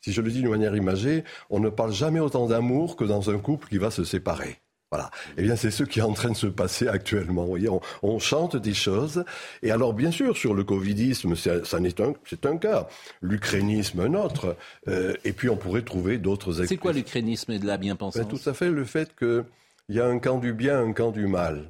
Si 0.00 0.12
je 0.12 0.22
le 0.22 0.30
dis 0.30 0.40
d'une 0.40 0.50
manière 0.50 0.74
imagée, 0.74 1.24
on 1.50 1.60
ne 1.60 1.68
parle 1.68 1.92
jamais 1.92 2.20
autant 2.20 2.46
d'amour 2.46 2.96
que 2.96 3.04
dans 3.04 3.30
un 3.30 3.38
couple 3.38 3.68
qui 3.68 3.78
va 3.78 3.90
se 3.90 4.02
séparer. 4.02 4.60
Voilà. 4.90 5.10
Eh 5.36 5.42
bien, 5.42 5.54
c'est 5.54 5.70
ce 5.70 5.84
qui 5.84 6.00
est 6.00 6.02
en 6.02 6.14
train 6.14 6.30
de 6.30 6.36
se 6.36 6.48
passer 6.48 6.88
actuellement. 6.88 7.42
Vous 7.42 7.50
voyez, 7.50 7.68
on, 7.68 7.80
on 8.02 8.18
chante 8.18 8.56
des 8.56 8.74
choses. 8.74 9.24
Et 9.62 9.70
alors, 9.70 9.94
bien 9.94 10.10
sûr, 10.10 10.36
sur 10.36 10.52
le 10.52 10.64
covidisme, 10.64 11.36
c'est 11.36 11.64
ça 11.64 11.78
n'est 11.78 12.00
un, 12.00 12.12
c'est 12.28 12.44
un 12.44 12.56
cas. 12.56 12.88
L'ukrainisme, 13.22 14.00
un 14.00 14.14
autre. 14.14 14.56
Euh, 14.88 15.14
et 15.24 15.32
puis, 15.32 15.48
on 15.48 15.56
pourrait 15.56 15.82
trouver 15.82 16.18
d'autres 16.18 16.52
C'est 16.64 16.76
quoi 16.76 16.92
l'ukrainisme 16.92 17.52
et 17.52 17.60
de 17.60 17.66
la 17.66 17.76
bien-pensance? 17.76 18.20
Ben, 18.20 18.26
Tout 18.26 18.48
à 18.48 18.52
fait 18.52 18.70
le 18.70 18.84
fait 18.84 19.14
qu'il 19.16 19.44
y 19.90 20.00
a 20.00 20.06
un 20.06 20.18
camp 20.18 20.38
du 20.38 20.52
bien, 20.52 20.80
un 20.80 20.92
camp 20.92 21.12
du 21.12 21.28
mal. 21.28 21.68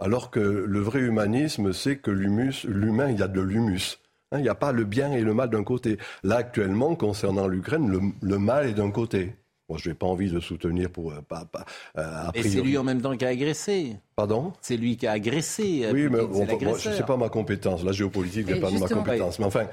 Alors 0.00 0.30
que 0.30 0.40
le 0.40 0.80
vrai 0.80 1.00
humanisme, 1.00 1.74
c'est 1.74 1.98
que 1.98 2.10
l'humain, 2.10 3.10
il 3.10 3.18
y 3.18 3.22
a 3.22 3.28
de 3.28 3.40
l'humus. 3.40 3.98
Hein, 4.32 4.38
il 4.38 4.42
n'y 4.42 4.48
a 4.48 4.54
pas 4.54 4.72
le 4.72 4.84
bien 4.84 5.12
et 5.12 5.20
le 5.20 5.34
mal 5.34 5.50
d'un 5.50 5.62
côté. 5.62 5.98
Là, 6.22 6.36
actuellement, 6.36 6.94
concernant 6.96 7.46
l'Ukraine, 7.46 8.14
le 8.22 8.38
mal 8.38 8.66
est 8.66 8.74
d'un 8.74 8.90
côté. 8.90 9.34
Moi, 9.70 9.78
je 9.80 9.88
n'ai 9.88 9.94
pas 9.94 10.06
envie 10.06 10.28
de 10.30 10.40
soutenir 10.40 10.90
pour... 10.90 11.12
euh, 11.12 11.22
pas, 11.22 11.44
pas, 11.44 11.64
euh, 11.96 12.26
c'est 12.34 12.60
lui 12.60 12.76
en 12.76 12.82
même 12.82 13.00
temps 13.00 13.16
qui 13.16 13.24
a 13.24 13.28
agressé. 13.28 13.96
Pardon? 14.16 14.52
C'est 14.60 14.76
lui 14.76 14.96
qui 14.96 15.06
a 15.06 15.12
agressé. 15.12 15.82
euh, 15.84 15.92
Oui, 15.92 16.08
mais 16.10 16.18
bon, 16.26 16.44
moi, 16.60 16.76
sais 16.76 17.04
pas 17.04 17.16
ma 17.16 17.28
compétence. 17.28 17.84
La 17.84 17.92
géopolitique 17.92 18.48
n'est 18.48 18.58
pas 18.58 18.70
de 18.72 18.78
ma 18.78 18.88
compétence. 18.88 19.38
Mais 19.38 19.44
enfin, 19.44 19.68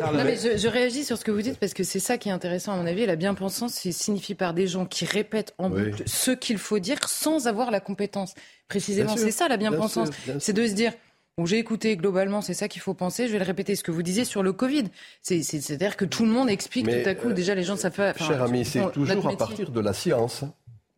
Non, 0.00 0.22
mais 0.24 0.36
je, 0.36 0.56
je 0.56 0.68
réagis 0.78 1.04
sur 1.04 1.18
ce 1.18 1.24
que 1.24 1.32
vous 1.32 1.42
dites 1.42 1.58
parce 1.58 1.74
que 1.74 1.82
c'est 1.82 1.98
ça 1.98 2.16
qui 2.16 2.28
est 2.28 2.32
intéressant 2.32 2.72
à 2.72 2.76
mon 2.76 2.86
avis. 2.86 3.06
La 3.06 3.16
bien-pensance, 3.16 3.72
c'est 3.74 3.90
signifie 3.90 4.36
par 4.36 4.54
des 4.54 4.68
gens 4.68 4.86
qui 4.86 5.04
répètent 5.04 5.52
en 5.58 5.68
Oui. 5.70 5.90
boucle 5.90 6.04
ce 6.06 6.30
qu'il 6.30 6.56
faut 6.58 6.78
dire 6.78 6.98
sans 7.08 7.48
avoir 7.48 7.72
la 7.72 7.80
compétence. 7.80 8.34
Précisément, 8.68 9.16
c'est 9.16 9.32
ça 9.32 9.48
la 9.48 9.56
bien 9.56 9.70
bien-pensance. 9.70 10.10
bien 10.26 10.36
C'est 10.38 10.52
de 10.52 10.64
se 10.64 10.74
dire. 10.74 10.92
Bon, 11.40 11.46
j'ai 11.46 11.56
écouté 11.56 11.96
globalement, 11.96 12.42
c'est 12.42 12.52
ça 12.52 12.68
qu'il 12.68 12.82
faut 12.82 12.92
penser. 12.92 13.26
Je 13.26 13.32
vais 13.32 13.38
le 13.38 13.46
répéter. 13.46 13.74
Ce 13.74 13.82
que 13.82 13.90
vous 13.90 14.02
disiez 14.02 14.26
sur 14.26 14.42
le 14.42 14.52
Covid, 14.52 14.84
c'est- 15.22 15.42
c'est- 15.42 15.62
c'est-à-dire 15.62 15.96
que 15.96 16.04
tout 16.04 16.26
le 16.26 16.30
monde 16.30 16.50
explique 16.50 16.84
Mais, 16.84 17.02
tout 17.02 17.08
à 17.08 17.14
coup. 17.14 17.30
euh, 17.30 17.32
déjà, 17.32 17.54
les 17.54 17.62
gens 17.62 17.76
pas. 17.90 18.10
enfin, 18.10 18.26
cher 18.26 18.42
ami, 18.42 18.62
c'est 18.66 18.92
toujours 18.92 19.26
à 19.26 19.34
partir 19.38 19.70
de 19.70 19.80
la 19.80 19.94
science. 19.94 20.44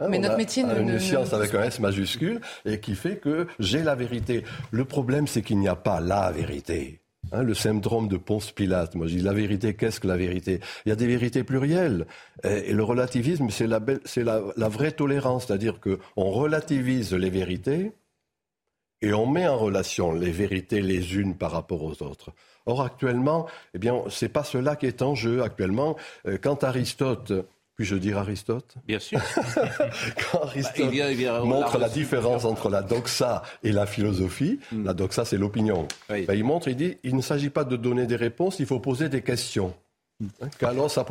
Hein, 0.00 0.08
Mais 0.10 0.18
notre 0.18 0.34
a 0.34 0.36
métier 0.36 0.64
ne- 0.64 0.80
une 0.80 0.86
ne- 0.88 0.92
ne- 0.94 0.98
science 0.98 1.32
avec 1.32 1.54
un 1.54 1.62
S 1.62 1.78
majuscule 1.78 2.40
et 2.64 2.80
qui 2.80 2.96
fait 2.96 3.18
que 3.18 3.46
j'ai 3.60 3.84
la 3.84 3.94
vérité. 3.94 4.42
Le 4.72 4.84
problème, 4.84 5.28
c'est 5.28 5.42
qu'il 5.42 5.58
n'y 5.60 5.68
a 5.68 5.76
pas 5.76 6.00
la 6.00 6.32
vérité. 6.32 6.98
Hein, 7.30 7.44
le 7.44 7.54
syndrome 7.54 8.08
de 8.08 8.16
Ponce-Pilate. 8.16 8.96
Moi, 8.96 9.06
je 9.06 9.14
dis 9.18 9.22
la 9.22 9.32
vérité, 9.32 9.74
qu'est-ce 9.74 10.00
que 10.00 10.08
la 10.08 10.16
vérité? 10.16 10.58
Il 10.84 10.88
y 10.88 10.92
a 10.92 10.96
des 10.96 11.06
vérités 11.06 11.44
plurielles. 11.44 12.04
Et, 12.42 12.70
et 12.70 12.72
le 12.72 12.82
relativisme, 12.82 13.46
c'est 13.50 13.68
la 13.68 14.68
vraie 14.68 14.90
tolérance. 14.90 15.46
C'est-à-dire 15.46 15.78
qu'on 15.78 16.30
relativise 16.30 17.14
les 17.14 17.30
vérités 17.30 17.92
et 19.02 19.12
on 19.12 19.26
met 19.26 19.46
en 19.46 19.58
relation 19.58 20.12
les 20.12 20.30
vérités 20.30 20.80
les 20.80 21.14
unes 21.16 21.34
par 21.34 21.50
rapport 21.52 21.82
aux 21.82 22.02
autres. 22.02 22.30
Or, 22.66 22.80
actuellement, 22.82 23.46
eh 23.74 23.78
bien, 23.78 24.02
c'est 24.08 24.28
pas 24.28 24.44
cela 24.44 24.76
qui 24.76 24.86
est 24.86 25.02
en 25.02 25.14
jeu 25.14 25.42
actuellement. 25.42 25.96
Euh, 26.26 26.38
Quand 26.40 26.62
Aristote, 26.64 27.32
puis-je 27.74 27.96
dire 27.96 28.18
Aristote? 28.18 28.76
Bien 28.86 29.00
sûr. 29.00 29.20
Quand 30.32 30.42
Aristote 30.42 30.76
il 30.78 30.90
vient- 30.90 31.08
il 31.10 31.16
vient- 31.16 31.40
on 31.42 31.46
montre 31.46 31.74
l'a 31.78 31.88
la 31.88 31.92
différence 31.92 32.44
entre 32.44 32.68
la 32.68 32.82
doxa 32.82 33.42
et 33.64 33.72
la 33.72 33.86
philosophie, 33.86 34.60
la 34.72 34.94
doxa 34.94 35.24
c'est 35.24 35.38
l'opinion. 35.38 35.82
Hmm. 36.08 36.12
Oui. 36.12 36.24
Ben, 36.26 36.34
il 36.34 36.44
montre, 36.44 36.68
il 36.68 36.76
dit, 36.76 36.98
il 37.02 37.16
ne 37.16 37.22
s'agit 37.22 37.50
pas 37.50 37.64
de 37.64 37.76
donner 37.76 38.06
des 38.06 38.16
réponses, 38.16 38.58
il 38.60 38.66
faut 38.66 38.78
poser 38.80 39.08
des 39.08 39.22
questions. 39.22 39.74
Hmm. 40.20 40.26
Hein, 40.42 40.48
Carlos 40.58 40.88
ça, 40.88 41.04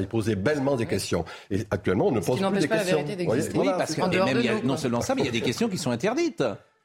il 0.00 0.06
posait 0.06 0.36
bellement 0.36 0.76
des 0.76 0.86
questions. 0.86 1.24
Et 1.50 1.64
actuellement, 1.70 2.08
on 2.08 2.12
ne 2.12 2.20
pose 2.20 2.38
plus 2.40 2.60
des 2.60 2.68
pas 2.68 2.76
la 2.76 2.82
questions. 2.82 3.02
vérité 3.02 3.16
Vous 3.24 3.28
voyez, 3.28 3.42
d'exister. 3.42 3.54
voilà. 3.58 3.72
Oui, 3.72 3.78
parce 3.78 3.94
que 3.96 4.00
et 4.00 4.08
dehors 4.10 4.26
même, 4.26 4.34
de 4.36 4.40
il 4.40 4.46
y 4.46 4.48
a- 4.48 4.54
nous, 4.54 4.62
non 4.68 4.76
seulement 4.76 5.00
ça, 5.00 5.14
mais 5.16 5.22
il 5.22 5.26
y 5.26 5.28
a 5.28 5.32
des 5.32 5.40
questions 5.40 5.68
qui 5.68 5.78
sont 5.78 5.90
interdites. 5.90 6.44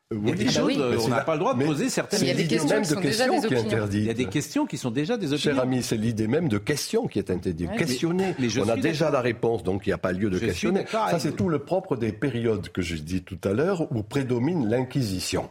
Il 0.10 0.18
y 0.18 0.20
a 0.20 0.32
Oui, 0.32 0.38
des 0.38 0.46
bah 0.46 0.52
choses, 0.52 0.66
oui. 0.68 0.78
euh, 0.80 0.92
Mais 0.92 0.98
on 1.04 1.08
n'a 1.10 1.20
pas 1.20 1.34
le 1.34 1.40
droit 1.40 1.54
de 1.54 1.66
poser 1.66 1.90
certaines 1.90 2.22
Il 2.22 2.28
y 2.28 2.32
a 2.32 2.34
des 2.34 2.48
questions 2.48 2.70
même 2.70 2.84
qui 2.84 2.96
de 2.96 3.00
questions 3.02 3.42
qui 3.42 3.54
est 3.54 3.58
interdite. 3.60 4.00
Il 4.02 4.06
y 4.06 4.10
a 4.10 4.14
des 4.14 4.26
questions 4.28 4.66
qui 4.66 4.78
sont 4.78 4.90
déjà 4.92 5.18
des 5.18 5.34
opinions. 5.34 5.38
Cher 5.56 5.60
ami, 5.60 5.84
c'est 5.84 5.98
l'idée 5.98 6.28
même 6.30 6.48
de 6.48 6.58
question 6.58 7.08
qui 7.08 7.20
est 7.20 7.30
interdite. 7.30 7.70
Ouais. 7.72 7.76
Questionner. 7.76 8.34
Mais- 8.40 8.48
mais 8.48 8.62
On 8.62 8.70
a 8.70 8.78
déjà 8.78 9.12
la 9.12 9.20
réponse, 9.20 9.64
donc 9.64 9.86
il 9.86 9.90
n'y 9.90 9.94
a 9.94 9.98
pas 9.98 10.14
lieu 10.14 10.30
de 10.30 10.38
Je 10.38 10.46
questionner. 10.46 10.86
Ça, 10.90 11.20
c'est 11.20 11.36
tout 11.36 11.50
le 11.50 11.60
propre 11.60 11.98
des 11.98 12.14
périodes 12.14 12.70
que 12.70 12.82
je 12.82 12.96
dis 12.96 13.22
tout 13.24 13.40
à 13.44 13.52
l'heure 13.52 13.92
où 13.92 14.02
prédomine 14.02 14.70
l'inquisition. 14.70 15.50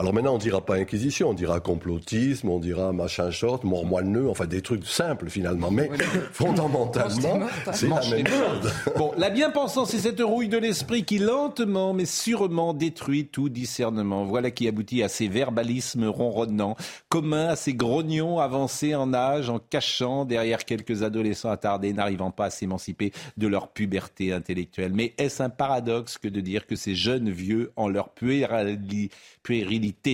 Alors 0.00 0.14
maintenant, 0.14 0.36
on 0.36 0.38
dira 0.38 0.64
pas 0.64 0.76
inquisition, 0.76 1.30
on 1.30 1.34
dira 1.34 1.58
complotisme, 1.58 2.48
on 2.50 2.60
dira 2.60 2.92
machin 2.92 3.32
short, 3.32 3.64
mort 3.64 3.84
moelleux, 3.84 4.30
enfin 4.30 4.46
des 4.46 4.62
trucs 4.62 4.86
simples 4.86 5.28
finalement. 5.28 5.72
Mais 5.72 5.90
fondamentalement, 6.30 7.40
c'est 7.72 7.88
la 7.88 8.00
même 8.08 8.26
chose. 8.28 8.72
Bon, 8.96 9.10
la 9.18 9.28
bien-pensance, 9.28 9.90
c'est 9.90 9.98
cette 9.98 10.20
rouille 10.20 10.48
de 10.48 10.56
l'esprit 10.56 11.04
qui 11.04 11.18
lentement 11.18 11.94
mais 11.94 12.04
sûrement 12.04 12.74
détruit 12.74 13.26
tout 13.26 13.48
discernement. 13.48 14.24
Voilà 14.24 14.52
qui 14.52 14.68
aboutit 14.68 15.02
à 15.02 15.08
ces 15.08 15.26
verbalismes 15.26 16.06
ronronnants, 16.06 16.76
communs 17.08 17.48
à 17.48 17.56
ces 17.56 17.74
grognons 17.74 18.38
avancés 18.38 18.94
en 18.94 19.12
âge, 19.12 19.50
en 19.50 19.58
cachant 19.58 20.24
derrière 20.24 20.64
quelques 20.64 21.02
adolescents 21.02 21.50
attardés, 21.50 21.92
n'arrivant 21.92 22.30
pas 22.30 22.44
à 22.44 22.50
s'émanciper 22.50 23.10
de 23.36 23.48
leur 23.48 23.66
puberté 23.72 24.32
intellectuelle. 24.32 24.92
Mais 24.94 25.14
est-ce 25.18 25.42
un 25.42 25.50
paradoxe 25.50 26.18
que 26.18 26.28
de 26.28 26.40
dire 26.40 26.68
que 26.68 26.76
ces 26.76 26.94
jeunes 26.94 27.30
vieux, 27.30 27.72
en 27.74 27.88
leur 27.88 28.10
puérali- 28.10 29.10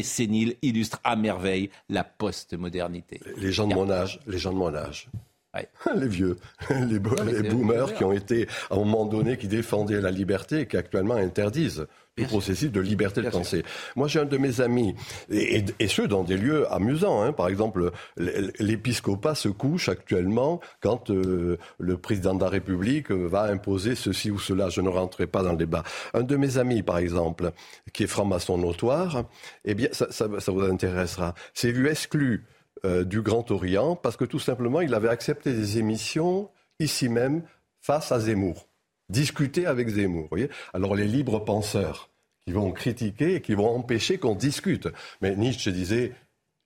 sénile, 0.03 0.57
illustrent 0.63 1.01
à 1.05 1.17
merveille 1.17 1.71
la 1.89 2.05
post-modernité. 2.05 3.21
Les 3.37 3.53
gens 3.53 3.67
de 3.67 3.75
mon 3.75 3.91
âge, 3.91 4.21
les 4.27 4.39
gens 4.39 4.53
de 4.53 4.59
mon 4.59 4.75
âge, 4.75 5.09
Les 5.95 6.09
vieux, 6.09 6.37
les, 6.71 6.99
boomers 6.99 7.95
qui 7.95 8.05
ont 8.05 8.13
été, 8.13 8.49
à 8.71 8.75
un 8.75 8.79
moment 8.79 9.05
donné, 9.05 9.37
qui 9.37 9.49
défendaient 9.49 10.01
la 10.01 10.11
liberté 10.11 10.61
et 10.61 10.67
qui 10.67 10.77
actuellement 10.77 11.15
interdisent 11.15 11.87
le 12.17 12.27
processus 12.27 12.71
de 12.71 12.81
liberté 12.81 13.23
de 13.23 13.29
pensée. 13.29 13.65
Moi, 13.97 14.07
j'ai 14.07 14.21
un 14.21 14.25
de 14.25 14.39
mes 14.39 14.61
amis, 14.61 14.95
et, 15.31 15.65
ceux 15.89 16.07
dans 16.07 16.23
des 16.23 16.37
lieux 16.37 16.73
amusants. 16.73 17.23
Hein. 17.23 17.33
Par 17.33 17.49
exemple, 17.49 17.91
l'épiscopat 18.17 19.35
se 19.35 19.49
couche 19.49 19.89
actuellement 19.89 20.61
quand 20.81 21.11
euh, 21.11 21.59
le 21.79 21.97
président 21.97 22.35
de 22.35 22.41
la 22.41 22.51
République 22.51 23.11
va 23.11 23.45
imposer 23.45 23.97
ceci 23.97 24.31
ou 24.31 24.39
cela. 24.39 24.69
Je 24.69 24.81
ne 24.81 24.89
rentrerai 24.89 25.27
pas 25.27 25.43
dans 25.43 25.53
le 25.53 25.59
débat. 25.59 25.83
Un 26.15 26.23
de 26.23 26.37
mes 26.37 26.59
amis, 26.59 26.85
par 26.85 26.99
exemple, 26.99 27.51
qui 27.93 28.05
est 28.05 28.09
franc-maçon 28.09 28.59
notoire, 28.59 29.25
eh 29.65 29.75
bien, 29.75 29.89
ça, 29.91 30.07
ça, 30.11 30.29
ça 30.39 30.53
vous 30.53 30.63
intéressera, 30.63 31.35
s'est 31.53 31.73
vu 31.73 31.89
exclu 31.89 32.45
euh, 32.85 33.05
du 33.05 33.23
Grand 33.23 33.51
Orient 33.51 33.97
parce 33.97 34.17
que 34.17 34.25
tout 34.25 34.39
simplement, 34.39 34.81
il 34.81 34.95
avait 34.95 35.09
accepté 35.09 35.53
des 35.53 35.79
émissions 35.79 36.51
ici 36.79 37.09
même 37.09 37.43
face 37.81 38.13
à 38.13 38.21
Zemmour 38.21 38.69
discuter 39.09 39.67
avec 39.67 39.89
Zemmour. 39.89 40.27
Voyez 40.31 40.49
Alors 40.73 40.95
les 40.95 41.07
libres 41.07 41.41
penseurs 41.41 42.11
qui 42.47 42.53
vont 42.53 42.73
critiquer 42.73 43.37
et 43.37 43.41
qui 43.41 43.55
vont 43.55 43.69
empêcher 43.69 44.19
qu'on 44.19 44.35
discute. 44.35 44.89
Mais 45.23 45.35
Nietzsche 45.37 45.73
disait 45.73 46.13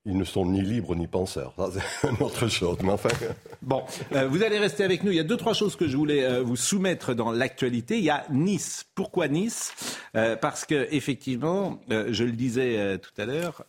ils 0.05 0.17
ne 0.17 0.23
sont 0.23 0.45
ni 0.45 0.61
libres 0.61 0.95
ni 0.95 1.07
penseurs. 1.07 1.53
c'est 1.73 2.09
une 2.09 2.23
autre 2.23 2.47
chose. 2.47 2.77
Mais 2.83 2.91
enfin. 2.91 3.09
Bon, 3.61 3.83
euh, 4.13 4.27
vous 4.27 4.43
allez 4.43 4.57
rester 4.57 4.83
avec 4.83 5.03
nous. 5.03 5.11
Il 5.11 5.17
y 5.17 5.19
a 5.19 5.25
deux, 5.25 5.37
trois 5.37 5.53
choses 5.53 5.75
que 5.75 5.87
je 5.87 5.97
voulais 5.97 6.23
euh, 6.23 6.41
vous 6.41 6.55
soumettre 6.55 7.13
dans 7.13 7.31
l'actualité. 7.31 7.97
Il 7.97 8.05
y 8.05 8.09
a 8.09 8.25
Nice. 8.29 8.85
Pourquoi 8.95 9.27
Nice? 9.27 9.73
Euh, 10.15 10.35
Parce 10.35 10.65
que, 10.65 10.87
effectivement, 10.91 11.79
je 11.89 12.23
le 12.23 12.31
disais 12.31 12.97
tout 12.99 13.11
à 13.21 13.25
l'heure, 13.25 13.63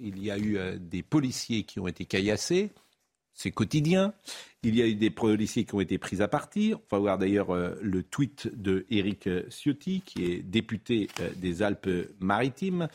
il 0.00 0.22
y 0.22 0.30
a 0.30 0.38
eu 0.38 0.58
des 0.78 1.02
policiers 1.02 1.64
qui 1.64 1.80
ont 1.80 1.88
été 1.88 2.04
caillassés. 2.04 2.70
C'est 3.34 3.50
quotidien. 3.50 4.12
Il 4.62 4.76
y 4.76 4.82
a 4.82 4.86
eu 4.86 4.94
des 4.94 5.10
policiers 5.10 5.64
qui 5.64 5.74
ont 5.74 5.80
été 5.80 5.98
pris 5.98 6.20
à 6.22 6.28
partie. 6.28 6.74
On 6.74 6.96
va 6.96 7.00
voir 7.00 7.18
d'ailleurs 7.18 7.54
le 7.54 8.02
tweet 8.02 8.48
de 8.54 8.86
Éric 8.90 9.28
Ciotti, 9.48 10.02
qui 10.04 10.24
est 10.24 10.42
député 10.42 11.08
des 11.36 11.62
Alpes-Maritimes 11.62 12.88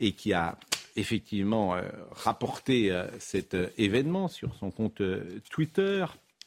et 0.00 0.12
qui 0.12 0.32
a 0.32 0.58
effectivement 0.96 1.74
euh, 1.74 1.82
rapporté 2.10 2.92
cet 3.18 3.56
événement 3.76 4.28
sur 4.28 4.54
son 4.56 4.70
compte 4.70 5.02
Twitter. 5.50 6.04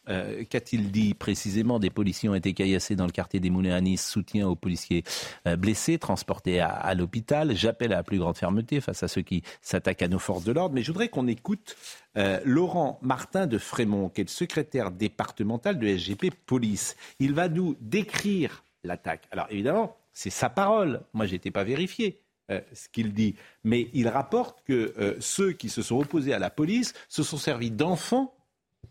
Euh, 0.09 0.43
qu'a-t-il 0.49 0.91
dit 0.91 1.13
précisément? 1.13 1.79
Des 1.79 1.89
policiers 1.89 2.29
ont 2.29 2.35
été 2.35 2.53
caillassés 2.53 2.95
dans 2.95 3.05
le 3.05 3.11
quartier 3.11 3.39
des 3.39 3.49
Moulins 3.49 3.75
à 3.75 3.81
Nice, 3.81 4.07
soutien 4.07 4.47
aux 4.47 4.55
policiers 4.55 5.03
euh, 5.47 5.55
blessés, 5.55 5.97
transportés 5.97 6.59
à, 6.59 6.93
l'hôpital. 6.93 7.55
J'appelle 7.55 7.93
à 7.93 7.97
la 7.97 8.03
plus 8.03 8.19
grande 8.19 8.37
fermeté 8.37 8.81
face 8.81 9.03
à 9.03 9.07
ceux 9.07 9.21
qui 9.21 9.43
s'attaquent 9.61 10.01
à 10.01 10.07
nos 10.07 10.19
forces 10.19 10.43
de 10.43 10.51
l'ordre. 10.51 10.75
Mais 10.75 10.83
je 10.83 10.91
voudrais 10.91 11.09
qu'on 11.09 11.27
écoute 11.27 11.75
euh, 12.17 12.39
Laurent 12.45 12.99
Martin 13.01 13.47
de 13.47 13.57
Frémont, 13.57 14.09
qui 14.09 14.21
est 14.21 14.25
le 14.25 14.29
secrétaire 14.29 14.91
départemental 14.91 15.77
de 15.77 15.87
SGP 15.87 16.31
Police. 16.45 16.95
Il 17.19 17.33
va 17.33 17.49
nous 17.49 17.75
décrire 17.81 18.63
l'attaque. 18.83 19.27
Alors 19.31 19.47
évidemment, 19.49 19.97
c'est 20.13 20.29
sa 20.29 20.49
parole. 20.49 21.01
Moi, 21.13 21.25
je 21.25 21.33
n'étais 21.33 21.51
pas 21.51 21.63
vérifié. 21.63 22.21
Ce 22.49 22.89
qu'il 22.89 23.13
dit. 23.13 23.35
Mais 23.63 23.89
il 23.93 24.07
rapporte 24.07 24.63
que 24.63 25.17
ceux 25.19 25.51
qui 25.53 25.69
se 25.69 25.81
sont 25.81 25.97
opposés 25.97 26.33
à 26.33 26.39
la 26.39 26.49
police 26.49 26.93
se 27.09 27.23
sont 27.23 27.37
servis 27.37 27.71
d'enfants 27.71 28.33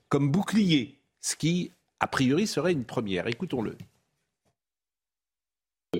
comme 0.08 0.30
boucliers 0.30 0.98
ce 1.20 1.34
qui, 1.36 1.72
a 2.00 2.06
priori, 2.06 2.46
serait 2.46 2.72
une 2.72 2.84
première. 2.84 3.26
Écoutons-le 3.26 3.76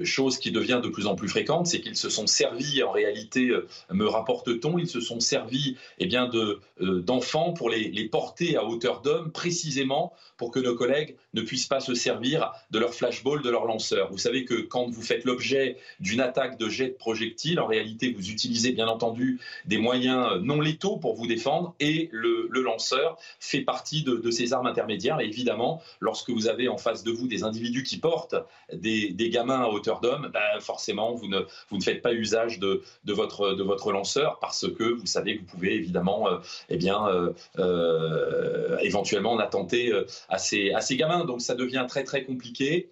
chose 0.05 0.39
qui 0.39 0.51
devient 0.51 0.81
de 0.83 0.89
plus 0.89 1.07
en 1.07 1.15
plus 1.15 1.29
fréquente, 1.29 1.67
c'est 1.67 1.81
qu'ils 1.81 1.97
se 1.97 2.09
sont 2.09 2.27
servis, 2.27 2.83
en 2.83 2.91
réalité, 2.91 3.49
euh, 3.49 3.67
me 3.91 4.07
rapporte-t-on, 4.07 4.79
ils 4.79 4.89
se 4.89 5.01
sont 5.01 5.21
servis 5.21 5.77
eh 5.99 6.07
bien, 6.07 6.29
de, 6.29 6.61
euh, 6.81 7.01
d'enfants 7.01 7.53
pour 7.53 7.71
les, 7.71 7.91
les, 7.91 8.09
porter 8.09 8.57
à 8.57 8.65
hauteur 8.65 9.01
d'hommes, 9.03 9.31
précisément 9.33 10.13
pour 10.37 10.51
que 10.51 10.59
nos 10.59 10.75
collègues 10.75 11.17
ne 11.35 11.43
puissent 11.43 11.67
pas 11.67 11.81
se 11.81 11.95
servir 11.95 12.53
de 12.71 12.79
leur 12.79 12.95
flashball, 12.95 13.43
de 13.43 13.51
leur 13.51 13.65
lanceur. 13.65 14.11
Vous 14.11 14.19
savez 14.19 14.45
que 14.45 14.55
quand 14.55 14.89
vous 14.91 15.03
faites 15.03 15.25
l'objet 15.25 15.77
d'une 16.01 16.21
attaque 16.21 16.59
de 16.59 16.69
jet 16.69 16.89
de 16.89 16.95
projectile, 16.95 17.59
en 17.61 17.67
réalité, 17.67 18.13
vous 18.13 18.31
utilisez 18.31 18.73
bien 18.73 18.87
entendu 18.87 19.41
des 19.65 19.79
moyens 19.79 20.33
euh, 20.33 20.39
non 20.41 20.61
létaux 20.61 20.97
pour 20.97 21.15
vous 21.15 21.27
défendre 21.27 21.75
et 21.81 22.09
le, 22.13 22.49
le 22.51 22.63
lanceur 22.63 23.19
fait 23.41 23.63
partie 23.63 24.03
de, 24.03 24.17
de, 24.17 24.31
ces 24.31 24.53
armes 24.53 24.67
intermédiaires. 24.67 25.21
Et 25.21 25.27
évidemment, 25.27 25.81
lorsque 26.01 26.31
vous 26.31 26.49
avez 26.49 26.69
en 26.69 26.77
face 26.77 27.03
de 27.03 27.11
vous 27.11 27.29
des 27.29 27.45
individus 27.45 27.83
qui 27.83 27.99
portent 27.99 28.37
des, 28.73 29.11
des 29.11 29.31
gamins 29.31 29.63
à 29.63 29.69
d'homme, 30.01 30.31
ben 30.33 30.61
forcément, 30.61 31.15
vous 31.15 31.29
ne, 31.29 31.41
vous 31.71 31.79
ne 31.79 31.83
faites 31.83 32.03
pas 32.03 32.13
usage 32.13 32.59
de, 32.59 32.83
votre, 33.05 33.93
lanceur 33.93 34.39
parce 34.41 34.67
que 34.69 34.85
vous 34.85 35.07
savez 35.07 35.37
que 35.37 35.41
vous 35.41 35.47
pouvez 35.47 35.75
évidemment 35.75 36.29
euh, 36.29 36.39
eh 36.69 36.79
euh, 36.91 37.33
euh, 37.59 38.79
éventuellement 38.79 39.33
en 39.33 39.39
attenter 39.39 39.93
à 40.29 40.39
ces, 40.39 40.73
à 40.73 40.81
ces 40.81 40.97
gamins. 40.97 41.25
Donc 41.25 41.41
ça 41.41 41.55
devient 41.55 41.87
très 41.89 42.05
très 42.05 42.25
compliqué. 42.25 42.89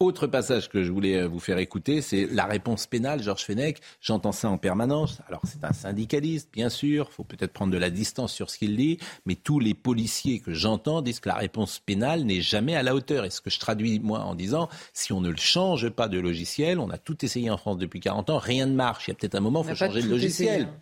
Autre 0.00 0.26
passage 0.26 0.68
que 0.68 0.82
je 0.82 0.90
voulais 0.90 1.22
euh, 1.22 1.28
vous 1.28 1.38
faire 1.38 1.58
écouter, 1.58 2.02
c'est 2.02 2.26
la 2.26 2.46
réponse 2.46 2.88
pénale. 2.88 3.22
Georges 3.22 3.44
Fenech, 3.44 3.78
j'entends 4.00 4.32
ça 4.32 4.50
en 4.50 4.58
permanence. 4.58 5.20
Alors 5.28 5.42
c'est 5.44 5.62
un 5.62 5.72
syndicaliste, 5.72 6.48
bien 6.52 6.68
sûr, 6.68 7.06
il 7.08 7.14
faut 7.14 7.22
peut-être 7.22 7.52
prendre 7.52 7.72
de 7.72 7.78
la 7.78 7.90
distance 7.90 8.32
sur 8.32 8.50
ce 8.50 8.58
qu'il 8.58 8.76
dit, 8.76 8.98
mais 9.24 9.36
tous 9.36 9.60
les 9.60 9.72
policiers 9.72 10.40
que 10.40 10.52
j'entends 10.52 11.00
disent 11.00 11.20
que 11.20 11.28
la 11.28 11.36
réponse 11.36 11.78
pénale 11.78 12.24
n'est 12.24 12.40
jamais 12.40 12.74
à 12.74 12.82
la 12.82 12.96
hauteur. 12.96 13.24
Et 13.24 13.30
ce 13.30 13.40
que 13.40 13.50
je 13.50 13.60
traduis, 13.60 14.00
moi, 14.00 14.18
en 14.20 14.34
disant, 14.34 14.68
si 14.92 15.12
on 15.12 15.20
ne 15.20 15.30
le 15.30 15.36
change 15.36 15.88
pas 15.90 16.08
de 16.08 16.18
logiciel, 16.18 16.80
on 16.80 16.90
a 16.90 16.98
tout 16.98 17.24
essayé 17.24 17.48
en 17.48 17.56
France 17.56 17.78
depuis 17.78 18.00
40 18.00 18.30
ans, 18.30 18.38
rien 18.38 18.66
ne 18.66 18.74
marche. 18.74 19.06
Il 19.06 19.10
y 19.10 19.12
a 19.12 19.14
peut-être 19.14 19.36
un 19.36 19.40
moment, 19.40 19.62
il 19.62 19.70
faut 19.70 19.76
changer 19.76 20.02
de 20.02 20.08
logiciel. 20.08 20.62
Hein. 20.62 20.74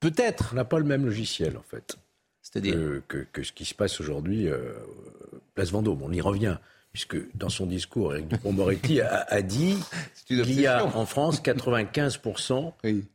Peut-être. 0.00 0.50
On 0.52 0.56
n'a 0.56 0.66
pas 0.66 0.78
le 0.78 0.84
même 0.84 1.06
logiciel, 1.06 1.56
en 1.56 1.62
fait. 1.62 1.96
C'est-à-dire 2.42 3.00
que, 3.08 3.42
ce 3.42 3.52
qui 3.52 3.64
se 3.64 3.74
passe 3.74 4.00
aujourd'hui, 4.00 4.48
euh, 4.48 4.74
Place 5.54 5.70
Vendôme, 5.70 6.02
on 6.02 6.12
y 6.12 6.20
revient 6.20 6.58
puisque 6.92 7.16
dans 7.36 7.48
son 7.48 7.66
discours, 7.66 8.14
Eric 8.14 8.28
Dupond-Moretti 8.28 9.00
a, 9.00 9.42
dit 9.42 9.76
qu'il 10.26 10.60
y 10.60 10.66
a 10.66 10.84
en 10.84 11.06
France 11.06 11.42
95% 11.42 12.72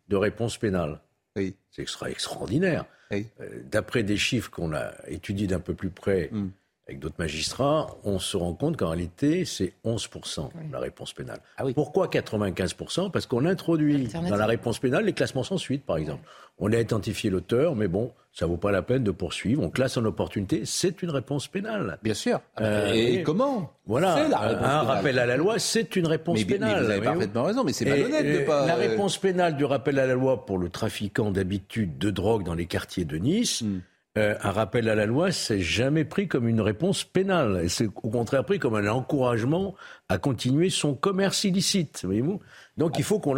de 0.07 0.15
réponses 0.15 0.57
pénales. 0.57 0.99
C'est 1.36 1.84
extraordinaire. 2.07 2.86
Euh, 3.11 3.61
d'après 3.69 4.03
des 4.03 4.17
chiffres 4.17 4.49
qu'on 4.49 4.73
a 4.73 4.91
étudiés 5.07 5.47
d'un 5.47 5.59
peu 5.59 5.73
plus 5.73 5.89
près 5.89 6.30
mm. 6.32 6.49
Avec 6.88 7.00
d'autres 7.00 7.16
magistrats, 7.18 7.88
on 8.04 8.20
se 8.20 8.38
rend 8.38 8.54
compte 8.54 8.78
qu'en 8.78 8.90
réalité, 8.90 9.44
c'est 9.44 9.74
11% 9.86 10.50
la 10.72 10.80
réponse 10.80 11.14
pénale. 11.14 11.40
Ah 11.58 11.64
Pourquoi 11.74 12.08
95% 12.08 13.10
Parce 13.10 13.26
qu'on 13.26 13.46
introduit 13.46 14.08
dans 14.08 14.36
la 14.36 14.46
réponse 14.46 14.78
pénale 14.78 15.06
les 15.06 15.14
classements 15.14 15.44
sans 15.44 15.58
suite, 15.58 15.84
par 15.84 15.98
exemple. 15.98 16.22
On 16.60 16.72
a 16.72 16.80
identifié 16.80 17.32
l'auteur, 17.32 17.76
mais 17.76 17.88
bon, 17.88 18.12
ça 18.32 18.46
vaut 18.46 18.56
pas 18.56 18.72
la 18.72 18.84
peine 18.84 19.04
de 19.04 19.12
poursuivre. 19.12 19.64
On 19.64 19.70
classe 19.70 19.98
en 19.98 20.06
opportunité. 20.06 20.62
C'est 20.66 21.02
une 21.02 21.10
réponse 21.10 21.48
pénale. 21.48 21.98
Bien 22.04 22.14
sûr. 22.14 22.40
Euh, 22.62 22.94
et, 22.94 23.24
comment 23.24 23.74
Voilà. 23.88 24.16
un 24.16 24.84
rappel 24.84 25.18
à 25.18 25.26
la 25.26 25.38
loi, 25.38 25.58
c'est 25.58 25.96
une 25.96 26.08
réponse 26.08 26.44
pénale. 26.44 26.84
vous 26.84 26.92
avez 26.92 27.02
parfaitement 27.02 27.44
raison, 27.44 27.64
mais 27.64 27.74
c'est 27.74 27.86
malhonnête 27.86 28.42
de 28.42 28.46
pas. 28.46 28.68
La 28.68 28.76
réponse 28.76 29.18
pénale 29.18 29.58
du 29.58 29.66
rappel 29.66 29.98
à 29.98 30.06
la 30.06 30.14
loi 30.14 30.46
pour 30.46 30.60
le 30.60 30.70
trafiquant 30.70 31.32
d'habitude 31.32 31.98
de 31.98 32.12
drogue 32.12 32.44
dans 32.44 32.54
les 32.54 32.68
quartiers 32.68 33.06
de 33.06 33.18
Nice. 33.18 33.64
Hmm. 33.64 33.80
Euh, 34.18 34.36
un 34.41 34.51
rappel 34.51 34.88
à 34.88 34.95
la 34.95 35.05
loi, 35.05 35.32
c'est 35.34 35.59
jamais 35.59 36.05
pris 36.05 36.30
comme 36.30 36.47
une 36.47 36.61
réponse 36.61 37.03
pénale. 37.03 37.61
Et 37.66 37.70
c'est 37.70 37.88
au 37.88 38.09
contraire 38.09 38.45
pris 38.45 38.59
comme 38.59 38.76
un 38.76 38.88
encouragement 38.88 39.76
à 40.07 40.18
continuer 40.18 40.70
son 40.70 40.95
commerce 40.95 41.43
illicite. 41.43 42.01
Voyez-vous 42.05 42.39
Donc 42.78 42.97
il 42.97 43.03
faut 43.03 43.20
qu'on 43.20 43.36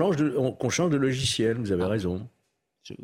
change 0.69 0.89
de 0.91 0.97
logiciel. 0.97 1.57
Vous 1.57 1.71
avez 1.71 1.83
ah. 1.83 1.87
raison. 1.87 2.29
Euh, 2.91 2.95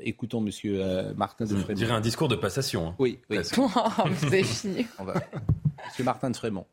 écoutons 0.00 0.40
Monsieur 0.40 0.82
euh, 0.82 1.14
Martin 1.14 1.44
de 1.44 1.50
Frémont. 1.50 1.66
Je 1.68 1.74
dirais 1.74 1.92
un 1.92 2.00
discours 2.00 2.28
de 2.28 2.36
passation. 2.36 2.88
Hein. 2.88 2.94
Oui, 2.98 3.20
oui. 3.30 3.38
C'est 3.42 4.42
fini. 4.44 4.86
Monsieur 5.86 6.04
Martin 6.04 6.30
de 6.30 6.36
Frémont. 6.36 6.66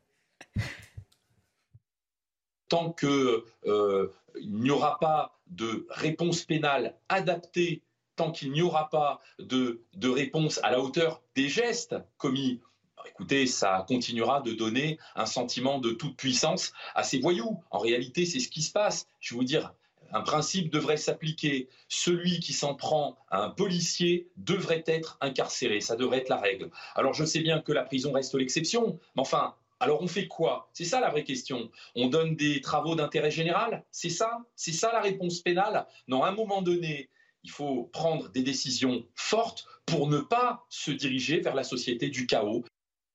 Tant 2.68 2.92
qu'il 2.92 3.08
euh, 3.66 4.12
n'y 4.44 4.70
aura 4.70 4.98
pas 4.98 5.38
de 5.48 5.86
réponse 5.90 6.44
pénale 6.44 6.94
adaptée, 7.08 7.82
tant 8.20 8.32
qu'il 8.32 8.52
n'y 8.52 8.60
aura 8.60 8.90
pas 8.90 9.20
de, 9.38 9.80
de 9.94 10.08
réponse 10.10 10.60
à 10.62 10.70
la 10.70 10.80
hauteur 10.80 11.22
des 11.34 11.48
gestes 11.48 11.96
commis 12.18 12.60
écoutez, 13.06 13.46
ça 13.46 13.86
continuera 13.88 14.42
de 14.42 14.52
donner 14.52 14.98
un 15.14 15.24
sentiment 15.24 15.78
de 15.78 15.90
toute 15.90 16.16
puissance 16.16 16.72
à 16.94 17.02
ces 17.02 17.18
voyous. 17.18 17.62
En 17.70 17.78
réalité, 17.78 18.26
c'est 18.26 18.40
ce 18.40 18.48
qui 18.48 18.60
se 18.60 18.72
passe. 18.72 19.06
Je 19.20 19.34
vais 19.34 19.38
vous 19.38 19.44
dire, 19.44 19.74
un 20.12 20.20
principe 20.20 20.70
devrait 20.70 20.98
s'appliquer. 20.98 21.68
Celui 21.88 22.40
qui 22.40 22.52
s'en 22.52 22.74
prend 22.74 23.16
à 23.30 23.42
un 23.42 23.50
policier 23.50 24.28
devrait 24.36 24.84
être 24.86 25.16
incarcéré. 25.22 25.80
Ça 25.80 25.96
devrait 25.96 26.18
être 26.18 26.28
la 26.28 26.40
règle. 26.40 26.70
Alors 26.94 27.14
je 27.14 27.24
sais 27.24 27.40
bien 27.40 27.60
que 27.60 27.72
la 27.72 27.84
prison 27.84 28.12
reste 28.12 28.34
l'exception, 28.34 28.98
mais 29.16 29.22
enfin, 29.22 29.54
alors 29.80 30.02
on 30.02 30.08
fait 30.08 30.28
quoi? 30.28 30.68
C'est 30.74 30.84
ça 30.84 31.00
la 31.00 31.08
vraie 31.08 31.24
question. 31.24 31.70
On 31.96 32.08
donne 32.08 32.36
des 32.36 32.60
travaux 32.60 32.94
d'intérêt 32.94 33.30
général? 33.30 33.84
C'est 33.90 34.10
ça? 34.10 34.40
C'est 34.56 34.72
ça 34.72 34.92
la 34.92 35.00
réponse 35.00 35.40
pénale? 35.40 35.86
Non, 36.06 36.22
à 36.22 36.28
un 36.28 36.34
moment 36.34 36.60
donné, 36.62 37.08
il 37.42 37.50
faut 37.50 37.84
prendre 37.92 38.28
des 38.30 38.42
décisions 38.42 39.04
fortes 39.14 39.66
pour 39.86 40.08
ne 40.08 40.18
pas 40.18 40.66
se 40.68 40.90
diriger 40.90 41.40
vers 41.40 41.54
la 41.54 41.64
société 41.64 42.08
du 42.08 42.26
chaos. 42.26 42.64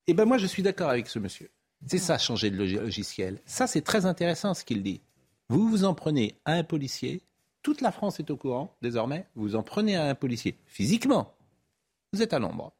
Eh 0.07 0.13
bien 0.13 0.25
moi 0.25 0.37
je 0.37 0.47
suis 0.47 0.63
d'accord 0.63 0.89
avec 0.89 1.07
ce 1.07 1.19
monsieur. 1.19 1.49
C'est 1.87 1.97
ça 1.97 2.17
changer 2.17 2.49
de 2.49 2.57
logiciel. 2.57 3.41
Ça 3.45 3.67
c'est 3.67 3.81
très 3.81 4.05
intéressant 4.05 4.53
ce 4.53 4.63
qu'il 4.63 4.83
dit. 4.83 5.01
Vous 5.49 5.69
vous 5.69 5.83
en 5.83 5.93
prenez 5.93 6.39
à 6.45 6.53
un 6.53 6.63
policier, 6.63 7.21
toute 7.61 7.81
la 7.81 7.91
France 7.91 8.19
est 8.19 8.31
au 8.31 8.37
courant 8.37 8.75
désormais, 8.81 9.27
vous 9.35 9.55
en 9.55 9.63
prenez 9.63 9.95
à 9.95 10.05
un 10.07 10.15
policier 10.15 10.57
physiquement, 10.65 11.35
vous 12.13 12.21
êtes 12.21 12.33
à 12.33 12.39
l'ombre. 12.39 12.73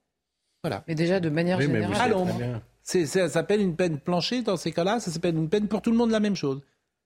Voilà. 0.63 0.83
Mais 0.87 0.95
déjà, 0.95 1.19
de 1.19 1.29
manière 1.29 1.59
Oui, 1.59 1.67
vous 1.67 1.73
générale. 1.73 2.01
À 2.01 2.07
l'ombre. 2.07 2.33
Ça 2.81 3.29
s'appelle 3.29 3.61
une 3.61 3.75
peine 3.75 3.99
planchée 3.99 4.41
dans 4.41 4.57
ces 4.57 4.71
cas-là, 4.71 4.99
ça 4.99 5.11
s'appelle 5.11 5.35
une 5.35 5.49
peine 5.49 5.67
pour 5.67 5.81
tout 5.81 5.91
le 5.91 5.97
monde 5.97 6.09
la 6.09 6.19
même 6.19 6.35
chose. 6.35 6.61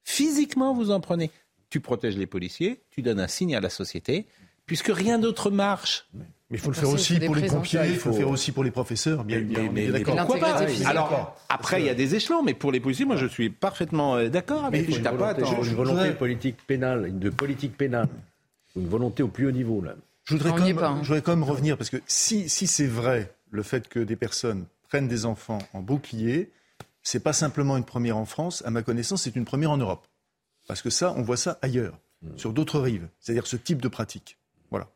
Physiquement, 0.05 0.73
vous 0.73 0.91
en 0.91 1.01
prenez. 1.01 1.29
Tu 1.69 1.79
protèges 1.79 2.17
les 2.17 2.27
policiers, 2.27 2.81
tu 2.89 3.01
donnes 3.01 3.19
un 3.19 3.27
signe 3.27 3.55
à 3.55 3.61
la 3.61 3.69
société, 3.69 4.25
puisque 4.65 4.91
rien 4.93 5.19
d'autre 5.19 5.51
marche. 5.51 6.07
Mais 6.13 6.57
il 6.57 6.59
faut 6.59 6.71
le 6.71 6.75
faire 6.75 6.89
aussi 6.89 7.19
pour 7.19 7.35
les 7.35 7.47
pompiers, 7.47 7.81
il 7.85 7.95
faut 7.95 8.09
le 8.09 8.15
faire 8.15 8.29
aussi 8.29 8.51
pour 8.51 8.63
les 8.63 8.71
professeurs, 8.71 9.23
bien 9.23 9.41
d'accord. 9.91 10.15
Pourquoi 10.15 10.39
pas. 10.39 10.65
Alors, 10.85 11.37
après, 11.47 11.81
il 11.81 11.85
y 11.85 11.89
a 11.89 11.93
des 11.93 12.15
échelons, 12.15 12.41
mais 12.41 12.55
pour 12.55 12.71
les 12.71 12.79
policiers, 12.79 13.05
moi, 13.05 13.17
je 13.17 13.27
suis 13.27 13.49
parfaitement 13.49 14.15
euh, 14.15 14.29
d'accord 14.29 14.65
avec 14.65 14.87
Mais 14.87 14.99
T'as 14.99 15.11
pas 15.11 15.35
une 15.39 15.75
volonté 15.75 16.11
politique 16.11 16.57
pénale, 16.65 17.17
de 17.19 17.29
politique 17.29 17.77
pénale, 17.77 18.07
une 18.75 18.87
volonté 18.87 19.21
au 19.21 19.27
plus 19.27 19.47
haut 19.47 19.51
niveau 19.51 19.81
là. 19.81 19.95
Je 20.23 20.35
voudrais, 20.35 20.51
quand 20.51 20.63
même, 20.63 20.75
pas, 20.75 20.89
hein. 20.89 20.99
je 21.01 21.07
voudrais 21.07 21.23
quand 21.23 21.35
même 21.35 21.43
revenir, 21.43 21.75
parce 21.75 21.89
que 21.89 21.97
si, 22.05 22.49
si 22.49 22.67
c'est 22.67 22.85
vrai, 22.85 23.33
le 23.49 23.63
fait 23.63 23.87
que 23.87 23.99
des 23.99 24.15
personnes 24.15 24.65
prennent 24.87 25.07
des 25.07 25.25
enfants 25.25 25.59
en 25.73 25.81
bouclier, 25.81 26.51
c'est 27.01 27.23
pas 27.23 27.33
simplement 27.33 27.77
une 27.77 27.83
première 27.83 28.17
en 28.17 28.25
France, 28.25 28.61
à 28.65 28.69
ma 28.69 28.83
connaissance, 28.83 29.23
c'est 29.23 29.35
une 29.35 29.45
première 29.45 29.71
en 29.71 29.77
Europe. 29.77 30.05
Parce 30.69 30.83
que 30.83 30.91
ça, 30.91 31.13
on 31.17 31.23
voit 31.23 31.35
ça 31.35 31.57
ailleurs, 31.63 31.97
sur 32.37 32.53
d'autres 32.53 32.79
rives, 32.79 33.07
c'est-à-dire 33.19 33.47
ce 33.47 33.57
type 33.57 33.81
de 33.81 33.87
pratique. 33.87 34.37
Voilà. 34.69 34.87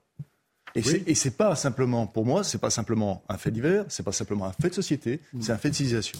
Et 0.75 0.81
Oui. 0.85 1.15
c'est- 1.15 1.35
pas 1.35 1.55
simplement, 1.55 2.05
pour 2.05 2.25
moi, 2.27 2.43
c'est 2.43 2.59
pas 2.59 2.69
simplement 2.69 3.23
un 3.27 3.37
fait 3.39 3.49
divers, 3.49 3.85
c'est 3.89 4.03
pas 4.03 4.11
simplement 4.11 4.45
un 4.45 4.51
fait 4.53 4.69
de 4.69 4.75
société, 4.75 5.19
c'est 5.41 5.51
un 5.51 5.57
fait 5.57 5.71
de 5.71 5.75
civilisation. 5.75 6.19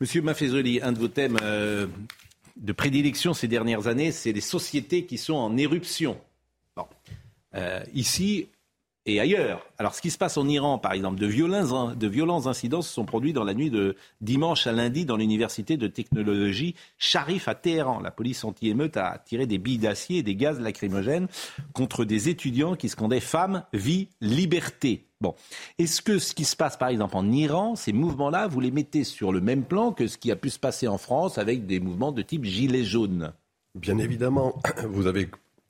Monsieur 0.00 0.22
Maffezoli, 0.22 0.80
un 0.82 0.92
de 0.92 0.98
vos 1.00 1.08
thèmes 1.08 1.36
euh, 1.42 1.88
de 2.56 2.72
prédilection 2.72 3.34
ces 3.34 3.48
dernières 3.48 3.88
années, 3.88 4.12
c'est 4.12 4.30
les 4.32 4.40
sociétés 4.40 5.04
qui 5.04 5.18
sont 5.18 5.34
en 5.34 5.56
éruption. 5.56 6.16
Bon. 6.76 6.86
Euh, 7.54 7.82
ici 7.92 8.46
et 9.06 9.20
ailleurs. 9.20 9.64
Alors, 9.78 9.94
ce 9.94 10.02
qui 10.02 10.10
se 10.10 10.18
passe 10.18 10.36
en 10.36 10.48
Iran, 10.48 10.78
par 10.78 10.92
exemple, 10.92 11.18
de 11.18 11.26
violents, 11.26 11.94
de 11.94 12.06
violents 12.06 12.46
incidents 12.46 12.82
se 12.82 12.92
sont 12.92 13.04
produits 13.04 13.32
dans 13.32 13.44
la 13.44 13.54
nuit 13.54 13.70
de 13.70 13.96
dimanche 14.20 14.66
à 14.66 14.72
lundi 14.72 15.04
dans 15.04 15.16
l'université 15.16 15.76
de 15.76 15.86
technologie 15.86 16.74
Sharif 16.98 17.48
à 17.48 17.54
Téhéran. 17.54 18.00
La 18.00 18.10
police 18.10 18.44
anti-émeute 18.44 18.96
a 18.96 19.22
tiré 19.24 19.46
des 19.46 19.58
billes 19.58 19.78
d'acier 19.78 20.18
et 20.18 20.22
des 20.22 20.34
gaz 20.34 20.60
lacrymogènes 20.60 21.28
contre 21.72 22.04
des 22.04 22.28
étudiants 22.28 22.74
qui 22.74 22.88
scandaient 22.88 23.20
femmes, 23.20 23.64
vie, 23.72 24.08
liberté. 24.20 25.06
Bon. 25.20 25.34
Est-ce 25.78 26.02
que 26.02 26.18
ce 26.18 26.34
qui 26.34 26.44
se 26.44 26.56
passe, 26.56 26.76
par 26.76 26.88
exemple, 26.88 27.16
en 27.16 27.30
Iran, 27.30 27.76
ces 27.76 27.92
mouvements-là, 27.92 28.48
vous 28.48 28.60
les 28.60 28.70
mettez 28.70 29.04
sur 29.04 29.32
le 29.32 29.40
même 29.40 29.64
plan 29.64 29.92
que 29.92 30.08
ce 30.08 30.18
qui 30.18 30.30
a 30.30 30.36
pu 30.36 30.50
se 30.50 30.58
passer 30.58 30.88
en 30.88 30.98
France 30.98 31.38
avec 31.38 31.66
des 31.66 31.80
mouvements 31.80 32.12
de 32.12 32.22
type 32.22 32.44
gilet 32.44 32.84
jaune 32.84 33.32
Bien 33.74 33.98
évidemment, 33.98 34.60
vous 34.88 35.06
avez. 35.06 35.28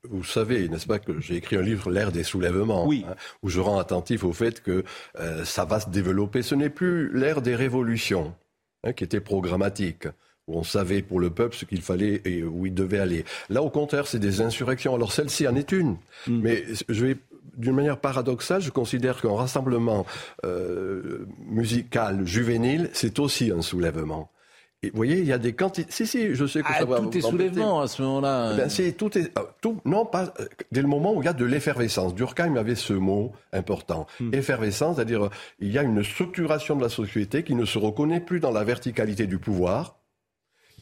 Vous 0.09 0.23
savez, 0.23 0.67
n'est-ce 0.69 0.87
pas, 0.87 0.99
que 0.99 1.19
j'ai 1.19 1.35
écrit 1.35 1.55
un 1.57 1.61
livre, 1.61 1.89
L'ère 1.89 2.11
des 2.11 2.23
soulèvements, 2.23 2.85
Oui. 2.87 3.05
hein, 3.09 3.15
où 3.43 3.49
je 3.49 3.59
rends 3.59 3.79
attentif 3.79 4.23
au 4.23 4.33
fait 4.33 4.61
que 4.61 4.83
euh, 5.19 5.45
ça 5.45 5.65
va 5.65 5.79
se 5.79 5.89
développer. 5.89 6.41
Ce 6.41 6.55
n'est 6.55 6.69
plus 6.69 7.11
l'ère 7.17 7.41
des 7.41 7.55
révolutions, 7.55 8.33
hein, 8.83 8.93
qui 8.93 9.03
était 9.03 9.19
programmatique, 9.19 10.07
où 10.47 10.57
on 10.57 10.63
savait 10.63 11.01
pour 11.01 11.19
le 11.19 11.29
peuple 11.29 11.55
ce 11.55 11.65
qu'il 11.65 11.81
fallait 11.81 12.21
et 12.25 12.43
où 12.43 12.65
il 12.65 12.73
devait 12.73 12.99
aller. 12.99 13.25
Là, 13.49 13.61
au 13.61 13.69
contraire, 13.69 14.07
c'est 14.07 14.19
des 14.19 14.41
insurrections. 14.41 14.95
Alors 14.95 15.11
celle-ci 15.11 15.47
en 15.47 15.55
est 15.55 15.71
une, 15.71 15.97
mais 16.27 16.63
je 16.89 17.05
vais 17.05 17.17
d'une 17.57 17.73
manière 17.75 17.97
paradoxale, 17.99 18.61
je 18.61 18.69
considère 18.69 19.19
qu'un 19.19 19.33
rassemblement 19.35 20.05
euh, 20.45 21.25
musical 21.49 22.25
juvénile, 22.25 22.89
c'est 22.93 23.17
aussi 23.19 23.51
un 23.51 23.63
soulèvement. 23.63 24.29
Et 24.83 24.91
vous 24.91 24.95
voyez, 24.95 25.17
il 25.17 25.25
y 25.25 25.33
a 25.33 25.39
des 25.39 25.53
quantités. 25.53 25.91
Si, 25.91 26.05
si, 26.05 26.35
je 26.35 26.45
sais 26.45 26.61
que 26.61 26.67
Ah, 26.69 26.79
ça 26.79 26.85
va 26.85 26.99
tout 26.99 27.17
est 27.17 27.21
soulèvement 27.21 27.81
à 27.81 27.87
ce 27.87 28.01
moment-là. 28.03 28.53
Ben, 28.55 28.69
c'est 28.69 28.91
tout 28.91 29.17
est 29.17 29.35
euh, 29.37 29.41
tout 29.59 29.81
non 29.85 30.05
pas 30.05 30.33
euh, 30.39 30.45
dès 30.71 30.83
le 30.83 30.87
moment 30.87 31.15
où 31.15 31.23
il 31.23 31.25
y 31.25 31.29
a 31.29 31.33
de 31.33 31.45
l'effervescence. 31.45 32.13
Durkheim 32.13 32.55
avait 32.57 32.75
ce 32.75 32.93
mot 32.93 33.31
important, 33.53 34.05
effervescence, 34.33 34.97
c'est-à-dire 34.97 35.25
euh, 35.25 35.29
il 35.59 35.71
y 35.71 35.79
a 35.79 35.83
une 35.83 36.03
structuration 36.03 36.75
de 36.75 36.83
la 36.83 36.89
société 36.89 37.41
qui 37.41 37.55
ne 37.55 37.65
se 37.65 37.79
reconnaît 37.79 38.19
plus 38.19 38.39
dans 38.39 38.51
la 38.51 38.63
verticalité 38.63 39.25
du 39.25 39.39
pouvoir 39.39 39.96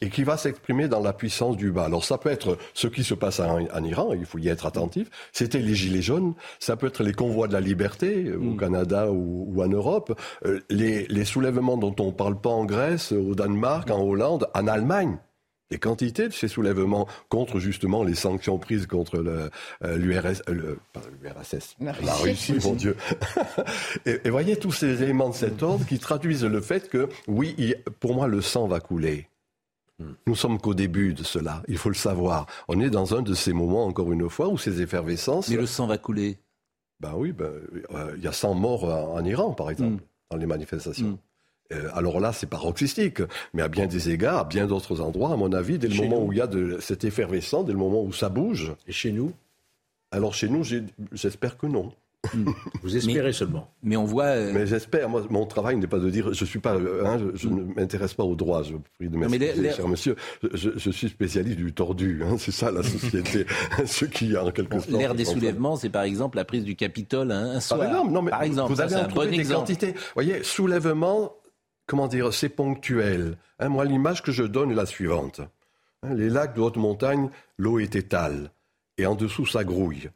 et 0.00 0.08
qui 0.10 0.24
va 0.24 0.36
s'exprimer 0.36 0.88
dans 0.88 1.00
la 1.00 1.12
puissance 1.12 1.56
du 1.56 1.72
bas. 1.72 1.84
Alors 1.84 2.04
ça 2.04 2.18
peut 2.18 2.30
être 2.30 2.58
ce 2.74 2.86
qui 2.86 3.02
se 3.04 3.14
passe 3.14 3.40
en, 3.40 3.84
Iran, 3.84 4.12
il 4.12 4.26
faut 4.26 4.38
y 4.38 4.48
être 4.48 4.66
attentif. 4.66 5.08
C'était 5.32 5.60
les 5.60 5.74
gilets 5.74 6.02
jaunes, 6.02 6.34
ça 6.58 6.76
peut 6.76 6.88
être 6.88 7.02
les 7.02 7.12
convois 7.14 7.48
de 7.48 7.52
la 7.54 7.60
liberté 7.60 8.24
euh, 8.26 8.38
au 8.38 8.54
Canada 8.56 9.10
ou, 9.10 9.52
ou 9.54 9.62
en 9.62 9.68
Europe, 9.68 10.18
euh, 10.44 10.60
les, 10.70 11.06
les 11.08 11.24
soulèvements 11.24 11.76
dont 11.76 11.94
on 11.98 12.12
parle 12.12 12.40
pas 12.40 12.50
en 12.50 12.64
Grèce, 12.64 13.12
au 13.12 13.34
Danemark, 13.34 13.90
en 13.90 14.02
Hollande, 14.02 14.48
en 14.54 14.66
Allemagne. 14.66 15.18
Les 15.72 15.78
quantités 15.78 16.28
de 16.28 16.32
ces 16.32 16.46
soulèvements 16.46 17.08
contre 17.28 17.58
justement 17.58 18.04
les 18.04 18.14
sanctions 18.14 18.56
prises 18.56 18.86
contre 18.86 19.18
le, 19.18 19.30
euh, 19.32 19.48
euh, 19.84 19.96
l'URSS, 19.96 20.42
La 21.80 21.92
la 22.04 22.14
Russie. 22.14 22.52
Russie, 22.52 22.68
mon 22.68 22.74
Dieu. 22.74 22.96
et, 24.06 24.20
et 24.24 24.30
voyez 24.30 24.56
tous 24.56 24.70
ces 24.72 25.02
éléments 25.02 25.28
de 25.30 25.34
cet 25.34 25.62
ordre 25.64 25.84
qui 25.86 25.98
traduisent 25.98 26.44
le 26.44 26.60
fait 26.60 26.88
que, 26.88 27.08
oui, 27.26 27.54
il- 27.58 27.82
pour 28.00 28.14
moi, 28.14 28.28
le 28.28 28.40
sang 28.42 28.68
va 28.68 28.78
couler. 28.80 29.28
Nous 30.26 30.34
sommes 30.34 30.58
qu'au 30.58 30.74
début 30.74 31.14
de 31.14 31.22
cela, 31.22 31.62
il 31.68 31.78
faut 31.78 31.88
le 31.88 31.94
savoir. 31.94 32.46
On 32.68 32.80
est 32.80 32.90
dans 32.90 33.14
un 33.14 33.22
de 33.22 33.32
ces 33.34 33.52
moments, 33.54 33.86
encore 33.86 34.12
une 34.12 34.28
fois, 34.28 34.48
où 34.48 34.58
ces 34.58 34.82
effervescences... 34.82 35.48
Mais 35.48 35.56
le 35.56 35.66
sang 35.66 35.86
va 35.86 35.96
couler. 35.98 36.36
Ben 37.00 37.12
oui, 37.16 37.32
ben, 37.32 37.50
euh, 37.94 38.14
il 38.16 38.22
y 38.22 38.26
a 38.26 38.32
100 38.32 38.54
morts 38.54 38.84
en, 38.84 39.14
en 39.14 39.24
Iran, 39.24 39.52
par 39.52 39.70
exemple, 39.70 39.94
Mm. 40.02 40.06
dans 40.30 40.36
les 40.36 40.46
manifestations. 40.46 41.06
Mm. 41.08 41.18
Euh, 41.72 41.88
alors 41.94 42.20
là, 42.20 42.32
c'est 42.32 42.46
paroxystique, 42.46 43.20
mais 43.54 43.62
à 43.62 43.68
bien 43.68 43.86
des 43.86 44.10
égards, 44.10 44.38
à 44.40 44.44
bien 44.44 44.66
d'autres 44.66 45.00
endroits, 45.00 45.32
à 45.32 45.36
mon 45.36 45.52
avis, 45.52 45.78
dès 45.78 45.88
le 45.88 45.94
Chez 45.94 46.02
moment 46.08 46.20
nous. 46.20 46.26
où 46.28 46.32
il 46.32 46.38
y 46.38 46.42
a 46.42 46.46
de 46.46 46.78
cette 46.80 47.04
effervescence, 47.04 47.64
dès 47.66 47.72
le 47.72 47.78
moment 47.78 48.02
où 48.02 48.12
ça 48.12 48.28
bouge. 48.28 48.72
Et 48.86 48.92
chez 48.92 49.12
nous, 49.12 49.32
Alors 50.12 50.34
chez 50.34 50.48
nous, 50.48 50.62
j'espère 51.12 51.56
que 51.58 51.66
non. 51.66 51.92
Vous 52.82 52.96
espérez 52.96 53.32
seulement. 53.32 53.70
Mais 53.82 53.96
on 53.96 54.04
voit. 54.04 54.24
euh, 54.24 54.52
Mais 54.54 54.66
j'espère, 54.66 55.08
moi, 55.08 55.24
mon 55.30 55.46
travail 55.46 55.76
n'est 55.76 55.86
pas 55.86 55.98
de 55.98 56.10
dire, 56.10 56.32
je 56.32 56.44
suis 56.44 56.58
pas, 56.58 56.74
hein, 56.74 57.18
je, 57.18 57.36
je 57.36 57.48
ne 57.48 57.62
m'intéresse 57.74 58.14
pas 58.14 58.24
au 58.24 58.34
droit, 58.34 58.62
je 58.62 58.72
vous 58.74 58.82
prie 58.98 59.08
de 59.08 59.16
mais 59.16 59.28
m'excuser, 59.28 59.72
cher 59.72 59.88
monsieur. 59.88 60.16
Je, 60.52 60.70
je 60.76 60.90
suis 60.90 61.08
spécialiste 61.08 61.56
du 61.58 61.72
tordu, 61.72 62.22
hein, 62.24 62.36
c'est 62.38 62.52
ça 62.52 62.70
la 62.70 62.82
société, 62.82 63.46
ce 63.86 64.04
qui 64.04 64.36
en 64.36 64.50
quelque 64.50 64.78
sorte. 64.78 64.90
L'ère 64.90 65.14
des 65.14 65.24
soulèvements, 65.24 65.76
c'est 65.76 65.90
par 65.90 66.02
exemple 66.02 66.36
la 66.36 66.44
prise 66.44 66.64
du 66.64 66.76
Capitole 66.76 67.32
un, 67.32 67.52
un 67.56 67.60
soir. 67.60 67.80
Par 67.80 67.88
exemple, 67.88 68.12
non, 68.12 68.22
mais 68.22 68.30
par 68.30 68.42
exemple, 68.42 68.72
vous 68.72 68.76
ça, 68.78 68.86
en 69.00 69.04
un 69.04 69.08
bon 69.08 69.22
des 69.28 69.34
exemple. 69.34 69.60
quantités. 69.60 69.92
Vous 69.92 70.00
voyez, 70.14 70.42
soulèvement, 70.42 71.32
comment 71.86 72.08
dire, 72.08 72.32
c'est 72.34 72.48
ponctuel. 72.48 73.36
Hein, 73.58 73.68
moi, 73.68 73.84
l'image 73.84 74.22
que 74.22 74.32
je 74.32 74.42
donne 74.42 74.70
est 74.70 74.74
la 74.74 74.86
suivante. 74.86 75.40
Hein, 76.02 76.14
les 76.14 76.28
lacs 76.28 76.54
de 76.54 76.60
haute 76.60 76.76
montagne, 76.76 77.30
l'eau 77.58 77.78
est 77.78 77.96
étale. 77.96 78.50
Et 78.98 79.06
en 79.06 79.14
dessous, 79.14 79.46
ça 79.46 79.62
grouille. 79.64 80.08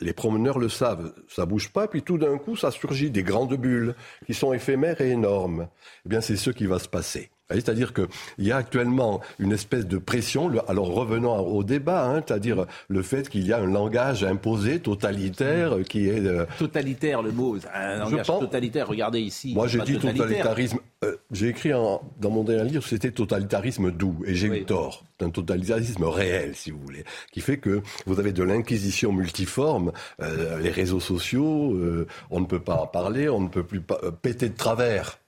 Les 0.00 0.12
promeneurs 0.12 0.58
le 0.58 0.68
savent, 0.68 1.14
ça 1.28 1.46
bouge 1.46 1.70
pas, 1.70 1.88
puis 1.88 2.02
tout 2.02 2.18
d'un 2.18 2.38
coup, 2.38 2.56
ça 2.56 2.70
surgit 2.70 3.10
des 3.10 3.22
grandes 3.22 3.54
bulles 3.56 3.94
qui 4.26 4.34
sont 4.34 4.52
éphémères 4.52 5.00
et 5.00 5.10
énormes. 5.10 5.68
Eh 6.04 6.08
bien, 6.08 6.20
c'est 6.20 6.36
ce 6.36 6.50
qui 6.50 6.66
va 6.66 6.78
se 6.78 6.88
passer. 6.88 7.30
C'est-à-dire 7.50 7.92
qu'il 7.92 8.06
y 8.38 8.52
a 8.52 8.56
actuellement 8.56 9.20
une 9.38 9.52
espèce 9.52 9.86
de 9.86 9.98
pression. 9.98 10.48
Le- 10.48 10.60
Alors 10.70 10.88
revenons 10.92 11.36
au 11.38 11.62
débat, 11.64 12.06
hein, 12.06 12.22
c'est-à-dire 12.26 12.66
le 12.88 13.02
fait 13.02 13.28
qu'il 13.28 13.46
y 13.46 13.52
a 13.52 13.58
un 13.58 13.66
langage 13.66 14.24
imposé, 14.24 14.80
totalitaire, 14.80 15.76
qui 15.88 16.08
est 16.08 16.20
euh, 16.26 16.46
Totalitaire, 16.58 17.22
le 17.22 17.32
mot, 17.32 17.56
un 17.74 17.98
langage 17.98 18.26
pense- 18.26 18.40
totalitaire. 18.40 18.86
Regardez 18.88 19.20
ici. 19.20 19.54
moi, 19.54 19.66
j'ai 19.66 19.80
dit 19.80 19.98
totalitarisme. 19.98 20.78
euh, 21.04 21.16
j'ai 21.32 21.48
écrit 21.48 21.72
en- 21.72 22.02
dans 22.20 22.30
mon 22.30 22.44
dernier 22.44 22.70
livre, 22.70 22.84
c'était 22.86 23.10
totalitarisme 23.10 23.90
doux, 23.90 24.16
et 24.26 24.34
j'ai 24.34 24.48
Oui. 24.50 24.58
eu 24.58 24.64
tort. 24.64 25.04
C'est 25.18 25.26
un 25.26 25.30
totalitarisme 25.30 26.04
réel, 26.04 26.54
si 26.54 26.70
vous 26.70 26.80
voulez, 26.80 27.04
qui 27.32 27.40
fait 27.40 27.56
que 27.58 27.80
vous 28.06 28.18
avez 28.20 28.32
de 28.32 28.42
l'inquisition 28.42 29.12
multiforme, 29.12 29.92
euh, 30.22 30.58
les 30.60 30.70
réseaux 30.70 31.00
sociaux, 31.00 31.72
euh, 31.74 32.06
on 32.30 32.40
ne 32.40 32.46
peut 32.46 32.60
pas 32.60 32.76
en 32.76 32.86
parler, 32.86 33.28
on 33.28 33.40
ne 33.40 33.48
peut 33.48 33.62
plus 33.64 33.80
pas, 33.80 33.98
euh, 34.02 34.10
péter 34.10 34.48
de 34.48 34.56
travers. 34.56 35.18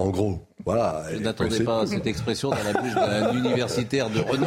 En 0.00 0.08
gros, 0.10 0.46
voilà. 0.64 1.04
Je 1.12 1.18
n'attendais 1.18 1.62
pas 1.62 1.86
cette 1.86 2.06
expression 2.06 2.50
dans 2.50 2.56
la 2.64 2.72
bouche 2.80 2.94
d'un 2.94 3.32
universitaire 3.38 4.08
de 4.10 4.20
renom, 4.20 4.46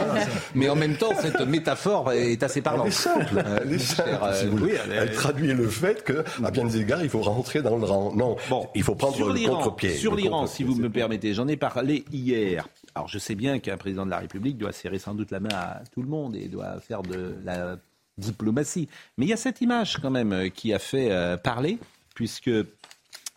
mais 0.56 0.68
en 0.70 0.76
même 0.76 0.95
temps, 0.97 1.12
cette 1.22 1.39
métaphore 1.41 2.12
est 2.12 2.41
assez 2.41 2.60
Elle 2.60 2.64
parlante. 2.64 2.88
est 2.88 2.91
simple, 2.91 3.43
elle 3.62 3.74
est 3.74 3.78
simple, 3.80 4.10
euh, 4.24 4.34
si 4.34 4.45
vous 4.47 4.58
oui, 4.64 4.72
elle 4.84 4.91
est- 4.91 4.95
Elle 4.95 5.12
traduit 5.12 5.54
le 5.54 5.68
fait 5.68 6.04
que, 6.04 6.24
à 6.43 6.49
bien 6.51 6.66
des 6.66 6.78
égards, 6.82 7.04
il 7.04 7.10
faut 7.10 7.22
rentrer 7.22 7.62
dans 7.62 7.78
le 7.78 7.86
rang. 7.86 8.14
Non, 8.16 8.36
Bon, 8.49 8.68
il 8.74 8.84
faut 8.84 8.95
prendre 8.95 9.18
le 9.34 9.47
contre-pied. 9.47 9.93
Sur 9.95 10.16
l'Iran, 10.16 10.47
si 10.47 10.64
vous 10.64 10.76
me 10.76 10.89
permettez, 10.89 11.34
j'en 11.34 11.47
ai 11.47 11.58
parlé 11.58 12.04
hier. 12.12 12.68
Alors, 12.95 13.08
je 13.08 13.18
sais 13.20 13.36
bien 13.36 13.60
qu'un 13.60 13.78
président 13.78 14.06
de 14.06 14.12
la 14.12 14.20
République 14.20 14.58
doit 14.58 14.72
serrer 14.72 14.99
sans 14.99 15.14
doute 15.16 15.32
la 15.32 15.39
main 15.39 15.49
à 15.54 15.82
tout 15.93 16.01
le 16.01 16.08
monde 16.10 16.36
et 16.36 16.47
doit 16.47 16.80
faire 16.80 17.01
de 17.04 17.36
la 17.43 17.78
diplomatie. 18.18 18.88
Mais 19.18 19.26
il 19.26 19.30
y 19.30 19.34
a 19.34 19.38
cette 19.38 19.62
image 19.62 19.97
quand 20.01 20.12
même 20.12 20.32
euh, 20.34 20.49
qui 20.49 20.74
a 20.74 20.80
fait 20.80 21.12
euh, 21.12 21.36
parler, 21.38 21.80
puisque 22.14 22.51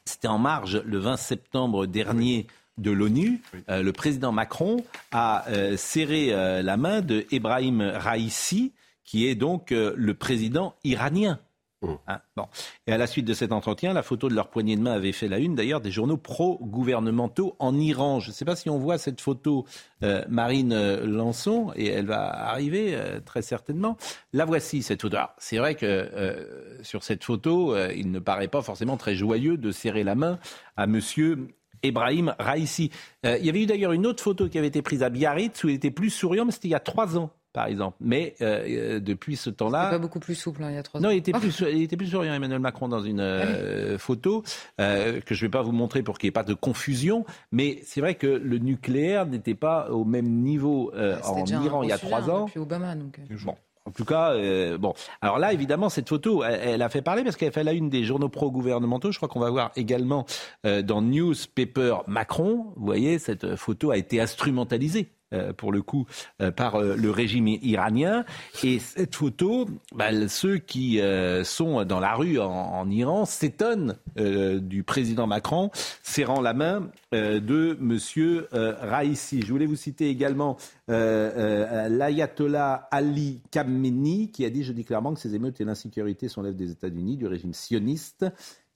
c'était 0.07 0.29
en 0.29 0.39
marge 0.39 0.81
le 0.85 0.99
20 0.99 1.17
septembre 1.17 1.87
dernier 1.87 2.47
de 2.79 2.91
l'ONU. 2.91 3.43
Euh, 3.69 3.83
le 3.83 3.93
président 3.93 4.33
Macron 4.33 4.85
a 5.13 5.49
euh, 5.49 5.77
serré 5.77 6.33
euh, 6.33 6.63
la 6.63 6.77
main 6.77 7.01
de 7.01 7.27
Ebrahim 7.31 7.81
Raisi, 7.81 8.73
qui 9.05 9.27
est 9.27 9.35
donc 9.35 9.71
le 9.71 10.15
président 10.15 10.75
iranien. 10.83 11.39
Hein, 11.83 12.21
bon. 12.37 12.47
Et 12.87 12.93
à 12.93 12.97
la 12.97 13.07
suite 13.07 13.27
de 13.27 13.35
cet 13.35 13.53
entretien, 13.53 13.93
la 13.93 14.03
photo 14.03 14.29
de 14.29 14.35
leur 14.35 14.49
poignée 14.49 14.77
de 14.77 14.81
main 14.81 14.93
avait 14.93 15.13
fait 15.13 15.29
la 15.29 15.39
une 15.39 15.55
d'ailleurs 15.55 15.81
des 15.81 15.91
journaux 15.91 16.17
pro-gouvernementaux 16.17 17.55
en 17.59 17.79
Iran. 17.79 18.21
Je 18.21 18.31
ne 18.31 18.33
sais 18.33 18.45
pas 18.45 18.57
si 18.57 18.71
on 18.71 18.79
voit 18.79 18.99
cette 18.99 19.21
photo, 19.21 19.67
euh, 20.03 20.25
Marine 20.29 20.73
euh, 20.73 21.07
Lançon, 21.07 21.73
et 21.77 21.87
elle 21.87 22.07
va 22.07 22.29
arriver 22.29 22.95
euh, 22.95 23.21
très 23.21 23.43
certainement. 23.43 23.97
La 24.33 24.45
voici, 24.45 24.83
cette 24.83 25.03
photo. 25.03 25.19
C'est 25.39 25.59
vrai 25.59 25.75
que 25.75 26.79
sur 26.83 27.03
cette 27.03 27.25
photo, 27.25 27.77
il 27.91 28.11
ne 28.11 28.19
paraît 28.19 28.49
pas 28.49 28.63
forcément 28.63 28.97
très 28.97 29.15
joyeux 29.15 29.57
de 29.57 29.71
serrer 29.71 30.05
la 30.05 30.15
main 30.15 30.39
à 30.77 30.87
monsieur 30.87 31.49
Ebrahim 31.83 32.35
Raisi. 32.39 32.91
il 33.25 33.45
y 33.45 33.49
avait 33.49 33.63
eu 33.63 33.67
d'ailleurs 33.67 33.93
une 33.93 34.07
autre 34.07 34.23
photo 34.23 34.49
qui 34.49 34.59
avait 34.59 34.67
été 34.67 34.83
prise 34.83 35.03
à 35.03 35.11
Biarritz 35.11 35.63
où 35.65 35.69
il 35.69 35.75
était 35.75 35.91
plus 35.91 36.11
souriant, 36.11 36.45
mais 36.45 36.53
c'était 36.53 36.69
il 36.69 36.73
y 36.73 36.75
a 36.75 36.81
trois 36.81 37.17
ans 37.17 37.31
par 37.57 37.69
exemple. 37.69 37.97
Mais 38.01 38.35
euh, 38.43 38.67
euh, 38.69 39.01
depuis 39.01 39.35
ce 39.35 39.49
temps-là. 39.49 39.89
pas 39.89 39.99
beaucoup 39.99 40.21
plus 40.21 40.35
souple, 40.35 40.63
hein, 40.63 40.69
il 40.69 40.75
y 40.75 40.79
a 40.79 40.83
trois 40.83 41.01
ans. 41.01 41.05
Non, 41.05 41.11
il 41.11 41.17
était, 41.17 41.33
plus, 41.41 41.65
il 41.73 41.83
était 41.83 41.97
plus 41.97 42.09
souriant, 42.09 42.35
Emmanuel 42.35 42.59
Macron, 42.59 42.87
dans 42.87 43.01
une 43.01 43.21
ah 43.21 43.23
euh, 43.23 43.99
photo 43.99 44.43
que 44.77 45.23
je 45.27 45.35
ne 45.35 45.41
vais 45.41 45.49
pas 45.49 45.63
vous 45.63 45.73
montrer 45.73 46.03
pour 46.03 46.19
qu'il 46.19 46.27
n'y 46.27 46.33
ait 46.33 46.33
pas 46.33 46.45
de 46.45 46.53
confusion. 46.53 47.25
Mais 47.53 47.81
c'est 47.83 48.03
vrai 48.03 48.15
que 48.15 48.27
le 48.27 48.59
nucléaire 48.59 49.25
n'était 49.25 49.55
pas 49.55 49.89
au 49.91 50.05
même 50.05 50.29
niveau 50.29 50.93
en 50.95 51.47
Iran 51.47 51.83
il 51.83 51.89
y 51.89 51.93
a 51.93 51.99
trois 51.99 52.29
ans. 52.29 52.45
Depuis 52.45 52.61
Obama, 52.61 52.95
donc. 52.95 53.19
Bon. 53.43 53.55
En 53.87 53.93
tout 53.93 54.05
cas, 54.05 54.35
bon. 54.77 54.93
Alors 55.23 55.39
là, 55.39 55.55
évidemment, 55.55 55.89
cette 55.89 56.11
photo, 56.11 56.45
elle, 56.45 56.83
a 56.83 56.89
fait 56.91 57.03
parler 57.03 57.25
parce 57.25 57.37
qu'elle 57.37 57.53
fait 57.53 57.65
la 57.65 57.73
une 57.73 57.89
des 57.89 58.05
journaux 58.05 58.29
pro-gouvernementaux. 58.29 59.13
Je 59.13 59.17
crois 59.17 59.31
qu'on 59.31 59.41
va 59.41 59.49
voir 59.49 59.71
également 59.77 60.27
dans 60.65 61.01
Newspaper 61.01 61.99
Macron. 62.07 62.67
Vous 62.77 62.85
voyez, 62.85 63.19
cette 63.19 63.57
photo 63.57 63.93
a 63.93 63.97
été 63.97 64.21
instrumentalisée 64.21 65.16
euh, 65.35 65.53
pour 65.53 65.73
le 65.73 65.83
coup, 65.83 66.07
euh, 66.41 66.53
par 66.53 66.77
euh, 66.77 66.95
le 66.95 67.11
régime 67.11 67.49
iranien. 67.49 68.25
Et 68.63 68.79
cette 68.79 69.17
photo, 69.17 69.67
bah, 69.93 70.29
ceux 70.29 70.59
qui 70.59 71.01
sont 71.43 71.85
dans 71.85 71.99
la 71.99 72.15
rue 72.15 72.39
en, 72.39 72.89
Iran 72.91 73.25
s'étonnent 73.25 73.97
du 74.17 74.85
président 74.85 75.27
Macron 75.27 75.71
serrant 76.03 76.41
la 76.41 76.55
main 76.55 76.89
de 77.13 77.77
Monsieur 77.81 78.49
Raisi. 78.53 79.43
Je 79.43 79.53
voulais 79.53 79.67
vous 79.67 79.77
citer 79.77 80.09
également 80.09 80.57
l'ayatollah 80.89 82.89
Ali 82.91 83.43
Khamenei 83.51 84.31
qui 84.33 84.45
a 84.45 84.51
dit, 84.51 84.63
je 84.63 84.73
dis 84.73 84.85
clairement, 84.85 85.15
que 85.15 85.21
ces 85.21 85.35
émeutes 85.35 85.61
et 85.61 85.65
l'insécurité 85.65 86.29
sont 86.29 86.43
l'œuvre 86.43 86.57
des 86.57 86.71
États-Unis, 86.71 87.17
du 87.17 87.27
régime 87.27 87.53
sioniste. 87.53 88.27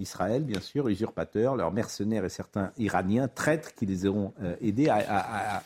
Israël, 0.00 0.44
bien 0.44 0.60
sûr, 0.60 0.88
usurpateurs, 0.88 1.56
leurs 1.56 1.72
mercenaires 1.72 2.24
et 2.24 2.30
certains 2.30 2.72
Iraniens, 2.78 3.28
traîtres 3.28 3.74
qui 3.74 3.86
les 3.86 4.06
auront 4.06 4.32
aidés 4.60 4.88
à 4.88 5.62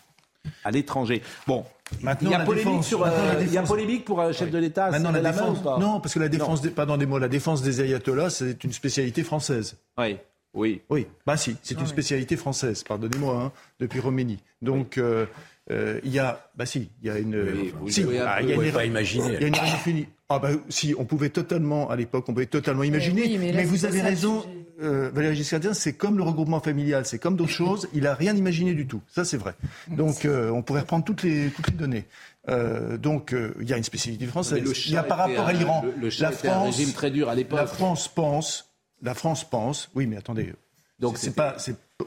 l'étranger. 0.70 1.22
Bon, 1.46 1.64
Maintenant, 2.00 2.30
il 2.30 2.32
y 2.32 2.34
a 2.34 2.40
polémique 2.40 2.84
sur, 2.84 3.04
euh, 3.04 3.10
il 3.40 3.52
y 3.52 3.58
a 3.58 3.62
polémique 3.62 4.04
pour 4.04 4.20
un 4.20 4.32
chef 4.32 4.50
de 4.50 4.58
l'État. 4.58 4.90
Maintenant, 4.90 5.12
la 5.12 5.20
défense, 5.20 5.58
non, 5.78 6.00
parce 6.00 6.14
que 6.14 6.18
la 6.18 6.28
défense, 6.28 6.62
des, 6.62 6.70
pardon 6.70 6.96
des 6.96 7.06
mots, 7.06 7.18
la 7.18 7.28
défense 7.28 7.62
des 7.62 7.80
ayatollahs, 7.80 8.30
c'est 8.30 8.64
une 8.64 8.72
spécialité 8.72 9.22
française. 9.22 9.76
Oui. 9.98 10.16
Oui. 10.54 10.80
Oui. 10.88 11.06
Bah 11.26 11.36
si, 11.36 11.56
c'est 11.62 11.78
une 11.78 11.86
spécialité 11.86 12.36
française. 12.36 12.84
Pardonnez-moi, 12.84 13.42
hein, 13.42 13.52
depuis 13.80 14.00
Roménie. 14.00 14.38
Donc. 14.62 14.98
Euh, 14.98 15.26
euh, 15.70 15.98
il 16.04 16.12
y 16.12 16.18
a, 16.18 16.46
bah 16.54 16.66
si, 16.66 16.90
il 17.00 17.08
y 17.08 17.10
a 17.10 17.18
une, 17.18 17.72
oui, 17.80 17.90
si, 17.90 18.02
ah, 18.20 18.42
il 18.42 18.50
y 18.50 18.52
a 18.52 18.54
une, 18.54 18.70
pas 18.70 18.84
imaginer. 18.84 19.36
Il 19.36 19.40
y 19.40 19.44
a 19.44 19.46
une 19.46 20.06
Ah 20.34 20.38
bah 20.40 20.50
si, 20.68 20.94
on 20.98 21.04
pouvait 21.04 21.28
totalement, 21.30 21.90
à 21.90 21.96
l'époque, 21.96 22.24
on 22.28 22.32
pouvait 22.32 22.46
totalement 22.46 22.82
imaginer. 22.82 23.38
mais, 23.38 23.52
mais 23.52 23.64
vous 23.64 23.84
avez 23.84 24.00
raison, 24.00 24.44
euh, 24.82 25.10
Valérie 25.12 25.36
Giscard 25.36 25.60
c'est 25.74 25.92
comme 25.92 26.16
le 26.16 26.24
regroupement 26.24 26.60
familial, 26.60 27.06
c'est 27.06 27.18
comme 27.18 27.36
d'autres 27.36 27.52
choses. 27.52 27.88
Il 27.92 28.06
a 28.06 28.14
rien 28.14 28.34
imaginé 28.34 28.74
du 28.74 28.86
tout. 28.86 29.00
Ça, 29.08 29.24
c'est 29.24 29.36
vrai. 29.36 29.54
Donc, 29.88 30.24
euh, 30.24 30.50
on 30.50 30.62
pourrait 30.62 30.80
reprendre 30.80 31.04
toutes 31.04 31.22
les, 31.22 31.50
toutes 31.50 31.68
les 31.68 31.76
données. 31.76 32.04
Euh, 32.48 32.98
donc, 32.98 33.32
euh, 33.32 33.54
il 33.60 33.68
y 33.68 33.72
a 33.72 33.76
une 33.76 33.84
spécialité 33.84 34.26
française. 34.26 34.62
il 34.86 34.92
y 34.92 34.96
a 34.96 35.02
par 35.02 35.18
rapport 35.18 35.46
à 35.46 35.52
l'Iran. 35.52 35.84
la 36.18 36.32
France, 36.32 36.76
régime 36.76 36.92
très 36.92 37.10
dur 37.10 37.28
à 37.28 37.34
l'époque. 37.34 37.58
La 37.58 37.66
France 37.66 38.08
pense. 38.08 38.72
La 39.02 39.14
France 39.14 39.48
pense. 39.48 39.90
Oui, 39.94 40.06
mais 40.06 40.16
attendez. 40.16 40.52
Donc, 40.98 41.18
c'est 41.18 41.34
pas. 41.34 41.56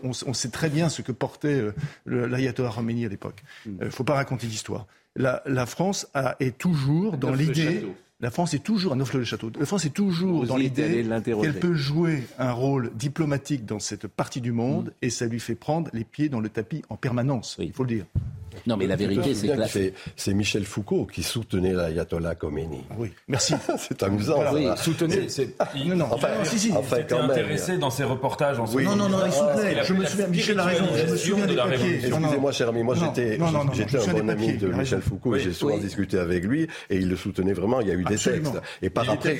On, 0.03 0.11
on, 0.25 0.33
sait 0.33 0.49
très 0.49 0.69
bien 0.69 0.89
ce 0.89 1.01
que 1.01 1.13
portait 1.13 1.63
l'ayatollah 2.05 2.71
Khomeini 2.75 3.05
à 3.05 3.09
l'époque. 3.09 3.41
Il 3.65 3.71
mm. 3.73 3.77
ne 3.85 3.89
faut 3.89 4.03
pas 4.03 4.15
raconter 4.15 4.45
l'histoire. 4.47 4.85
La, 5.15 5.41
la, 5.45 5.65
France 5.65 6.07
a, 6.13 6.35
est 6.41 6.57
toujours 6.57 7.17
dans 7.17 7.33
l'idée 7.33 7.87
la 8.19 8.31
France 8.31 8.55
est 8.55 8.63
toujours, 8.63 8.93
à 8.93 8.95
Neufle-le-Château, 8.95 9.51
la 9.59 9.65
France 9.65 9.85
est 9.85 9.91
toujours 9.91 10.47
dans 10.47 10.57
l'idée 10.57 11.05
qu'elle 11.23 11.59
peut 11.59 11.75
jouer 11.75 12.23
un 12.39 12.51
rôle 12.51 12.91
diplomatique 12.95 13.65
dans 13.65 13.79
cette 13.79 14.07
partie 14.07 14.41
du 14.41 14.51
monde 14.51 14.87
mm. 14.87 15.05
et 15.05 15.09
ça 15.09 15.27
lui 15.27 15.39
fait 15.39 15.55
prendre 15.55 15.91
les 15.93 16.03
pieds 16.03 16.29
dans 16.29 16.39
le 16.39 16.49
tapis 16.49 16.81
en 16.89 16.95
permanence, 16.95 17.57
il 17.59 17.73
faut 17.73 17.83
le 17.83 17.89
dire. 17.89 18.05
Non, 18.65 18.77
mais 18.77 18.87
la 18.87 18.95
vérité, 18.95 19.33
c'est 19.33 19.47
que 19.47 19.93
c'est 20.15 20.33
Michel 20.33 20.65
Foucault 20.65 21.05
qui 21.05 21.23
soutenait 21.23 21.73
l'ayatollah 21.73 22.35
Khomeini. 22.35 22.83
Oui, 22.97 23.11
merci. 23.27 23.55
c'est 23.77 24.01
amusant. 24.03 24.39
Oui, 24.53 24.67
soutenait. 24.77 25.27
Non, 25.85 25.95
non, 25.95 26.07
enfin, 26.11 26.29
si, 26.43 26.59
si. 26.59 26.71
Enfin, 26.71 26.97
quand 27.07 27.21
intéressé 27.21 27.77
dans 27.77 27.89
ses 27.89 28.03
reportages 28.03 28.59
en 28.59 28.65
oui. 28.73 28.85
Non, 28.85 28.95
non, 28.95 29.09
non, 29.09 29.19
il 29.25 29.31
soutenait. 29.31 29.83
Je 29.83 29.93
me 29.93 30.05
souviens, 30.05 30.27
Michel 30.27 30.59
a 30.59 30.63
raison. 30.63 30.85
Je 30.95 31.11
me 31.11 31.17
souviens 31.17 31.45
de 31.45 31.53
la 31.53 31.67
Excusez-moi, 31.67 32.51
cher 32.51 32.69
ami, 32.69 32.83
moi 32.83 32.95
j'étais 32.95 33.39
un 33.39 34.13
bon 34.13 34.29
ami 34.29 34.57
de 34.57 34.67
Michel 34.67 35.01
Foucault 35.01 35.35
et 35.35 35.39
j'ai 35.39 35.53
souvent 35.53 35.77
discuté 35.77 36.17
avec 36.17 36.43
lui 36.43 36.67
et 36.89 36.97
il 36.97 37.09
le 37.09 37.15
soutenait 37.15 37.53
vraiment. 37.53 37.81
Il 37.81 37.87
y 37.87 37.91
a 37.91 37.95
eu 37.95 38.03
des 38.03 38.17
textes. 38.17 38.61
Et 38.81 38.89
par 38.89 39.09
après, 39.09 39.37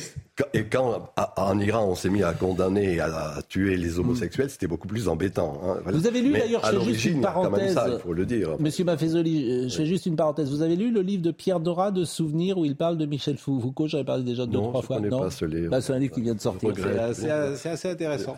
et 0.53 0.65
quand 0.65 1.11
en 1.35 1.59
Iran 1.59 1.87
on 1.89 1.95
s'est 1.95 2.09
mis 2.09 2.23
à 2.23 2.33
condamner, 2.33 2.99
à 2.99 3.39
tuer 3.47 3.77
les 3.77 3.99
homosexuels, 3.99 4.49
c'était 4.49 4.67
beaucoup 4.67 4.87
plus 4.87 5.07
embêtant. 5.07 5.61
Hein, 5.65 5.77
Vous 5.85 6.07
avez 6.07 6.21
lu 6.21 6.31
d'ailleurs, 6.31 6.63
à 6.63 6.71
l'origine, 6.71 7.17
une 7.17 7.21
parenthèse. 7.21 7.77
Il 7.87 7.99
faut 7.99 8.13
le 8.13 8.25
dire. 8.25 8.49
Monsieur 8.59 8.85
euh, 9.15 9.69
je 9.69 9.75
fais 9.75 9.85
juste 9.85 10.05
une 10.05 10.15
parenthèse. 10.15 10.49
Vous 10.49 10.61
avez 10.61 10.75
lu 10.75 10.91
le 10.91 11.01
livre 11.01 11.21
de 11.21 11.31
Pierre 11.31 11.59
Dora 11.59 11.91
de 11.91 12.03
souvenirs 12.05 12.57
où 12.57 12.65
il 12.65 12.75
parle 12.75 12.97
de 12.97 13.05
Michel 13.05 13.37
Foucault? 13.37 13.87
J'avais 13.87 14.03
parlé 14.03 14.23
déjà 14.23 14.45
deux, 14.45 14.57
non, 14.57 14.69
trois 14.69 14.81
fois. 14.81 14.99
non, 14.99 15.19
pas 15.19 15.31
ce 15.31 15.45
livre. 15.45 15.71
Bah, 15.71 15.81
c'est 15.81 15.93
un 15.93 15.99
livre 15.99 16.13
qui 16.13 16.21
vient 16.21 16.35
de 16.35 16.41
sortir. 16.41 16.73
C'est 17.13 17.29
assez, 17.69 17.89
intéressant. 17.89 18.37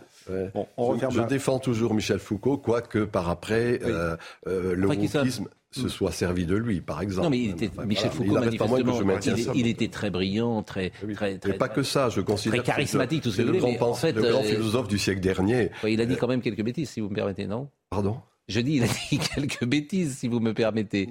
Bon, 0.54 0.66
on 0.76 0.98
je, 0.98 1.10
je 1.10 1.22
défends 1.22 1.58
toujours 1.58 1.94
Michel 1.94 2.18
Foucault, 2.18 2.58
quoique 2.58 3.04
par 3.04 3.28
après, 3.28 3.80
euh, 3.84 4.16
euh, 4.46 4.74
le 4.74 4.86
wokisme 4.86 5.48
se 5.72 5.88
soit 5.88 6.10
servi 6.10 6.46
de 6.46 6.56
lui, 6.56 6.80
par 6.80 7.00
exemple. 7.00 7.24
Non, 7.24 7.30
mais 7.30 7.38
il 7.38 7.50
était, 7.50 7.70
Michel 7.84 8.10
Foucault, 8.10 8.34
manifestement, 8.34 9.18
il, 9.54 9.66
était 9.68 9.88
très 9.88 10.10
brillant, 10.10 10.62
très, 10.62 10.90
très, 11.14 11.38
très, 11.38 11.50
Et 11.50 11.52
pas 11.54 11.68
que 11.68 11.82
ça, 11.82 12.08
je 12.08 12.20
considère. 12.20 12.62
Très 12.62 12.72
charismatique, 12.72 13.22
tout 13.22 13.30
ce 13.30 13.42
que 13.42 13.42
vous 13.42 13.58
voulez. 13.58 13.78
En 13.80 13.94
fait, 13.94 14.12
le 14.12 14.22
grand 14.22 14.42
philosophe 14.42 14.88
du 14.88 14.98
siècle 14.98 15.20
dernier. 15.20 15.70
il 15.86 16.00
a 16.00 16.06
dit 16.06 16.16
quand 16.16 16.28
même 16.28 16.42
quelques 16.42 16.62
bêtises, 16.62 16.90
si 16.90 17.00
vous 17.00 17.08
me 17.08 17.14
permettez, 17.14 17.46
non? 17.46 17.68
Pardon? 17.90 18.18
Je 18.50 18.60
dis, 18.60 18.74
il 18.74 18.82
a 18.82 18.86
dit 18.86 19.18
quelques 19.34 19.64
bêtises, 19.64 20.18
si 20.18 20.28
vous 20.28 20.40
me 20.40 20.52
permettez. 20.52 21.08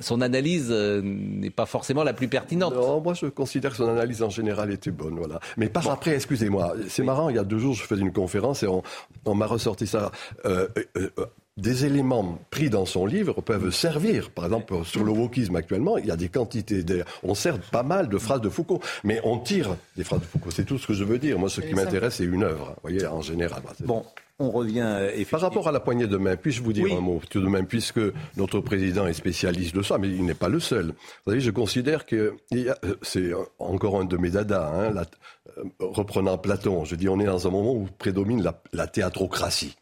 Son 0.00 0.20
analyse 0.20 0.68
euh, 0.70 1.00
n'est 1.02 1.50
pas 1.50 1.66
forcément 1.66 2.02
la 2.02 2.12
plus 2.12 2.28
pertinente. 2.28 2.74
Non, 2.74 3.00
moi 3.00 3.14
je 3.14 3.26
considère 3.26 3.70
que 3.70 3.76
son 3.76 3.88
analyse 3.88 4.22
en 4.22 4.30
général 4.30 4.72
était 4.72 4.90
bonne, 4.90 5.16
voilà. 5.16 5.40
Mais 5.56 5.68
par 5.68 5.88
après, 5.88 6.14
excusez-moi, 6.14 6.74
c'est 6.88 7.04
marrant. 7.04 7.28
Il 7.28 7.36
y 7.36 7.38
a 7.38 7.44
deux 7.44 7.58
jours, 7.58 7.74
je 7.74 7.82
faisais 7.82 8.02
une 8.02 8.12
conférence 8.12 8.62
et 8.62 8.66
on, 8.66 9.34
m'a 9.34 9.46
ressorti 9.46 9.86
ça. 9.86 10.10
Euh, 10.44 10.68
euh, 10.96 11.10
des 11.56 11.84
éléments 11.84 12.38
pris 12.50 12.68
dans 12.68 12.84
son 12.84 13.06
livre 13.06 13.40
peuvent 13.40 13.70
servir. 13.70 14.30
Par 14.30 14.46
exemple, 14.46 14.74
sur 14.84 15.04
le 15.04 15.12
wokisme 15.12 15.54
actuellement, 15.56 15.98
il 15.98 16.06
y 16.06 16.10
a 16.10 16.16
des 16.16 16.28
quantités. 16.28 16.84
On 17.22 17.34
sert 17.34 17.58
pas 17.58 17.82
mal 17.82 18.08
de 18.08 18.18
phrases 18.18 18.40
de 18.40 18.48
Foucault, 18.48 18.80
mais 19.04 19.20
on 19.24 19.38
tire 19.38 19.76
des 19.96 20.04
phrases 20.04 20.20
de 20.20 20.26
Foucault. 20.26 20.50
C'est 20.50 20.64
tout 20.64 20.78
ce 20.78 20.86
que 20.86 20.94
je 20.94 21.04
veux 21.04 21.18
dire. 21.18 21.38
Moi, 21.38 21.48
ce 21.48 21.60
qui 21.60 21.74
m'intéresse, 21.74 22.16
c'est 22.16 22.24
une 22.24 22.42
œuvre, 22.42 22.70
vous 22.70 22.80
voyez, 22.90 23.06
en 23.06 23.20
général. 23.20 23.62
Bon, 23.84 24.04
on 24.40 24.50
revient. 24.50 24.82
Euh, 24.84 25.24
Par 25.30 25.40
rapport 25.40 25.68
à 25.68 25.72
la 25.72 25.78
poignée 25.78 26.08
de 26.08 26.16
main, 26.16 26.36
puis-je 26.36 26.60
vous 26.60 26.72
dire 26.72 26.86
un 26.92 27.00
mot 27.00 27.20
tout 27.30 27.40
de 27.40 27.46
même, 27.48 27.66
puisque 27.66 28.00
notre 28.36 28.58
président 28.60 29.06
est 29.06 29.12
spécialiste 29.12 29.76
de 29.76 29.82
ça, 29.82 29.96
mais 29.96 30.08
il 30.08 30.24
n'est 30.24 30.34
pas 30.34 30.48
le 30.48 30.58
seul. 30.58 30.86
Vous 31.24 31.30
savez, 31.30 31.40
je 31.40 31.52
considère 31.52 32.04
que 32.04 32.34
euh, 32.52 32.74
c'est 33.02 33.30
encore 33.60 34.00
un 34.00 34.06
de 34.06 34.16
mes 34.16 34.30
dadas. 34.30 34.72
Hein, 34.74 34.92
euh, 35.58 35.62
reprenant 35.78 36.36
Platon, 36.36 36.84
je 36.84 36.96
dis, 36.96 37.08
on 37.08 37.20
est 37.20 37.26
dans 37.26 37.46
un 37.46 37.50
moment 37.50 37.74
où 37.74 37.86
prédomine 37.98 38.42
la, 38.42 38.60
la 38.72 38.88
théatrocratie. 38.88 39.76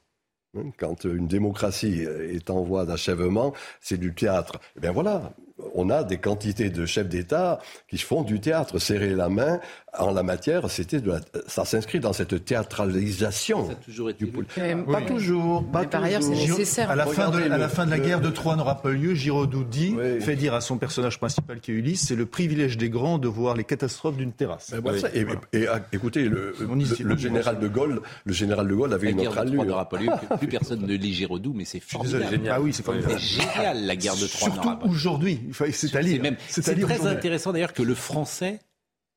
Hein, 0.54 0.70
quand 0.78 1.04
une 1.04 1.28
démocratie 1.28 2.02
est 2.02 2.50
en 2.50 2.62
voie 2.62 2.84
d'achèvement, 2.84 3.54
c'est 3.80 3.96
du 3.98 4.14
théâtre. 4.14 4.60
Eh 4.76 4.80
bien 4.80 4.92
voilà, 4.92 5.32
on 5.74 5.90
a 5.90 6.04
des 6.04 6.18
quantités 6.18 6.70
de 6.70 6.86
chefs 6.86 7.08
d'État 7.08 7.60
qui 7.88 7.98
font 7.98 8.22
du 8.22 8.40
théâtre. 8.40 8.78
Serrer 8.78 9.14
la 9.14 9.28
main 9.28 9.60
en 9.98 10.10
la 10.10 10.22
matière, 10.22 10.70
c'était 10.70 11.00
de 11.00 11.14
ça 11.46 11.64
s'inscrit 11.64 12.00
dans 12.00 12.12
cette 12.12 12.44
théâtralisation. 12.44 13.66
Ça 13.66 13.72
a 13.72 13.74
toujours 13.76 14.10
été 14.10 14.24
du 14.24 14.32
Pas 14.32 15.02
toujours. 15.02 15.64
Pas 15.70 15.84
par 15.84 16.04
ailleurs, 16.04 16.22
c'est 16.22 16.30
nécessaire. 16.30 16.90
À 16.90 16.96
la, 16.96 17.06
fin 17.06 17.30
de, 17.30 17.42
à 17.42 17.58
la 17.58 17.68
fin 17.68 17.84
de 17.84 17.90
la 17.90 17.98
guerre 17.98 18.20
de 18.20 18.30
Troie 18.30 18.56
n'aura 18.56 18.80
pas 18.80 18.90
eu 18.90 18.96
lieu. 18.96 19.14
Giraudoux 19.14 19.64
dit, 19.64 19.94
fait 20.20 20.36
dire 20.36 20.54
à 20.54 20.60
son 20.60 20.78
personnage 20.78 21.18
principal 21.18 21.60
qui 21.60 21.72
est 21.72 21.74
Ulysse, 21.74 22.06
c'est 22.06 22.16
le 22.16 22.26
privilège 22.26 22.76
des 22.76 22.88
grands 22.88 23.18
de 23.18 23.28
voir 23.28 23.54
les 23.54 23.64
catastrophes 23.64 24.16
d'une 24.16 24.32
terrasse. 24.32 24.72
Et, 25.52 25.66
écoutez, 25.92 26.28
le, 26.28 26.54
général 27.16 27.58
de 27.58 27.68
Gaulle, 27.68 28.00
le 28.24 28.32
général 28.32 28.68
de 28.68 28.74
Gaulle 28.74 28.92
avait 28.94 29.10
une 29.10 29.20
autre 29.20 29.38
allure. 29.38 29.64
n'aura 29.64 29.88
pas 29.88 29.98
lieu. 29.98 30.08
Plus 30.38 30.48
personne 30.48 30.86
ne 30.86 30.94
lit 30.94 31.12
Giraudoux, 31.12 31.52
mais 31.54 31.64
c'est 31.64 31.80
formidable. 31.80 32.40
Ah 32.50 32.60
oui, 32.60 32.72
c'est 32.72 32.84
génial 33.18 33.84
la 33.84 33.96
guerre 33.96 34.16
de 34.16 34.26
Troie. 34.26 34.50
Surtout 34.50 34.88
aujourd'hui. 34.88 35.40
C'est 35.72 35.94
à 35.96 36.02
lire. 36.02 36.22
C'est 36.48 36.62
très 36.80 37.06
intéressant 37.06 37.52
d'ailleurs 37.52 37.72
que 37.72 37.82
le 37.82 37.94
français, 37.94 38.60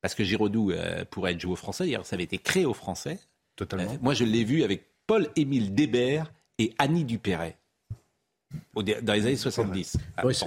parce 0.01 0.15
que 0.15 0.23
Giraudoux 0.23 0.71
euh, 0.71 1.05
pourrait 1.05 1.33
être 1.33 1.39
joué 1.41 1.53
au 1.53 1.57
français, 1.57 1.85
d'ailleurs 1.85 2.05
ça 2.05 2.15
avait 2.15 2.23
été 2.23 2.37
créé 2.37 2.65
au 2.65 2.73
français. 2.73 3.19
Totalement. 3.55 3.91
Euh, 3.93 3.97
moi 4.01 4.13
je 4.13 4.23
l'ai 4.25 4.43
vu 4.43 4.63
avec 4.63 4.83
Paul-Émile 5.07 5.73
Débert 5.73 6.31
et 6.57 6.73
Annie 6.77 7.03
Dupéret. 7.05 7.57
dans 8.75 9.13
les 9.13 9.25
années 9.25 9.35
70. 9.35 9.97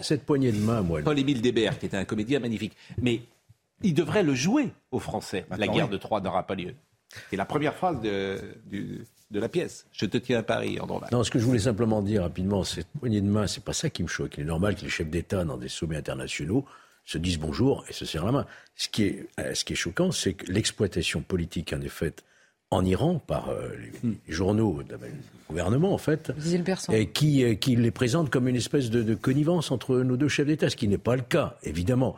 cette 0.03 0.25
poignée 0.25 0.53
de 0.53 0.59
main, 0.59 0.83
moi. 0.83 1.03
Paul-Émile 1.03 1.41
Débert, 1.43 1.79
qui 1.79 1.87
était 1.87 1.97
un 1.97 2.05
comédien 2.05 2.41
magnifique. 2.41 2.77
Mais 3.01 3.23
il 3.83 3.95
devrait 3.95 4.23
le 4.23 4.35
jouer 4.35 4.71
aux 4.91 4.99
Français. 4.99 5.47
la 5.51 5.57
Maintenant, 5.59 5.75
guerre 5.75 5.85
oui. 5.87 5.93
de 5.93 5.97
Troie 5.99 6.21
n'aura 6.21 6.47
pas 6.47 6.55
lieu. 6.55 6.75
C'est 7.31 7.37
la 7.37 7.45
première 7.47 7.75
phrase 7.75 8.01
de, 8.01 8.41
du- 8.67 9.03
de 9.31 9.41
la 9.41 9.49
pièce. 9.49 9.87
Je 9.93 10.07
te 10.07 10.17
tiens 10.17 10.39
à 10.39 10.43
Paris, 10.43 10.81
Andromaque. 10.81 11.13
Non, 11.13 11.23
ce 11.23 11.31
que 11.31 11.39
je 11.39 11.45
voulais 11.45 11.59
simplement 11.59 12.03
dire 12.03 12.23
rapidement, 12.23 12.65
cette 12.65 12.89
poignée 12.99 13.21
de 13.21 13.27
main, 13.27 13.47
c'est 13.47 13.63
pas 13.63 13.73
ça 13.73 13.91
qui 13.91 14.03
me 14.03 14.09
choque. 14.09 14.39
Il 14.39 14.43
est 14.43 14.47
normal 14.47 14.75
que 14.77 14.83
les 14.83 14.89
chefs 14.91 15.11
d'État 15.11 15.45
dans 15.45 15.57
des 15.57 15.69
sommets 15.69 15.97
internationaux 15.97 16.65
se 17.05 17.19
disent 17.19 17.39
bonjour 17.39 17.85
et 17.89 17.93
se 17.93 18.05
serrent 18.05 18.27
la 18.27 18.33
main. 18.33 18.47
Ce 18.77 18.89
qui 18.89 19.05
est, 19.05 19.29
euh, 19.41 19.55
ce 19.55 19.65
qui 19.65 19.73
est 19.73 19.77
choquant, 19.77 20.13
c'est 20.13 20.35
que 20.35 20.51
l'exploitation 20.51 21.21
politique 21.23 21.73
en 21.73 21.81
est 21.81 21.89
faite 21.89 22.25
en 22.71 22.85
Iran 22.85 23.19
par 23.19 23.49
euh, 23.49 23.71
les, 23.77 24.11
les 24.27 24.35
journaux 24.35 24.83
gouvernement, 25.49 25.93
en 25.95 25.99
fait, 25.99 26.33
et 26.93 27.07
qui, 27.11 27.45
euh, 27.45 27.55
qui 27.55 27.77
les 27.77 27.91
présente 27.91 28.31
comme 28.31 28.49
une 28.49 28.57
espèce 28.57 28.91
de, 28.91 29.03
de 29.03 29.15
connivence 29.15 29.71
entre 29.71 29.99
nos 29.99 30.17
deux 30.17 30.29
chefs 30.29 30.47
d'État, 30.47 30.71
ce 30.71 30.77
qui 30.77 30.89
n'est 30.89 30.99
pas 30.99 31.17
le 31.17 31.23
cas, 31.23 31.57
évidemment. 31.63 32.15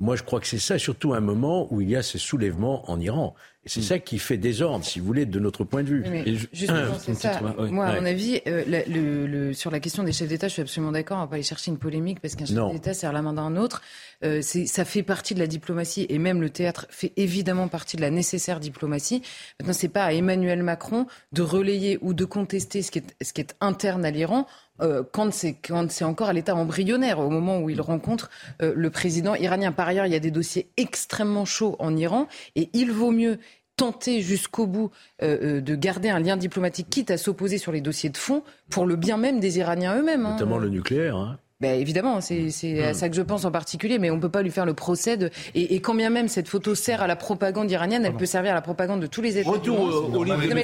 Moi, 0.00 0.16
je 0.16 0.22
crois 0.22 0.40
que 0.40 0.46
c'est 0.46 0.58
ça, 0.58 0.78
surtout 0.78 1.14
à 1.14 1.18
un 1.18 1.20
moment 1.20 1.72
où 1.72 1.80
il 1.80 1.90
y 1.90 1.96
a 1.96 2.02
ces 2.02 2.18
soulèvements 2.18 2.90
en 2.90 2.98
Iran. 3.00 3.34
Et 3.64 3.68
c'est 3.68 3.82
ça 3.82 4.00
qui 4.00 4.18
fait 4.18 4.38
désordre, 4.38 4.84
si 4.84 4.98
vous 4.98 5.06
voulez, 5.06 5.24
de 5.24 5.38
notre 5.38 5.62
point 5.62 5.84
de 5.84 5.88
vue. 5.88 6.04
Mais 6.10 6.24
Et 6.26 6.34
je- 6.34 6.48
justement, 6.52 6.98
c'est 6.98 7.14
ça. 7.14 7.40
Ouais. 7.40 7.70
Moi, 7.70 7.86
à 7.86 7.92
Ouais. 7.92 8.00
mon 8.00 8.06
avis, 8.06 8.40
euh, 8.48 8.64
la- 8.66 8.84
le- 8.86 9.28
le- 9.28 9.52
sur 9.52 9.70
la 9.70 9.78
question 9.78 10.02
des 10.02 10.10
chefs 10.12 10.26
d'État, 10.26 10.48
je 10.48 10.54
suis 10.54 10.62
absolument 10.62 10.90
d'accord. 10.90 11.18
On 11.18 11.20
va 11.20 11.26
pas 11.28 11.34
aller 11.36 11.44
chercher 11.44 11.70
une 11.70 11.78
polémique 11.78 12.18
parce 12.18 12.34
qu'un 12.34 12.44
chef 12.46 12.56
d'État 12.72 12.92
serre 12.92 13.12
la 13.12 13.22
main 13.22 13.34
d'un 13.34 13.54
autre. 13.54 13.80
Euh, 14.24 14.40
ça 14.42 14.84
fait 14.84 15.04
partie 15.04 15.34
de 15.34 15.38
la 15.38 15.46
diplomatie 15.46 16.06
et 16.08 16.18
même 16.18 16.40
le 16.40 16.50
théâtre 16.50 16.86
fait 16.90 17.12
évidemment 17.16 17.68
partie 17.68 17.96
de 17.96 18.00
la 18.02 18.10
nécessaire 18.10 18.58
diplomatie. 18.58 19.22
Maintenant, 19.60 19.74
c'est 19.74 19.88
pas 19.88 20.04
à 20.06 20.12
Emmanuel 20.12 20.64
Macron 20.64 21.06
de 21.32 21.42
relayer 21.42 21.98
ou 22.02 22.14
de 22.14 22.24
contester 22.24 22.71
ce 22.80 22.90
qui 22.90 23.00
est, 23.40 23.56
interne 23.60 24.04
à 24.06 24.10
l'Iran. 24.10 24.46
euh, 24.80 25.02
quand 25.12 25.32
c'est 25.32 26.04
encore 26.04 26.28
à 26.28 26.32
l'état 26.32 26.56
embryonnaire 26.56 27.18
au 27.18 27.28
moment 27.28 27.60
où 27.60 27.68
il 27.70 27.80
rencontre 27.80 28.30
euh, 28.62 28.72
le 28.74 28.90
président 28.90 29.34
iranien. 29.34 29.72
Par 29.72 29.86
ailleurs, 29.86 30.06
il 30.06 30.12
y 30.12 30.16
a 30.16 30.20
des 30.20 30.30
dossiers 30.30 30.70
extrêmement 30.76 31.44
chauds 31.44 31.76
en 31.78 31.96
Iran 31.96 32.26
et 32.56 32.70
il 32.72 32.90
vaut 32.90 33.10
mieux 33.10 33.38
tenter 33.76 34.20
jusqu'au 34.20 34.66
bout 34.66 34.90
euh, 35.22 35.60
de 35.60 35.74
garder 35.74 36.08
un 36.08 36.20
lien 36.20 36.36
diplomatique, 36.36 36.88
quitte 36.90 37.10
à 37.10 37.16
s'opposer 37.16 37.58
sur 37.58 37.72
les 37.72 37.80
dossiers 37.80 38.10
de 38.10 38.16
fond, 38.16 38.42
pour 38.70 38.86
le 38.86 38.96
bien 38.96 39.16
même 39.16 39.40
des 39.40 39.58
Iraniens 39.58 39.96
eux-mêmes. 39.98 40.26
hein. 40.26 40.32
Notamment 40.32 40.58
le 40.58 40.68
nucléaire. 40.68 41.16
Hein. 41.16 41.38
Ben, 41.62 41.80
évidemment, 41.80 42.20
c'est 42.20 42.50
c'est 42.50 42.82
à 42.82 42.92
ça 42.92 43.08
que 43.08 43.14
je 43.14 43.22
pense 43.22 43.44
en 43.44 43.52
particulier, 43.52 44.00
mais 44.00 44.10
on 44.10 44.16
ne 44.16 44.20
peut 44.20 44.28
pas 44.28 44.42
lui 44.42 44.50
faire 44.50 44.66
le 44.66 44.74
procès. 44.74 45.16
De... 45.16 45.30
Et, 45.54 45.76
et 45.76 45.80
quand 45.80 45.94
bien 45.94 46.10
même 46.10 46.26
cette 46.26 46.48
photo 46.48 46.74
sert 46.74 47.00
à 47.02 47.06
la 47.06 47.14
propagande 47.14 47.70
iranienne, 47.70 48.04
elle 48.04 48.16
peut 48.16 48.26
servir 48.26 48.50
à 48.50 48.54
la 48.54 48.62
propagande 48.62 49.00
de 49.00 49.06
tous 49.06 49.22
les 49.22 49.38
États. 49.38 49.48
Retour 49.48 49.80
au- 49.80 50.18
au 50.18 50.24
livre 50.24 50.38
de 50.42 50.48
Non, 50.48 50.54
mais. 50.56 50.62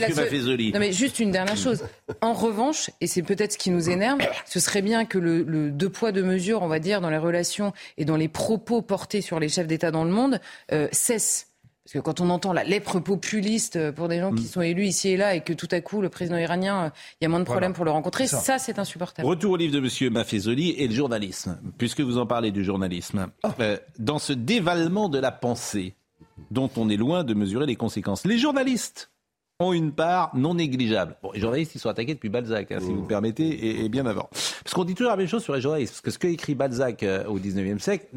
Non, 0.72 0.80
mais 0.80 0.90
juste 0.92 1.20
une 1.20 1.30
dernière 1.30 1.56
chose. 1.56 1.84
En 2.20 2.32
revanche, 2.32 2.90
et 3.00 3.06
c'est 3.06 3.22
peut-être 3.22 3.52
ce 3.52 3.58
qui 3.58 3.70
nous 3.70 3.88
énerve, 3.90 4.18
ce 4.44 4.58
serait 4.60 4.82
bien 4.82 5.04
que 5.04 5.18
le, 5.18 5.42
le 5.44 5.70
deux 5.70 5.88
poids, 5.88 6.10
deux 6.10 6.24
mesures, 6.24 6.62
on 6.62 6.68
va 6.68 6.80
dire, 6.80 7.00
dans 7.00 7.10
les 7.10 7.16
relations 7.18 7.72
et 7.96 8.04
dans 8.04 8.16
les 8.16 8.28
propos 8.28 8.82
portés 8.82 9.20
sur 9.20 9.38
les 9.38 9.48
chefs 9.48 9.68
d'État 9.68 9.92
dans 9.92 10.02
le 10.04 10.10
monde, 10.10 10.40
euh, 10.72 10.88
cesse. 10.90 11.47
Parce 11.88 11.94
que 11.94 11.98
quand 12.00 12.20
on 12.20 12.28
entend 12.28 12.52
la 12.52 12.64
lèpre 12.64 13.00
populiste 13.00 13.76
euh, 13.76 13.92
pour 13.92 14.08
des 14.08 14.18
gens 14.20 14.30
Mm. 14.32 14.34
qui 14.34 14.44
sont 14.44 14.60
élus 14.60 14.84
ici 14.84 15.08
et 15.08 15.16
là 15.16 15.34
et 15.34 15.40
que 15.40 15.54
tout 15.54 15.68
à 15.70 15.80
coup 15.80 16.02
le 16.02 16.10
président 16.10 16.36
iranien, 16.36 16.84
euh, 16.84 16.90
il 17.18 17.24
y 17.24 17.26
a 17.26 17.30
moins 17.30 17.40
de 17.40 17.46
problèmes 17.46 17.72
pour 17.72 17.86
le 17.86 17.90
rencontrer, 17.90 18.26
ça. 18.26 18.36
ça, 18.36 18.58
c'est 18.58 18.78
insupportable. 18.78 19.26
Retour 19.26 19.52
au 19.52 19.56
livre 19.56 19.72
de 19.72 19.78
M. 19.78 20.12
Maffezoli 20.12 20.72
et 20.72 20.86
le 20.86 20.94
journalisme, 20.94 21.58
puisque 21.78 22.02
vous 22.02 22.18
en 22.18 22.26
parlez 22.26 22.50
du 22.50 22.62
journalisme. 22.62 23.28
Euh, 23.60 23.78
dans 23.98 24.18
ce 24.18 24.34
dévalement 24.34 25.08
de 25.08 25.18
la 25.18 25.32
pensée, 25.32 25.94
dont 26.50 26.68
on 26.76 26.90
est 26.90 26.98
loin 26.98 27.24
de 27.24 27.32
mesurer 27.32 27.64
les 27.64 27.76
conséquences, 27.76 28.26
les 28.26 28.36
journalistes 28.36 29.10
ont 29.58 29.72
une 29.72 29.92
part 29.92 30.30
non 30.36 30.52
négligeable. 30.56 31.16
Bon, 31.22 31.32
les 31.32 31.40
journalistes, 31.40 31.74
ils 31.74 31.78
sont 31.78 31.88
attaqués 31.88 32.12
depuis 32.12 32.28
Balzac, 32.28 32.70
hein, 32.70 32.80
si 32.80 32.86
vous 32.92 33.00
me 33.02 33.08
permettez, 33.08 33.48
et, 33.48 33.86
et 33.86 33.88
bien 33.88 34.04
avant. 34.04 34.28
Parce 34.62 34.74
qu'on 34.74 34.84
dit 34.84 34.94
toujours 34.94 35.10
la 35.12 35.16
même 35.16 35.26
chose 35.26 35.42
sur 35.42 35.54
les 35.54 35.62
journalistes, 35.62 35.94
parce 35.94 36.02
que 36.02 36.10
ce 36.10 36.18
que 36.18 36.26
écrit 36.28 36.54
Balzac 36.54 37.02
euh, 37.02 37.24
au 37.24 37.38
19e 37.38 37.78
siècle, 37.78 38.08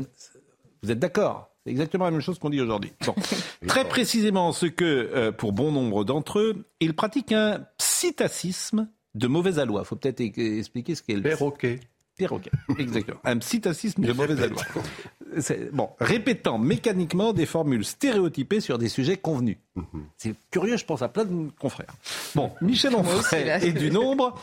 vous 0.83 0.91
êtes 0.91 0.99
d'accord? 0.99 1.50
C'est 1.63 1.71
exactement 1.71 2.05
la 2.05 2.11
même 2.11 2.21
chose 2.21 2.39
qu'on 2.39 2.49
dit 2.49 2.61
aujourd'hui. 2.61 2.91
Bon. 3.05 3.15
Très 3.67 3.87
précisément, 3.87 4.51
ce 4.51 4.65
que, 4.65 4.83
euh, 4.85 5.31
pour 5.31 5.53
bon 5.53 5.71
nombre 5.71 6.03
d'entre 6.03 6.39
eux, 6.39 6.65
ils 6.79 6.93
pratiquent 6.95 7.33
un 7.33 7.65
psittacisme 7.77 8.87
de 9.15 9.27
mauvaise 9.27 9.59
aloi. 9.59 9.81
Il 9.83 9.87
faut 9.87 9.95
peut-être 9.95 10.21
e- 10.21 10.57
expliquer 10.59 10.95
ce 10.95 11.03
qu'est 11.03 11.15
le 11.15 11.21
Perroquet. 11.21 11.79
Perroquet, 12.17 12.51
exactement. 12.77 13.19
Un 13.23 13.37
psittacisme 13.37 14.01
de 14.03 14.13
mauvaise 14.13 14.41
aloi. 14.41 14.61
Bon, 15.71 15.89
répétant 16.01 16.57
mécaniquement 16.57 17.31
des 17.31 17.45
formules 17.45 17.85
stéréotypées 17.85 18.59
sur 18.59 18.77
des 18.77 18.89
sujets 18.89 19.15
convenus. 19.15 19.55
C'est 20.17 20.35
curieux, 20.51 20.75
je 20.75 20.83
pense 20.83 21.01
à 21.01 21.07
plein 21.07 21.23
de 21.23 21.49
confrères. 21.57 21.93
Bon, 22.35 22.51
Michel 22.61 22.93
Onfray 22.95 23.47
est 23.47 23.71
du 23.71 23.91
nombre. 23.91 24.37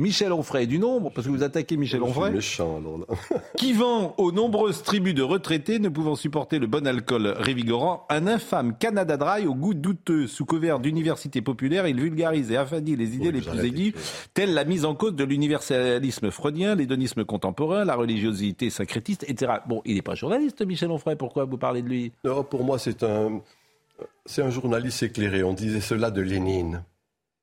Michel 0.00 0.32
Onfray 0.32 0.64
est 0.64 0.66
du 0.66 0.78
nombre, 0.78 1.10
parce 1.14 1.26
que 1.26 1.30
vous 1.30 1.42
attaquez 1.42 1.76
Michel 1.76 2.02
Onfray. 2.02 2.32
méchant, 2.32 2.78
alors 2.78 2.96
là. 2.98 3.38
qui 3.58 3.74
vend 3.74 4.14
aux 4.16 4.32
nombreuses 4.32 4.82
tribus 4.82 5.14
de 5.14 5.20
retraités 5.20 5.78
ne 5.78 5.90
pouvant 5.90 6.16
supporter 6.16 6.58
le 6.58 6.66
bon 6.66 6.86
alcool 6.86 7.26
révigorant 7.36 8.06
un 8.08 8.26
infâme 8.26 8.78
Canada 8.78 9.18
Dry 9.18 9.46
au 9.46 9.54
goût 9.54 9.74
douteux. 9.74 10.26
Sous 10.26 10.46
couvert 10.46 10.80
d'université 10.80 11.42
populaire, 11.42 11.86
il 11.86 12.00
vulgarise 12.00 12.50
et 12.50 12.56
affadit 12.56 12.96
les 12.96 13.14
idées 13.14 13.30
les 13.30 13.42
plus 13.42 13.62
aiguës, 13.62 13.92
telles 14.32 14.54
la 14.54 14.64
mise 14.64 14.86
en 14.86 14.94
cause 14.94 15.14
de 15.14 15.24
l'universalisme 15.24 16.30
freudien, 16.30 16.76
l'hédonisme 16.76 17.26
contemporain, 17.26 17.84
la 17.84 17.94
religiosité 17.94 18.70
syncrétiste, 18.70 19.26
etc. 19.28 19.52
Bon, 19.68 19.82
il 19.84 19.96
n'est 19.96 20.02
pas 20.02 20.14
journaliste, 20.14 20.64
Michel 20.64 20.90
Onfray, 20.90 21.16
pourquoi 21.16 21.44
vous 21.44 21.58
parlez 21.58 21.82
de 21.82 21.88
lui? 21.88 22.12
Non, 22.24 22.42
pour 22.42 22.64
moi, 22.64 22.78
c'est 22.78 23.02
un, 23.02 23.42
c'est 24.24 24.40
un 24.40 24.50
journaliste 24.50 25.02
éclairé. 25.02 25.42
On 25.42 25.52
disait 25.52 25.82
cela 25.82 26.10
de 26.10 26.22
Lénine. 26.22 26.84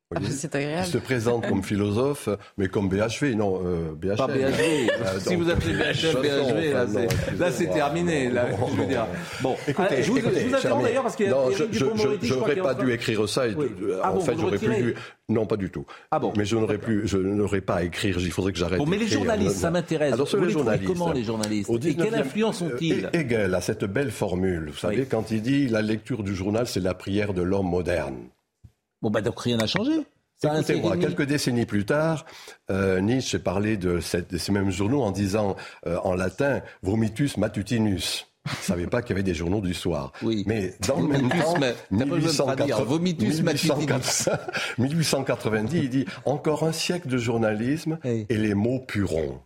Vous 0.10 0.22
voyez 0.22 0.34
C'est 0.34 0.56
agréable. 0.56 0.84
Il 0.88 0.92
se 0.94 0.98
présente 1.00 1.46
comme 1.50 1.62
philosophe, 1.64 2.30
mais 2.58 2.70
comme 2.70 2.88
BHV, 2.88 3.36
non, 3.36 3.60
euh, 3.66 3.92
BHL. 3.94 4.16
Pas 4.16 4.28
BHV. 4.28 4.40
Euh, 4.40 5.20
si 5.20 5.30
donc, 5.36 5.38
vous 5.44 5.50
appelez 5.50 5.74
euh, 5.74 5.80
BHL, 5.80 5.96
chanson, 5.96 6.20
BHV, 6.22 7.38
là, 7.38 7.52
c'est- 7.52 7.66
terminé. 7.68 8.30
Là, 8.30 8.46
Non, 8.52 8.68
je 8.68 8.72
veux 8.76 8.82
non, 8.84 8.88
dire. 8.88 9.00
non. 9.02 9.08
Bon, 9.42 9.56
Écoutez, 9.68 9.88
Ah, 9.98 10.02
je 10.02 10.10
vous, 10.10 10.18
écoutez, 10.18 10.40
je 10.40 10.48
vous 10.56 10.62
Charmier. 10.62 10.84
d'ailleurs 10.86 11.04
parce 11.04 11.16
qu'il 11.18 11.26
y 11.26 11.30
a 11.30 11.32
Non, 11.34 11.52
je, 11.52 11.64
je, 11.72 12.34
n'aurais 12.34 12.56
pas 12.56 12.74
dû 12.74 12.90
écrire 12.94 13.28
ça. 13.28 13.48
et 13.50 13.54
Oui. 13.54 13.66
de- 13.82 14.00
Ah 14.02 14.12
en 14.12 14.16
bon, 14.16 14.20
fait, 14.22 14.36
j'aurais 14.40 14.58
plus 14.58 14.76
dû. 14.82 14.96
Non, 15.28 15.46
pas 15.46 15.58
du 15.58 15.70
tout. 15.70 15.86
Ah 16.10 16.20
bon 16.20 16.32
Mais 16.38 16.46
je 16.46 16.56
n'aurais 16.56 16.78
plus, 16.78 17.06
je 17.06 17.18
n'aurais 17.18 17.60
pas 17.60 17.76
à 17.76 17.84
écrire. 17.84 18.18
Il 18.18 18.32
faudrait 18.32 18.54
que 18.54 18.60
j'arrête. 18.60 18.78
Bon, 18.78 18.86
mais 18.86 18.96
les 18.98 19.08
journalistes, 19.08 19.58
ça 19.58 19.72
m'intéresse. 19.72 20.14
Alors 20.14 20.26
sur 20.30 20.40
Vous 20.40 20.46
les 20.46 20.52
journalistes. 20.52 20.88
comment, 20.88 21.12
les 21.12 21.26
journalistes 21.26 21.70
Et 21.70 21.80
quelle 21.96 21.96
19e 22.14 22.14
influence 22.22 22.62
ont-ils 22.62 23.06
euh, 23.08 23.10
Hegel 23.20 23.54
a 23.54 23.60
cette 23.60 23.84
belle 23.84 24.12
formule. 24.12 24.70
Vous 24.72 24.78
savez, 24.78 25.06
quand 25.06 25.32
il 25.32 25.42
dit 25.42 25.68
la 25.68 25.82
lecture 25.82 26.24
du 26.24 26.34
journal, 26.34 26.66
c'est 26.66 26.80
la 26.80 26.94
prière 26.94 27.34
de 27.34 27.42
l'homme 27.42 27.68
moderne. 27.70 28.16
Bon, 29.02 29.10
bah 29.10 29.22
donc 29.22 29.40
rien 29.40 29.58
n'a 29.58 29.68
changé. 29.68 29.92
Écoutez-moi, 30.44 30.98
quelques 30.98 31.24
décennies 31.24 31.66
plus 31.66 31.84
tard, 31.86 32.26
euh, 32.70 33.00
Nietzsche 33.02 33.40
parlait 33.40 33.76
de, 33.78 34.00
cette- 34.00 34.32
de 34.32 34.38
ces 34.38 34.52
mêmes 34.52 34.70
journaux 34.70 35.02
en 35.02 35.12
disant 35.12 35.56
euh, 35.88 35.98
en 36.04 36.14
latin 36.14 36.62
vomitus 36.84 37.38
matutinus. 37.38 38.28
Il 38.46 38.52
ne 38.52 38.56
savait 38.64 38.88
pas 38.88 39.02
qu'il 39.02 39.10
y 39.10 39.14
avait 39.14 39.24
des 39.24 39.34
journaux 39.34 39.60
du 39.62 39.74
soir. 39.74 40.14
Oui. 40.22 40.44
Mais 40.48 40.76
dans 40.88 41.02
le 41.02 41.08
même 41.08 41.28
temps, 41.30 41.56
mais 41.60 41.74
t'as 41.92 42.06
pas 42.06 42.16
besoin 42.16 42.46
de 42.52 42.56
traduire. 42.56 42.86
Vomitus 42.86 43.42
1880 43.42 44.38
1890, 44.78 45.78
il 45.84 45.90
dit 45.90 46.06
encore 46.26 46.64
un 46.64 46.72
siècle 46.72 47.08
de 47.10 47.18
journalisme 47.18 47.98
et 48.06 48.26
les 48.38 48.54
mots 48.54 48.80
purons. 48.80 49.42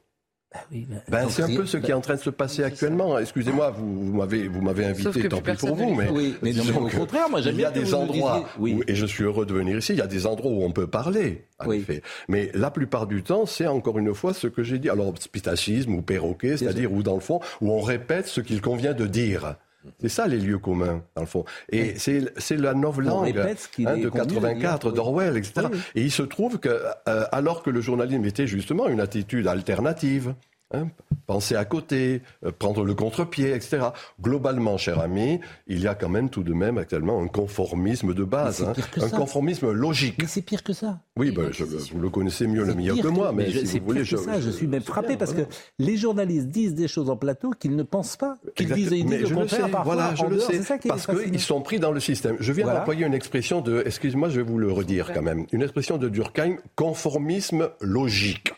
Ben, 1.08 1.30
c'est 1.30 1.44
un 1.44 1.56
peu 1.56 1.66
ce 1.66 1.78
qui 1.78 1.92
est 1.92 1.94
en 1.94 2.02
train 2.02 2.16
de 2.16 2.20
se 2.20 2.30
passer 2.30 2.64
actuellement. 2.64 3.18
Excusez-moi, 3.18 3.72
vous, 3.72 4.06
vous 4.06 4.14
m'avez 4.14 4.48
vous 4.48 4.62
m'avez 4.62 4.86
invité, 4.86 5.30
tant 5.30 5.42
pis 5.42 5.54
pour 5.54 5.76
vous, 5.76 5.96
mais. 5.96 6.10
Oui, 6.10 6.36
mais 6.42 6.52
non, 6.52 6.58
mais 6.58 6.72
disons 6.72 6.82
au 6.82 6.88
que 6.88 6.98
contraire, 6.98 7.30
moi, 7.30 7.42
j'aime 7.42 7.56
il 7.56 7.62
y 7.62 7.66
a 7.66 7.72
bien 7.72 7.82
des 7.82 7.94
endroits 7.94 8.46
oui. 8.60 8.74
où- 8.74 8.84
et 8.88 8.96
je 8.96 9.06
suis 9.06 9.24
heureux 9.24 9.46
de 9.46 9.54
venir 9.54 9.78
ici. 9.78 9.94
Il 9.94 10.00
y 10.00 10.02
a 10.02 10.08
des 10.08 10.26
endroits 10.28 10.52
où 10.52 10.64
on 10.64 10.72
peut 10.72 10.88
parler, 10.88 11.46
en 11.60 11.72
effet. 11.72 12.02
Mais 12.28 12.52
la 12.54 12.70
plupart 12.72 13.08
du 13.08 13.24
temps, 13.24 13.46
c'est 13.46 13.68
encore 13.68 13.98
une 13.98 14.14
fois 14.14 14.34
ce 14.34 14.48
que 14.48 14.64
j'ai 14.64 14.78
dit. 14.80 14.90
Alors, 14.90 15.14
spitacisme 15.20 15.94
ou 15.96 16.02
perroquet, 16.02 16.58
c'est-à-dire 16.58 16.92
où 16.92 17.02
dans 17.04 17.16
le 17.16 17.22
fond, 17.22 17.40
où 17.62 17.72
on 17.72 17.82
répète 17.82 18.28
ce 18.28 18.42
qu'il 18.42 18.62
convient 18.62 18.94
de 18.94 19.08
dire. 19.08 19.56
C'est 20.00 20.10
ça 20.10 20.28
les 20.28 20.38
lieux 20.38 20.60
communs, 20.60 21.04
dans 21.16 21.22
le 21.22 21.28
fond. 21.28 21.46
Et 21.72 21.98
c'est 21.98 22.32
c'est 22.38 22.58
la 22.58 22.74
novlangue 22.74 23.38
hein, 23.38 23.98
de 23.98 24.10
convenu 24.10 24.36
de 24.36 24.40
dire, 24.40 24.42
84 24.42 24.88
oui. 24.90 24.96
d'Orwell, 24.96 25.38
etc. 25.38 25.68
Oui. 25.72 25.80
Et 25.96 26.02
il 26.02 26.12
se 26.12 26.24
trouve 26.24 26.60
que, 26.60 26.70
euh, 27.08 27.26
alors 27.32 27.64
que 27.64 27.70
le 27.70 27.82
journalisme 27.82 28.26
était 28.26 28.48
justement 28.48 28.88
une 28.88 29.00
attitude 29.00 29.48
alternative, 29.48 30.34
hein, 30.74 30.88
penser 31.28 31.56
à 31.56 31.66
côté, 31.66 32.22
euh, 32.46 32.52
prendre 32.58 32.84
le 32.84 32.94
contre-pied, 32.94 33.54
etc. 33.54 33.88
Globalement, 34.22 34.78
cher 34.78 35.00
ami, 35.00 35.40
il 35.68 35.80
y 35.82 35.88
a 35.88 35.96
quand 35.96 36.10
même 36.10 36.30
tout 36.30 36.44
de 36.44 36.54
même 36.54 36.78
actuellement 36.78 37.22
un 37.22 37.28
conformisme 37.28 38.14
de 38.14 38.24
base, 38.24 38.64
hein, 38.64 38.74
un 38.98 39.08
ça. 39.08 39.16
conformisme 39.18 39.72
logique. 39.72 40.16
Mais 40.20 40.28
c'est 40.28 40.42
pire 40.42 40.64
que 40.64 40.74
ça. 40.74 41.00
Oui, 41.18 41.32
ben, 41.32 41.52
je- 41.52 41.64
vous 41.64 42.00
le 42.00 42.10
connaissez 42.10 42.48
mieux 42.48 42.64
le 42.64 42.74
meilleur 42.74 42.98
que 42.98 43.08
moi, 43.08 43.32
mais, 43.34 43.50
je- 43.52 43.66
si 43.66 43.80
vous 43.80 43.86
voulez, 43.86 44.02
que 44.04 44.18
ça. 44.18 44.40
Je, 44.40 44.50
suis 44.50 44.68
même 44.68 44.82
frappé 44.82 45.18
parce 45.18 45.34
que 45.34 45.42
les 45.80 45.98
journalistes 45.98 46.48
disent 46.48 46.74
des 46.74 46.88
choses 46.88 47.10
en 47.10 47.18
plateau 47.18 47.52
qu'ils 47.52 47.76
ne 47.76 47.84
pensent 47.84 48.18
pas, 48.18 48.38
qu'ils 48.56 48.72
disent, 48.74 48.92
ils 48.92 49.06
disent 49.06 49.26
je 49.26 49.34
le 49.34 49.36
contraire 49.42 49.66
sais, 49.66 49.72
parfois 49.72 49.94
voilà, 49.96 50.16
je 50.16 50.24
en 50.24 50.28
le 50.30 50.36
dehors. 50.38 50.48
sais, 50.52 50.62
ça 50.64 50.78
qui 50.78 50.88
parce 50.88 51.06
qu'ils 51.08 51.40
sont 51.40 51.62
pris 51.62 51.80
dans 51.80 51.92
le 51.92 52.00
système. 52.00 52.36
Je 52.40 52.52
viens 52.54 52.64
Voilà. 52.66 52.80
d'employer 52.80 53.06
une 53.06 53.14
expression 53.14 53.62
de, 53.62 53.84
excusez-moi, 53.86 54.30
je 54.30 54.38
vais 54.42 54.46
vous 54.46 54.58
le 54.58 54.72
redire 54.72 55.12
quand 55.14 55.22
même, 55.22 55.46
une 55.52 55.62
expression 55.62 55.98
de 55.98 56.10
Durkheim, 56.10 56.58
conformisme 56.76 57.70
logique. 57.82 58.54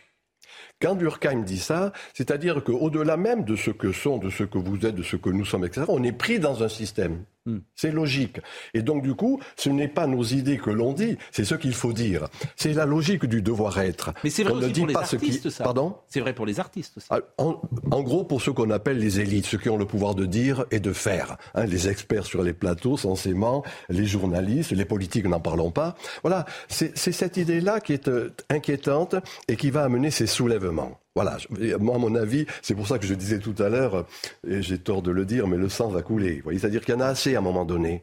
Quand 0.84 0.96
Durkheim 0.96 1.44
dit 1.44 1.60
ça, 1.60 1.92
c'est-à-dire 2.12 2.62
qu'au-delà 2.62 3.16
même 3.16 3.44
de 3.44 3.56
ce 3.56 3.70
que 3.70 3.90
sont, 3.90 4.18
de 4.18 4.28
ce 4.28 4.44
que 4.44 4.58
vous 4.58 4.84
êtes, 4.84 4.94
de 4.94 5.02
ce 5.02 5.16
que 5.16 5.30
nous 5.30 5.46
sommes, 5.46 5.64
etc., 5.64 5.86
on 5.88 6.02
est 6.02 6.12
pris 6.12 6.38
dans 6.38 6.62
un 6.62 6.68
système. 6.68 7.24
Hmm. 7.46 7.58
C'est 7.74 7.90
logique. 7.90 8.40
Et 8.72 8.80
donc, 8.80 9.02
du 9.02 9.14
coup, 9.14 9.38
ce 9.56 9.68
n'est 9.68 9.88
pas 9.88 10.06
nos 10.06 10.22
idées 10.22 10.56
que 10.56 10.70
l'on 10.70 10.94
dit, 10.94 11.18
c'est 11.30 11.44
ce 11.44 11.54
qu'il 11.54 11.74
faut 11.74 11.92
dire. 11.92 12.28
C'est 12.56 12.72
la 12.72 12.86
logique 12.86 13.26
du 13.26 13.42
devoir-être. 13.42 14.14
Mais 14.24 14.30
c'est 14.30 14.44
vrai 14.44 14.54
aussi 14.54 14.72
pour 14.72 14.86
les 14.86 14.96
artistes, 14.96 15.50
ça. 15.50 15.64
Pardon 15.64 15.96
C'est 16.08 16.20
vrai 16.20 16.32
pour 16.32 16.46
les 16.46 16.58
artistes 16.58 16.96
aussi. 16.96 17.08
Ah, 17.10 17.20
en, 17.36 18.02
gros, 18.02 18.24
pour 18.24 18.40
ceux 18.40 18.52
qu'on 18.52 18.70
appelle 18.70 18.98
les 18.98 19.20
élites, 19.20 19.44
ceux 19.44 19.58
qui 19.58 19.68
ont 19.68 19.76
le 19.76 19.84
pouvoir 19.84 20.14
de 20.14 20.24
dire 20.24 20.64
et 20.70 20.80
de 20.80 20.94
faire. 20.94 21.36
Hein, 21.54 21.66
les 21.66 21.88
experts 21.88 22.24
sur 22.24 22.42
les 22.42 22.54
plateaux, 22.54 22.96
censément, 22.96 23.62
les 23.90 24.06
journalistes, 24.06 24.70
les 24.72 24.86
politiques, 24.86 25.26
n'en 25.26 25.40
parlons 25.40 25.70
pas. 25.70 25.96
Voilà, 26.22 26.46
c'est 26.68 26.96
cette 26.96 27.36
idée-là 27.36 27.80
qui 27.80 27.92
est 27.92 28.08
euh, 28.08 28.30
inquiétante 28.48 29.16
et 29.48 29.56
qui 29.56 29.70
va 29.70 29.84
amener 29.84 30.10
ces 30.10 30.26
soulèvements. 30.26 30.98
Voilà, 31.14 31.36
moi, 31.78 31.94
à 31.94 31.98
mon 31.98 32.16
avis, 32.16 32.44
c'est 32.60 32.74
pour 32.74 32.88
ça 32.88 32.98
que 32.98 33.06
je 33.06 33.14
disais 33.14 33.38
tout 33.38 33.54
à 33.62 33.68
l'heure, 33.68 34.04
et 34.46 34.62
j'ai 34.62 34.78
tort 34.78 35.00
de 35.00 35.12
le 35.12 35.24
dire, 35.24 35.46
mais 35.46 35.56
le 35.56 35.68
sang 35.68 35.88
va 35.88 36.02
couler. 36.02 36.42
C'est-à-dire 36.50 36.84
qu'il 36.84 36.94
y 36.94 36.96
en 36.96 37.00
a 37.00 37.06
assez 37.06 37.36
à 37.36 37.38
un 37.38 37.42
moment 37.42 37.64
donné. 37.64 38.02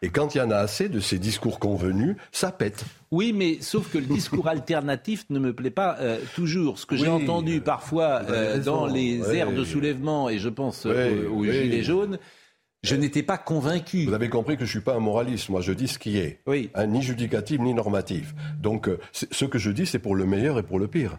Et 0.00 0.08
quand 0.08 0.34
il 0.34 0.38
y 0.38 0.40
en 0.40 0.50
a 0.50 0.56
assez 0.56 0.88
de 0.88 1.00
ces 1.00 1.18
discours 1.18 1.58
convenus, 1.58 2.16
ça 2.32 2.52
pète. 2.52 2.84
Oui, 3.10 3.32
mais 3.34 3.58
sauf 3.60 3.90
que 3.90 3.98
le 3.98 4.04
discours 4.04 4.48
alternatif 4.48 5.24
ne 5.28 5.38
me 5.38 5.52
plaît 5.54 5.70
pas 5.70 5.96
euh, 6.00 6.18
toujours. 6.34 6.78
Ce 6.78 6.86
que 6.86 6.96
j'ai 6.96 7.08
entendu 7.08 7.60
parfois 7.60 8.22
euh, 8.28 8.58
dans 8.58 8.86
les 8.86 9.20
aires 9.34 9.52
de 9.52 9.64
soulèvement, 9.64 10.30
et 10.30 10.38
je 10.38 10.48
pense 10.48 10.86
aux 10.86 11.44
Gilets 11.44 11.82
jaunes, 11.82 12.18
je 12.86 12.96
n'étais 12.96 13.22
pas 13.22 13.38
convaincu. 13.38 14.06
Vous 14.06 14.14
avez 14.14 14.28
compris 14.28 14.54
que 14.54 14.60
je 14.60 14.68
ne 14.68 14.70
suis 14.70 14.80
pas 14.80 14.94
un 14.94 15.00
moraliste. 15.00 15.48
Moi, 15.48 15.60
je 15.60 15.72
dis 15.72 15.88
ce 15.88 15.98
qui 15.98 16.18
est. 16.18 16.40
Oui. 16.46 16.70
Hein, 16.74 16.86
ni 16.86 17.02
judicatif, 17.02 17.60
ni 17.60 17.74
normatif. 17.74 18.34
Donc, 18.60 18.88
euh, 18.88 18.98
ce 19.12 19.44
que 19.44 19.58
je 19.58 19.70
dis, 19.70 19.86
c'est 19.86 19.98
pour 19.98 20.14
le 20.14 20.24
meilleur 20.24 20.58
et 20.58 20.62
pour 20.62 20.78
le 20.78 20.86
pire. 20.86 21.18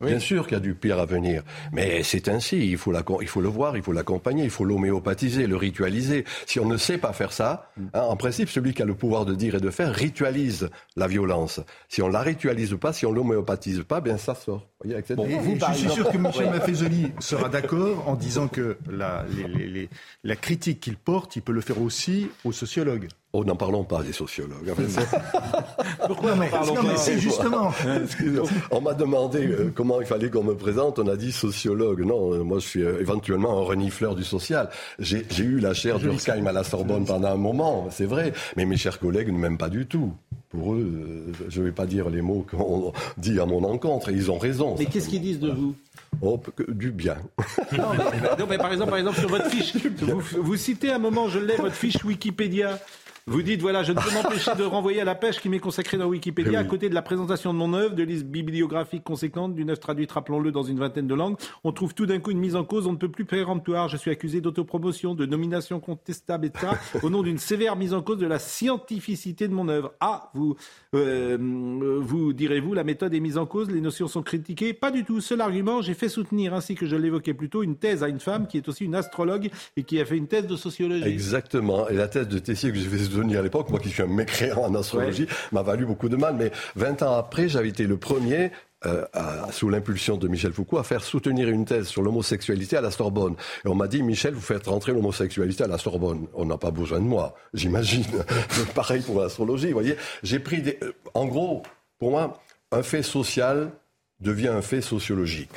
Bien 0.00 0.18
sûr 0.18 0.44
qu'il 0.44 0.54
y 0.54 0.56
a 0.56 0.60
du 0.60 0.74
pire 0.74 0.98
à 0.98 1.06
venir. 1.06 1.42
Mais 1.72 2.02
c'est 2.02 2.28
ainsi. 2.28 2.70
Il 2.70 2.76
faut, 2.76 2.92
il 3.20 3.28
faut 3.28 3.40
le 3.40 3.48
voir, 3.48 3.76
il 3.76 3.82
faut 3.82 3.92
l'accompagner, 3.92 4.44
il 4.44 4.50
faut 4.50 4.64
l'homéopathiser, 4.64 5.46
le 5.46 5.56
ritualiser. 5.56 6.24
Si 6.46 6.60
on 6.60 6.66
ne 6.66 6.76
sait 6.76 6.98
pas 6.98 7.12
faire 7.12 7.32
ça, 7.32 7.70
mm. 7.76 7.86
hein, 7.94 8.02
en 8.02 8.16
principe, 8.16 8.48
celui 8.48 8.74
qui 8.74 8.82
a 8.82 8.84
le 8.84 8.94
pouvoir 8.94 9.24
de 9.24 9.34
dire 9.34 9.56
et 9.56 9.60
de 9.60 9.70
faire 9.70 9.92
ritualise 9.94 10.68
la 10.96 11.06
violence. 11.06 11.60
Si 11.88 12.02
on 12.02 12.08
la 12.08 12.20
ritualise 12.20 12.76
pas, 12.80 12.92
si 12.92 13.06
on 13.06 13.12
l'homéopatise 13.12 13.82
pas, 13.88 14.00
bien 14.00 14.18
ça 14.18 14.34
sort. 14.34 14.68
Voyez, 14.84 14.96
je 15.06 15.78
suis 15.78 15.90
sûr 15.90 16.10
que 16.10 16.18
Michel 16.18 16.50
Maffezoli 16.50 17.12
sera 17.18 17.48
d'accord 17.48 18.08
en 18.08 18.14
disant 18.14 18.46
que 18.46 18.76
la, 18.90 19.24
la 20.22 20.36
critique 20.36 20.80
qu'il 20.80 20.96
porte, 21.06 21.36
il 21.36 21.42
peut 21.42 21.52
le 21.52 21.60
faire 21.62 21.80
aussi 21.80 22.28
aux 22.44 22.52
sociologues. 22.52 23.08
Oh, 23.32 23.44
n'en 23.44 23.54
parlons 23.54 23.84
pas 23.84 24.02
des 24.02 24.12
sociologues. 24.12 24.72
Pourquoi 26.06 26.34
C'est 26.96 27.18
justement. 27.18 27.70
on 28.70 28.80
m'a 28.80 28.92
demandé 28.92 29.46
euh, 29.46 29.70
comment 29.74 30.00
il 30.00 30.06
fallait 30.06 30.30
qu'on 30.30 30.42
me 30.42 30.54
présente. 30.54 30.98
On 30.98 31.06
a 31.06 31.16
dit 31.16 31.32
sociologue. 31.32 32.04
Non, 32.04 32.32
euh, 32.32 32.42
moi 32.42 32.58
je 32.58 32.66
suis 32.66 32.82
euh, 32.82 33.00
éventuellement 33.00 33.58
un 33.58 33.62
renifleur 33.62 34.16
du 34.16 34.24
social. 34.24 34.68
J'ai 34.98 35.24
eu 35.38 35.60
la 35.60 35.74
chaire 35.74 35.98
d'Urkheim 35.98 36.46
à 36.46 36.52
la 36.52 36.64
Sorbonne 36.64 37.04
pendant 37.04 37.28
un 37.28 37.36
moment, 37.36 37.88
c'est 37.90 38.06
vrai. 38.06 38.32
Mais 38.56 38.64
mes 38.64 38.76
chers 38.76 38.98
collègues 38.98 39.28
ne 39.28 39.38
m'aiment 39.38 39.58
pas 39.58 39.68
du 39.68 39.86
tout. 39.86 40.12
Pour 40.56 40.74
eux, 40.74 41.32
je 41.48 41.60
ne 41.60 41.66
vais 41.66 41.72
pas 41.72 41.86
dire 41.86 42.08
les 42.08 42.22
mots 42.22 42.46
qu'on 42.50 42.92
dit 43.18 43.38
à 43.38 43.46
mon 43.46 43.62
encontre. 43.64 44.10
ils 44.10 44.30
ont 44.30 44.38
raison. 44.38 44.74
Mais 44.78 44.86
qu'est-ce 44.86 45.08
qu'ils 45.08 45.20
disent 45.20 45.40
de 45.40 45.50
vous? 45.50 45.74
Oh, 46.22 46.40
du 46.68 46.90
bien. 46.90 47.16
Non 48.38 48.46
mais, 48.48 48.58
par, 48.58 48.72
exemple, 48.72 48.90
par 48.90 48.98
exemple, 48.98 49.18
sur 49.18 49.28
votre 49.28 49.50
fiche, 49.50 49.76
vous, 50.00 50.20
vous 50.42 50.56
citez 50.56 50.90
un 50.90 50.98
moment, 50.98 51.28
je 51.28 51.38
l'ai, 51.38 51.56
votre 51.56 51.74
fiche 51.74 52.02
Wikipédia. 52.04 52.78
Vous 53.28 53.42
dites, 53.42 53.60
voilà, 53.60 53.82
je 53.82 53.90
ne 53.90 53.98
peux 53.98 54.14
m'empêcher 54.14 54.54
de 54.54 54.62
renvoyer 54.62 55.00
à 55.00 55.04
la 55.04 55.16
pêche 55.16 55.40
qui 55.40 55.48
m'est 55.48 55.58
consacrée 55.58 55.98
dans 55.98 56.06
Wikipédia, 56.06 56.60
à 56.60 56.64
côté 56.64 56.88
de 56.88 56.94
la 56.94 57.02
présentation 57.02 57.52
de 57.52 57.58
mon 57.58 57.74
œuvre, 57.74 57.96
de 57.96 58.04
liste 58.04 58.26
bibliographique 58.26 59.02
conséquente, 59.02 59.52
d'une 59.52 59.68
œuvre 59.68 59.80
traduite, 59.80 60.12
rappelons-le, 60.12 60.52
dans 60.52 60.62
une 60.62 60.78
vingtaine 60.78 61.08
de 61.08 61.14
langues. 61.16 61.36
On 61.64 61.72
trouve 61.72 61.92
tout 61.92 62.06
d'un 62.06 62.20
coup 62.20 62.30
une 62.30 62.38
mise 62.38 62.54
en 62.54 62.62
cause, 62.62 62.86
on 62.86 62.92
ne 62.92 62.96
peut 62.96 63.10
plus 63.10 63.24
péremptoire. 63.24 63.88
Je 63.88 63.96
suis 63.96 64.12
accusé 64.12 64.40
d'autopromotion, 64.40 65.16
de 65.16 65.26
nomination 65.26 65.80
contestable, 65.80 66.46
etc., 66.46 66.68
au 67.02 67.10
nom 67.10 67.24
d'une 67.24 67.38
sévère 67.38 67.74
mise 67.74 67.94
en 67.94 68.02
cause 68.02 68.18
de 68.18 68.28
la 68.28 68.38
scientificité 68.38 69.48
de 69.48 69.54
mon 69.54 69.66
œuvre. 69.68 69.92
Ah, 69.98 70.30
vous, 70.34 70.54
euh, 70.96 71.36
vous 72.00 72.32
direz-vous, 72.32 72.74
la 72.74 72.84
méthode 72.84 73.14
est 73.14 73.20
mise 73.20 73.38
en 73.38 73.46
cause, 73.46 73.70
les 73.70 73.80
notions 73.80 74.08
sont 74.08 74.22
critiquées? 74.22 74.72
Pas 74.72 74.90
du 74.90 75.04
tout. 75.04 75.20
Seul 75.20 75.40
argument, 75.40 75.82
j'ai 75.82 75.94
fait 75.94 76.08
soutenir, 76.08 76.54
ainsi 76.54 76.74
que 76.74 76.86
je 76.86 76.96
l'évoquais 76.96 77.34
plus 77.34 77.48
tôt, 77.48 77.62
une 77.62 77.76
thèse 77.76 78.02
à 78.02 78.08
une 78.08 78.20
femme 78.20 78.46
qui 78.46 78.56
est 78.56 78.68
aussi 78.68 78.84
une 78.84 78.94
astrologue 78.94 79.50
et 79.76 79.82
qui 79.82 80.00
a 80.00 80.04
fait 80.04 80.16
une 80.16 80.28
thèse 80.28 80.46
de 80.46 80.56
sociologie. 80.56 81.08
Exactement. 81.08 81.88
Et 81.88 81.94
la 81.94 82.08
thèse 82.08 82.28
de 82.28 82.38
Tessier 82.38 82.70
que 82.70 82.78
j'ai 82.78 82.88
fait 82.88 83.36
à 83.36 83.42
l'époque, 83.42 83.70
moi 83.70 83.80
qui 83.80 83.88
suis 83.88 84.02
un 84.02 84.06
mécréant 84.06 84.62
en 84.62 84.74
astrologie, 84.74 85.26
m'a 85.52 85.62
valu 85.62 85.86
beaucoup 85.86 86.08
de 86.08 86.16
mal. 86.16 86.36
Mais 86.36 86.50
20 86.76 87.02
ans 87.02 87.16
après, 87.16 87.48
j'avais 87.48 87.68
été 87.68 87.86
le 87.86 87.96
premier 87.96 88.50
euh, 88.84 89.04
sous 89.52 89.70
l'impulsion 89.70 90.16
de 90.16 90.28
Michel 90.28 90.52
Foucault, 90.52 90.78
à 90.78 90.84
faire 90.84 91.02
soutenir 91.02 91.48
une 91.48 91.64
thèse 91.64 91.86
sur 91.86 92.02
l'homosexualité 92.02 92.76
à 92.76 92.82
la 92.82 92.90
Sorbonne. 92.90 93.34
Et 93.64 93.68
on 93.68 93.74
m'a 93.74 93.88
dit, 93.88 94.02
Michel, 94.02 94.34
vous 94.34 94.40
faites 94.40 94.66
rentrer 94.66 94.92
l'homosexualité 94.92 95.64
à 95.64 95.66
la 95.66 95.78
Sorbonne. 95.78 96.26
On 96.34 96.44
n'a 96.44 96.58
pas 96.58 96.70
besoin 96.70 97.00
de 97.00 97.04
moi, 97.04 97.34
j'imagine. 97.54 98.04
Pareil 98.74 99.02
pour 99.02 99.20
l'astrologie, 99.20 99.68
vous 99.68 99.72
voyez. 99.72 99.96
J'ai 100.22 100.38
pris 100.38 100.60
des... 100.60 100.78
Euh, 100.82 100.92
en 101.14 101.26
gros, 101.26 101.62
pour 101.98 102.10
moi, 102.10 102.42
un 102.70 102.82
fait 102.82 103.02
social 103.02 103.70
devient 104.20 104.48
un 104.48 104.62
fait 104.62 104.82
sociologique. 104.82 105.50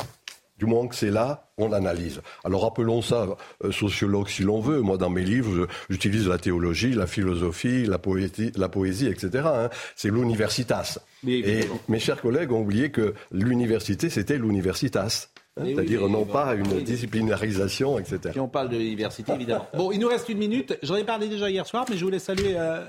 Du 0.57 0.65
moment 0.65 0.87
que 0.87 0.95
c'est 0.95 1.11
là, 1.11 1.48
on 1.59 1.69
l'analyse. 1.69 2.21
Alors 2.43 2.65
appelons 2.65 3.01
ça 3.01 3.27
euh, 3.63 3.71
sociologue 3.71 4.29
si 4.29 4.43
l'on 4.43 4.59
veut. 4.59 4.81
Moi, 4.81 4.97
dans 4.97 5.09
mes 5.09 5.23
livres, 5.23 5.67
j'utilise 5.89 6.27
la 6.27 6.37
théologie, 6.37 6.93
la 6.93 7.07
philosophie, 7.07 7.85
la 7.85 7.99
poésie, 7.99 8.51
la 8.55 8.69
poésie 8.69 9.07
etc. 9.07 9.43
Hein. 9.45 9.69
C'est 9.95 10.09
l'universitas. 10.09 10.99
Et 11.27 11.61
mes 11.87 11.99
chers 11.99 12.21
collègues 12.21 12.51
ont 12.51 12.61
oublié 12.61 12.91
que 12.91 13.13
l'université, 13.31 14.09
c'était 14.09 14.37
l'universitas. 14.37 15.29
Hein. 15.57 15.63
C'est-à-dire 15.65 16.07
non 16.07 16.25
pas 16.25 16.55
une 16.55 16.81
disciplinarisation, 16.81 17.99
etc. 17.99 18.31
Si 18.33 18.39
on 18.39 18.47
parle 18.47 18.69
de 18.69 18.77
l'université, 18.77 19.33
évidemment. 19.33 19.67
Bon, 19.73 19.91
il 19.91 19.99
nous 19.99 20.07
reste 20.07 20.29
une 20.29 20.37
minute. 20.37 20.77
J'en 20.83 20.95
ai 20.95 21.03
parlé 21.03 21.27
déjà 21.27 21.49
hier 21.49 21.65
soir, 21.65 21.85
mais 21.89 21.97
je 21.97 22.03
voulais 22.03 22.19
saluer 22.19 22.53
euh, 22.57 22.85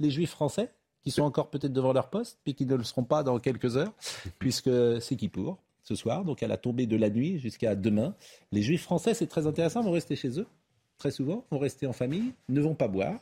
les 0.00 0.10
juifs 0.10 0.30
français 0.30 0.70
qui 1.02 1.10
sont 1.10 1.22
encore 1.22 1.48
peut-être 1.48 1.72
devant 1.72 1.92
leur 1.92 2.10
poste, 2.10 2.38
puis 2.44 2.54
qui 2.54 2.66
ne 2.66 2.74
le 2.74 2.84
seront 2.84 3.04
pas 3.04 3.22
dans 3.22 3.38
quelques 3.38 3.76
heures, 3.76 3.92
puisque 4.38 4.70
c'est 5.00 5.16
qui 5.16 5.28
pour? 5.28 5.58
Ce 5.90 5.96
soir, 5.96 6.24
donc 6.24 6.42
à 6.44 6.46
la 6.46 6.56
tombée 6.56 6.86
de 6.86 6.96
la 6.96 7.10
nuit 7.10 7.40
jusqu'à 7.40 7.74
demain. 7.74 8.14
Les 8.52 8.62
juifs 8.62 8.82
français, 8.82 9.12
c'est 9.12 9.26
très 9.26 9.48
intéressant, 9.48 9.82
vont 9.82 9.90
rester 9.90 10.14
chez 10.14 10.38
eux, 10.38 10.46
très 10.98 11.10
souvent, 11.10 11.44
vont 11.50 11.58
rester 11.58 11.86
en 11.88 11.92
famille, 11.92 12.32
ne 12.48 12.60
vont 12.60 12.76
pas 12.76 12.86
boire, 12.86 13.18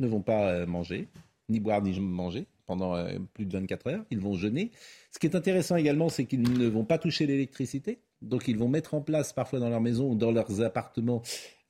ne 0.00 0.06
vont 0.06 0.20
pas 0.20 0.50
euh, 0.50 0.66
manger, 0.66 1.08
ni 1.48 1.60
boire 1.60 1.80
ni 1.80 1.98
manger 1.98 2.46
pendant 2.66 2.94
euh, 2.94 3.18
plus 3.32 3.46
de 3.46 3.52
24 3.52 3.86
heures. 3.86 4.04
Ils 4.10 4.20
vont 4.20 4.34
jeûner. 4.34 4.70
Ce 5.10 5.18
qui 5.18 5.26
est 5.26 5.34
intéressant 5.34 5.76
également, 5.76 6.10
c'est 6.10 6.26
qu'ils 6.26 6.42
ne 6.42 6.66
vont 6.68 6.84
pas 6.84 6.98
toucher 6.98 7.26
l'électricité. 7.26 8.00
Donc 8.20 8.48
ils 8.48 8.58
vont 8.58 8.68
mettre 8.68 8.92
en 8.92 9.00
place 9.00 9.32
parfois 9.32 9.58
dans 9.60 9.70
leur 9.70 9.80
maison 9.80 10.10
ou 10.10 10.14
dans 10.14 10.30
leurs 10.30 10.60
appartements 10.60 11.22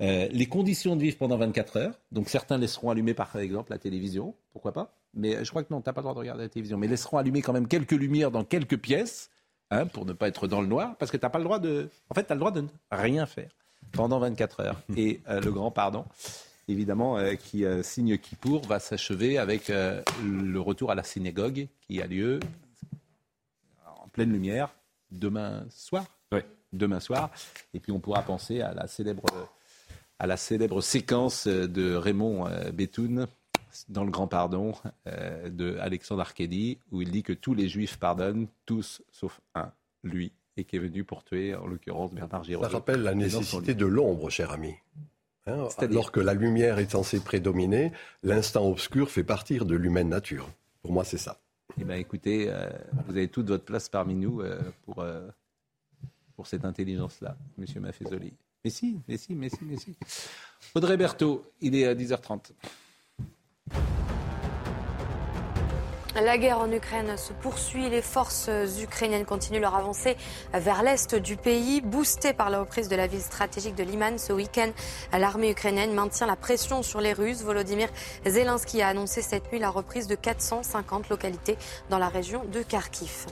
euh, 0.03 0.27
les 0.33 0.47
conditions 0.47 0.97
de 0.97 1.03
vivre 1.03 1.17
pendant 1.17 1.37
24 1.37 1.77
heures. 1.77 2.01
Donc 2.11 2.29
certains 2.29 2.59
laisseront 2.59 2.91
allumer 2.91 3.15
par 3.15 3.37
exemple 3.37 3.71
la 3.71 3.79
télévision, 3.79 4.35
pourquoi 4.53 4.73
pas. 4.73 4.97
Mais 5.15 5.45
je 5.45 5.49
crois 5.51 5.63
que 5.63 5.73
non, 5.73 5.81
tu 5.81 5.89
n'as 5.89 5.93
pas 5.93 6.01
le 6.01 6.07
droit 6.07 6.15
de 6.15 6.19
regarder 6.19 6.43
la 6.43 6.49
télévision. 6.49 6.77
Mais 6.77 6.89
laisseront 6.89 7.19
allumer 7.19 7.41
quand 7.41 7.53
même 7.53 7.69
quelques 7.69 7.93
lumières 7.93 8.33
dans 8.33 8.43
quelques 8.43 8.79
pièces 8.79 9.31
Hein, 9.73 9.87
pour 9.87 10.05
ne 10.05 10.13
pas 10.13 10.27
être 10.27 10.49
dans 10.49 10.61
le 10.61 10.67
noir, 10.67 10.97
parce 10.99 11.13
que 11.13 11.17
tu 11.17 11.25
n'as 11.25 11.31
pas 11.31 11.39
le 11.39 11.45
droit 11.45 11.61
de. 11.61 11.89
En 12.09 12.15
fait, 12.15 12.25
tu 12.25 12.33
as 12.33 12.35
le 12.35 12.41
droit 12.41 12.51
de 12.51 12.63
ne 12.63 12.69
rien 12.91 13.25
faire 13.25 13.51
pendant 13.93 14.19
24 14.19 14.61
heures. 14.61 14.81
Et 14.97 15.21
euh, 15.29 15.41
le 15.41 15.53
grand 15.53 15.71
pardon, 15.71 16.05
évidemment, 16.67 17.19
euh, 17.19 17.35
qui 17.35 17.65
euh, 17.65 17.83
signe 17.85 18.19
Kippour, 18.19 18.67
va 18.67 18.81
s'achever 18.81 19.39
avec 19.39 19.69
le 19.69 20.61
retour 20.61 20.91
à 20.91 20.97
la 20.97 21.05
synagogue 21.05 21.69
qui 21.83 22.03
a 22.03 22.09
lieu 22.09 22.41
en 23.87 24.09
pleine 24.09 24.33
lumière 24.33 24.75
demain 25.13 25.65
soir. 25.71 26.05
Oui. 26.33 26.41
Demain 26.73 26.99
soir. 26.99 27.31
Et 27.73 27.79
puis 27.79 27.93
on 27.93 28.01
pourra 28.01 28.23
penser 28.23 28.61
à 28.63 28.75
la 28.75 28.89
célèbre, 28.89 29.27
à 30.19 30.27
la 30.27 30.37
célèbre 30.37 30.81
séquence 30.81 31.47
de 31.47 31.95
Raymond 31.95 32.49
Betoun 32.73 33.29
dans 33.89 34.05
le 34.05 34.11
Grand 34.11 34.27
Pardon 34.27 34.75
euh, 35.07 35.49
de 35.49 35.77
Alexandre 35.79 36.27
où 36.91 37.03
il 37.03 37.11
dit 37.11 37.23
que 37.23 37.33
tous 37.33 37.55
les 37.55 37.69
Juifs 37.69 37.99
pardonnent, 37.99 38.47
tous 38.67 39.03
sauf 39.11 39.41
un, 39.55 39.71
lui, 40.03 40.33
et 40.57 40.65
qui 40.65 40.77
est 40.77 40.81
venu 40.81 41.05
pour 41.05 41.25
tuer, 41.25 41.55
en 41.55 41.67
l'occurrence, 41.67 42.13
Bernard 42.13 42.45
Giraud. 42.45 42.63
Ça 42.63 42.69
rappelle 42.69 43.03
la 43.03 43.15
nécessité 43.15 43.75
de 43.75 43.87
l'ombre, 43.87 44.31
cher 44.31 44.51
ami. 44.53 44.75
Hein, 45.47 45.69
alors 45.79 46.13
que 46.13 46.21
la 46.21 46.35
lumière 46.35 46.79
est 46.79 46.91
censée 46.91 47.21
prédominer, 47.21 47.93
l'instant 48.23 48.69
obscur 48.69 49.11
fait 49.11 49.25
partir 49.25 49.65
de 49.65 49.75
l'humaine 49.75 50.09
nature. 50.09 50.49
Pour 50.83 50.93
moi, 50.93 51.05
c'est 51.05 51.19
ça. 51.19 51.39
Eh 51.81 51.85
bien, 51.85 51.97
écoutez, 51.97 52.47
euh, 52.49 52.69
vous 53.07 53.17
avez 53.17 53.29
toute 53.29 53.47
votre 53.47 53.65
place 53.65 53.89
parmi 53.89 54.15
nous 54.15 54.41
euh, 54.41 54.61
pour, 54.85 55.05
pour 56.37 56.47
cette 56.47 56.65
intelligence-là, 56.65 57.37
Monsieur 57.57 57.81
Maffezoli. 57.81 58.33
Mais 58.65 58.71
si, 58.71 59.01
mais 59.09 59.17
si, 59.17 59.35
mais 59.35 59.49
si, 59.49 59.59
mais 59.63 59.77
si. 59.77 59.97
Audrey 60.75 60.97
Berthaud, 60.97 61.45
il 61.61 61.75
est 61.75 61.87
à 61.87 61.95
10h30. 61.95 62.51
you 63.73 64.00
La 66.17 66.39
guerre 66.39 66.59
en 66.59 66.73
Ukraine 66.73 67.17
se 67.17 67.33
poursuit. 67.33 67.89
Les 67.89 68.03
forces 68.03 68.51
ukrainiennes 68.83 69.25
continuent 69.25 69.61
leur 69.61 69.77
avancée 69.77 70.17
vers 70.53 70.83
l'est 70.83 71.15
du 71.15 71.37
pays, 71.37 71.81
boostées 71.81 72.33
par 72.33 72.51
la 72.51 72.59
reprise 72.59 72.89
de 72.89 72.97
la 72.97 73.07
ville 73.07 73.21
stratégique 73.21 73.77
de 73.77 73.85
Liman 73.85 74.19
ce 74.19 74.33
week-end. 74.33 74.71
L'armée 75.13 75.51
ukrainienne 75.51 75.95
maintient 75.95 76.27
la 76.27 76.35
pression 76.35 76.83
sur 76.83 77.01
les 77.01 77.13
Russes. 77.13 77.43
Volodymyr 77.43 77.89
Zelensky 78.27 78.83
a 78.83 78.89
annoncé 78.89 79.23
cette 79.23 79.53
nuit 79.53 79.61
la 79.61 79.71
reprise 79.71 80.09
de 80.09 80.17
450 80.17 81.09
localités 81.11 81.57
dans 81.91 81.99
la 81.99 82.09
région 82.09 82.43
de 82.45 82.61
Kharkiv. 82.63 83.27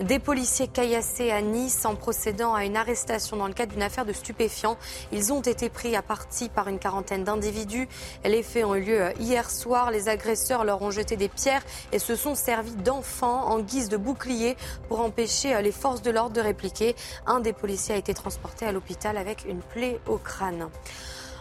Des 0.00 0.18
policiers 0.18 0.68
caillassés 0.68 1.30
à 1.30 1.40
Nice 1.40 1.86
en 1.86 1.94
procédant 1.94 2.52
à 2.52 2.66
une 2.66 2.76
arrestation 2.76 3.38
dans 3.38 3.48
le 3.48 3.54
cadre 3.54 3.72
d'une 3.72 3.82
affaire 3.82 4.04
de 4.04 4.12
stupéfiants. 4.12 4.76
Ils 5.12 5.32
ont 5.32 5.40
été 5.40 5.70
pris 5.70 5.96
à 5.96 6.02
partie 6.02 6.50
par 6.50 6.68
une 6.68 6.78
quarantaine 6.78 7.24
d'individus. 7.24 7.88
Les 8.22 8.42
faits 8.42 8.66
ont 8.66 8.74
eu 8.74 8.82
lieu 8.82 9.12
hier 9.18 9.50
soir. 9.50 9.90
Les 9.90 10.10
agresseurs 10.10 10.64
leur 10.64 10.82
ont 10.82 10.90
jeté 10.90 11.16
des 11.16 11.30
pierres 11.30 11.62
et 11.90 11.98
se 11.98 12.17
sont 12.18 12.34
servis 12.34 12.74
d'enfants 12.74 13.46
en 13.46 13.60
guise 13.60 13.88
de 13.88 13.96
bouclier 13.96 14.56
pour 14.88 15.00
empêcher 15.00 15.54
euh, 15.54 15.60
les 15.60 15.72
forces 15.72 16.02
de 16.02 16.10
l'ordre 16.10 16.34
de 16.34 16.40
répliquer. 16.40 16.94
Un 17.26 17.40
des 17.40 17.52
policiers 17.52 17.94
a 17.94 17.98
été 17.98 18.12
transporté 18.12 18.66
à 18.66 18.72
l'hôpital 18.72 19.16
avec 19.16 19.44
une 19.48 19.60
plaie 19.60 20.00
au 20.06 20.18
crâne. 20.18 20.68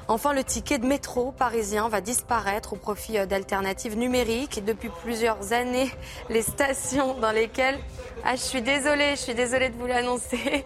Enfin, 0.10 0.32
le 0.32 0.44
ticket 0.44 0.78
de 0.78 0.86
métro 0.86 1.34
parisien 1.34 1.90
va 1.90 2.00
disparaître 2.00 2.74
au 2.74 2.76
profit 2.78 3.18
euh, 3.18 3.26
d'alternatives 3.26 3.98
numériques. 3.98 4.64
Depuis 4.64 4.90
plusieurs 5.04 5.52
années, 5.52 5.92
les 6.30 6.44
stations 6.44 7.16
dans 7.20 7.32
lesquelles... 7.32 7.80
Ah, 8.24 8.36
je 8.36 8.42
suis 8.42 8.62
désolée, 8.62 9.12
je 9.12 9.22
suis 9.22 9.36
désolée 9.36 9.70
de 9.70 9.78
vous 9.78 9.88
l'annoncer. 9.88 10.66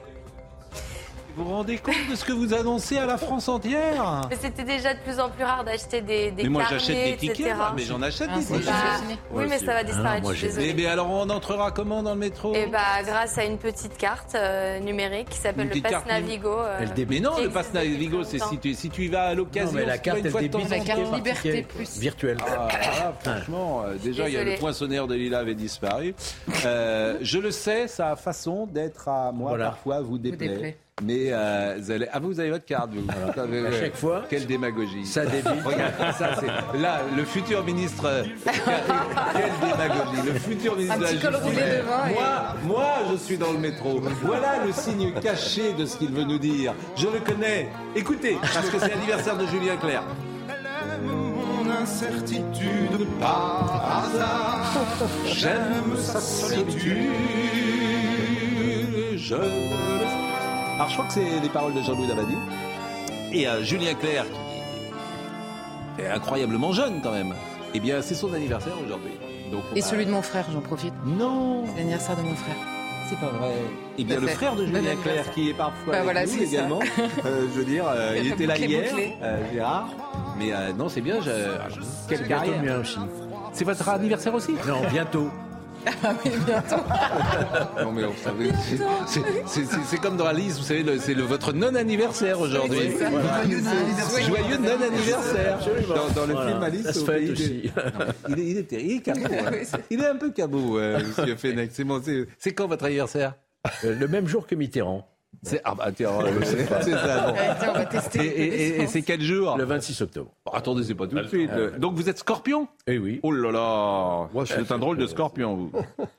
Vous 1.38 1.46
vous 1.46 1.50
rendez 1.50 1.78
compte 1.78 1.96
de 2.10 2.16
ce 2.16 2.26
que 2.26 2.34
vous 2.34 2.54
annoncez 2.54 2.98
à 2.98 3.06
la 3.06 3.18
France 3.18 3.48
entière 3.48 4.22
Mais 4.30 4.36
c'était 4.40 4.64
déjà 4.64 4.94
de 4.94 5.00
plus 5.00 5.20
en 5.20 5.30
plus 5.30 5.44
rare 5.46 5.64
d'acheter 5.64 6.02
des, 6.02 6.32
des 6.32 6.44
Mais 6.44 6.50
moi 6.50 6.64
j'achète 6.70 6.96
des 6.96 7.16
tickets, 7.16 7.40
etc. 7.40 7.54
moi, 7.56 7.74
mais 7.76 7.84
j'en 7.84 8.02
achète 8.02 8.30
Ah, 8.32 8.38
des 8.40 8.46
tickets. 8.46 8.66
pas- 8.66 9.00
Oui, 9.32 9.46
mais 9.50 9.58
ça 9.60 9.74
va 9.74 9.84
disparaître, 9.84 10.34
je 10.34 10.48
suis 10.48 10.74
Mais, 10.74 10.86
alors 10.88 11.10
on 11.10 11.30
entrera 11.30 11.72
comment 11.72 12.04
dans 12.04 12.14
le 12.14 12.20
métro 12.20 12.54
Et 12.54 12.66
bah, 12.68 13.02
grâce 13.06 13.38
à 13.38 13.46
une 13.46 13.58
petite 13.58 13.98
carte 13.98 14.36
euh, 14.36 14.80
numérique 14.80 15.30
qui 15.30 15.38
s'appelle 15.38 15.70
le 15.74 15.82
Pass 15.82 15.92
carte 15.92 16.08
Navigo. 16.08 16.50
euh, 16.50 16.86
Mais 17.10 17.20
non, 17.20 17.40
le 17.42 17.50
pass 17.50 17.74
Navigo, 17.74 18.24
c'est 18.24 18.40
si 18.40 18.58
tu, 18.58 18.74
si 18.74 18.90
tu 18.90 19.06
y 19.06 19.08
vas 19.08 19.24
à 19.28 19.34
l'occasion. 19.34 19.72
Non, 19.72 19.78
mais 19.80 19.86
la 19.86 19.96
si 19.96 20.02
tu 20.02 20.10
vas 20.10 20.16
carte, 20.16 20.26
une 20.26 20.32
fois 20.32 20.42
elle 20.42 20.50
débite 20.50 20.70
la 20.70 20.80
carte. 20.80 21.16
Liberté 21.16 21.64
Plus. 21.64 21.98
virtuelle. 21.98 22.38
Ah, 22.46 22.68
ah, 22.72 23.14
franchement, 23.24 23.84
euh, 23.86 23.96
déjà, 24.04 24.28
il 24.28 24.34
y 24.36 24.38
a 24.38 24.44
le 24.44 24.56
poinçonnaire 24.58 25.08
de 25.08 25.16
Lila 25.16 25.40
avait 25.40 25.56
disparu. 25.56 26.14
Je 26.64 27.38
le 27.40 27.52
sais, 27.52 27.88
sa 27.88 28.16
façon 28.16 28.66
d'être 28.68 29.08
à 29.08 29.32
moi, 29.32 29.58
parfois, 29.58 30.02
vous 30.02 30.18
déplaît. 30.18 30.78
Mais 31.04 31.30
euh, 31.32 31.78
vous 31.80 31.92
allez... 31.92 32.08
Ah, 32.14 32.20
vous 32.20 32.40
avez 32.40 32.52
votre 32.52 32.66
carte, 32.66 32.92
vous. 32.94 33.06
À 33.10 33.72
chaque 33.80 33.96
fois, 33.96 34.24
Quelle 34.30 34.46
démagogie. 34.46 35.06
ça 35.06 35.26
débite. 35.26 35.48
Regarde, 35.66 35.94
ça, 36.18 36.36
c'est... 36.40 36.80
Là, 36.80 37.02
le 37.18 37.26
futur 37.26 37.64
ministre. 37.64 38.04
euh, 38.06 38.24
Quelle 38.46 39.70
démagogie. 39.72 40.28
Le 40.28 40.34
futur 40.40 40.76
ministre 40.76 40.96
Un 40.96 41.00
de 41.00 41.04
la 41.04 41.12
Justice. 41.12 41.30
et- 41.58 42.14
Moi, 42.14 42.24
moi, 42.66 42.86
je 43.12 43.18
suis 43.18 43.38
dans 43.38 43.52
le 43.52 43.58
métro. 43.60 44.00
Voilà 44.24 44.64
le 44.66 44.72
signe 44.72 45.12
caché 45.22 45.74
de 45.74 45.86
ce 45.86 45.98
qu'il 45.98 46.12
veut 46.12 46.24
nous 46.24 46.38
dire. 46.40 46.74
Je 46.96 47.08
le 47.08 47.20
connais. 47.20 47.70
Écoutez, 47.96 48.38
parce 48.42 48.70
que 48.70 48.78
c'est 48.80 48.90
l'anniversaire 48.90 49.38
de 49.38 49.46
Julien 49.48 49.78
Clerc. 49.78 50.04
Mon 51.04 51.70
incertitude 51.82 53.08
par 53.20 54.04
hasard. 54.06 54.72
J'aime 55.26 55.96
sa 55.98 56.20
solitude. 56.20 57.10
Je. 59.16 59.36
Alors, 60.82 60.90
je 60.90 60.96
crois 60.96 61.06
que 61.06 61.14
c'est 61.14 61.40
les 61.44 61.50
paroles 61.50 61.76
de 61.76 61.82
Jean-Louis 61.84 62.08
Dabadi. 62.08 62.36
Et 63.34 63.48
euh, 63.48 63.62
Julien 63.64 63.94
Clerc, 63.94 64.26
qui 65.96 66.02
est 66.02 66.08
incroyablement 66.08 66.72
jeune 66.72 67.02
quand 67.04 67.12
même. 67.12 67.36
Eh 67.76 67.80
bien, 67.80 68.02
c'est 68.02 68.16
son 68.16 68.34
anniversaire 68.34 68.74
aujourd'hui. 68.84 69.12
Donc, 69.52 69.62
Et 69.76 69.82
va- 69.82 69.86
celui 69.86 70.08
de 70.08 70.12
mon 70.12 70.24
frère, 70.24 70.48
j'en 70.52 70.62
profite. 70.62 70.94
Non 71.06 71.66
C'est 71.68 71.78
l'anniversaire 71.78 72.16
de 72.16 72.24
mon 72.24 72.34
frère. 72.34 72.56
C'est 73.08 73.20
pas 73.20 73.28
vrai. 73.28 73.52
Eh 74.00 74.04
bien, 74.06 74.20
le 74.20 74.28
frère 74.30 74.56
de 74.56 74.62
Bon 74.62 74.66
Julien 74.70 74.80
anniversaire. 74.80 75.14
Clerc, 75.26 75.34
qui 75.36 75.50
est 75.52 75.54
parfois 75.54 75.92
Bah 75.94 76.00
avec 76.00 76.04
voilà, 76.04 76.26
nous 76.26 76.42
également. 76.42 76.80
Euh, 77.28 77.46
je 77.54 77.60
veux 77.60 77.66
dire, 77.66 77.86
euh, 77.88 78.18
Il 78.18 78.32
était 78.32 78.48
là 78.48 78.58
hier, 78.58 78.92
euh, 79.22 79.38
Gérard. 79.54 79.90
Mais 80.40 80.52
euh, 80.52 80.74
non, 80.74 80.90
c'est 80.90 81.02
bien. 81.02 81.22
Je... 81.22 81.30
Quelle 82.10 82.28
carrière. 82.28 82.80
aussi. 82.80 82.98
C'est 83.54 83.66
votre 83.66 83.88
anniversaire 83.88 84.34
aussi? 84.34 84.54
Non, 84.68 84.82
bientôt. 84.92 85.30
Non 87.84 87.92
mais 87.92 88.04
on 88.06 88.14
savait, 88.24 88.52
c'est- 89.88 89.98
comme 90.02 90.18
dans 90.18 90.26
la 90.26 90.34
liste, 90.34 90.58
vous 90.60 90.64
savez, 90.64 90.84
c'est 91.00 91.14
le- 91.14 91.24
votre 91.24 91.54
non-anniversaire 91.54 92.40
aujourd'hui. 92.40 92.90
Voilà. 93.00 93.44
Joyeux 94.28 94.58
non-anniversaire. 94.58 95.60
Dans, 95.88 96.10
dans 96.22 96.28
le 96.28 96.34
Voilà. 96.34 96.50
film 96.52 96.64
Alice 96.64 96.98
au 96.98 97.06
pays. 97.06 97.72
Il 98.30 98.40
est, 98.40 98.46
il 98.46 98.58
est 98.58 98.64
terrible, 98.64 98.90
il 98.92 98.96
est 98.98 99.02
cabot. 99.02 99.26
hein. 99.34 99.52
Il 99.90 100.02
est 100.02 100.08
un 100.08 100.16
peu 100.16 100.32
cabot, 100.32 100.78
euh, 100.78 101.00
monsieur 101.00 101.36
Fenech. 101.36 101.72
C'est 101.74 101.84
bon, 101.84 102.00
quand 102.54 102.68
votre 102.68 102.86
anniversaire? 102.86 103.34
Euh, 103.84 103.96
Le 104.00 104.08
même 104.08 104.28
jour 104.28 104.48
que 104.48 104.56
Mitterrand. 104.56 105.08
C'est 105.44 105.62
ah 105.64 105.74
bah 105.74 105.92
tiens, 105.92 106.12
c'est 106.44 106.66
c'est 106.84 106.92
ça. 106.92 107.28
bon. 107.28 107.34
Ouais, 107.34 107.40
tiens, 107.60 107.70
on 107.72 107.74
va 107.74 107.86
tester. 107.86 108.20
Et, 108.26 108.42
et- 108.44 108.68
et- 108.78 108.82
et 108.84 108.88
c'est 108.88 109.02
quel 109.02 109.22
jour 109.22 109.58
Le 109.58 109.64
26 109.64 110.02
octobre. 110.02 110.32
Bon, 110.46 110.52
Attendez, 110.52 110.84
c'est 110.84 110.94
pas 110.94 111.08
tout 111.08 111.16
de 111.16 111.24
suite. 111.28 111.50
Donc 111.80 111.96
vous 111.96 112.10
êtes 112.10 112.20
scorpion? 112.20 112.68
Eh 112.86 112.98
oui. 113.00 113.20
Oh 113.24 113.32
là 113.32 113.52
là 113.52 114.30
Moi, 114.34 114.46
je 114.46 114.54
Vous 114.54 114.62
êtes 114.62 114.72
un 114.72 114.78
drôle 114.78 114.98
de 114.98 115.08
scorpion, 115.08 115.56
vous. 115.56 115.72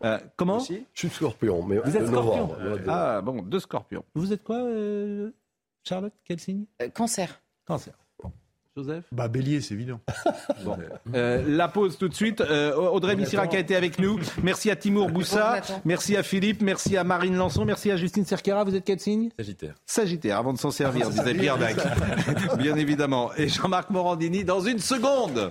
Euh, 0.05 0.19
comment? 0.37 0.59
Je 0.59 0.75
suis 0.95 1.09
scorpion, 1.11 1.63
mais 1.65 1.79
Vous 1.79 1.97
êtes 1.97 2.07
scorpion 2.07 2.49
novembre. 2.49 2.57
Ah 2.89 3.21
bon, 3.21 3.43
deux 3.43 3.61
scorpions. 3.61 4.05
Vous 4.15 4.33
êtes 4.33 4.43
quoi, 4.43 4.57
euh, 4.57 5.31
Charlotte? 5.85 6.15
Quel 6.25 6.41
signe? 6.41 6.65
Euh, 6.81 6.89
Cancer. 6.89 7.41
Cancer. 7.67 7.95
Joseph 8.77 9.05
Bah, 9.12 9.28
bélier, 9.28 9.61
c'est 9.61 9.74
évident. 9.74 10.01
Bon. 10.65 10.77
Euh, 11.15 11.43
la 11.47 11.69
pause 11.69 11.99
tout 11.99 12.09
de 12.09 12.15
suite. 12.15 12.40
Euh, 12.40 12.74
Audrey 12.77 13.16
Missirac 13.16 13.53
a 13.55 13.59
été 13.59 13.74
avec 13.74 13.99
nous. 13.99 14.19
Merci 14.43 14.70
à 14.70 14.77
Timour 14.77 15.11
Boussa. 15.11 15.61
Merci 15.85 16.16
à 16.16 16.23
Philippe. 16.23 16.62
Merci 16.62 16.97
à 16.97 17.05
Marine 17.05 17.36
Lançon. 17.36 17.65
Merci 17.65 17.90
à 17.90 17.97
Justine 17.97 18.24
Cerquera. 18.24 18.65
Vous 18.65 18.74
êtes 18.74 18.85
quel 18.85 19.01
signe 19.01 19.31
Sagittaire. 19.36 19.74
Sagittaire, 19.86 20.39
avant 20.39 20.53
de 20.53 20.59
s'en 20.59 20.70
servir, 20.70 21.11
disait 21.11 21.35
Pierre 21.35 21.59
Dac. 21.59 21.77
Bien 22.59 22.77
évidemment. 22.77 23.31
Et 23.36 23.49
Jean-Marc 23.49 23.90
Morandini 23.90 24.44
dans 24.44 24.61
une 24.61 24.78
seconde. 24.78 25.51